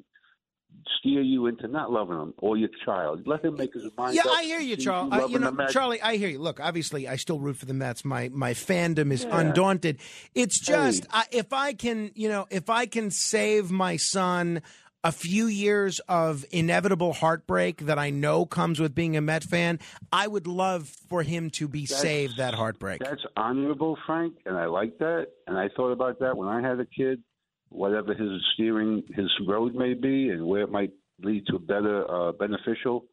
[0.99, 3.27] steer you into not loving them or your child.
[3.27, 4.37] Let him make his mind Yeah, up.
[4.39, 5.11] I hear you, Charlie.
[5.13, 5.67] I, you know.
[5.71, 6.39] Charlie, I hear you.
[6.39, 8.05] Look, obviously, I still root for the Mets.
[8.05, 9.39] My my fandom is Yeah.
[9.41, 9.99] undaunted.
[10.35, 11.11] It's just Hey.
[11.13, 14.63] I, if I can, you know, if I can save my son
[15.05, 19.79] a few years of inevitable heartbreak that I know comes with being a Met fan,
[20.11, 23.01] I would love for him to be That's- saved that heartbreak.
[23.01, 25.29] That's honorable, Frank, and I like that.
[25.47, 27.23] And I thought about that when I had a kid,
[27.71, 32.33] whatever his steering his road may be, and where it might lead to better uh,
[32.33, 33.05] beneficial,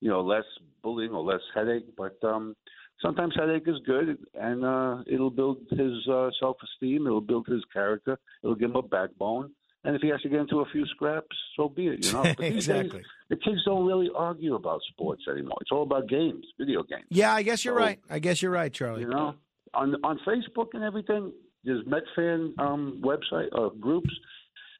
[0.00, 0.44] you know, less
[0.82, 1.84] bullying or less headache.
[1.96, 2.56] But um,
[3.02, 7.06] sometimes headache is good, and uh, it'll build his uh, self-esteem.
[7.06, 8.18] It'll build his character.
[8.42, 9.50] It'll give him a backbone.
[9.82, 12.04] And if he has to get into a few scraps, so be it.
[12.04, 13.02] You know, But these days, Exactly.
[13.30, 15.56] the kids don't really argue about sports anymore.
[15.62, 17.06] It's all about games, video games.
[17.08, 17.98] Yeah, I guess you're So- right.
[18.10, 19.02] I guess you're right, Charlie.
[19.02, 19.34] You know,
[19.72, 21.32] on on Facebook and everything,
[21.64, 24.10] there's Met fan um, website uh, groups,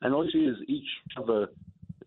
[0.02, 1.46] and all you see is each of the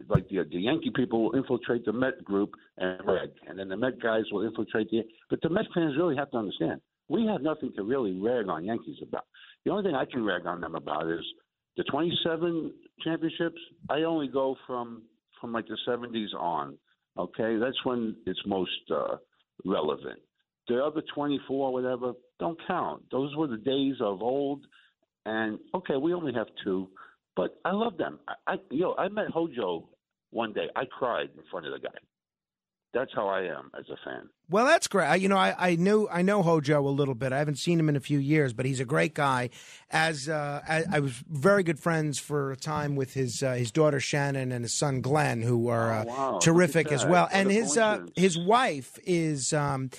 [0.09, 3.77] like the the Yankee people will infiltrate the Met group and rag, and then the
[3.77, 5.03] Met guys will infiltrate the.
[5.29, 8.65] But the Met fans really have to understand we have nothing to really rag on
[8.65, 9.25] Yankees about.
[9.65, 11.23] The only thing I can rag on them about is
[11.77, 13.59] the 27 championships.
[13.89, 15.03] I only go from
[15.39, 16.77] from like the 70s on.
[17.17, 19.17] Okay, that's when it's most uh,
[19.65, 20.19] relevant.
[20.67, 23.03] The other 24, whatever, don't count.
[23.11, 24.65] Those were the days of old.
[25.25, 26.89] And okay, we only have two,
[27.35, 28.19] but I love them.
[28.27, 29.87] I, I you know, I met Hojo
[30.31, 30.67] one day.
[30.75, 31.95] I cried in front of the guy.
[32.93, 34.29] That's how I am as a fan.
[34.51, 35.07] Well, that's great.
[35.07, 37.33] I- You know, I, I knew I know Hojo a little bit.
[37.33, 39.49] I haven't seen him in a few years, but he's a great guy.
[39.89, 43.71] As uh, I, I was very good friends for a time with his uh, his
[43.71, 46.39] daughter Shannon and his son Glenn, who are uh, Oh, wow.
[46.39, 47.23] terrific as well.
[47.23, 49.89] What And his uh, his wife is um,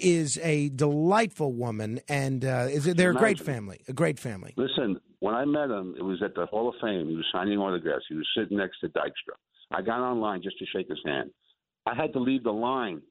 [0.00, 3.80] is a delightful woman, and uh, is, they're a great family.
[3.88, 4.54] A great family.
[4.56, 7.08] Listen, when I met him, it was at the Hall of Fame.
[7.08, 8.04] He was signing autographs.
[8.08, 9.36] He was sitting next to Dykstra.
[9.70, 11.30] I got online just to shake his hand.
[11.86, 13.02] I had to leave the line.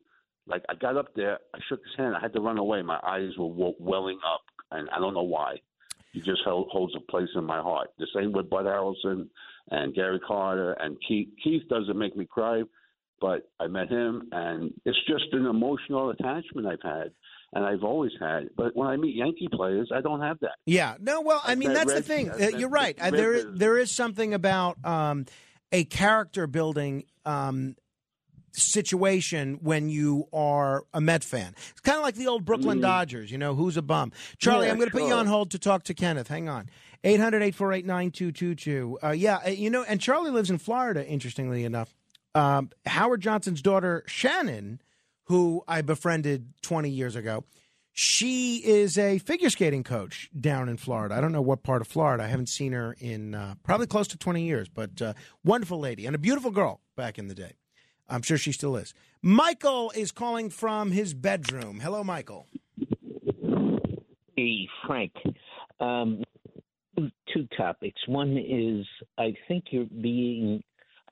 [0.47, 2.15] Like I got up there, I shook his hand.
[2.15, 2.81] I had to run away.
[2.81, 5.55] My eyes were welling up, and I don't know why.
[6.13, 7.89] He just held, holds a place in my heart.
[7.97, 9.27] The same with Bud Harrelson
[9.71, 11.29] and Gary Carter and Keith.
[11.43, 12.63] Keith doesn't make me cry,
[13.21, 17.11] but I met him, and it's just an emotional attachment I've had,
[17.53, 18.49] and I've always had.
[18.57, 20.55] But when I meet Yankee players, I don't have that.
[20.65, 20.95] Yeah.
[20.99, 21.21] No.
[21.21, 22.29] Well, I mean, that's the thing.
[22.29, 22.97] Uh, You're right.
[22.97, 25.25] There, there is something about um,
[25.71, 27.75] a character building um,
[28.51, 31.53] situation when you are a Met fan.
[31.71, 32.83] It's kind of like the old Brooklyn Mm.
[32.83, 33.31] Dodgers.
[33.31, 34.11] You know, who's a bum?
[34.37, 36.27] Charlie, Yeah, I'm going to put you on hold to talk to Kenneth.
[36.27, 36.69] Hang on.
[37.03, 38.99] 800 848 9222.
[39.03, 39.39] Uh, Yeah.
[39.45, 41.93] uh, You know, and Charlie lives in Florida, interestingly enough.
[42.35, 44.81] Um, Howard Johnson's daughter, Shannon,
[45.23, 47.45] who I befriended 20 years ago,
[47.93, 51.15] she is a figure skating coach down in Florida.
[51.15, 52.23] I don't know what part of Florida.
[52.23, 55.13] I haven't seen her in uh, probably close to 20 years, but uh,
[55.45, 57.53] wonderful lady and a beautiful girl back in the day.
[58.09, 58.93] I'm sure she still is.
[59.21, 61.79] Michael is calling from his bedroom.
[61.79, 62.47] Hello, Michael.
[64.35, 65.13] Hey, Frank.
[65.79, 66.21] Um,
[67.33, 67.99] two topics.
[68.07, 68.85] One is
[69.17, 70.61] I think you're being.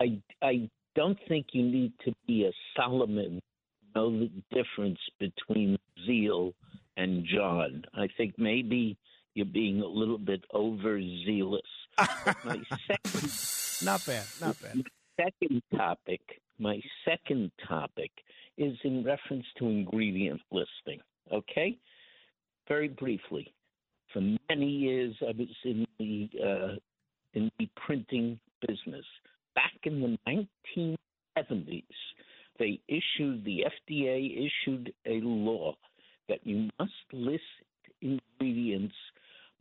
[0.01, 3.39] I I don't think you need to be a Solomon.
[3.39, 6.53] to Know the difference between zeal
[6.97, 7.83] and John.
[7.95, 8.97] I think maybe
[9.35, 11.61] you're being a little bit overzealous.
[11.97, 14.25] My second, Not bad.
[14.41, 14.83] Not bad.
[15.19, 16.21] second topic.
[16.59, 18.11] My second topic
[18.57, 20.99] is in reference to ingredient listing.
[21.31, 21.77] Okay,
[22.67, 23.53] very briefly.
[24.11, 26.75] For many years, I was in the uh,
[27.33, 29.05] in the printing business.
[29.55, 30.45] Back in the
[30.77, 31.83] 1970s,
[32.59, 35.75] they issued the FDA issued a law
[36.29, 37.43] that you must list
[38.01, 38.95] ingredients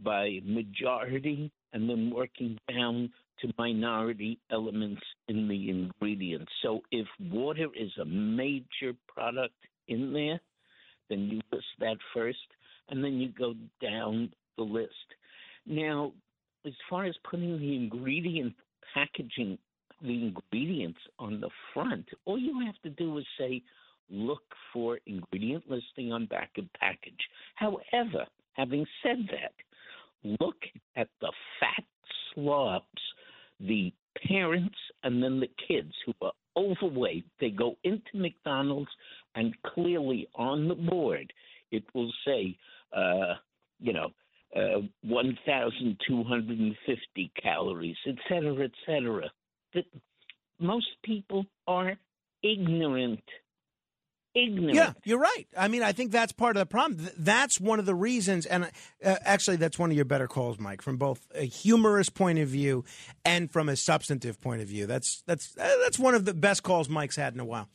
[0.00, 6.50] by majority and then working down to minority elements in the ingredients.
[6.62, 9.54] So if water is a major product
[9.88, 10.40] in there,
[11.08, 12.38] then you list that first
[12.88, 14.92] and then you go down the list.
[15.66, 16.12] Now,
[16.66, 18.54] as far as putting the ingredient
[18.94, 19.58] packaging,
[20.02, 23.62] the ingredients on the front, all you have to do is say,
[24.10, 27.14] look for ingredient listing on back of package.
[27.54, 30.56] However, having said that, look
[30.96, 31.84] at the fat
[32.34, 32.86] slobs,
[33.60, 33.92] the
[34.28, 37.24] parents and then the kids who are overweight.
[37.40, 38.90] They go into McDonald's
[39.34, 41.32] and clearly on the board
[41.72, 42.56] it will say,
[42.96, 43.34] uh,
[43.80, 44.12] you know,
[44.54, 49.28] uh, 1,250 calories, et cetera, et cetera.
[49.74, 49.84] That
[50.58, 51.96] most people are
[52.42, 53.22] ignorant.
[54.34, 54.74] Ignorant.
[54.74, 55.46] Yeah, you're right.
[55.58, 57.06] I mean, I think that's part of the problem.
[57.18, 60.80] That's one of the reasons, and uh, actually, that's one of your better calls, Mike,
[60.80, 62.82] from both a humorous point of view
[63.26, 64.86] and from a substantive point of view.
[64.86, 67.68] That's that's uh, that's one of the best calls Mike's had in a while.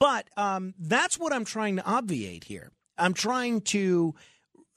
[0.00, 2.70] But um, that's what I'm trying to obviate here.
[2.96, 4.14] I'm trying to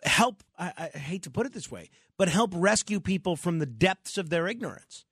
[0.04, 0.44] help.
[0.60, 4.18] I, I hate to put it this way, but help rescue people from the depths
[4.18, 5.06] of their ignorance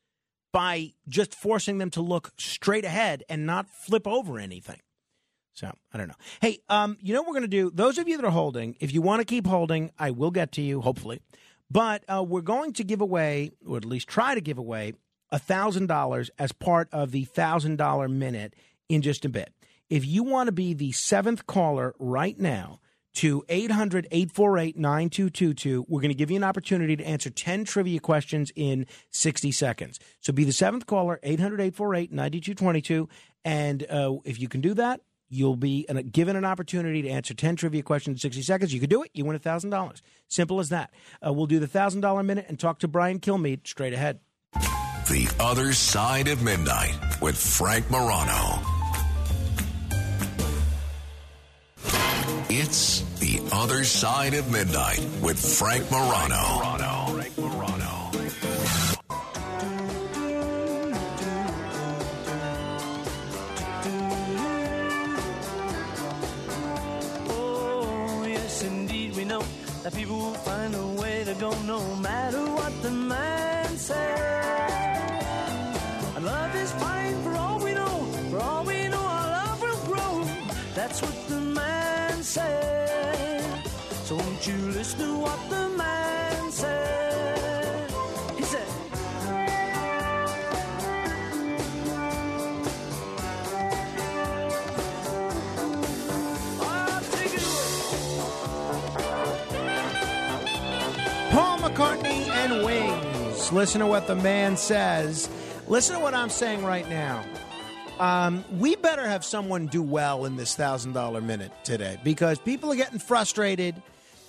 [0.52, 4.80] by just forcing them to look straight ahead and not flip over anything.
[5.54, 6.16] So I don't know.
[6.42, 7.72] Hey, um, you know what we're going to do?
[7.74, 10.54] Those of you that are holding, if you want to keep holding, I will get
[10.54, 11.22] to you, hopefully.
[11.70, 14.94] But uh, we're going to give away, or at least try to give away,
[15.34, 18.56] $1,000 as part of the $1,000 minute
[18.88, 19.54] in just a bit.
[19.90, 22.80] If you want to be the seventh caller right now
[23.20, 28.00] to 800 848 9222, we're going to give you an opportunity to answer 10 trivia
[28.00, 30.00] questions in 60 seconds.
[30.22, 33.10] So be the seventh caller, 800 848 9222.
[33.44, 37.34] And uh, if you can do that, you'll be an, given an opportunity to answer
[37.34, 38.74] 10 trivia questions in 60 seconds.
[38.74, 40.02] You can do it, you win $1,000.
[40.30, 40.94] Simple as that.
[41.26, 44.22] Uh, we'll do the $1,000 minute and talk to Brian Kilmeade straight ahead.
[44.54, 48.59] The Other Side of Midnight with Frank Morano.
[53.60, 56.38] Other Side of Midnight with Frank Morano.
[67.28, 69.44] Oh, yes, indeed, we know
[69.84, 73.98] that people will find a way to go no matter what the man says.
[76.16, 79.86] And love is fine for all we know, for all we know, our love will
[79.86, 80.24] grow.
[80.76, 83.39] That's what the man said.
[84.20, 87.92] So won't you listen to what the man said?
[88.38, 88.68] He said,
[96.62, 98.20] "Ah, take it away."
[101.32, 103.52] Paul McCartney and Wings.
[103.52, 105.30] Listen to what the man says.
[105.68, 107.24] Listen to what I'm saying right now.
[108.00, 112.72] Um, we better have someone do well in this thousand dollar minute today because people
[112.72, 113.76] are getting frustrated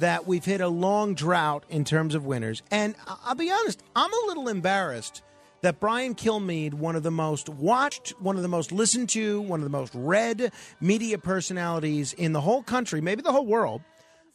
[0.00, 2.62] that we've hit a long drought in terms of winners.
[2.70, 5.22] And I'll be honest, I'm a little embarrassed
[5.62, 9.60] that Brian Kilmeade, one of the most watched, one of the most listened to, one
[9.60, 13.82] of the most read media personalities in the whole country, maybe the whole world,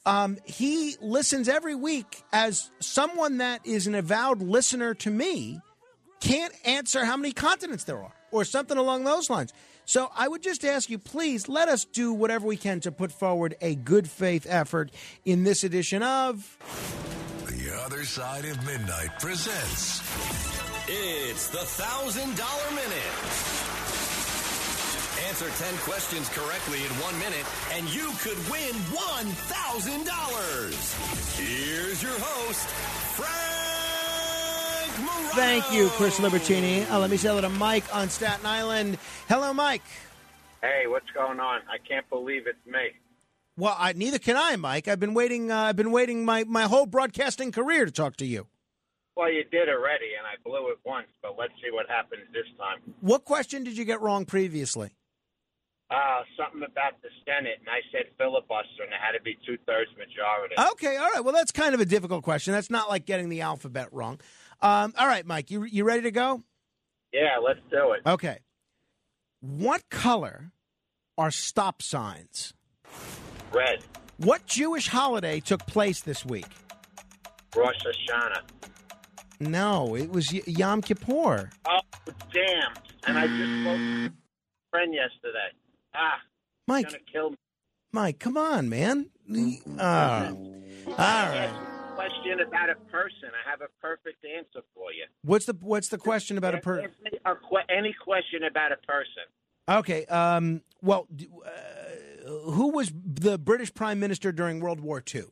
[0.05, 5.59] um, he listens every week as someone that is an avowed listener to me
[6.21, 9.51] can't answer how many continents there are or something along those lines.
[9.85, 13.11] So I would just ask you, please let us do whatever we can to put
[13.11, 14.89] forward a good faith effort
[15.23, 16.57] in this edition of.
[17.47, 20.01] The Other Side of Midnight presents
[20.87, 23.13] It's the thousand dollar minute.
[25.29, 31.37] Answer 10 questions correctly in one minute, and you could win $1,000.
[31.37, 32.67] Here's your host,
[33.15, 33.84] Frank
[34.95, 36.89] Thank you, Chris Libertini.
[36.89, 38.97] Uh, let me say hello to Mike on Staten Island.
[39.27, 39.83] Hello, Mike.
[40.61, 41.61] Hey, what's going on?
[41.69, 42.91] I can't believe it's me.
[43.57, 44.87] Well, I, neither can I, Mike.
[44.87, 45.51] I've been waiting.
[45.51, 48.47] Uh, I've been waiting my, my whole broadcasting career to talk to you.
[49.17, 52.47] Well, you did already, and I blew it once, but let's see what happens this
[52.57, 52.93] time.
[53.01, 54.91] What question did you get wrong previously?
[55.91, 59.57] Uh, something about the Senate, and I said filibuster, and it had to be two
[59.67, 60.55] thirds majority.
[60.71, 61.23] Okay, all right.
[61.23, 62.53] Well, that's kind of a difficult question.
[62.53, 64.19] That's not like getting the alphabet wrong.
[64.61, 66.43] Um, all right, Mike, you you ready to go?
[67.13, 68.01] Yeah, let's do it.
[68.05, 68.39] Okay.
[69.41, 70.51] What color
[71.17, 72.53] are stop signs?
[73.53, 73.83] Red.
[74.17, 76.47] What Jewish holiday took place this week?
[77.55, 78.41] Rosh Hashanah.
[79.39, 81.49] No, it was Yom Kippur.
[81.65, 81.79] Oh,
[82.33, 82.73] damn.
[83.07, 84.11] And I just spoke to a
[84.71, 85.49] friend yesterday.
[85.93, 86.19] Ah,
[86.67, 86.87] Mike.
[86.87, 87.37] gonna kill me.
[87.91, 89.09] Mike, come on, man.
[89.79, 90.31] Ah.
[90.31, 91.74] all right.
[91.95, 93.29] Question about a person.
[93.33, 95.05] I have a perfect answer for you.
[95.23, 96.81] What's the what's the question about a per?
[96.81, 99.23] Ask me a que- any question about a person.
[99.69, 100.05] Okay.
[100.07, 100.61] Um.
[100.81, 101.07] Well,
[101.45, 105.23] uh, who was the British Prime Minister during World War II?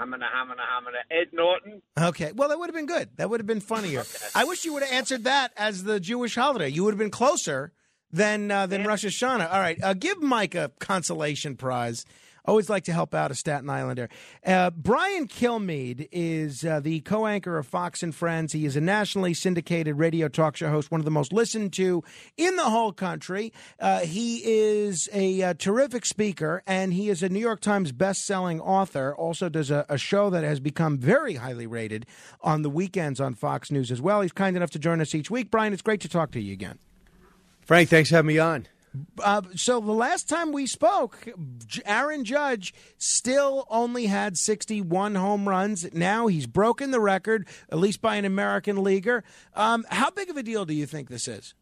[0.00, 1.02] Hamina, hamina, hamina.
[1.10, 1.82] Ed Norton.
[1.98, 2.32] Okay.
[2.32, 3.10] Well, that would have been good.
[3.16, 4.04] That would have been funnier.
[4.34, 6.68] I wish you would have answered that as the Jewish holiday.
[6.68, 7.72] You would have been closer
[8.12, 9.52] than uh, than Rosh Hashanah.
[9.52, 9.82] All right.
[9.82, 12.04] Uh, give Mike a consolation prize.
[12.44, 14.08] Always like to help out a Staten Islander.
[14.44, 18.52] Uh, Brian Kilmeade is uh, the co anchor of Fox and Friends.
[18.52, 22.02] He is a nationally syndicated radio talk show host, one of the most listened to
[22.36, 23.52] in the whole country.
[23.78, 28.60] Uh, he is a uh, terrific speaker, and he is a New York Times best-selling
[28.60, 29.14] author.
[29.14, 32.06] Also, does a, a show that has become very highly rated
[32.40, 34.20] on the weekends on Fox News as well.
[34.20, 35.48] He's kind enough to join us each week.
[35.48, 36.80] Brian, it's great to talk to you again.
[37.60, 38.66] Frank, thanks for having me on.
[39.22, 41.28] Uh, so the last time we spoke,
[41.84, 45.92] Aaron Judge still only had 61 home runs.
[45.94, 49.24] Now he's broken the record, at least by an American leaguer.
[49.54, 51.54] Um, how big of a deal do you think this is?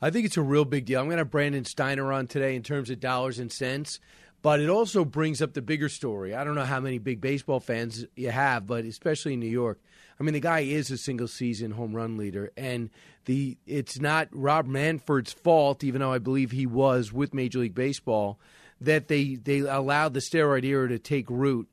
[0.00, 1.00] I think it's a real big deal.
[1.00, 3.98] I'm going to have Brandon Steiner on today in terms of dollars and cents,
[4.42, 6.34] but it also brings up the bigger story.
[6.34, 9.80] I don't know how many big baseball fans you have, but especially in New York.
[10.18, 12.90] I mean, the guy is a single season home run leader, and
[13.26, 17.74] the it's not Rob Manfred's fault, even though I believe he was with Major League
[17.74, 18.40] Baseball,
[18.80, 21.68] that they they allowed the steroid era to take root.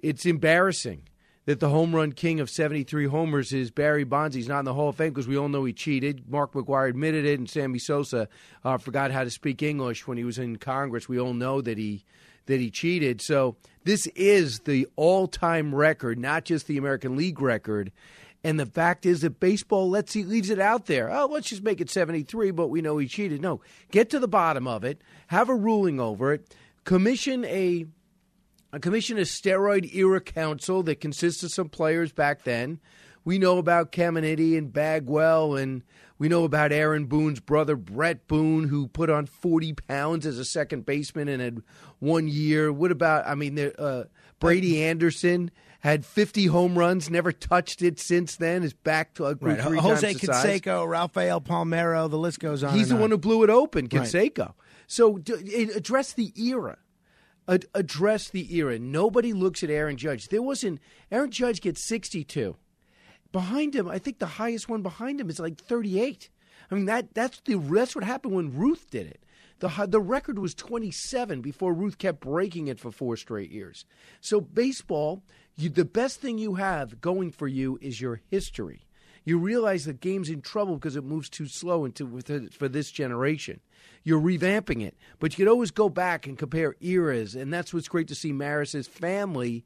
[0.00, 1.02] It's embarrassing
[1.46, 4.34] that the home run king of 73 homers is Barry Bonds.
[4.34, 6.28] He's not in the Hall of Fame because we all know he cheated.
[6.28, 8.28] Mark McGwire admitted it, and Sammy Sosa
[8.64, 11.08] uh, forgot how to speak English when he was in Congress.
[11.08, 12.04] We all know that he
[12.46, 13.20] that he cheated.
[13.20, 17.90] So this is the all-time record, not just the American League record.
[18.46, 21.10] And the fact is that baseball lets he leaves it out there.
[21.10, 23.42] Oh, let's just make it 73, but we know he cheated.
[23.42, 23.60] No,
[23.90, 25.02] get to the bottom of it.
[25.26, 26.54] Have a ruling over it.
[26.84, 27.86] Commission a
[28.72, 32.78] a commission a steroid era council that consists of some players back then.
[33.24, 35.82] We know about Caminiti and Bagwell, and
[36.16, 40.44] we know about Aaron Boone's brother Bret Boone, who put on forty pounds as a
[40.44, 41.62] second baseman and had
[41.98, 42.72] one year.
[42.72, 43.26] What about?
[43.26, 44.04] I mean, uh,
[44.38, 45.50] Brady Anderson
[45.86, 48.62] had fifty home runs, never touched it since then.
[48.62, 49.60] Is back to grew Right.
[49.62, 50.20] three Jose times.
[50.44, 52.74] Canseco, Rafael Palmeiro, the list goes on.
[52.76, 54.02] He's the one who blew it open, Right.
[54.02, 54.54] Canseco.
[54.86, 56.78] So d- it, address the era.
[57.48, 58.78] Ad- address the era.
[58.78, 60.28] Nobody looks at Aaron Judge.
[60.28, 62.56] There wasn't Aaron Judge gets 62.
[63.32, 66.30] Behind him, I think the highest one behind him is like 38.
[66.70, 69.22] I mean that that's the that's what happened when Ruth did it.
[69.60, 73.84] The the record was 27 before Ruth kept breaking it for four straight years.
[74.20, 75.22] So baseball,
[75.56, 78.86] you, the best thing you have going for you is your history.
[79.24, 82.20] You realize the game's in trouble because it moves too slow into
[82.52, 83.60] for this generation.
[84.04, 87.88] You're revamping it, but you could always go back and compare eras, and that's what's
[87.88, 88.32] great to see.
[88.32, 89.64] Maris's family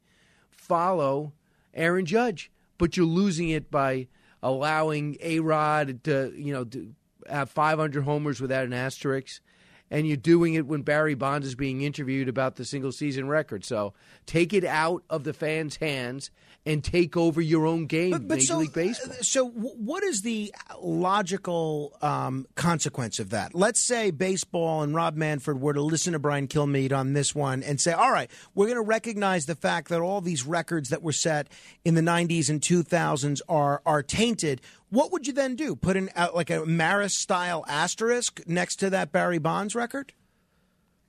[0.49, 1.35] follow
[1.75, 4.09] Aaron Judge, but you're losing it by
[4.43, 6.95] allowing A Rod to you know to
[7.29, 9.43] have 500 homers without an asterisk.
[9.91, 13.65] And you're doing it when Barry Bonds is being interviewed about the single season record.
[13.65, 13.93] So
[14.27, 16.31] take it out of the fans' hands
[16.67, 19.15] and take over your own game, Major League Baseball.
[19.23, 23.55] So, what is the logical um, consequence of that?
[23.55, 27.63] Let's say baseball and Rob Manfred were to listen to Brian Kilmeade on this one
[27.63, 31.03] and say, all right, we're going to recognize the fact that all these records that
[31.03, 31.49] were set
[31.85, 34.61] in the 90s and 2000s are, are tainted.
[34.91, 35.77] What would you then do?
[35.77, 40.13] Put in uh, like a Maris style asterisk next to that Barry Bonds record?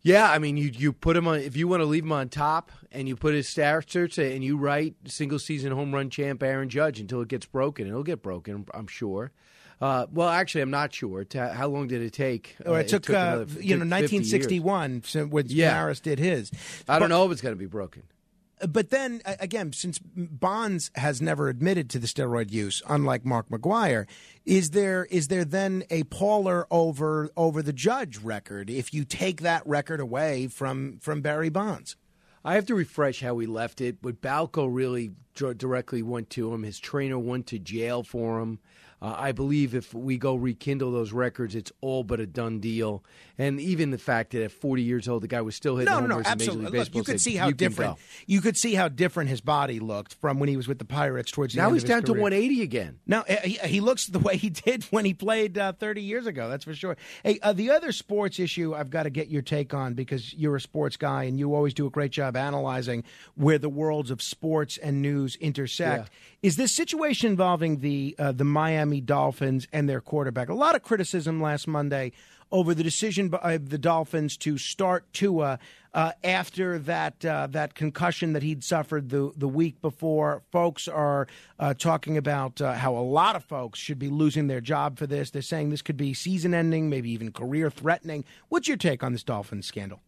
[0.04, 2.30] Yeah, I mean, you you put him on if you want to leave him on
[2.30, 6.70] top, and you put his stats and you write single season home run champ Aaron
[6.70, 7.88] Judge until it gets broken.
[7.88, 9.32] It'll get broken, I'm sure.
[9.80, 11.26] Uh, well, actually, I'm not sure.
[11.34, 12.56] How long did it take?
[12.66, 14.32] Or Uh, it took, uh, another- you know, took 50 years.
[14.32, 15.74] 1961 so when Yeah.
[15.74, 16.52] Maris did his.
[16.88, 18.04] I don't know if it's going to be broken.
[18.68, 24.08] But then again, since Bonds has never admitted to the steroid use, unlike Mark McGwire,
[24.46, 29.42] is there is there then a parlor over over the Judge record if you take
[29.42, 31.96] that record away from from Barry Bonds?
[32.44, 36.64] I have to refresh how we left it, but Balco really directly went to him.
[36.64, 38.60] His trainer went to jail for him.
[39.02, 43.04] Uh, I believe if we go rekindle those records, it's all but a done deal.
[43.38, 46.00] And even the fact that at 40 years old, the guy was still hitting No,
[46.02, 46.66] no, homers no, in Major absolutely.
[46.66, 47.00] League Look, Baseball.
[47.00, 47.98] you could see how "You different.
[48.28, 51.32] You could see how different his body looked from when he was with the Pirates
[51.32, 53.00] towards the Now end he's of his down to 180 again.
[53.08, 56.28] Now uh, he, he looks the way he did when he played uh, 30 years
[56.28, 56.50] ago.
[56.50, 56.96] That's for sure.
[57.24, 60.56] Hey, uh, the other sports issue I've got to get your take on because you're
[60.58, 63.04] a sports guy and you always do a great job analyzing
[63.36, 66.12] where the worlds of sports and news intersect.
[66.44, 70.50] Is this situation involving the uh, the Miami Dolphins and their quarterback?
[70.50, 72.12] A lot of criticism last Monday
[72.52, 75.58] over the decision by the Dolphins to start Tua
[75.94, 80.44] uh, after that uh, that concussion that he'd suffered the the week before.
[80.52, 81.28] Folks are
[81.60, 85.08] uh, talking about uh, how a lot of folks should be losing their job for
[85.08, 85.32] this.
[85.32, 88.26] They're saying this could be season ending, maybe even career threatening.
[88.50, 90.02] What's your take on this Dolphins scandal?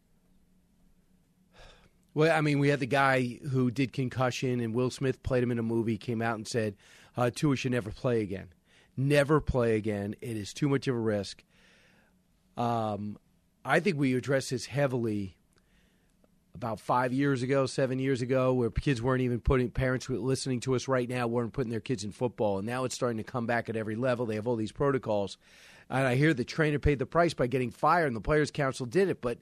[2.14, 5.52] Well, I mean, we had the guy who did concussion, and Will Smith played him
[5.52, 5.98] in a movie.
[5.98, 6.76] Came out and said,
[7.18, 8.50] uh, "Tua should never play again.
[8.96, 10.16] Never play again.
[10.22, 11.44] It is too much of a risk."
[12.58, 13.18] Um,
[13.66, 15.36] I think we addressed this heavily
[16.56, 20.76] about five years ago, seven years ago, where kids weren't even putting parents listening to
[20.76, 23.48] us right now weren't putting their kids in football, and now it's starting to come
[23.48, 24.26] back at every level.
[24.26, 25.38] They have all these protocols,
[25.90, 28.86] and I hear the trainer paid the price by getting fired, and the players' council
[28.86, 29.40] did it, but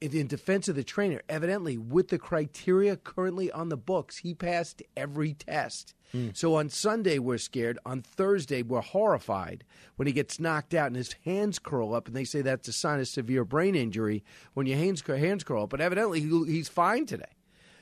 [0.00, 4.82] in- defense of the trainer, evidently with the criteria currently on the books, he passed
[4.96, 5.94] every test.
[6.32, 7.78] So on Sunday we're scared.
[7.84, 9.64] On Thursday we're horrified
[9.96, 12.72] when he gets knocked out and his hands curl up, and they say that's a
[12.72, 15.70] sign of severe brain injury when your hands hands curl up.
[15.70, 17.36] But evidently he, he's fine today.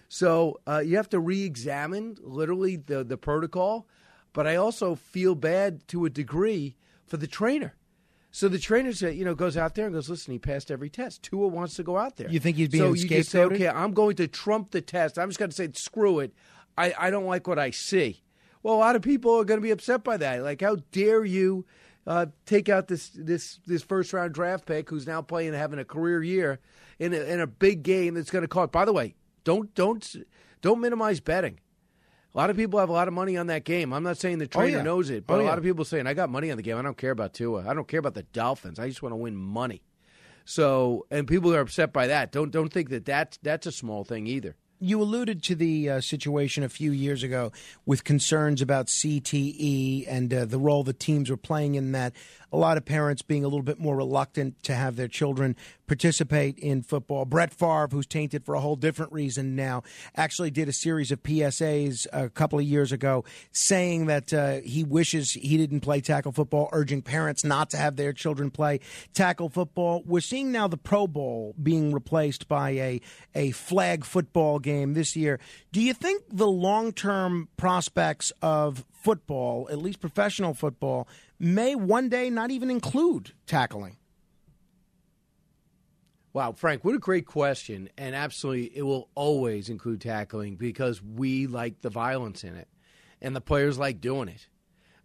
[0.09, 3.87] So uh, you have to re-examine literally the the protocol.
[4.33, 6.77] But I also feel bad to a degree
[7.07, 7.77] for the trainer.
[8.35, 10.91] So the trainer said, you know, goes out there and goes, listen, he passed every
[10.91, 11.23] test.
[11.23, 12.29] Tua wants to go out there.
[12.29, 15.21] You think he's being so you just say, okay, I'm going to trump the test.
[15.21, 16.35] I'm just going to say, screw it.
[16.77, 18.25] I, I don't like what I see.
[18.65, 20.43] Well, a lot of people are going to be upset by that.
[20.43, 21.65] Like, how dare you
[22.09, 25.79] uh, take out this this this first round draft pick who's now playing and having
[25.79, 26.59] a career year
[26.99, 28.73] in a, in a big game that's going to cost.
[28.73, 29.15] By the way,
[29.45, 30.17] don't don't
[30.61, 31.61] don't minimize betting.
[32.35, 33.93] A lot of people have a lot of money on that game.
[33.93, 34.83] I'm not saying the Oh, trainer yeah.
[34.83, 35.49] knows it, but Oh, a yeah.
[35.51, 36.77] lot of people saying, I got money on the game.
[36.77, 37.65] I don't care about Tua.
[37.69, 38.79] I don't care about the Dolphins.
[38.81, 39.83] I just want to win money.
[40.45, 42.33] So, and people are upset by that.
[42.33, 44.57] Don't don't think that that's, that's a small thing either.
[44.81, 47.53] You alluded to the uh, situation a few years ago
[47.87, 52.13] with concerns about CTE and uh, the role the teams were playing in that.
[52.53, 55.57] A lot of parents being a little bit more reluctant to have their children
[55.87, 57.25] participate in football.
[57.25, 59.83] Brett Favre, who's tainted for a whole different reason now,
[60.17, 64.85] actually did a series of PSAs a couple of years ago saying that uh, he
[64.85, 68.81] wishes he didn't play tackle football, urging parents not to have their children play
[69.13, 70.03] tackle football.
[70.07, 73.01] We're seeing now the Pro Bowl being replaced by a,
[73.35, 75.41] a flag football game this year.
[75.73, 82.09] Do you think the long term prospects of football, at least professional football, may one
[82.09, 83.97] day not even include tackling?
[86.35, 87.89] Wow, Frank, what a great question.
[87.97, 92.67] And absolutely, it will always include tackling because we like the violence in it
[93.23, 94.49] and the players like doing it.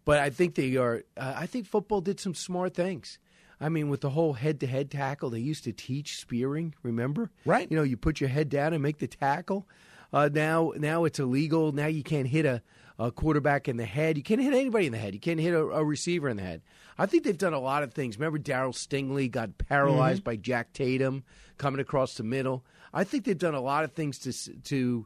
[0.06, 3.20] But I think they are, uh, I think football did some smart things.
[3.62, 7.30] I mean, with the whole head to head tackle, they used to teach spearing, remember?
[7.46, 7.70] Right.
[7.70, 9.68] You know, you put your head down and make the tackle.
[10.12, 11.72] Uh, now, now it's illegal.
[11.72, 12.64] Now you can't hit a,
[13.00, 14.18] a quarterback in the head.
[14.18, 15.14] You can't hit anybody in the head.
[15.14, 16.62] You can't hit a, a receiver in the head.
[16.98, 18.20] I think they've done a lot of things.
[18.20, 21.24] Remember, Darryl Stingley got paralyzed by Jack Tatum
[21.58, 22.66] coming across the middle.
[22.94, 25.06] I think they've done a lot of things to to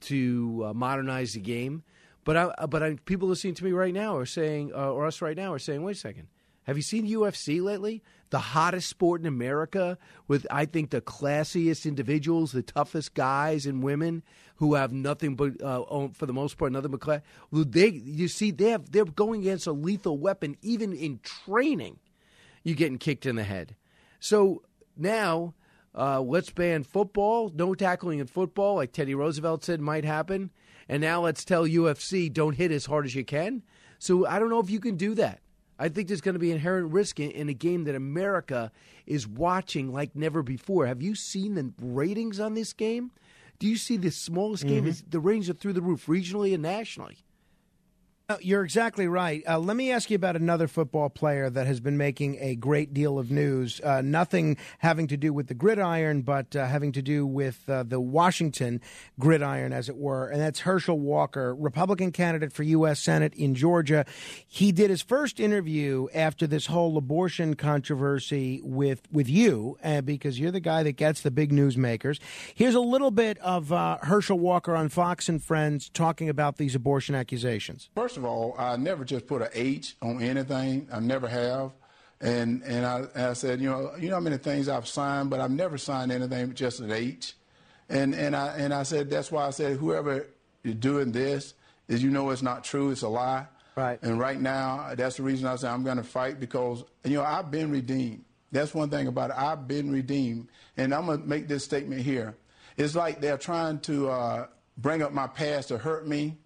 [0.00, 1.82] to uh, modernize the game.
[2.24, 5.22] But I, but I, people listening to me right now are saying, uh, or us
[5.22, 6.28] right now are saying, wait a second.
[6.70, 8.00] Have you seen UFC lately?
[8.28, 13.82] The hottest sport in America, with I think the classiest individuals, the toughest guys and
[13.82, 14.22] women
[14.58, 17.22] who have nothing but, uh, for the most part, nothing but class.
[17.50, 21.98] They, you see, they have they're going against a lethal weapon, even in training.
[22.62, 23.74] You're getting kicked in the head.
[24.20, 24.62] So
[24.96, 25.54] now,
[25.92, 27.50] uh, let's ban football.
[27.52, 30.52] No tackling in football, like Teddy Roosevelt said might happen.
[30.88, 33.64] And now let's tell UFC don't hit as hard as you can.
[33.98, 35.40] So I don't know if you can do that.
[35.80, 38.70] I think there's going to be inherent risk in, in a game that America
[39.06, 40.86] is watching like never before.
[40.86, 43.10] Have you seen the ratings on this game?
[43.58, 44.84] Do you see the smallest game?
[44.84, 44.88] Mhm.
[44.88, 47.16] Is the ratings are through the roof, regionally and nationally.
[48.40, 49.42] You're exactly right.
[49.48, 52.94] Uh, let me ask you about another football player that has been making a great
[52.94, 53.80] deal of news.
[53.82, 57.82] Uh, nothing having to do with the gridiron, but uh, having to do with uh,
[57.82, 58.80] the Washington
[59.18, 60.28] gridiron, as it were.
[60.28, 63.00] And that's Herschel Walker, Republican candidate for U.S.
[63.00, 64.04] Senate in Georgia.
[64.46, 70.38] He did his first interview after this whole abortion controversy with with you, uh, because
[70.38, 72.20] you're the guy that gets the big newsmakers.
[72.54, 76.74] Here's a little bit of uh, Herschel Walker on Fox and Friends talking about these
[76.74, 77.88] abortion accusations.
[77.94, 80.88] First of all, I never just put a H on anything.
[80.92, 81.72] I never have.
[82.20, 85.30] And and I, and I said, you know, you know how many things I've signed,
[85.30, 87.34] but I've never signed anything with just an H.
[87.88, 90.26] And and I and I said that's why I said whoever
[90.62, 91.54] is doing this
[91.88, 93.46] is you know it's not true, it's a lie.
[93.74, 93.98] Right.
[94.02, 97.24] And right now, that's the reason I say I'm going to fight because you know
[97.24, 98.24] I've been redeemed.
[98.52, 99.36] That's one thing about it.
[99.38, 102.36] I've been redeemed, and I'm going to make this statement here.
[102.76, 106.36] It's like they're trying to uh, bring up my past to hurt me,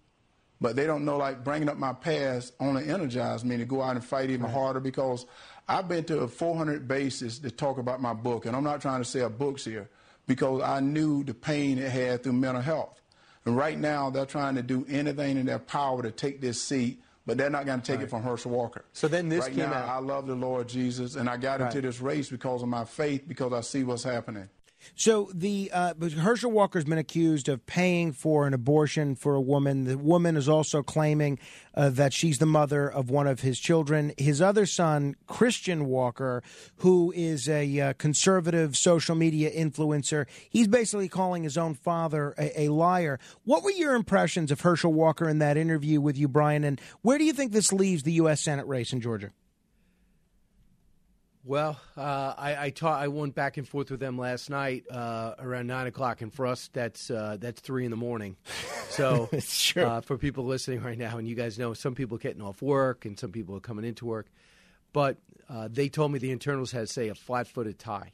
[0.61, 3.95] but they don't know like bringing up my past only energized me to go out
[3.95, 5.25] and fight even harder because
[5.67, 9.05] I've been to 400 bases to talk about my book, and I'm not trying to
[9.05, 9.89] sell books here
[10.27, 13.01] because I knew the pain it had through mental health.
[13.45, 17.01] And right now, they're trying to do anything in their power to take this seat,
[17.25, 18.85] but they're not going to take it from Herschel Walker.
[18.93, 19.89] So then this right came now, out.
[19.89, 23.27] I love the Lord Jesus, and I got into this race because of my faith,
[23.27, 24.49] because I see what's happening.
[24.95, 29.85] So the uh, Herschel Walker's been accused of paying for an abortion for a woman.
[29.85, 31.39] The woman is also claiming
[31.73, 34.13] uh, that she's the mother of one of his children.
[34.17, 36.43] His other son, Christian Walker,
[36.77, 42.63] who is a uh, conservative social media influencer, he's basically calling his own father a,
[42.63, 43.19] a liar.
[43.43, 46.63] What were your impressions of Herschel Walker in that interview with you, Brian?
[46.63, 48.41] And where do you think this leaves the U.S.
[48.41, 49.31] Senate race in Georgia?
[51.47, 55.35] Well, uh, I I, ta- I went back and forth with them last night uh,
[55.37, 58.35] around nine o'clock, and for us, that's uh, that's three in the morning.
[58.89, 59.29] So,
[59.85, 63.05] Uh, for people listening right now, and you guys know, some people getting off work,
[63.05, 64.27] and some people are coming into work.
[64.91, 65.17] But
[65.49, 68.11] uh, they told me the internals had say a flat-footed tie,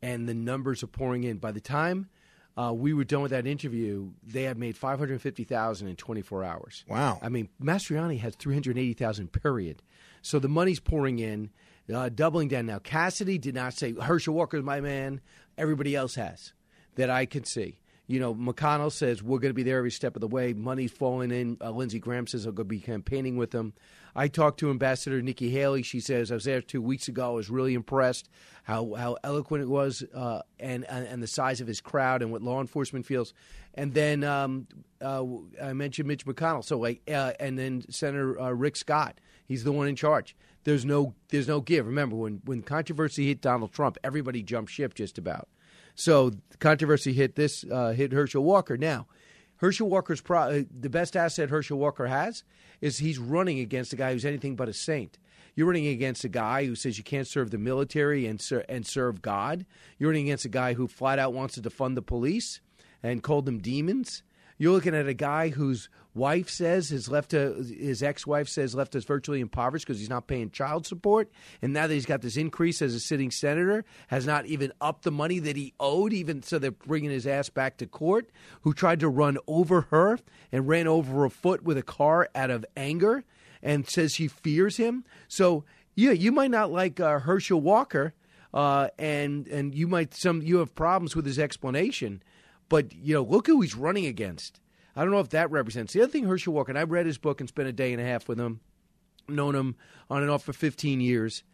[0.00, 1.38] and the numbers are pouring in.
[1.38, 2.08] By the time
[2.56, 5.96] uh, we were done with that interview, they had made five hundred fifty thousand in
[5.96, 6.84] twenty-four hours.
[6.86, 7.18] Wow!
[7.22, 9.32] I mean, Mastriano has three hundred eighty thousand.
[9.32, 9.82] Period.
[10.22, 11.50] So the money's pouring in,
[11.92, 12.78] uh, doubling down now.
[12.78, 15.20] Cassidy did not say Herschel Walker's my man.
[15.56, 16.52] Everybody else has
[16.96, 17.78] that I can see.
[18.06, 20.54] You know, McConnell says we're going to be there every step of the way.
[20.54, 21.58] Money's falling in.
[21.60, 23.74] Uh, Lindsey Graham says I'm going to be campaigning with them.
[24.16, 25.82] I talked to Ambassador Nikki Haley.
[25.82, 27.32] She says I was there two weeks ago.
[27.32, 28.30] I was really impressed
[28.64, 32.32] how how eloquent it was, uh, and, and and the size of his crowd and
[32.32, 33.34] what law enforcement feels.
[33.74, 34.66] And then um,
[35.02, 35.24] uh,
[35.62, 36.64] I mentioned Mitch McConnell.
[36.64, 39.20] So like, uh, and then Senator uh, Rick Scott.
[39.46, 40.34] He's the one in charge.
[40.68, 41.86] There's no there's no give.
[41.86, 45.48] Remember when when controversy hit Donald Trump, everybody jumped ship just about.
[45.94, 48.76] So controversy hit this uh, hit Herschel Walker.
[48.76, 49.06] Now,
[49.56, 52.44] Herschel Walker's pro- uh, the best asset Herschel Walker has
[52.82, 55.18] is he's running against a guy who's anything but a saint.
[55.54, 58.86] You're running against a guy who says you can't serve the military and ser- and
[58.86, 59.64] serve God.
[59.98, 62.60] You're running against a guy who flat out wants to defund the police
[63.02, 64.22] and called them demons.
[64.58, 69.04] You're looking at a guy whose wife says his left his ex-wife says left us
[69.04, 71.30] virtually impoverished because he's not paying child support,
[71.62, 75.04] and now that he's got this increase as a sitting senator, has not even upped
[75.04, 78.30] the money that he owed, even so they're bringing his ass back to court.
[78.62, 80.18] Who tried to run over her
[80.50, 83.24] and ran over a foot with a car out of anger,
[83.62, 85.04] and says she fears him.
[85.28, 85.64] So
[85.94, 88.14] yeah, you might not like uh, Herschel Walker,
[88.52, 92.22] uh, and and you might some you have problems with his explanation.
[92.68, 94.60] But you know, look who he's running against.
[94.94, 96.24] I don't know if that represents the other thing.
[96.24, 98.38] Herschel Walker, and I read his book and spent a day and a half with
[98.38, 98.60] him,
[99.28, 99.76] known him
[100.10, 101.44] on and off for 15 years,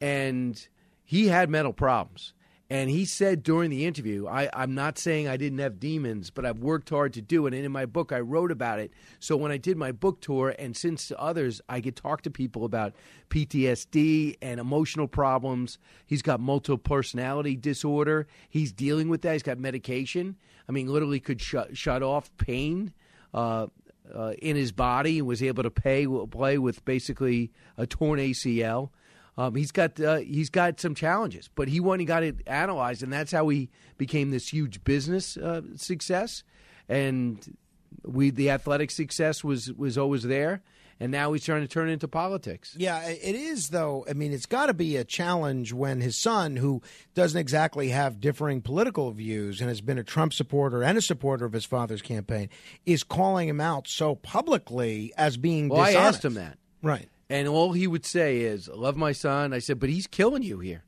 [0.00, 0.68] and
[1.04, 2.34] he had mental problems.
[2.72, 6.46] And he said during the interview, I, I'm not saying I didn't have demons, but
[6.46, 7.54] I've worked hard to do it.
[7.54, 8.92] And in my book, I wrote about it.
[9.18, 12.30] So when I did my book tour, and since to others, I could talk to
[12.30, 12.94] people about
[13.28, 15.78] PTSD and emotional problems.
[16.06, 18.28] He's got multiple personality disorder.
[18.48, 19.32] He's dealing with that.
[19.32, 20.36] He's got medication.
[20.70, 22.92] I mean, literally could shut, shut off pain.
[23.34, 23.66] Uh,
[24.12, 28.90] uh, in his body and was able to pay play with basically a torn ACL.
[29.38, 33.04] Um, he's got uh, he's got some challenges, but he went and got it analyzed,
[33.04, 36.42] and that's how he became this huge business uh, success.
[36.88, 37.56] And
[38.04, 40.62] we the athletic success was was always there,
[41.00, 42.76] and now he's trying to turn it into politics.
[42.78, 44.04] Yeah, it is though.
[44.08, 46.82] I mean, it's got to be a challenge when his son, who
[47.14, 51.46] doesn't exactly have differing political views and has been a Trump supporter and a supporter
[51.46, 52.50] of his father's campaign,
[52.84, 56.58] is calling him out so publicly as being Well, I asked him that.
[56.82, 57.08] Right.
[57.30, 60.42] And all he would say is, "I love my son." I said, "But he's killing
[60.42, 60.84] you here."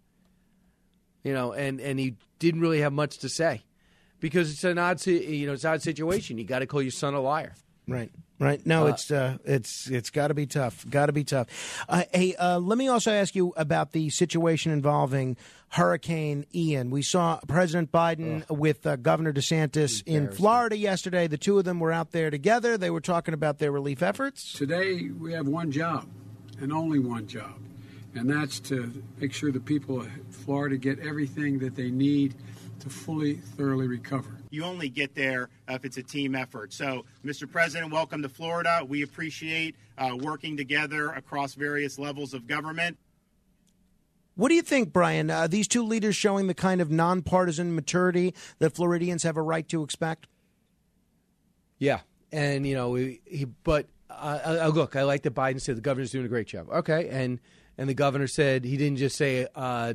[1.25, 3.63] You know, and and he didn't really have much to say
[4.21, 6.37] because it's an odd, you know, it's an odd situation.
[6.37, 7.55] You got to call your son a liar.
[7.89, 8.11] Right.
[8.39, 8.65] Right.
[8.67, 10.85] No, Uh, it's uh, it's it's got to be tough.
[10.91, 11.47] Got to be tough.
[11.89, 15.37] Uh, hey, uh, let me also ask you about the situation involving
[15.69, 16.91] Hurricane Ian.
[16.91, 21.29] We saw President Biden with uh, Governor DeSantis in Florida yesterday.
[21.29, 22.77] The two of them were out there together.
[22.77, 24.53] They were talking about their relief efforts.
[24.55, 26.09] Today, we have one job
[26.61, 27.55] and only one job,
[28.15, 32.35] and that's to make sure the people of Florida get everything that they need
[32.83, 34.39] to fully, thoroughly recover.
[34.51, 36.73] You only get there if it's a team effort.
[36.73, 37.51] So, Mr.
[37.51, 38.85] President, welcome to Florida.
[38.87, 42.99] We appreciate uh, working together across various levels of government.
[44.35, 45.31] What do you think, Brian?
[45.31, 49.69] Uh, these two leaders showing the kind of nonpartisan maturity that Floridians have a right
[49.69, 50.27] to expect?
[51.79, 52.01] Yeah,
[52.33, 55.83] and you know, he, he but uh, uh, look, I like that Biden said the
[55.83, 56.69] governor's doing a great job.
[56.71, 57.39] Okay, and
[57.79, 59.95] and the governor said he didn't just say, uh,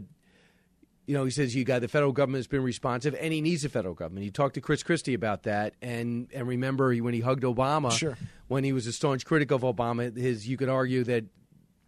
[1.07, 3.63] you know, he says you got the federal government has been responsive, and he needs
[3.63, 4.25] the federal government.
[4.25, 8.17] He talked to Chris Christie about that, and and remember when he hugged Obama, Sure.
[8.49, 11.23] when he was a staunch critic of Obama, his you could argue that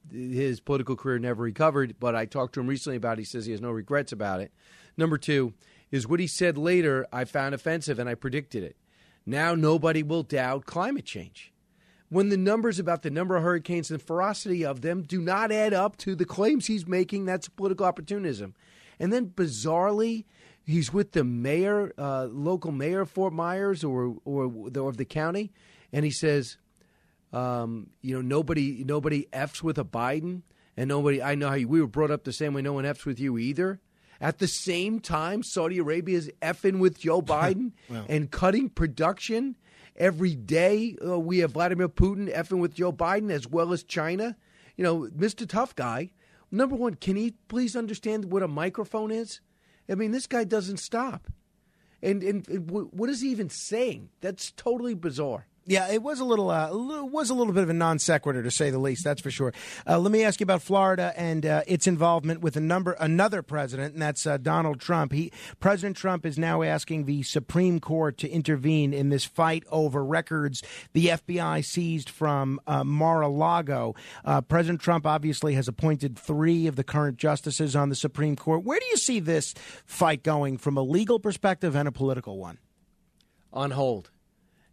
[0.10, 1.96] his political career never recovered.
[2.00, 3.18] But I talked to him recently about.
[3.18, 3.22] it.
[3.22, 4.52] He says he has no regrets about it.
[4.98, 5.54] Number two
[5.92, 7.06] is what he said later.
[7.12, 8.78] I found offensive, and I predicted it.
[9.26, 11.52] Now nobody will doubt climate change
[12.10, 15.52] when the numbers about the number of hurricanes and the ferocity of them do not
[15.52, 18.56] add up to the claims he's making, that's political opportunism.
[19.00, 20.26] And then bizarrely,
[20.64, 25.06] he's with the mayor, uh, local mayor of Fort Myers or or the, of the
[25.06, 25.52] county,
[25.94, 26.58] and he says,
[27.32, 30.42] um, you know, nobody nobody f's with a Biden,
[30.76, 31.22] and nobody.
[31.22, 32.62] I know how you, we were brought up the same way.
[32.62, 33.80] No one f's with you either.
[34.22, 38.06] At the same time, Saudi Arabia is effing with Joe Biden Well.
[38.10, 39.56] and cutting production.
[39.96, 44.36] Every day, uh, we have Vladimir Putin effing with Joe Biden as well as China.
[44.78, 45.48] You know, Mr.
[45.48, 46.12] Tough Guy.
[46.52, 49.42] Number one, can he please understand what a microphone is?
[49.90, 51.28] I mean, this guy doesn't stop.
[52.02, 54.10] And, and, and what is he even saying?
[54.22, 55.48] That's totally bizarre.
[55.70, 58.50] Yeah, it was a little, uh, was a little bit of a non sequitur to
[58.50, 59.04] say the least.
[59.04, 59.54] That's for sure.
[59.88, 63.44] Uh, let me ask you about Florida and uh, its involvement with a number, another
[63.44, 65.12] president, and that's uh, Donald Trump.
[65.12, 70.04] He, President Trump is now asking the Supreme Court to intervene in this fight over
[70.04, 73.94] records the FBI seized from uh, Mar-a-Lago.
[74.26, 78.64] Uh, President Trump obviously has appointed three of the current justices on the Supreme Court.
[78.64, 79.54] Where do you see this
[79.86, 82.58] fight going from a legal perspective and a political one?
[83.52, 84.12] on hold.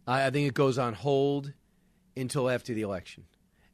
[0.06, 1.52] I, I think it goes on hold
[2.16, 3.24] until after the election,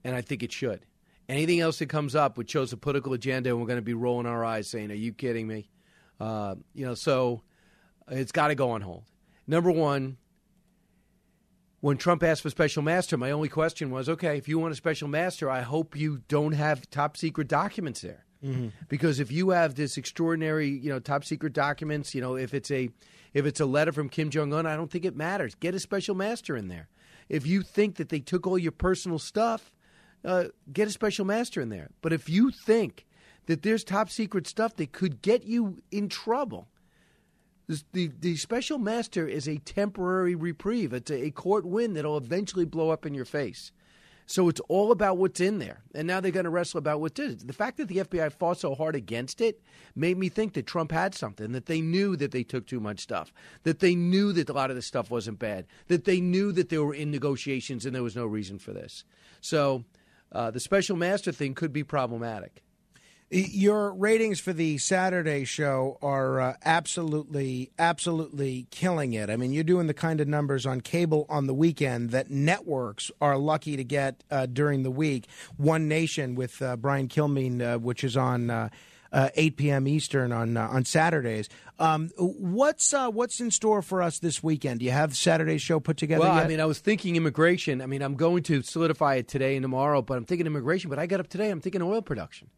[0.05, 0.87] and I think it should.
[1.29, 3.95] Anything else that comes up which shows a political agenda, and we're going to be
[3.95, 5.69] rolling our eyes, saying, "Are you kidding me?"
[6.21, 7.43] Uh, you know, so
[8.11, 9.05] it's got to go on hold.
[9.47, 10.17] Number one,
[11.81, 14.77] when Trump asked for special master, my only question was, "Okay, if you want a
[14.77, 18.25] special master, I hope you don't have top secret documents there."
[18.89, 22.73] because if you have this extraordinary, you know, top secret documents, you know, if it's
[22.73, 22.89] a
[23.35, 25.55] if it's a letter from Kim Jong Un, I don't think it matters.
[25.55, 26.89] Get a special master in there.
[27.29, 29.73] If you think that they took all your personal stuff,
[30.25, 31.91] uh, get a special master in there.
[32.01, 33.07] But if you think
[33.47, 36.69] that there's top secret stuff that could get you in trouble,
[37.93, 40.93] the the special master is a temporary reprieve.
[40.93, 43.73] It's a, a court win that'll eventually blow up in your face.
[44.27, 45.83] So it's all about what's in there.
[45.95, 47.47] And now they're going to wrestle about what it.
[47.47, 49.61] The fact that the FBI fought so hard against it
[49.95, 53.01] made me think that Trump had something, that they knew that they took too much
[53.01, 53.33] stuff,
[53.65, 56.69] that they knew that a lot of the stuff wasn't bad, that they knew that
[56.69, 59.05] they were in negotiations and there was no reason for this.
[59.41, 59.85] So
[60.31, 62.63] uh, the special master thing could be problematic.
[63.35, 69.31] Your ratings for the Saturday show are uh, absolutely, absolutely killing it.
[69.31, 73.11] I mean, you're doing the kind of numbers on cable on the weekend that networks
[73.23, 75.29] are lucky to get uh, during the week.
[75.57, 78.51] One Nation with uh, Brian Kilmeade, uh, which is on.
[78.51, 78.69] Uh,
[79.15, 79.87] uh, 8 p.m.
[79.87, 81.51] Eastern on uh, on Saturdays.
[81.79, 84.81] Um, what's uh, what's in store for us this weekend?
[84.81, 86.47] Do you have Saturday's show put together Well, yet?
[86.47, 87.83] I mean, I was thinking immigration.
[87.83, 90.89] I mean, I'm going to solidify it today and tomorrow, but I'm thinking immigration.
[90.89, 91.51] But I got up today.
[91.51, 92.49] I'm thinking oil production.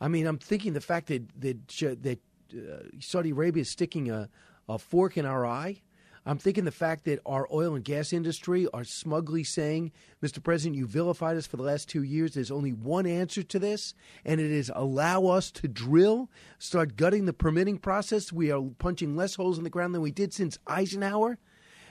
[0.00, 1.68] I mean, I'm thinking the fact that that
[2.02, 2.18] that
[2.54, 4.28] uh, Saudi Arabia is sticking a,
[4.68, 5.82] a fork in our eye.
[6.28, 10.42] I'm thinking the fact that our oil and gas industry are smugly saying, Mr.
[10.42, 12.34] President, you vilified us for the last two years.
[12.34, 13.94] There's only one answer to this,
[14.24, 18.32] and it is allow us to drill, start gutting the permitting process.
[18.32, 21.38] We are punching less holes in the ground than we did since Eisenhower,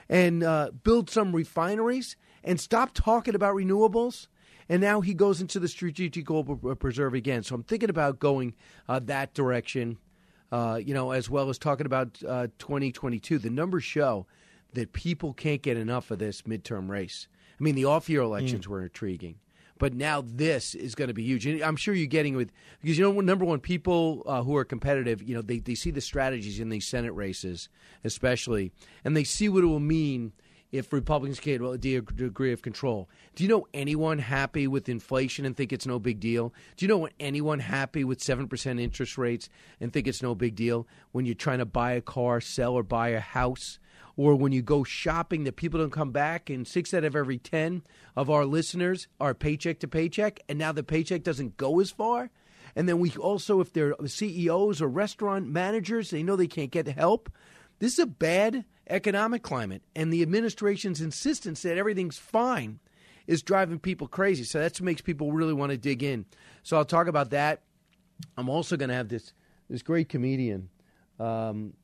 [0.06, 4.26] and uh, build some refineries, and stop talking about renewables.
[4.68, 7.42] And now he goes into the strategic goal pre- preserve again.
[7.42, 8.54] So I'm thinking about going
[8.88, 9.98] uh, that direction,
[10.50, 13.38] uh, you know, as well as talking about uh, 2022.
[13.38, 14.26] The numbers show
[14.72, 17.28] that people can't get enough of this midterm race.
[17.58, 19.36] I mean, the off-year elections were intriguing,
[19.78, 21.46] but now this is going to be huge.
[21.46, 22.50] And I'm sure you're getting with
[22.82, 25.90] because you know, number one, people uh, who are competitive, you know, they they see
[25.90, 27.70] the strategies in these Senate races,
[28.04, 28.72] especially,
[29.04, 30.32] and they see what it will mean
[30.72, 33.08] if Republicans get a degree of control.
[33.34, 36.52] Do you know anyone happy with inflation and think it's no big deal?
[36.76, 39.48] Do you know anyone happy with 7% interest rates
[39.80, 42.82] and think it's no big deal when you're trying to buy a car, sell, or
[42.82, 43.78] buy a house?
[44.16, 47.36] Or when you go shopping, that people don't come back, and six out of every
[47.36, 47.82] 10
[48.16, 52.30] of our listeners are paycheck to paycheck, and now the paycheck doesn't go as far?
[52.74, 56.88] And then we also, if they're CEOs or restaurant managers, they know they can't get
[56.88, 57.30] help.
[57.78, 62.78] This is a bad economic climate, and the administration's insistence that everything's fine
[63.26, 64.44] is driving people crazy.
[64.44, 66.26] So that makes people really want to dig in.
[66.62, 67.62] So I'll talk about that.
[68.36, 69.32] I'm also going to have this
[69.68, 70.68] this great comedian.
[71.18, 71.74] Um,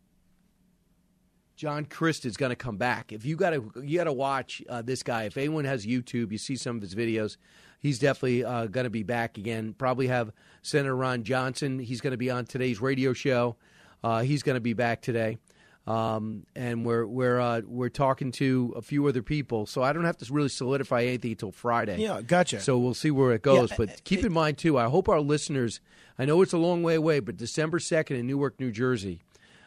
[1.57, 3.13] John Crist is going to come back.
[3.13, 5.25] If you got to, you got to watch uh, this guy.
[5.25, 7.37] If anyone has YouTube, you see some of his videos.
[7.79, 9.75] He's definitely uh, going to be back again.
[9.77, 10.33] Probably have
[10.63, 11.79] Senator Ron Johnson.
[11.79, 13.57] He's going to be on today's radio show.
[14.03, 15.39] Uh, he's going to be back today,
[15.87, 19.67] um, and we're we're uh, we're talking to a few other people.
[19.67, 21.99] So I don't have to really solidify anything until Friday.
[21.99, 22.61] Yeah, gotcha.
[22.61, 23.71] So we'll see where it goes.
[23.71, 24.79] Yeah, but keep in mind too.
[24.79, 25.81] I hope our listeners.
[26.19, 29.21] I know it's a long way away, but December second in Newark, New Jersey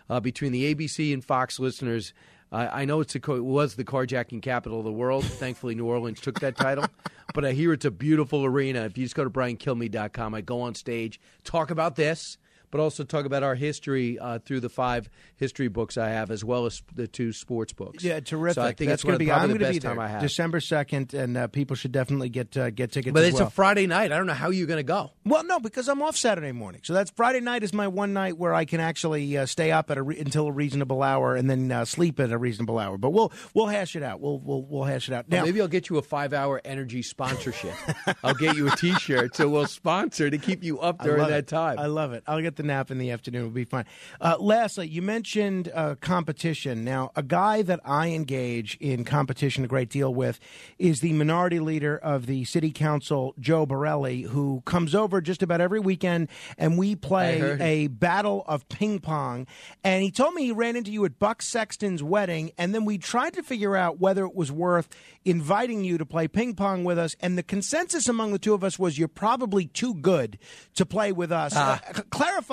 [0.10, 2.14] uh, between the ABC and Fox listeners.
[2.52, 5.26] I I know it's a, it was the carjacking capital of the world.
[5.26, 6.86] Thankfully, New Orleans took that title.
[7.34, 8.86] But I hear it's a beautiful arena.
[8.86, 12.38] If you just go to briankilmeade.com, I go on stage, talk about this,
[12.76, 16.44] but also talk about our history uh, through the five history books I have, as
[16.44, 18.04] well as the two sports books.
[18.04, 18.56] Yeah, terrific.
[18.56, 19.32] So I think that's going to be.
[19.32, 20.22] I'm the going to be there time I have.
[20.22, 23.14] December second, and uh, people should definitely get uh, get tickets.
[23.14, 23.48] but it's well.
[23.48, 24.12] a Friday night.
[24.12, 25.12] I don't know how you're going to go.
[25.24, 26.82] Well, no, because I'm off Saturday morning.
[26.84, 29.90] So that's Friday night is my one night where I can actually uh, stay up
[29.90, 32.98] at a re- until a reasonable hour and then uh, sleep at a reasonable hour.
[32.98, 34.20] But we'll we'll hash it out.
[34.20, 35.30] We'll we'll, we'll hash it out.
[35.30, 37.74] Well, Now, maybe I'll get you a five-hour energy sponsorship.
[38.22, 41.48] I'll get you a T-shirt, so we'll sponsor to keep you up during that it.
[41.48, 41.80] time.
[41.80, 42.26] I love it.
[42.28, 43.42] I'll get the nap in the afternoon.
[43.42, 43.86] It'll be fine.
[44.20, 46.84] Uh, lastly, you mentioned uh, competition.
[46.84, 50.40] Now, a guy that I engage in competition a great deal with
[50.78, 55.62] is the minority leader of the city council, Joe Borelli, who comes over just about
[55.62, 59.48] every weekend and we play a battle of ping pong.
[59.84, 62.98] And he told me he ran into you at Buck Sexton's wedding, and then we
[62.98, 64.90] tried to figure out whether it was worth
[65.24, 67.16] inviting you to play ping pong with us.
[67.20, 70.38] And the consensus among the two of us was you're probably too good
[70.76, 71.54] to play with us.
[71.56, 71.82] Ah.
[71.88, 72.04] Uh, c-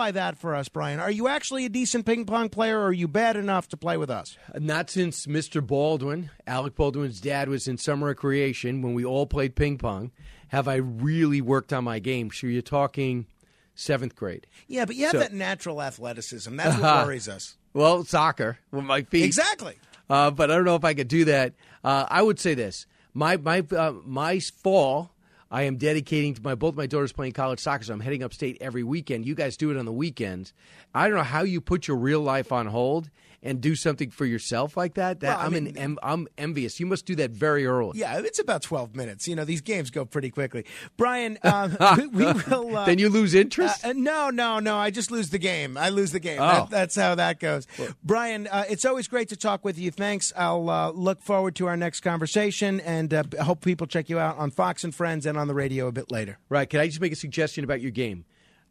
[0.03, 1.01] clarify that for us, Brian.
[1.01, 3.97] Are you actually a decent ping pong player, or are you bad enough to play
[3.97, 4.37] with us?
[4.59, 5.65] Not since Mr.
[5.65, 10.11] Baldwin, Alec Baldwin's dad, was in summer recreation when we all played ping pong.
[10.49, 12.31] Have I really worked on my game?
[12.33, 13.27] So you're talking
[13.75, 14.47] seventh grade.
[14.67, 16.57] Yeah, but you have So- that natural athleticism.
[16.57, 17.57] That's what worries us.
[17.75, 19.25] Well, soccer with my feet.
[19.25, 19.77] Exactly.
[20.11, 21.55] Uh, but I don't know if I could do that.
[21.83, 25.12] Uh, I would say this: my my uh, my fall.
[25.53, 28.57] I am dedicating to my both my daughters playing college soccer, so I'm heading upstate
[28.63, 29.27] every weekend.
[29.27, 30.55] You guys do it on the weekends.
[30.95, 33.11] I don't know how you put your real life on hold
[33.45, 35.21] and do something for yourself like that.
[35.21, 36.79] That Well, I I'm mean- an I'm envious.
[36.79, 37.99] You must do that very early.
[37.99, 39.27] Yeah, it's about 12 minutes.
[39.27, 40.65] You know, these games go pretty quickly.
[40.97, 42.77] Brian, um, we, we will.
[42.77, 43.85] Uh, Then you lose interest?
[43.85, 44.77] Uh, uh, no, no, no.
[44.77, 45.77] I just lose the game.
[45.77, 46.39] I lose the game.
[46.41, 46.47] Oh.
[46.47, 47.67] That, that's how that goes.
[48.05, 49.91] Brian, uh, it's always great to talk with you.
[49.91, 50.33] Thanks.
[50.37, 54.39] I'll uh, look forward to our next conversation and uh, hope people check you out
[54.39, 56.39] on Fox and Friends and on the radio a bit later.
[56.49, 56.71] Right.
[56.71, 58.25] Can I just make a suggestion about your game,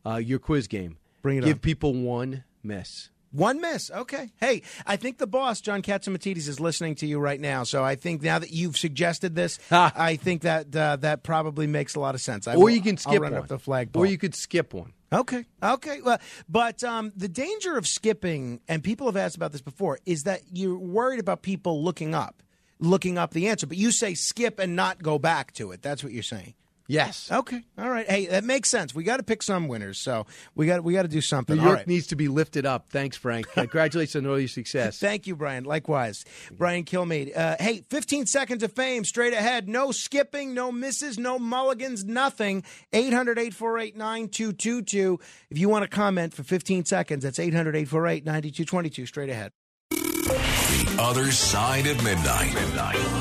[0.06, 0.98] uh, your quiz game?
[1.22, 1.60] Bring it Give on.
[1.60, 3.10] people one miss.
[3.32, 3.90] One miss.
[3.90, 4.30] Okay.
[4.40, 7.64] Hey, I think the boss, John Catsimatidis, is listening to you right now.
[7.64, 11.96] So I think now that you've suggested this, I think that uh, that probably makes
[11.96, 12.48] a lot of sense.
[12.48, 13.42] I or will- you can I'll skip run one.
[13.42, 13.90] up the flag.
[13.96, 14.94] Or you could skip one.
[15.14, 15.46] Okay.
[15.62, 16.02] Okay.
[16.02, 20.24] Well, but um, the danger of skipping, and people have asked about this before, is
[20.24, 22.42] that you're worried about people looking up,
[22.80, 23.68] looking up the answer.
[23.68, 25.82] But you say skip and not go back to it.
[25.82, 26.54] That's what you're saying.
[26.92, 27.32] Yes.
[27.32, 27.64] Okay.
[27.78, 28.06] All right.
[28.06, 28.94] Hey, that makes sense.
[28.94, 31.56] We got to pick some winners, so we got we got to do something.
[31.56, 31.88] New York right.
[31.88, 32.90] needs to be lifted up.
[32.90, 33.50] Thanks, Frank.
[33.54, 35.00] Congratulations on all your success.
[35.00, 35.64] Thank you, Brian.
[35.64, 37.36] Likewise, Brian Kilmeade.
[37.36, 39.70] Uh, hey, 15 seconds of fame straight ahead.
[39.70, 42.64] No skipping, no misses, no mulligans, nothing.
[42.92, 45.20] 800 848 9222.
[45.50, 49.06] If you want to comment for 15 seconds, that's 800 848 9222.
[49.06, 49.54] Straight ahead.
[49.92, 52.54] The other side of midnight.
[52.54, 53.21] midnight.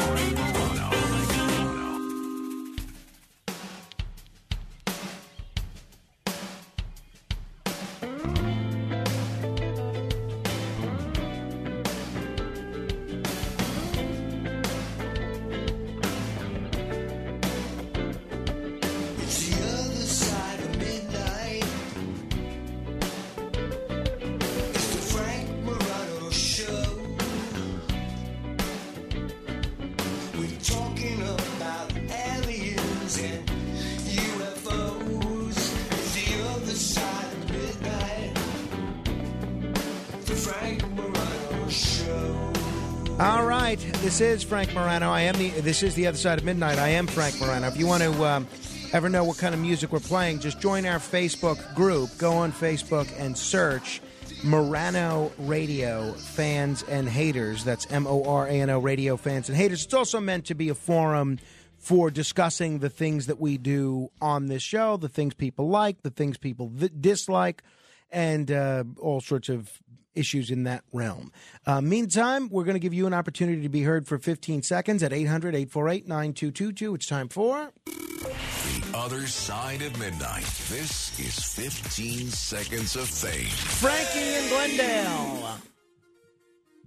[44.51, 45.09] Frank Morano.
[45.09, 45.49] I am the.
[45.61, 46.77] This is the other side of midnight.
[46.77, 47.67] I am Frank Morano.
[47.67, 48.45] If you want to um,
[48.91, 52.09] ever know what kind of music we're playing, just join our Facebook group.
[52.17, 54.01] Go on Facebook and search
[54.43, 57.63] Morano Radio fans and haters.
[57.63, 59.85] That's M O R A N O Radio fans and haters.
[59.85, 61.39] It's also meant to be a forum
[61.77, 66.09] for discussing the things that we do on this show, the things people like, the
[66.09, 67.63] things people th- dislike,
[68.11, 69.81] and uh, all sorts of
[70.15, 71.31] issues in that realm.
[71.65, 75.03] Uh, meantime, we're going to give you an opportunity to be heard for 15 seconds
[75.03, 76.95] at 800 848 9222.
[76.95, 77.71] It's time for.
[77.85, 80.43] The other side of midnight.
[80.69, 83.45] This is 15 seconds of fame.
[83.47, 85.57] Frankie in Glendale.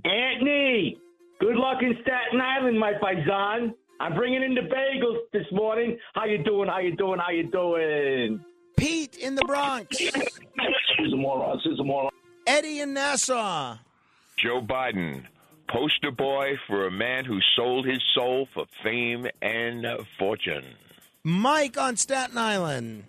[0.04, 0.98] Anthony,
[1.40, 3.72] good luck in Staten Island, my paisan.
[4.00, 5.96] I'm bringing in the bagels this morning.
[6.14, 6.68] How you doing?
[6.68, 7.18] How you doing?
[7.18, 8.44] How you doing?
[8.76, 9.96] Pete in the Bronx.
[9.98, 11.60] She's a moron.
[11.62, 12.10] She's a moron.
[12.47, 13.76] Eddie in Nassau.
[14.39, 15.24] Joe Biden,
[15.68, 19.86] poster boy for a man who sold his soul for fame and
[20.18, 20.64] fortune.
[21.23, 23.05] Mike on Staten Island.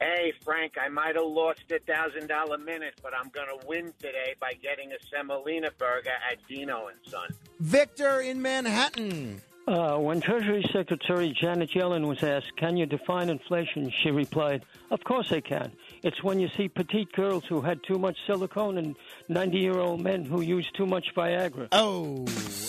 [0.00, 4.34] Hey, Frank, I might have lost a thousand dollar minute, but I'm gonna win today
[4.40, 7.28] by getting a semolina burger at Dino and Son.
[7.60, 9.40] Victor in Manhattan.
[9.66, 13.90] Uh, when Treasury Secretary Janet Yellen was asked, Can you define inflation?
[14.02, 15.72] she replied, Of course I can.
[16.02, 18.96] It's when you see petite girls who had too much silicone and
[19.28, 21.68] 90 year old men who use too much Viagra.
[21.72, 22.24] Oh,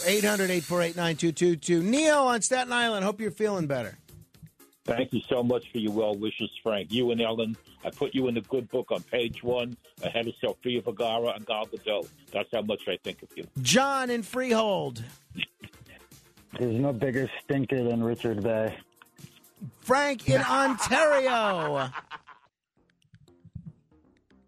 [0.05, 1.83] 800 848 9222.
[1.83, 3.03] Neil on Staten Island.
[3.03, 3.97] Hope you're feeling better.
[4.85, 6.93] Thank you so much for your well wishes, Frank.
[6.93, 10.33] You and Ellen, I put you in the good book on page one, ahead of
[10.39, 12.07] Sofia Vergara and Gal Gadot.
[12.31, 13.45] That's how much I think of you.
[13.61, 15.03] John in Freehold.
[16.57, 18.77] There's no bigger stinker than Richard Bey.
[19.81, 21.89] Frank in Ontario.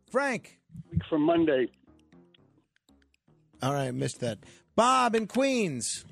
[0.09, 0.59] Frank.
[0.91, 1.67] Week from Monday.
[3.61, 4.39] All right, missed that.
[4.75, 6.05] Bob in Queens.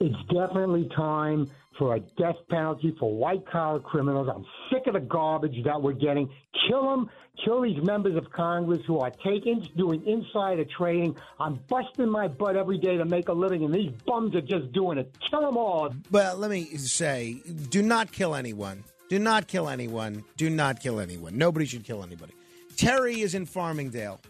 [0.00, 4.28] It's definitely time for a death penalty for white collar criminals.
[4.32, 6.28] I'm sick of the garbage that we're getting.
[6.68, 7.10] Kill them.
[7.44, 11.16] Kill these members of Congress who are taking, doing insider trading.
[11.38, 14.72] I'm busting my butt every day to make a living, and these bums are just
[14.72, 15.14] doing it.
[15.30, 15.94] Kill them all.
[16.10, 17.40] Well, let me say
[17.70, 18.82] do not kill anyone.
[19.08, 20.24] Do not kill anyone.
[20.36, 21.38] Do not kill anyone.
[21.38, 22.34] Nobody should kill anybody.
[22.78, 24.20] Terry is in Farmingdale.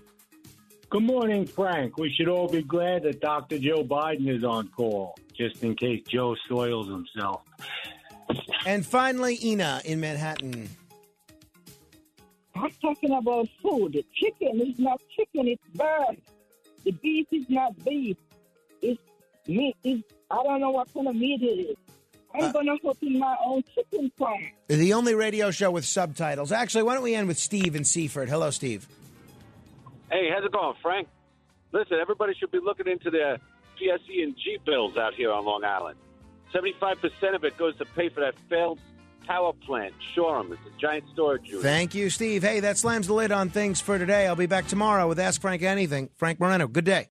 [0.88, 1.98] Good morning, Frank.
[1.98, 3.58] We should all be glad that Dr.
[3.58, 7.42] Joe Biden is on call, just in case Joe soils himself.
[8.64, 10.66] And finally, Ina in Manhattan.
[12.56, 13.92] I'm talking about food.
[13.92, 16.16] The chicken is not chicken, it's bird.
[16.84, 18.16] The beef is not beef.
[18.80, 19.00] It's
[19.46, 19.76] meat.
[19.84, 21.76] It's, I don't know what kind of meat it is.
[22.38, 24.40] I'm Uh, going to open my own chicken farm.
[24.68, 26.52] The only radio show with subtitles.
[26.52, 28.28] Actually, why don't we end with Steve in Seaford?
[28.28, 28.86] Hello, Steve.
[30.10, 31.08] Hey, how's it going, Frank?
[31.72, 33.38] Listen, everybody should be looking into their
[33.80, 35.96] PSE and G bills out here on Long Island.
[36.54, 38.78] 75% of it goes to pay for that failed
[39.26, 40.50] power plant, Shoreham.
[40.52, 41.62] It's a giant storage unit.
[41.62, 42.42] Thank you, Steve.
[42.42, 44.26] Hey, that slams the lid on things for today.
[44.26, 46.08] I'll be back tomorrow with Ask Frank Anything.
[46.16, 47.06] Frank Morano, good day.